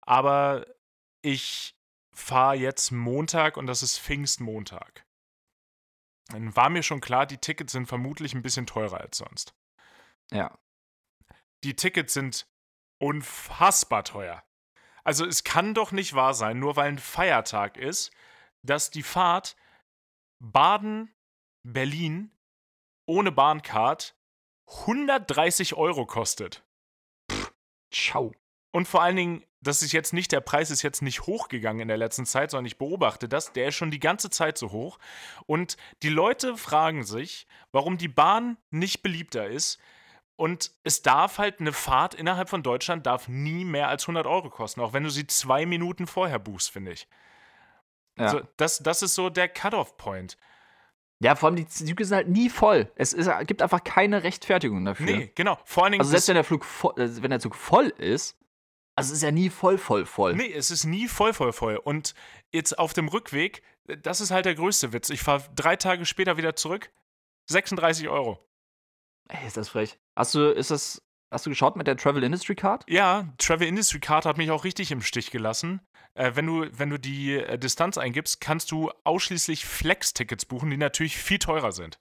aber 0.00 0.66
ich 1.22 1.76
fahre 2.12 2.56
jetzt 2.56 2.90
Montag 2.90 3.56
und 3.56 3.66
das 3.66 3.82
ist 3.82 3.98
Pfingstmontag. 3.98 5.06
Dann 6.28 6.54
war 6.56 6.68
mir 6.68 6.82
schon 6.82 7.00
klar, 7.00 7.26
die 7.26 7.38
Tickets 7.38 7.72
sind 7.72 7.86
vermutlich 7.86 8.34
ein 8.34 8.42
bisschen 8.42 8.66
teurer 8.66 9.00
als 9.00 9.18
sonst. 9.18 9.54
Ja. 10.30 10.58
Die 11.64 11.76
Tickets 11.76 12.14
sind 12.14 12.48
unfassbar 12.98 14.04
teuer. 14.04 14.42
Also 15.04 15.26
es 15.26 15.44
kann 15.44 15.74
doch 15.74 15.92
nicht 15.92 16.14
wahr 16.14 16.34
sein, 16.34 16.58
nur 16.58 16.76
weil 16.76 16.88
ein 16.88 16.98
Feiertag 16.98 17.76
ist, 17.76 18.12
dass 18.62 18.90
die 18.90 19.02
Fahrt 19.02 19.56
Baden-Berlin 20.38 22.30
ohne 23.06 23.32
Bahncard 23.32 24.16
130 24.80 25.74
Euro 25.74 26.06
kostet. 26.06 26.62
Ciao. 27.92 28.32
Und 28.72 28.88
vor 28.88 29.02
allen 29.02 29.16
Dingen, 29.16 29.44
das 29.60 29.82
ist 29.82 29.92
jetzt 29.92 30.12
nicht, 30.12 30.32
der 30.32 30.40
Preis 30.40 30.70
ist 30.70 30.82
jetzt 30.82 31.02
nicht 31.02 31.26
hochgegangen 31.26 31.82
in 31.82 31.88
der 31.88 31.98
letzten 31.98 32.26
Zeit, 32.26 32.50
sondern 32.50 32.66
ich 32.66 32.78
beobachte 32.78 33.28
das, 33.28 33.52
der 33.52 33.68
ist 33.68 33.74
schon 33.74 33.90
die 33.90 34.00
ganze 34.00 34.30
Zeit 34.30 34.58
so 34.58 34.72
hoch. 34.72 34.98
Und 35.46 35.76
die 36.02 36.08
Leute 36.08 36.56
fragen 36.56 37.04
sich, 37.04 37.46
warum 37.70 37.98
die 37.98 38.08
Bahn 38.08 38.56
nicht 38.70 39.02
beliebter 39.02 39.46
ist. 39.46 39.78
Und 40.36 40.72
es 40.82 41.02
darf 41.02 41.38
halt 41.38 41.60
eine 41.60 41.72
Fahrt 41.72 42.14
innerhalb 42.14 42.48
von 42.48 42.62
Deutschland 42.62 43.06
darf 43.06 43.28
nie 43.28 43.64
mehr 43.64 43.88
als 43.88 44.04
100 44.04 44.26
Euro 44.26 44.50
kosten, 44.50 44.80
auch 44.80 44.94
wenn 44.94 45.04
du 45.04 45.10
sie 45.10 45.26
zwei 45.26 45.66
Minuten 45.66 46.06
vorher 46.06 46.38
buchst, 46.38 46.70
finde 46.70 46.92
ich. 46.92 47.06
Ja. 48.18 48.28
So, 48.28 48.40
das, 48.56 48.78
das 48.78 49.02
ist 49.02 49.14
so 49.14 49.30
der 49.30 49.48
Cut-off-Point. 49.48 50.36
Ja, 51.22 51.36
vor 51.36 51.48
allem 51.48 51.56
die 51.56 51.68
Züge 51.68 52.04
sind 52.04 52.16
halt 52.16 52.28
nie 52.28 52.50
voll. 52.50 52.90
Es 52.96 53.12
ist, 53.12 53.30
gibt 53.46 53.62
einfach 53.62 53.84
keine 53.84 54.24
Rechtfertigung 54.24 54.84
dafür. 54.84 55.06
Nee, 55.06 55.32
genau. 55.36 55.56
Vor 55.64 55.84
allen 55.84 55.92
Dingen. 55.92 56.00
Also 56.00 56.10
selbst 56.10 56.26
wenn 56.26 56.34
der 56.34 56.44
Flug 56.44 56.64
voll, 56.64 56.94
äh, 56.98 57.22
wenn 57.22 57.30
der 57.30 57.38
Zug 57.38 57.54
voll 57.54 57.86
ist, 57.98 58.36
also 58.96 59.12
es 59.12 59.18
ist 59.18 59.22
ja 59.22 59.30
nie 59.30 59.48
voll, 59.48 59.78
voll, 59.78 60.04
voll. 60.04 60.34
Nee, 60.34 60.52
es 60.52 60.72
ist 60.72 60.84
nie 60.84 61.06
voll, 61.06 61.32
voll, 61.32 61.52
voll. 61.52 61.76
Und 61.76 62.14
jetzt 62.50 62.76
auf 62.76 62.92
dem 62.92 63.06
Rückweg, 63.06 63.62
das 64.02 64.20
ist 64.20 64.32
halt 64.32 64.46
der 64.46 64.56
größte 64.56 64.92
Witz. 64.92 65.10
Ich 65.10 65.22
fahre 65.22 65.44
drei 65.54 65.76
Tage 65.76 66.04
später 66.06 66.36
wieder 66.36 66.56
zurück. 66.56 66.90
36 67.46 68.08
Euro. 68.08 68.38
Ey, 69.28 69.46
ist 69.46 69.56
das 69.56 69.68
frech. 69.68 69.98
Hast 70.16 70.34
du, 70.34 70.50
ist 70.50 70.72
das, 70.72 71.02
hast 71.32 71.46
du 71.46 71.50
geschaut 71.50 71.76
mit 71.76 71.86
der 71.86 71.96
Travel 71.96 72.22
Industry 72.22 72.54
Card? 72.54 72.84
Ja, 72.88 73.26
Travel 73.38 73.66
Industry 73.66 73.98
Card 74.00 74.26
hat 74.26 74.36
mich 74.36 74.50
auch 74.50 74.64
richtig 74.64 74.90
im 74.92 75.02
Stich 75.02 75.30
gelassen. 75.30 75.80
Äh, 76.14 76.32
wenn, 76.34 76.46
du, 76.46 76.66
wenn 76.78 76.90
du 76.90 76.98
die 76.98 77.34
äh, 77.36 77.58
Distanz 77.58 77.96
eingibst, 77.98 78.40
kannst 78.40 78.70
du 78.70 78.90
ausschließlich 79.04 79.64
Flex-Tickets 79.64 80.44
buchen, 80.44 80.70
die 80.70 80.76
natürlich 80.76 81.16
viel 81.16 81.38
teurer 81.38 81.72
sind. 81.72 81.98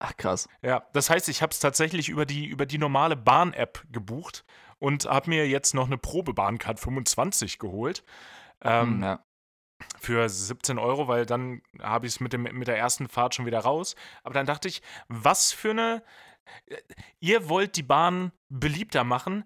Ach 0.00 0.16
krass. 0.16 0.48
Ja, 0.62 0.86
das 0.92 1.10
heißt, 1.10 1.28
ich 1.28 1.42
habe 1.42 1.50
es 1.52 1.58
tatsächlich 1.58 2.08
über 2.08 2.24
die, 2.24 2.46
über 2.46 2.66
die 2.66 2.78
normale 2.78 3.16
Bahn-App 3.16 3.84
gebucht 3.90 4.44
und 4.78 5.06
habe 5.06 5.28
mir 5.30 5.48
jetzt 5.48 5.74
noch 5.74 5.86
eine 5.86 5.98
Probebahncard 5.98 6.78
25 6.80 7.58
geholt. 7.58 8.04
Ähm, 8.62 8.94
Hm, 8.96 9.02
ja. 9.02 9.24
für 10.00 10.28
17 10.28 10.78
Euro, 10.78 11.06
weil 11.08 11.26
dann 11.26 11.62
habe 11.80 12.06
ich 12.06 12.14
es 12.14 12.20
mit, 12.20 12.32
dem- 12.32 12.42
mit 12.42 12.66
der 12.68 12.78
ersten 12.78 13.08
Fahrt 13.08 13.34
schon 13.34 13.46
wieder 13.46 13.60
raus. 13.60 13.94
Aber 14.22 14.34
dann 14.34 14.46
dachte 14.46 14.68
ich, 14.68 14.82
was 15.08 15.52
für 15.52 15.70
eine. 15.70 16.02
Ihr 17.20 17.48
wollt 17.48 17.76
die 17.76 17.82
Bahn 17.82 18.32
beliebter 18.48 19.04
machen, 19.04 19.44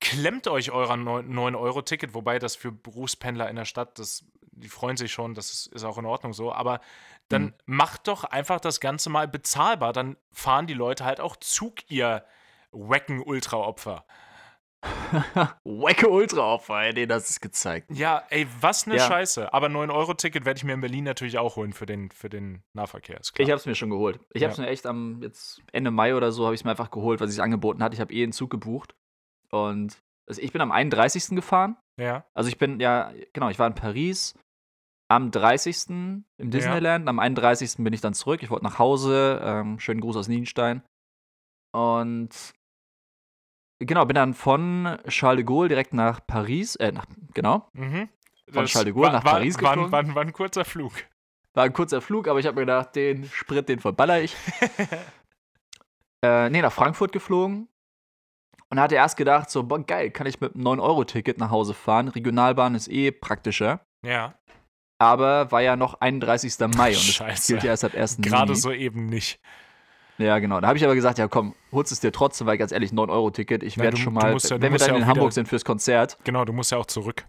klemmt 0.00 0.48
euch 0.48 0.70
euer 0.70 0.90
9-Euro-Ticket, 0.92 2.14
wobei 2.14 2.38
das 2.38 2.56
für 2.56 2.72
Berufspendler 2.72 3.48
in 3.50 3.56
der 3.56 3.64
Stadt, 3.66 3.98
das, 3.98 4.24
die 4.52 4.68
freuen 4.68 4.96
sich 4.96 5.12
schon, 5.12 5.34
das 5.34 5.66
ist, 5.66 5.84
auch 5.84 5.98
in 5.98 6.06
Ordnung 6.06 6.32
so, 6.32 6.52
aber 6.52 6.80
dann 7.28 7.42
Mhm. 7.42 7.54
macht 7.66 8.08
doch 8.08 8.24
einfach 8.24 8.60
das 8.60 8.80
Ganze 8.80 9.08
mal 9.10 9.28
bezahlbar. 9.28 9.92
Dann 9.92 10.16
fahren 10.32 10.66
die 10.66 10.74
Leute 10.74 11.04
halt 11.04 11.20
auch 11.20 11.36
Zug, 11.36 11.88
ihr 11.88 12.24
wacken 12.72 13.20
Ultra-Opfer. 13.22 14.04
Wacke 15.64 16.08
Ultra 16.08 16.54
Opfer, 16.54 16.82
ey, 16.82 16.92
nee, 16.94 17.06
das 17.06 17.28
ist 17.30 17.40
gezeigt. 17.40 17.90
Ja, 17.90 18.22
ey, 18.30 18.46
was 18.60 18.86
eine 18.86 18.96
Ja. 18.96 19.06
Scheiße. 19.06 19.52
Aber 19.52 19.66
9-Euro-Ticket 19.66 20.44
werde 20.44 20.58
ich 20.58 20.64
mir 20.64 20.72
in 20.72 20.80
Berlin 20.80 21.04
natürlich 21.04 21.38
auch 21.38 21.56
holen 21.56 21.72
für 21.72 21.86
den, 21.86 22.10
für 22.10 22.28
den 22.30 22.62
Nahverkehr. 22.74 23.18
Ist 23.20 23.32
klar. 23.34 23.46
Ich 23.46 23.52
hab's 23.52 23.66
mir 23.66 23.74
schon 23.74 23.90
geholt. 23.90 24.20
Ich 24.32 24.42
hab's 24.44 24.56
Ja. 24.56 24.64
mir 24.64 24.70
echt 24.70 24.86
am 24.86 25.22
jetzt 25.22 25.60
Ende 25.72 25.90
Mai 25.90 26.14
oder 26.14 26.32
so 26.32 26.44
habe 26.46 26.54
ich 26.54 26.64
mir 26.64 26.70
einfach 26.70 26.90
geholt, 26.90 27.20
weil 27.20 27.28
sie 27.28 27.34
es 27.34 27.40
angeboten 27.40 27.82
hat. 27.82 27.92
Ich 27.92 28.00
habe 28.00 28.12
eh 28.12 28.22
einen 28.22 28.32
Zug 28.32 28.50
gebucht 28.50 28.94
und 29.50 29.98
also 30.28 30.40
ich 30.40 30.52
bin 30.52 30.60
am 30.60 30.70
31. 30.72 31.34
gefahren. 31.36 31.76
ja. 31.98 32.24
Also 32.34 32.48
ich 32.48 32.56
bin 32.58 32.78
ja 32.80 33.12
genau, 33.32 33.48
ich 33.50 33.58
war 33.58 33.66
in 33.66 33.74
Paris 33.74 34.34
am 35.08 35.32
30. 35.32 35.88
im 35.90 36.24
Disneyland, 36.38 37.08
am 37.08 37.18
31. 37.18 37.76
bin 37.78 37.92
ich 37.92 38.00
dann 38.00 38.14
zurück. 38.14 38.42
Ich 38.44 38.50
wollte 38.50 38.64
nach 38.64 38.78
Hause. 38.78 39.40
Ähm, 39.42 39.80
schönen 39.80 40.00
Gruß 40.00 40.16
aus 40.16 40.28
Nienstein. 40.28 40.82
Und 41.72 42.30
genau, 43.80 44.04
bin 44.04 44.14
dann 44.14 44.34
von 44.34 44.98
Charles 45.08 45.38
de 45.38 45.44
Gaulle 45.44 45.68
direkt 45.68 45.92
nach 45.92 46.20
Paris, 46.26 46.76
äh, 46.76 46.92
nach, 46.92 47.06
genau, 47.34 47.68
Mhm. 47.72 48.08
Von 48.52 48.66
Charles 48.66 48.84
de 48.84 48.92
Gaulle 48.92 49.06
war, 49.06 49.12
nach 49.12 49.24
war, 49.24 49.32
Paris 49.34 49.54
war, 49.62 49.74
geflogen? 49.74 49.92
war, 49.92 50.14
war 50.14 50.22
ein 50.22 50.32
kurzer 50.32 50.64
Flug. 50.64 50.92
War 51.54 51.64
ein 51.64 51.72
kurzer 51.72 52.00
Flug, 52.00 52.28
aber 52.28 52.38
ich 52.40 52.46
habe 52.46 52.56
mir 52.56 52.62
gedacht, 52.62 52.94
den 52.96 53.24
Sprit, 53.32 53.68
den 53.68 53.80
verballer 53.80 54.20
ich. 54.22 54.36
äh, 56.24 56.50
nee, 56.50 56.60
nach 56.62 56.72
Frankfurt 56.72 57.12
geflogen. 57.12 57.68
Und 58.72 58.78
hatte 58.78 58.94
erst 58.94 59.16
gedacht, 59.16 59.50
so, 59.50 59.64
boah, 59.64 59.84
geil, 59.84 60.10
kann 60.12 60.28
ich 60.28 60.40
mit 60.40 60.54
einem 60.54 60.64
9-Euro-Ticket 60.64 61.38
nach 61.38 61.50
Hause 61.50 61.74
fahren. 61.74 62.06
Regionalbahn 62.08 62.76
ist 62.76 62.86
eh 62.88 63.10
praktischer. 63.10 63.80
Ja, 64.06 64.34
Aber 64.98 65.50
war 65.50 65.60
ja 65.60 65.74
noch 65.74 65.94
31. 66.00 66.56
Mai 66.76 66.90
und 66.90 66.94
das 66.96 67.02
Scheiße. 67.02 67.52
gilt 67.52 67.64
ja 67.64 67.70
erst 67.70 67.84
ab 67.84 67.94
1. 67.94 68.18
gerade 68.18 68.52
Juni. 68.52 68.60
so 68.60 68.70
eben 68.70 69.06
nicht. 69.06 69.40
Ja, 70.20 70.38
genau. 70.38 70.60
Da 70.60 70.68
habe 70.68 70.76
ich 70.76 70.84
aber 70.84 70.94
gesagt, 70.94 71.18
ja 71.18 71.28
komm, 71.28 71.54
holst 71.72 71.92
es 71.92 72.00
dir 72.00 72.12
trotzdem, 72.12 72.46
weil 72.46 72.58
ganz 72.58 72.72
ehrlich, 72.72 72.90
9-Euro-Ticket, 72.92 73.62
ich 73.62 73.78
werde 73.78 73.96
schon 73.96 74.12
mal, 74.12 74.36
ja- 74.36 74.60
wenn 74.60 74.72
wir 74.72 74.78
dann 74.78 74.90
ja 74.90 74.96
in 74.96 75.06
Hamburg 75.06 75.26
wieder- 75.26 75.32
sind 75.32 75.48
fürs 75.48 75.64
Konzert. 75.64 76.18
Genau, 76.24 76.44
du 76.44 76.52
musst 76.52 76.70
ja 76.72 76.78
auch 76.78 76.86
zurück. 76.86 77.24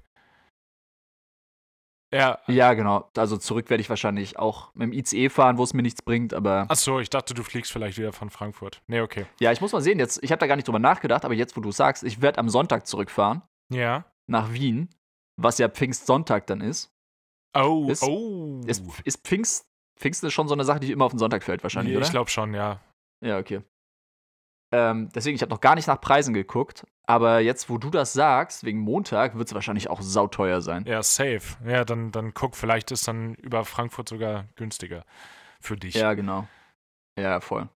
Ja, 2.14 2.40
Ja, 2.48 2.74
genau. 2.74 3.10
Also 3.16 3.38
zurück 3.38 3.70
werde 3.70 3.80
ich 3.80 3.90
wahrscheinlich 3.90 4.38
auch 4.38 4.74
mit 4.76 4.84
dem 4.88 4.92
ICE 4.94 5.30
fahren, 5.30 5.58
wo 5.58 5.64
es 5.64 5.74
mir 5.74 5.82
nichts 5.82 6.02
bringt, 6.02 6.34
aber 6.34 6.66
achso, 6.70 7.00
ich 7.00 7.10
dachte, 7.10 7.34
du 7.34 7.42
fliegst 7.44 7.72
vielleicht 7.72 7.98
wieder 7.98 8.12
von 8.12 8.30
Frankfurt. 8.30 8.82
Nee, 8.88 9.00
okay. 9.00 9.26
ja, 9.40 9.54
ich 9.54 9.62
muss 9.62 9.72
mal 9.72 9.80
sehen, 9.82 9.98
jetzt, 9.98 10.22
ich 10.22 10.30
habe 10.34 10.40
da 10.40 10.48
gar 10.48 10.58
nicht 10.58 10.68
drüber 10.68 10.80
nachgedacht, 10.80 11.24
aber 11.24 11.34
jetzt, 11.34 11.56
wo 11.56 11.62
du 11.62 11.72
sagst, 11.72 12.04
ich 12.04 12.22
werde 12.22 12.40
am 12.40 12.50
Sonntag 12.50 12.86
zurückfahren 12.86 13.44
Ja. 13.72 14.04
nach 14.28 14.52
Wien, 14.52 14.90
was 15.38 15.58
ja 15.58 15.70
Pfingstsonntag 15.70 16.48
dann 16.48 16.60
ist. 16.60 16.92
Oh, 17.58 17.88
Ist- 17.90 18.04
oh. 18.04 18.60
Ist, 18.68 18.84
ist 19.06 19.26
Pfingst, 19.26 19.66
Pfingsten 20.02 20.28
ist 20.28 20.34
schon 20.34 20.48
so 20.48 20.54
eine 20.56 20.66
Sache, 20.66 20.80
die 20.80 20.92
immer 20.92 21.06
auf 21.06 21.12
den 21.14 21.20
Sonntag 21.20 21.44
fällt 21.44 21.64
wahrscheinlich, 21.64 21.94
Nee, 21.94 21.98
oder? 21.98 22.06
ich 22.06 22.12
glaube 22.12 22.30
schon, 22.30 22.54
ja. 22.54 22.82
Ja, 23.24 23.38
okay. 23.38 23.62
Ähm, 24.74 25.10
deswegen, 25.14 25.36
ich 25.36 25.42
habe 25.42 25.52
noch 25.52 25.62
gar 25.62 25.76
nicht 25.76 25.88
nach 25.88 26.00
Preisen 26.00 26.34
geguckt, 26.34 26.86
aber 27.06 27.40
jetzt, 27.40 27.70
wo 27.70 27.78
du 27.78 27.90
das 27.90 28.14
sagst, 28.14 28.64
wegen 28.64 28.80
Montag, 28.80 29.38
wird 29.38 29.48
es 29.50 29.54
wahrscheinlich 29.54 29.90
auch 29.90 30.02
sauteuer 30.02 30.62
sein. 30.62 30.86
Ja, 30.86 31.04
safe. 31.04 31.42
Ja, 31.66 31.84
dann, 31.84 32.12
dann 32.12 32.34
guck, 32.34 32.56
vielleicht 32.56 32.90
ist 32.92 33.08
dann 33.08 33.36
über 33.36 33.66
Frankfurt 33.66 34.08
sogar 34.10 34.46
günstiger 34.56 35.04
für 35.60 35.76
dich. 35.76 35.96
Ja, 35.96 36.14
genau. 36.14 36.48
Ja, 37.20 37.42
voll. 37.42 37.68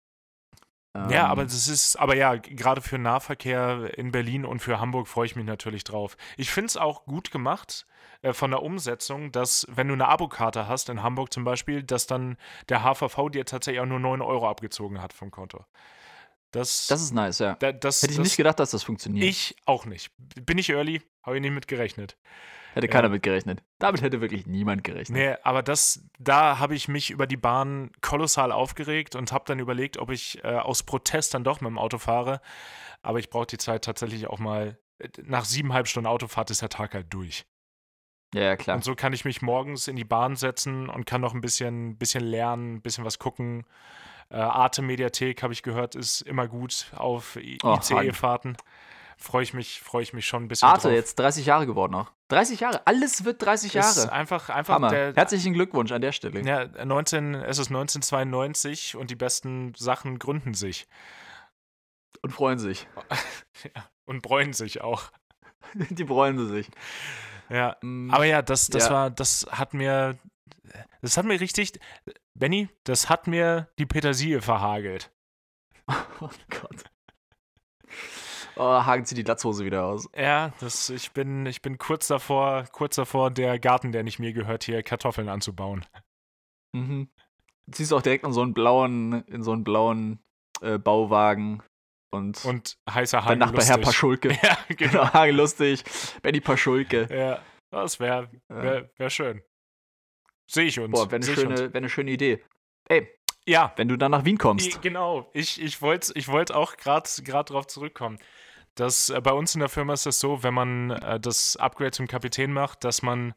Ja, 0.95 1.25
Ähm, 1.25 1.31
aber 1.31 1.43
das 1.43 1.67
ist, 1.67 1.97
aber 1.97 2.15
ja, 2.15 2.35
gerade 2.37 2.79
für 2.81 2.97
Nahverkehr 2.97 3.97
in 3.97 4.13
Berlin 4.13 4.45
und 4.45 4.59
für 4.61 4.79
Hamburg 4.79 5.09
freue 5.09 5.25
ich 5.25 5.35
mich 5.35 5.45
natürlich 5.45 5.83
drauf. 5.83 6.15
Ich 6.37 6.49
finde 6.49 6.67
es 6.67 6.77
auch 6.77 7.03
gut 7.05 7.31
gemacht 7.31 7.85
äh, 8.21 8.33
von 8.33 8.51
der 8.51 8.61
Umsetzung, 8.63 9.31
dass, 9.31 9.65
wenn 9.69 9.87
du 9.87 9.93
eine 9.93 10.07
Abokarte 10.07 10.67
hast, 10.67 10.89
in 10.89 11.03
Hamburg 11.03 11.31
zum 11.33 11.43
Beispiel, 11.43 11.83
dass 11.83 12.07
dann 12.07 12.37
der 12.69 12.83
HVV 12.83 13.29
dir 13.29 13.45
tatsächlich 13.45 13.81
auch 13.81 13.85
nur 13.85 13.99
9 13.99 14.21
Euro 14.21 14.49
abgezogen 14.49 15.01
hat 15.01 15.13
vom 15.13 15.31
Konto. 15.31 15.65
Das, 16.51 16.87
Das 16.87 17.01
ist 17.01 17.13
nice, 17.13 17.39
ja. 17.39 17.55
da, 17.55 17.71
das, 17.73 18.01
Hätte 18.01 18.11
ich 18.13 18.17
das, 18.17 18.23
nicht 18.23 18.37
gedacht, 18.37 18.59
dass 18.59 18.71
das 18.71 18.83
funktioniert. 18.83 19.25
Ich 19.27 19.55
auch 19.65 19.85
nicht. 19.85 20.11
Bin 20.17 20.57
ich 20.57 20.69
early? 20.69 21.01
Habe 21.23 21.35
ich 21.37 21.41
nicht 21.41 21.51
mit 21.51 21.67
gerechnet. 21.67 22.17
hätte 22.73 22.87
keiner 22.87 23.09
mit 23.09 23.23
gerechnet. 23.23 23.61
Damit 23.79 24.01
hätte 24.01 24.21
wirklich 24.21 24.45
niemand 24.47 24.83
gerechnet. 24.85 25.17
Nee, 25.17 25.35
aber 25.43 25.63
das, 25.63 26.07
da 26.17 26.57
habe 26.59 26.75
ich 26.75 26.87
mich 26.87 27.09
über 27.09 27.27
die 27.27 27.35
Bahn 27.35 27.91
kolossal 28.01 28.53
aufgeregt 28.53 29.15
und 29.15 29.33
habe 29.33 29.43
dann 29.47 29.59
überlegt, 29.59 29.97
ob 29.97 30.11
ich 30.11 30.41
äh, 30.45 30.55
aus 30.55 30.83
Protest 30.83 31.33
dann 31.33 31.43
doch 31.43 31.59
mit 31.59 31.69
dem 31.69 31.77
Auto 31.77 31.97
fahre. 31.97 32.39
Aber 33.01 33.19
ich 33.19 33.29
brauche 33.29 33.47
die 33.47 33.57
Zeit 33.57 33.83
tatsächlich 33.83 34.27
auch 34.27 34.39
mal. 34.39 34.77
äh, 34.99 35.09
Nach 35.23 35.43
siebeneinhalb 35.43 35.87
Stunden 35.87 36.07
Autofahrt 36.07 36.51
ist 36.51 36.61
der 36.61 36.69
Tag 36.69 36.93
halt 36.93 37.07
durch. 37.13 37.45
Ja, 38.35 38.41
ja, 38.43 38.55
klar. 38.57 38.75
Und 38.75 38.83
so 38.83 38.95
kann 38.95 39.13
ich 39.13 39.23
mich 39.25 39.41
morgens 39.41 39.87
in 39.87 39.95
die 39.95 40.03
Bahn 40.03 40.35
setzen 40.35 40.89
und 40.89 41.05
kann 41.05 41.21
noch 41.21 41.33
ein 41.33 41.41
bisschen, 41.41 41.97
bisschen 41.97 42.23
lernen, 42.23 42.75
ein 42.75 42.81
bisschen 42.81 43.05
was 43.05 43.17
gucken. 43.17 43.65
Äh, 44.29 44.35
Arte-Mediathek, 44.37 45.41
habe 45.41 45.53
ich 45.53 45.63
gehört, 45.63 45.95
ist 45.95 46.21
immer 46.21 46.47
gut 46.47 46.87
auf 46.95 47.35
I- 47.37 47.57
Oh, 47.63 47.77
ICE-Fahrten. 47.79 48.57
Freue 49.17 49.43
ich, 49.43 49.53
mich, 49.53 49.79
freu 49.79 50.01
ich 50.01 50.11
mich 50.13 50.25
schon 50.27 50.43
ein 50.43 50.47
bisschen 50.49 50.67
Arte, 50.67 50.89
drauf. 50.89 50.91
jetzt 50.91 51.17
30 51.17 51.45
Jahre 51.45 51.65
geworden 51.65 51.93
noch. 51.93 52.11
30 52.27 52.59
Jahre, 52.59 52.85
alles 52.85 53.23
wird 53.23 53.41
30 53.41 53.73
Ist 53.73 53.97
Jahre. 53.97 54.11
einfach, 54.11 54.49
einfach 54.49 54.73
Hammer. 54.75 54.89
der, 54.89 55.13
Herzlichen 55.13 55.53
Glückwunsch 55.53 55.93
an 55.93 56.01
der 56.01 56.11
Stelle. 56.11 56.41
Ja, 56.41 56.65
19, 56.83 57.35
es 57.35 57.57
ist 57.59 57.69
1992 57.69 58.97
und 58.97 59.09
die 59.11 59.15
besten 59.15 59.73
Sachen 59.77 60.19
gründen 60.19 60.53
sich 60.53 60.85
Und 62.21 62.31
freuen 62.33 62.59
sich. 62.59 62.87
und 64.05 64.21
bräunen 64.21 64.51
sich 64.53 64.81
auch. 64.81 65.03
Die 65.73 66.05
freuen 66.05 66.37
sie 66.37 66.47
sich. 66.47 66.67
Ja, 67.49 67.77
Mm, 67.81 68.09
aber 68.11 68.25
ja, 68.25 68.41
das, 68.41 68.67
das 68.67 68.85
Ja. 68.87 68.93
war, 68.93 69.09
das 69.11 69.45
hat 69.51 69.73
mir, 69.73 70.17
das 71.01 71.17
hat 71.17 71.25
mir 71.25 71.39
richtig, 71.39 71.73
Benny, 72.33 72.69
das 72.83 73.09
hat 73.09 73.27
mir 73.27 73.69
die 73.79 73.85
Petersilie 73.85 74.41
verhagelt. 74.41 75.11
Oh 76.21 76.29
Gott. 76.49 76.83
Oh, 78.57 78.63
Hagen 78.85 79.05
zieht 79.05 79.17
die 79.17 79.23
Latzhose 79.23 79.65
wieder 79.65 79.85
aus. 79.85 80.07
Ja, 80.15 80.53
das, 80.61 80.89
ich, 80.89 81.11
bin, 81.11 81.45
ich 81.45 81.61
bin 81.61 81.77
kurz 81.77 82.07
davor, 82.07 82.63
kurz 82.71 82.95
davor, 82.95 83.29
der 83.29 83.59
Garten, 83.59 83.91
der 83.91 84.03
nicht 84.03 84.17
mir 84.19 84.31
gehört, 84.33 84.63
hier 84.63 84.81
Kartoffeln 84.81 85.27
anzubauen. 85.29 85.85
Mhm. 86.73 87.09
Ziehst 87.71 87.91
auch 87.93 88.01
direkt 88.01 88.23
in 88.25 88.31
so 88.31 88.41
einen 88.41 88.53
blauen, 88.53 89.23
in 89.27 89.43
so 89.43 89.51
einen 89.51 89.63
blauen 89.63 90.19
äh, 90.61 90.77
Bauwagen 90.77 91.61
und, 92.15 92.43
Und 92.45 92.77
heißer 92.89 93.23
Hagen 93.25 93.39
Nachbar 93.39 93.55
lustig. 93.57 93.75
Herr 93.75 93.81
Paschulke. 93.83 94.29
Ja, 94.41 94.57
genau. 94.69 95.03
Hagen 95.13 95.35
lustig. 95.35 95.83
Benny 96.21 96.41
Paschulke. 96.41 97.07
Ja, 97.11 97.39
das 97.71 97.99
wäre 97.99 98.29
wär, 98.49 98.89
wär 98.97 99.09
schön. 99.09 99.41
Sehe 100.49 100.65
ich 100.65 100.79
uns. 100.79 100.91
Boah, 100.91 101.09
wäre 101.11 101.21
eine, 101.23 101.35
schöne, 101.35 101.73
wär 101.73 101.77
eine 101.77 101.89
schöne 101.89 102.11
Idee. 102.11 102.43
Ey, 102.87 103.07
Ja, 103.47 103.73
wenn 103.77 103.87
du 103.87 103.97
dann 103.97 104.11
nach 104.11 104.25
Wien 104.25 104.37
kommst. 104.37 104.81
genau. 104.81 105.29
Ich, 105.33 105.61
ich 105.61 105.81
wollte 105.81 106.11
ich 106.15 106.27
wollt 106.27 106.51
auch 106.51 106.77
gerade 106.77 107.07
drauf 107.45 107.67
zurückkommen. 107.67 108.17
Das, 108.75 109.09
äh, 109.09 109.21
bei 109.21 109.31
uns 109.31 109.55
in 109.55 109.59
der 109.59 109.69
Firma 109.69 109.93
ist 109.93 110.05
es 110.05 110.19
so, 110.19 110.43
wenn 110.43 110.53
man 110.53 110.91
äh, 110.91 111.19
das 111.19 111.55
Upgrade 111.55 111.91
zum 111.91 112.07
Kapitän 112.07 112.51
macht, 112.51 112.83
dass 112.83 113.01
man 113.01 113.33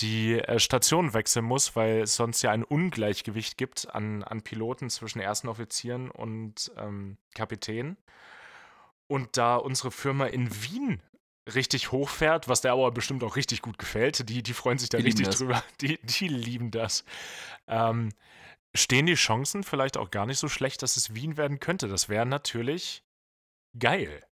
die 0.00 0.38
äh, 0.38 0.58
Station 0.58 1.14
wechseln 1.14 1.44
muss, 1.44 1.76
weil 1.76 2.02
es 2.02 2.16
sonst 2.16 2.42
ja 2.42 2.50
ein 2.50 2.64
Ungleichgewicht 2.64 3.56
gibt 3.56 3.94
an, 3.94 4.22
an 4.22 4.42
Piloten 4.42 4.90
zwischen 4.90 5.20
ersten 5.20 5.48
Offizieren 5.48 6.10
und 6.10 6.70
ähm, 6.76 7.16
Kapitän. 7.34 7.96
Und 9.08 9.36
da 9.36 9.56
unsere 9.56 9.90
Firma 9.90 10.26
in 10.26 10.50
Wien 10.62 11.00
richtig 11.54 11.92
hochfährt, 11.92 12.48
was 12.48 12.60
der 12.60 12.74
Auer 12.74 12.92
bestimmt 12.92 13.22
auch 13.22 13.36
richtig 13.36 13.62
gut 13.62 13.78
gefällt, 13.78 14.28
die, 14.28 14.42
die 14.42 14.52
freuen 14.52 14.78
sich 14.78 14.88
da 14.88 14.98
Die 14.98 15.04
richtig 15.04 15.28
drüber. 15.28 15.62
Die, 15.80 15.98
die 16.02 16.28
lieben 16.28 16.70
das. 16.70 17.04
Ähm, 17.68 18.10
stehen 18.74 19.06
die 19.06 19.14
Chancen 19.14 19.62
vielleicht 19.62 19.96
auch 19.96 20.10
gar 20.10 20.26
nicht 20.26 20.38
so 20.38 20.48
schlecht, 20.48 20.82
dass 20.82 20.96
es 20.96 21.14
Wien 21.14 21.36
werden 21.36 21.60
könnte. 21.60 21.88
Das 21.88 22.08
wäre 22.08 22.26
natürlich 22.26 23.04
geil. 23.78 24.24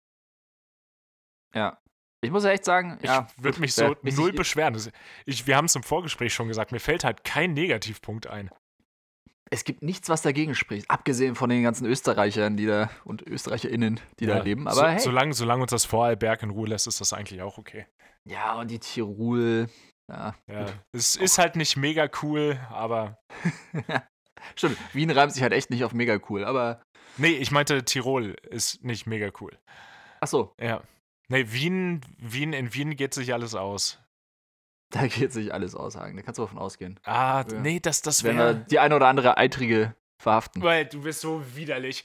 Ja. 1.54 1.81
Ich 2.24 2.30
muss 2.30 2.44
ja 2.44 2.50
echt 2.50 2.64
sagen, 2.64 2.98
Ich 3.02 3.08
ja, 3.08 3.26
würde 3.36 3.60
mich 3.60 3.74
so 3.74 3.96
null 4.02 4.32
beschweren. 4.32 4.74
Das- 4.74 4.90
Ich, 5.26 5.46
wir 5.46 5.56
haben 5.56 5.64
es 5.64 5.74
im 5.74 5.82
Vorgespräch 5.82 6.32
schon 6.32 6.48
gesagt, 6.48 6.70
mir 6.72 6.78
fällt 6.80 7.02
halt 7.04 7.24
kein 7.24 7.52
Negativpunkt 7.52 8.26
ein. 8.28 8.50
Es 9.50 9.64
gibt 9.64 9.82
nichts, 9.82 10.08
was 10.08 10.22
dagegen 10.22 10.54
spricht, 10.54 10.88
abgesehen 10.90 11.34
von 11.34 11.50
den 11.50 11.62
ganzen 11.62 11.84
Österreichern, 11.84 12.56
die 12.56 12.64
da 12.66 12.88
und 13.04 13.20
ÖsterreicherInnen, 13.26 14.00
die 14.18 14.26
da 14.26 14.38
Ja, 14.38 14.42
leben. 14.42 14.62
so, 14.70 14.80
Aber 14.80 14.92
hey. 14.92 15.00
solange, 15.00 15.34
solange 15.34 15.62
uns 15.62 15.72
das 15.72 15.84
Vorarlberg 15.84 16.42
in 16.42 16.50
Ruhe 16.50 16.68
lässt, 16.68 16.86
ist 16.86 17.00
das 17.02 17.12
eigentlich 17.12 17.42
auch 17.42 17.58
okay. 17.58 17.86
Ja, 18.24 18.54
und 18.54 18.70
die 18.70 18.78
Tirol. 18.78 19.68
Ja. 20.10 20.34
Ja, 20.50 20.66
es 20.92 21.16
ist 21.16 21.38
halt 21.38 21.56
nicht 21.56 21.76
mega 21.76 22.08
cool, 22.22 22.58
aber. 22.70 23.18
Stimmt, 24.56 24.78
Wien 24.94 25.10
reimt 25.10 25.32
sich 25.32 25.42
halt 25.42 25.52
echt 25.52 25.70
nicht 25.70 25.84
auf 25.84 25.92
mega 25.92 26.18
cool, 26.30 26.44
aber. 26.44 26.82
Nee, 27.18 27.32
ich 27.32 27.50
meinte, 27.50 27.84
Tirol 27.84 28.36
ist 28.48 28.82
nicht 28.84 29.06
mega 29.06 29.30
cool. 29.40 29.58
Ach 30.20 30.28
so, 30.28 30.54
Ja. 30.60 30.82
Nee, 31.32 31.50
Wien, 31.50 32.00
Wien, 32.18 32.52
in 32.52 32.72
Wien 32.74 32.94
geht 32.96 33.14
sich 33.14 33.32
alles 33.32 33.54
aus. 33.54 33.98
da 34.90 35.06
geht 35.06 35.32
sich 35.32 35.52
alles 35.54 35.74
aushaken. 35.74 36.16
Da 36.16 36.22
kannst 36.22 36.36
du 36.38 36.42
davon 36.42 36.58
ausgehen. 36.58 37.00
Ah, 37.04 37.42
Ja. 37.50 37.58
nee, 37.60 37.80
das, 37.80 38.02
das 38.02 38.22
Wenn 38.24 38.36
wir 38.36 38.44
wäre. 38.44 38.66
die 38.70 38.78
eine 38.78 38.94
oder 38.96 39.06
andere 39.08 39.38
Eitrige 39.38 39.96
verhaften. 40.18 40.62
Weil 40.62 40.84
du 40.84 41.02
bist 41.02 41.20
so 41.22 41.42
widerlich. 41.56 42.04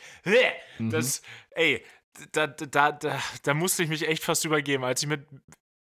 Mhm. 0.79 0.89
Das, 0.91 1.21
ey, 1.51 1.83
da, 2.31 2.47
da, 2.47 2.91
da, 2.93 3.19
da 3.43 3.53
musste 3.53 3.83
ich 3.83 3.89
mich 3.89 4.07
echt 4.07 4.23
fast 4.23 4.45
übergeben, 4.45 4.83
als 4.85 5.03
ich 5.03 5.09
mit 5.09 5.27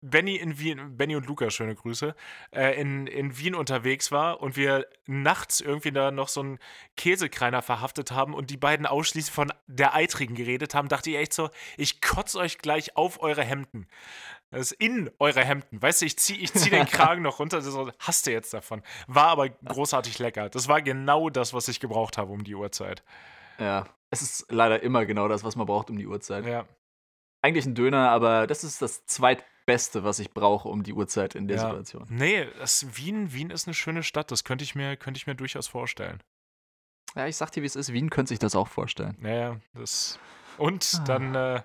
Benny 0.02 0.36
in 0.36 0.58
Wien, 0.58 0.96
Benny 0.96 1.16
und 1.16 1.26
Luca, 1.26 1.50
schöne 1.50 1.74
Grüße, 1.74 2.14
äh, 2.52 2.80
in, 2.80 3.06
in 3.06 3.36
Wien 3.38 3.54
unterwegs 3.54 4.10
war 4.10 4.40
und 4.40 4.56
wir 4.56 4.86
nachts 5.06 5.60
irgendwie 5.60 5.92
da 5.92 6.10
noch 6.10 6.28
so 6.28 6.40
einen 6.40 6.58
Käsekreiner 6.96 7.62
verhaftet 7.62 8.10
haben 8.10 8.34
und 8.34 8.50
die 8.50 8.56
beiden 8.56 8.86
ausschließlich 8.86 9.34
von 9.34 9.52
der 9.66 9.94
Eitrigen 9.94 10.34
geredet 10.34 10.74
haben, 10.74 10.88
dachte 10.88 11.10
ich 11.10 11.16
echt 11.16 11.34
so, 11.34 11.50
ich 11.76 12.00
kotze 12.00 12.38
euch 12.38 12.58
gleich 12.58 12.96
auf 12.96 13.22
eure 13.22 13.44
Hemden. 13.44 13.86
Das 14.50 14.72
ist 14.72 14.72
in 14.72 15.10
eure 15.18 15.44
Hemden. 15.44 15.80
Weißt 15.80 16.02
du, 16.02 16.06
ich 16.06 16.18
zieh, 16.18 16.34
ich 16.34 16.52
zieh 16.52 16.70
den 16.70 16.86
Kragen 16.86 17.22
noch 17.22 17.38
runter, 17.38 17.60
so, 17.60 17.90
hast 17.98 18.26
du 18.26 18.32
jetzt 18.32 18.52
davon. 18.52 18.82
War 19.06 19.28
aber 19.28 19.48
großartig 19.48 20.18
lecker. 20.18 20.48
Das 20.48 20.66
war 20.66 20.82
genau 20.82 21.30
das, 21.30 21.54
was 21.54 21.68
ich 21.68 21.78
gebraucht 21.78 22.18
habe 22.18 22.32
um 22.32 22.42
die 22.42 22.54
Uhrzeit. 22.54 23.04
Ja. 23.58 23.86
Es 24.10 24.22
ist 24.22 24.46
leider 24.50 24.82
immer 24.82 25.06
genau 25.06 25.28
das, 25.28 25.44
was 25.44 25.54
man 25.54 25.66
braucht 25.66 25.88
um 25.88 25.98
die 25.98 26.06
Uhrzeit. 26.06 26.44
Ja. 26.46 26.66
Eigentlich 27.42 27.64
ein 27.64 27.76
Döner, 27.76 28.10
aber 28.10 28.48
das 28.48 28.64
ist 28.64 28.82
das 28.82 29.06
zweitbeste, 29.06 29.46
was 30.04 30.18
ich 30.18 30.32
brauche 30.32 30.68
um 30.68 30.82
die 30.82 30.92
Uhrzeit 30.92 31.34
in 31.34 31.48
der 31.48 31.56
Ja. 31.58 31.62
Situation. 31.66 32.06
Nee, 32.10 32.46
das 32.58 32.96
Wien, 32.96 33.32
Wien 33.32 33.50
ist 33.50 33.66
eine 33.66 33.74
schöne 33.74 34.02
Stadt. 34.02 34.30
Das 34.30 34.44
könnte 34.44 34.64
ich 34.64 34.74
mir, 34.74 34.96
könnte 34.96 35.18
ich 35.18 35.26
mir 35.26 35.34
durchaus 35.34 35.66
vorstellen. 35.68 36.22
Ja, 37.16 37.26
ich 37.26 37.36
sag 37.36 37.50
dir, 37.52 37.62
wie 37.62 37.66
es 37.66 37.76
ist. 37.76 37.92
Wien 37.92 38.10
könnte 38.10 38.28
sich 38.30 38.38
das 38.38 38.54
auch 38.54 38.68
vorstellen. 38.68 39.16
Naja, 39.20 39.60
das. 39.74 40.18
Und 40.58 40.92
Ah. 41.00 41.04
dann, 41.04 41.34
äh, 41.34 41.62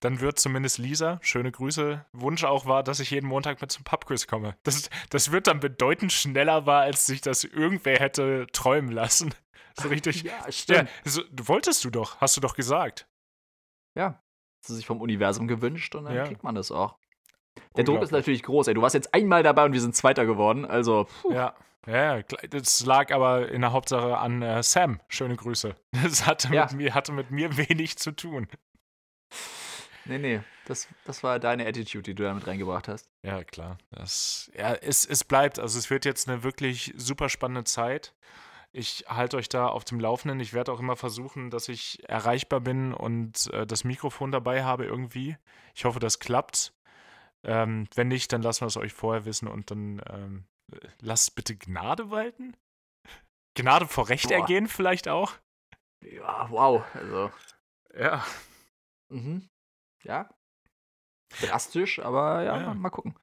dann 0.00 0.20
wird 0.20 0.38
zumindest 0.38 0.78
Lisa, 0.78 1.18
schöne 1.22 1.52
Grüße, 1.52 2.04
Wunsch 2.12 2.42
auch 2.44 2.66
war, 2.66 2.82
dass 2.82 2.98
ich 3.00 3.10
jeden 3.10 3.26
Montag 3.28 3.60
mit 3.60 3.70
zum 3.70 3.84
Pubquiz 3.84 4.26
komme. 4.26 4.56
Das, 4.62 4.88
das 5.10 5.30
wird 5.30 5.46
dann 5.46 5.60
bedeutend 5.60 6.12
schneller 6.12 6.66
war, 6.66 6.82
als 6.82 7.06
sich 7.06 7.20
das 7.20 7.44
irgendwer 7.44 7.98
hätte 7.98 8.46
träumen 8.52 8.90
lassen. 8.92 9.34
So 9.80 9.88
richtig. 9.88 10.22
Ja, 10.24 10.46
ja, 10.68 10.86
so, 11.02 11.22
wolltest 11.32 11.82
du 11.82 11.88
doch, 11.88 12.20
hast 12.20 12.36
du 12.36 12.42
doch 12.42 12.54
gesagt. 12.54 13.08
Ja. 13.96 14.22
Das 14.60 14.68
ist 14.68 14.76
sich 14.76 14.86
vom 14.86 15.00
Universum 15.00 15.48
gewünscht 15.48 15.94
und 15.94 16.04
dann 16.04 16.14
Ja. 16.14 16.26
kriegt 16.26 16.42
man 16.44 16.54
das 16.54 16.70
auch. 16.70 16.98
Der 17.76 17.84
Druck 17.84 18.02
ist 18.02 18.10
natürlich 18.12 18.42
groß, 18.42 18.68
ey. 18.68 18.74
Du 18.74 18.82
warst 18.82 18.94
jetzt 18.94 19.14
einmal 19.14 19.42
dabei 19.42 19.64
und 19.64 19.72
wir 19.72 19.80
sind 19.80 19.94
Zweiter 19.96 20.26
geworden. 20.26 20.64
Also, 20.64 21.06
puh. 21.22 21.32
Ja. 21.32 21.54
Ja, 21.86 22.22
das 22.22 22.86
lag 22.86 23.10
aber 23.12 23.48
in 23.50 23.60
der 23.62 23.72
Hauptsache 23.72 24.16
an 24.16 24.40
äh, 24.40 24.62
Sam. 24.62 25.00
Schöne 25.08 25.34
Grüße. 25.36 25.74
Das 26.04 26.26
hatte, 26.26 26.54
Ja. 26.54 26.66
mit 26.66 26.74
mir, 26.74 26.94
hatte 26.94 27.10
mit 27.12 27.30
mir 27.32 27.56
wenig 27.56 27.98
zu 27.98 28.12
tun. 28.12 28.46
nee, 30.04 30.18
nee. 30.18 30.40
Das, 30.66 30.86
das 31.04 31.24
war 31.24 31.40
deine 31.40 31.66
Attitude, 31.66 32.02
die 32.02 32.14
du 32.14 32.22
da 32.22 32.32
mit 32.34 32.46
reingebracht 32.46 32.86
hast. 32.86 33.08
Ja, 33.24 33.42
klar. 33.42 33.78
Das, 33.90 34.48
ja, 34.56 34.74
es, 34.74 35.04
es 35.04 35.24
bleibt. 35.24 35.58
Also 35.58 35.76
es 35.76 35.90
wird 35.90 36.04
jetzt 36.04 36.28
eine 36.28 36.44
wirklich 36.44 36.94
super 36.96 37.28
spannende 37.28 37.64
Zeit. 37.64 38.14
Ich 38.70 39.04
halte 39.08 39.36
euch 39.36 39.48
da 39.48 39.66
auf 39.66 39.84
dem 39.84 39.98
Laufenden. 39.98 40.38
Ich 40.38 40.52
werde 40.54 40.72
auch 40.72 40.78
immer 40.78 40.94
versuchen, 40.96 41.50
dass 41.50 41.68
ich 41.68 42.08
erreichbar 42.08 42.60
bin 42.60 42.94
und 42.94 43.52
äh, 43.52 43.66
das 43.66 43.82
Mikrofon 43.82 44.30
dabei 44.30 44.62
habe 44.62 44.84
irgendwie. 44.84 45.36
Ich 45.74 45.84
hoffe, 45.84 45.98
das 45.98 46.20
klappt. 46.20 46.72
Ähm, 47.44 47.88
wenn 47.94 48.08
nicht, 48.08 48.32
dann 48.32 48.42
lassen 48.42 48.62
wir 48.62 48.66
es 48.68 48.76
euch 48.76 48.92
vorher 48.92 49.24
wissen 49.24 49.48
und 49.48 49.70
dann 49.70 50.00
ähm, 50.08 50.44
äh, 50.72 50.78
lasst 51.00 51.34
bitte 51.34 51.56
Gnade 51.56 52.10
walten. 52.10 52.56
Gnade 53.54 53.86
vor 53.86 54.08
Recht 54.08 54.28
Boah. 54.28 54.36
ergehen 54.36 54.68
vielleicht 54.68 55.08
auch. 55.08 55.32
Ja, 56.04 56.48
wow. 56.50 56.84
Also, 56.94 57.30
Ja. 57.94 58.24
mhm. 59.10 59.48
Ja. 60.04 60.28
Drastisch, 61.40 61.98
aber 61.98 62.42
ja, 62.42 62.56
Ja. 62.58 62.66
Mal, 62.68 62.74
mal 62.74 62.90
gucken. 62.90 63.14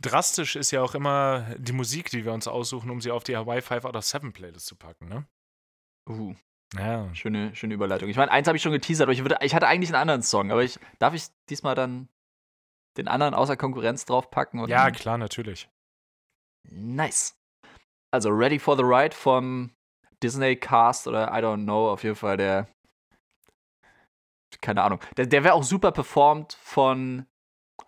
Drastisch 0.00 0.54
ist 0.56 0.70
ja 0.70 0.82
auch 0.82 0.94
immer 0.94 1.54
die 1.58 1.72
Musik, 1.72 2.10
die 2.10 2.24
wir 2.24 2.32
uns 2.32 2.46
aussuchen, 2.46 2.90
um 2.90 3.00
sie 3.00 3.10
auf 3.10 3.24
die 3.24 3.36
Hawaii 3.36 3.62
5 3.62 3.84
out 3.84 3.96
of 3.96 4.04
7 4.04 4.32
Playlist 4.32 4.66
zu 4.66 4.76
packen, 4.76 5.08
ne? 5.08 5.26
Uh, 6.08 6.34
Ja. 6.74 7.12
schöne, 7.14 7.54
schöne 7.54 7.74
Überleitung. 7.74 8.08
Ich 8.08 8.16
meine, 8.16 8.30
eins 8.30 8.46
habe 8.48 8.56
ich 8.56 8.62
schon 8.62 8.72
geteasert, 8.72 9.04
aber 9.06 9.12
ich, 9.12 9.22
würde, 9.22 9.38
ich 9.40 9.54
hatte 9.54 9.66
eigentlich 9.66 9.88
einen 9.90 10.00
anderen 10.02 10.22
Song, 10.22 10.50
aber 10.50 10.62
ich 10.62 10.78
darf 10.98 11.14
ich 11.14 11.26
diesmal 11.48 11.74
dann 11.74 12.08
den 12.96 13.08
anderen 13.08 13.34
außer 13.34 13.56
Konkurrenz 13.56 14.04
draufpacken? 14.04 14.60
Und 14.60 14.68
Ja, 14.68 14.90
klar, 14.90 15.18
natürlich. 15.18 15.68
Nice. 16.68 17.34
Also 18.12 18.30
Ready 18.30 18.58
for 18.58 18.76
the 18.76 18.82
Ride 18.84 19.14
vom 19.16 19.70
Disney 20.22 20.56
Cast 20.56 21.06
oder 21.08 21.28
I 21.32 21.42
don't 21.42 21.64
know, 21.64 21.90
auf 21.90 22.02
jeden 22.04 22.16
Fall 22.16 22.36
der. 22.36 22.68
Keine 24.60 24.82
Ahnung. 24.82 25.00
Der, 25.16 25.26
der 25.26 25.44
wäre 25.44 25.54
auch 25.54 25.64
super 25.64 25.92
performt 25.92 26.52
von 26.60 27.26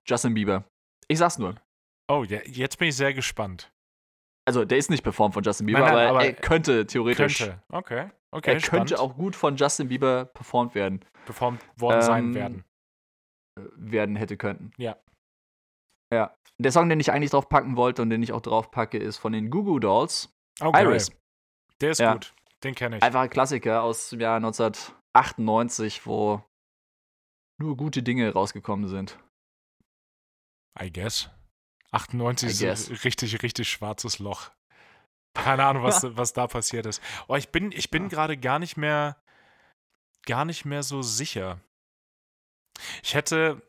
Justin 0.07 0.35
Bieber. 0.35 0.65
Ich 1.09 1.19
sag's 1.19 1.39
nur. 1.39 1.55
Oh, 2.09 2.25
ja, 2.25 2.41
jetzt 2.45 2.79
bin 2.79 2.89
ich 2.89 2.97
sehr 2.97 3.15
gespannt. 3.15 3.71
Also, 4.47 4.65
der 4.65 4.79
ist 4.79 4.91
nicht 4.91 5.03
performt 5.03 5.35
von 5.35 5.43
Justin 5.43 5.67
Bieber, 5.67 5.81
Nein, 5.81 5.95
nein, 5.95 6.07
aber, 6.09 6.19
aber 6.19 6.27
er 6.27 6.33
könnte 6.35 6.87
theoretisch. 6.87 7.39
Könnte. 7.39 7.63
Okay. 7.71 8.11
Okay, 8.31 8.51
er 8.55 8.61
könnte 8.61 8.95
spannend. 8.95 8.99
auch 8.99 9.15
gut 9.17 9.37
von 9.37 9.57
Justin 9.57 9.89
Bieber 9.89 10.25
performt 10.25 10.75
werden. 10.75 11.05
performt 11.25 11.63
worden 11.77 12.03
sein 12.03 12.25
Ähm, 12.25 12.35
werden. 12.35 12.65
Werden 13.77 14.17
hätte 14.17 14.37
könnten. 14.37 14.73
Ja. 14.77 14.97
Ja. 16.13 16.35
Der 16.59 16.73
Song, 16.73 16.89
den 16.89 17.01
ich 17.01 17.11
eigentlich 17.13 17.31
drauf 17.31 17.49
packen 17.49 17.77
wollte 17.77 18.03
und 18.03 18.11
den 18.11 18.23
ich 18.23 18.33
auch 18.33 18.41
drauf 18.41 18.71
packe, 18.71 18.99
ist 18.99 19.17
von 19.19 19.33
den 19.33 19.51
Goo 19.51 19.65
Goo 19.65 19.79
Dolls. 19.79 20.33
Geil. 20.61 20.87
Iris. 20.87 21.11
Der 21.81 21.91
ist 21.91 21.99
Ja. 21.99 22.13
gut. 22.13 22.35
Den 22.63 22.75
kenne 22.75 22.97
ich. 22.99 23.03
Einfach 23.03 23.21
ein 23.23 23.31
Klassiker 23.31 23.83
aus 23.83 24.11
dem 24.11 24.21
Jahr 24.21 24.37
1998, 24.37 26.07
wo 26.07 26.43
nur 27.61 27.77
gute 27.77 28.03
Dinge 28.03 28.33
rausgekommen 28.33 28.89
sind. 28.89 29.19
I 30.81 30.93
guess. 30.93 31.31
98 31.93 32.49
I 32.49 32.53
ist 32.53 32.61
guess. 32.61 32.91
ein 32.91 32.97
richtig, 32.97 33.43
richtig 33.43 33.69
schwarzes 33.69 34.19
Loch. 34.19 34.51
Keine 35.35 35.65
Ahnung, 35.65 35.83
was, 35.83 36.05
was 36.17 36.33
da 36.33 36.47
passiert 36.47 36.87
ist. 36.87 37.03
Oh, 37.29 37.35
ich 37.35 37.51
bin, 37.51 37.73
ich 37.73 37.91
bin 37.91 38.05
Ja. 38.05 38.09
gerade 38.09 38.37
gar 38.37 38.59
nicht 38.61 38.77
mehr, 38.77 39.21
gar 40.27 40.45
nicht 40.45 40.65
mehr 40.65 40.83
so 40.85 41.03
sicher. 41.03 41.61
Ich 43.03 43.15
hätte. 43.15 43.63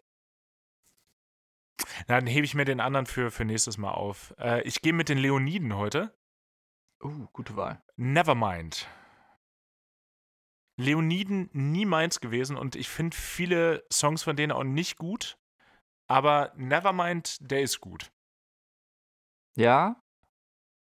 Na, 2.07 2.15
dann 2.15 2.27
hebe 2.27 2.45
ich 2.45 2.55
mir 2.55 2.65
den 2.65 2.79
anderen 2.79 3.05
für, 3.05 3.31
für 3.31 3.45
nächstes 3.45 3.77
Mal 3.77 3.91
auf. 3.91 4.33
Äh, 4.39 4.61
ich 4.63 4.81
gehe 4.81 4.93
mit 4.93 5.09
den 5.09 5.17
Leoniden 5.17 5.75
heute. 5.75 6.17
Uh, 7.03 7.27
gute 7.33 7.55
Wahl. 7.55 7.81
Nevermind. 7.97 8.87
Leoniden 10.77 11.49
nie 11.53 11.85
meins 11.85 12.19
gewesen 12.19 12.57
und 12.57 12.75
ich 12.75 12.89
finde 12.89 13.15
viele 13.15 13.85
Songs 13.91 14.23
von 14.23 14.35
denen 14.35 14.51
auch 14.51 14.63
nicht 14.63 14.97
gut. 14.97 15.37
Aber 16.07 16.53
Nevermind, 16.55 17.37
der 17.39 17.61
ist 17.61 17.79
gut. 17.79 18.11
Ja. 19.55 20.01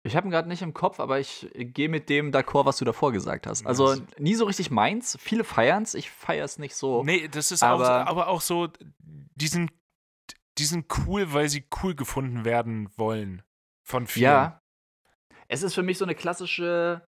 Ich 0.03 0.15
habe 0.15 0.27
ihn 0.27 0.31
gerade 0.31 0.47
nicht 0.49 0.63
im 0.63 0.73
Kopf, 0.73 0.99
aber 0.99 1.19
ich 1.19 1.47
gehe 1.53 1.87
mit 1.89 2.09
dem 2.09 2.31
d'accord, 2.31 2.65
was 2.65 2.77
du 2.77 2.85
davor 2.85 3.11
gesagt 3.11 3.45
hast. 3.45 3.65
Also 3.67 3.97
nie 4.17 4.33
so 4.33 4.45
richtig 4.45 4.71
meins. 4.71 5.15
Viele 5.21 5.43
feiern's, 5.43 5.93
ich 5.93 6.09
feier's 6.09 6.57
nicht 6.57 6.75
so. 6.75 7.03
Nee, 7.03 7.27
das 7.27 7.51
ist 7.51 7.61
Aber- 7.61 7.75
auch, 7.83 7.85
so- 7.85 8.09
aber 8.09 8.27
auch 8.27 8.41
so, 8.41 8.69
die 8.99 9.47
sind, 9.47 9.71
die 10.57 10.65
sind 10.65 10.87
cool, 11.05 11.33
weil 11.33 11.49
sie 11.49 11.65
cool 11.83 11.93
gefunden 11.95 12.45
werden 12.45 12.89
wollen. 12.97 13.43
Von 13.83 14.07
vielen. 14.07 14.23
Ja. 14.23 14.61
Es 15.47 15.61
ist 15.63 15.75
für 15.75 15.83
mich 15.83 15.97
so 15.99 16.05
eine 16.05 16.15
klassische 16.15 17.05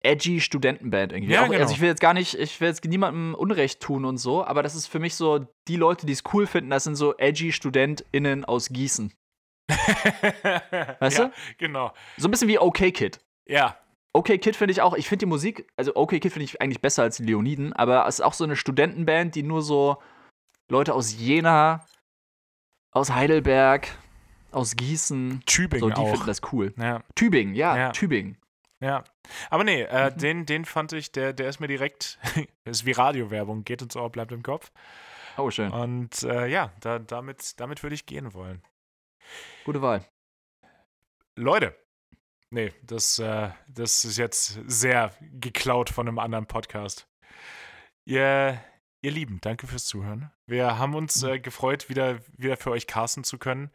edgy 0.00 0.40
Studentenband 0.40 1.12
irgendwie. 1.12 1.32
Ja, 1.32 1.42
Auch, 1.42 1.48
genau. 1.48 1.60
Also 1.60 1.74
ich 1.74 1.80
will 1.80 1.88
jetzt 1.88 2.00
gar 2.00 2.14
nicht, 2.14 2.34
ich 2.34 2.60
will 2.60 2.68
jetzt 2.68 2.84
niemandem 2.84 3.34
Unrecht 3.34 3.80
tun 3.80 4.04
und 4.04 4.18
so, 4.18 4.44
aber 4.44 4.62
das 4.62 4.74
ist 4.76 4.86
für 4.86 5.00
mich 5.00 5.16
so, 5.16 5.46
die 5.66 5.76
Leute, 5.76 6.06
die 6.06 6.12
es 6.12 6.22
cool 6.32 6.46
finden, 6.46 6.70
das 6.70 6.84
sind 6.84 6.94
so 6.94 7.16
edgy 7.16 7.50
StudentInnen 7.52 8.44
aus 8.44 8.68
Gießen. 8.68 9.12
Weißt 11.00 11.18
ja, 11.18 11.24
du? 11.26 11.32
Genau. 11.58 11.92
So 12.16 12.28
ein 12.28 12.30
bisschen 12.30 12.48
wie 12.48 12.58
OK 12.58 12.78
Kid. 12.92 13.20
Ja, 13.46 13.76
OK 14.12 14.26
Kid 14.40 14.56
finde 14.56 14.72
ich 14.72 14.80
auch, 14.80 14.94
ich 14.94 15.08
finde 15.08 15.24
die 15.24 15.28
Musik, 15.28 15.68
also 15.76 15.94
OK 15.94 16.10
Kid 16.20 16.32
finde 16.32 16.44
ich 16.44 16.60
eigentlich 16.60 16.80
besser 16.80 17.02
als 17.02 17.18
die 17.18 17.24
Leoniden, 17.24 17.72
aber 17.74 18.06
es 18.06 18.16
ist 18.16 18.20
auch 18.24 18.32
so 18.32 18.44
eine 18.44 18.56
Studentenband, 18.56 19.34
die 19.34 19.42
nur 19.42 19.62
so 19.62 20.00
Leute 20.68 20.94
aus 20.94 21.14
Jena, 21.18 21.84
aus 22.92 23.12
Heidelberg, 23.12 23.88
aus 24.52 24.74
Gießen, 24.76 25.42
Tübingen 25.44 25.80
so, 25.80 25.90
die 25.90 26.00
auch. 26.00 26.10
finden 26.10 26.26
das 26.26 26.40
cool. 26.52 26.72
Ja, 26.78 27.02
Tübingen, 27.14 27.54
ja, 27.54 27.76
Ja. 27.76 27.92
Tübingen. 27.92 28.38
ja. 28.80 29.04
Aber 29.50 29.64
nee, 29.64 29.82
äh, 29.82 30.10
Mhm. 30.12 30.18
den, 30.18 30.46
den 30.46 30.64
fand 30.64 30.92
ich, 30.94 31.12
der, 31.12 31.32
der 31.32 31.48
ist 31.48 31.60
mir 31.60 31.68
direkt, 31.68 32.18
das 32.64 32.78
ist 32.78 32.86
wie 32.86 32.92
Radiowerbung, 32.92 33.64
geht 33.64 33.82
uns 33.82 33.96
auch, 33.96 34.08
bleibt 34.08 34.32
im 34.32 34.42
Kopf. 34.42 34.72
Oh, 35.36 35.50
schön. 35.50 35.70
Und 35.72 36.22
äh, 36.22 36.46
ja, 36.46 36.72
da, 36.80 36.98
damit, 36.98 37.60
damit 37.60 37.82
würde 37.82 37.94
ich 37.94 38.06
gehen 38.06 38.32
wollen. 38.32 38.62
Gute 39.64 39.82
Wahl. 39.82 40.04
Leute, 41.36 41.76
nee, 42.50 42.72
das, 42.82 43.18
äh, 43.18 43.50
das 43.68 44.04
ist 44.04 44.16
jetzt 44.16 44.58
sehr 44.66 45.14
geklaut 45.20 45.90
von 45.90 46.08
einem 46.08 46.18
anderen 46.18 46.46
Podcast. 46.46 47.08
Ihr, 48.06 48.62
ihr 49.02 49.10
Lieben, 49.10 49.40
danke 49.40 49.66
fürs 49.66 49.84
Zuhören. 49.84 50.30
Wir 50.46 50.78
haben 50.78 50.94
uns 50.94 51.22
äh, 51.22 51.40
gefreut, 51.40 51.88
wieder, 51.88 52.20
wieder 52.38 52.56
für 52.56 52.70
euch 52.70 52.86
casten 52.86 53.24
zu 53.24 53.38
können 53.38 53.70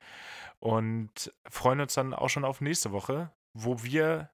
und 0.59 1.33
freuen 1.49 1.81
uns 1.81 1.93
dann 1.93 2.13
auch 2.13 2.29
schon 2.29 2.45
auf 2.45 2.61
nächste 2.61 2.91
Woche, 2.91 3.31
wo 3.53 3.83
wir 3.83 4.31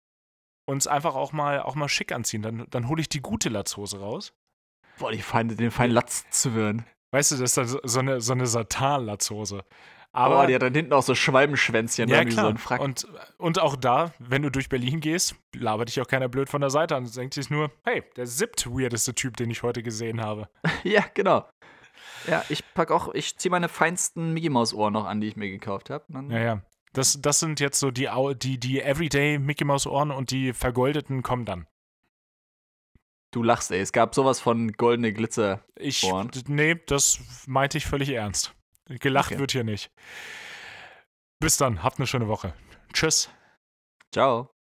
uns 0.68 0.86
einfach 0.86 1.16
auch 1.16 1.32
mal, 1.32 1.62
auch 1.62 1.76
mal 1.76 1.90
schick 1.90 2.12
anziehen. 2.12 2.42
Dann, 2.42 2.68
dann 2.70 2.88
hole 2.88 3.02
ich 3.02 3.10
die 3.10 3.22
gute 3.22 3.50
Latzhose 3.50 4.00
raus. 4.00 4.34
Boah, 5.00 5.12
die 5.12 5.22
Feinde, 5.22 5.56
den 5.56 5.72
feinen 5.72 5.94
Latz 5.94 6.30
zu 6.30 6.56
werden. 6.56 6.86
Weißt 7.12 7.32
du, 7.32 7.36
das 7.38 7.52
ist 7.52 7.58
dann 7.58 7.80
so 7.84 8.00
eine, 8.00 8.22
so 8.22 8.34
eine 8.34 8.48
Satan-Latzhose. 8.48 9.64
Aber 10.18 10.36
Aber 10.38 10.48
die 10.48 10.56
hat 10.56 10.64
dann 10.64 10.74
hinten 10.74 10.94
auch 10.94 11.04
so 11.04 11.14
Schwalbenschwänzchen, 11.14 12.10
Ja, 12.10 12.18
irgendwie 12.18 12.34
klar. 12.34 12.46
so 12.46 12.50
ein 12.50 12.58
Frack. 12.58 12.82
Und, 12.82 13.08
und 13.38 13.62
auch 13.62 13.76
da, 13.76 14.14
wenn 14.18 14.42
du 14.42 14.50
durch 14.50 14.68
Berlin 14.68 15.00
gehst, 15.00 15.36
labert 15.54 15.90
dich 15.90 16.02
auch 16.02 16.08
keiner 16.08 16.28
blöd 16.28 16.50
von 16.50 16.60
der 16.60 16.72
Seite 16.72 16.96
an. 16.96 17.06
Du 17.06 17.12
denkst 17.12 17.36
sich 17.36 17.52
nur, 17.52 17.70
hey, 17.84 18.04
der 18.16 18.26
siebt 18.26 18.66
weirdeste 18.68 19.14
Typ, 19.14 19.38
den 19.38 19.52
ich 19.52 19.62
heute 19.62 19.84
gesehen 19.84 20.20
habe. 20.20 20.50
ja, 20.84 21.06
genau. 21.14 21.48
Ja, 22.26 22.44
ich 22.50 22.64
pack 22.74 22.90
auch, 22.90 23.14
ich 23.14 23.38
ziehe 23.38 23.52
meine 23.52 23.70
feinsten 23.70 24.34
Mickey 24.34 24.50
Maus 24.50 24.74
Ohren 24.74 24.94
noch 24.94 25.06
an, 25.06 25.22
die 25.22 25.28
ich 25.28 25.36
mir 25.36 25.52
gekauft 25.52 25.92
habe. 25.92 26.04
Ja, 26.30 26.40
ja. 26.40 26.62
Das, 26.94 27.22
das 27.22 27.40
sind 27.40 27.60
jetzt 27.60 27.80
so 27.80 27.92
die, 27.92 28.10
die, 28.42 28.60
die 28.60 28.82
Everyday 28.82 29.38
Mickey 29.38 29.66
Mouse 29.66 29.86
Ohren 29.86 30.10
und 30.10 30.32
die 30.32 30.52
vergoldeten 30.52 31.22
kommen 31.22 31.46
dann. 31.46 31.68
Du 33.32 33.44
lachst, 33.44 33.70
ey. 33.70 33.82
Es 33.82 33.92
gab 33.92 34.16
sowas 34.16 34.40
von 34.40 34.72
goldene 34.72 35.14
Glitzer. 35.14 35.64
Ich, 35.76 36.04
Ohren? 36.06 36.32
nee, 36.48 36.74
das 36.88 37.20
meinte 37.46 37.78
ich 37.78 37.86
völlig 37.86 38.10
ernst. 38.10 38.56
Gelacht 38.90 39.32
Okay. 39.32 39.40
wird 39.40 39.52
hier 39.52 39.64
nicht. 39.64 39.92
Bis 41.40 41.58
dann, 41.58 41.84
habt 41.84 42.00
eine 42.00 42.08
schöne 42.08 42.28
Woche. 42.28 42.54
Tschüss. 42.94 43.30
Ciao. 44.12 44.57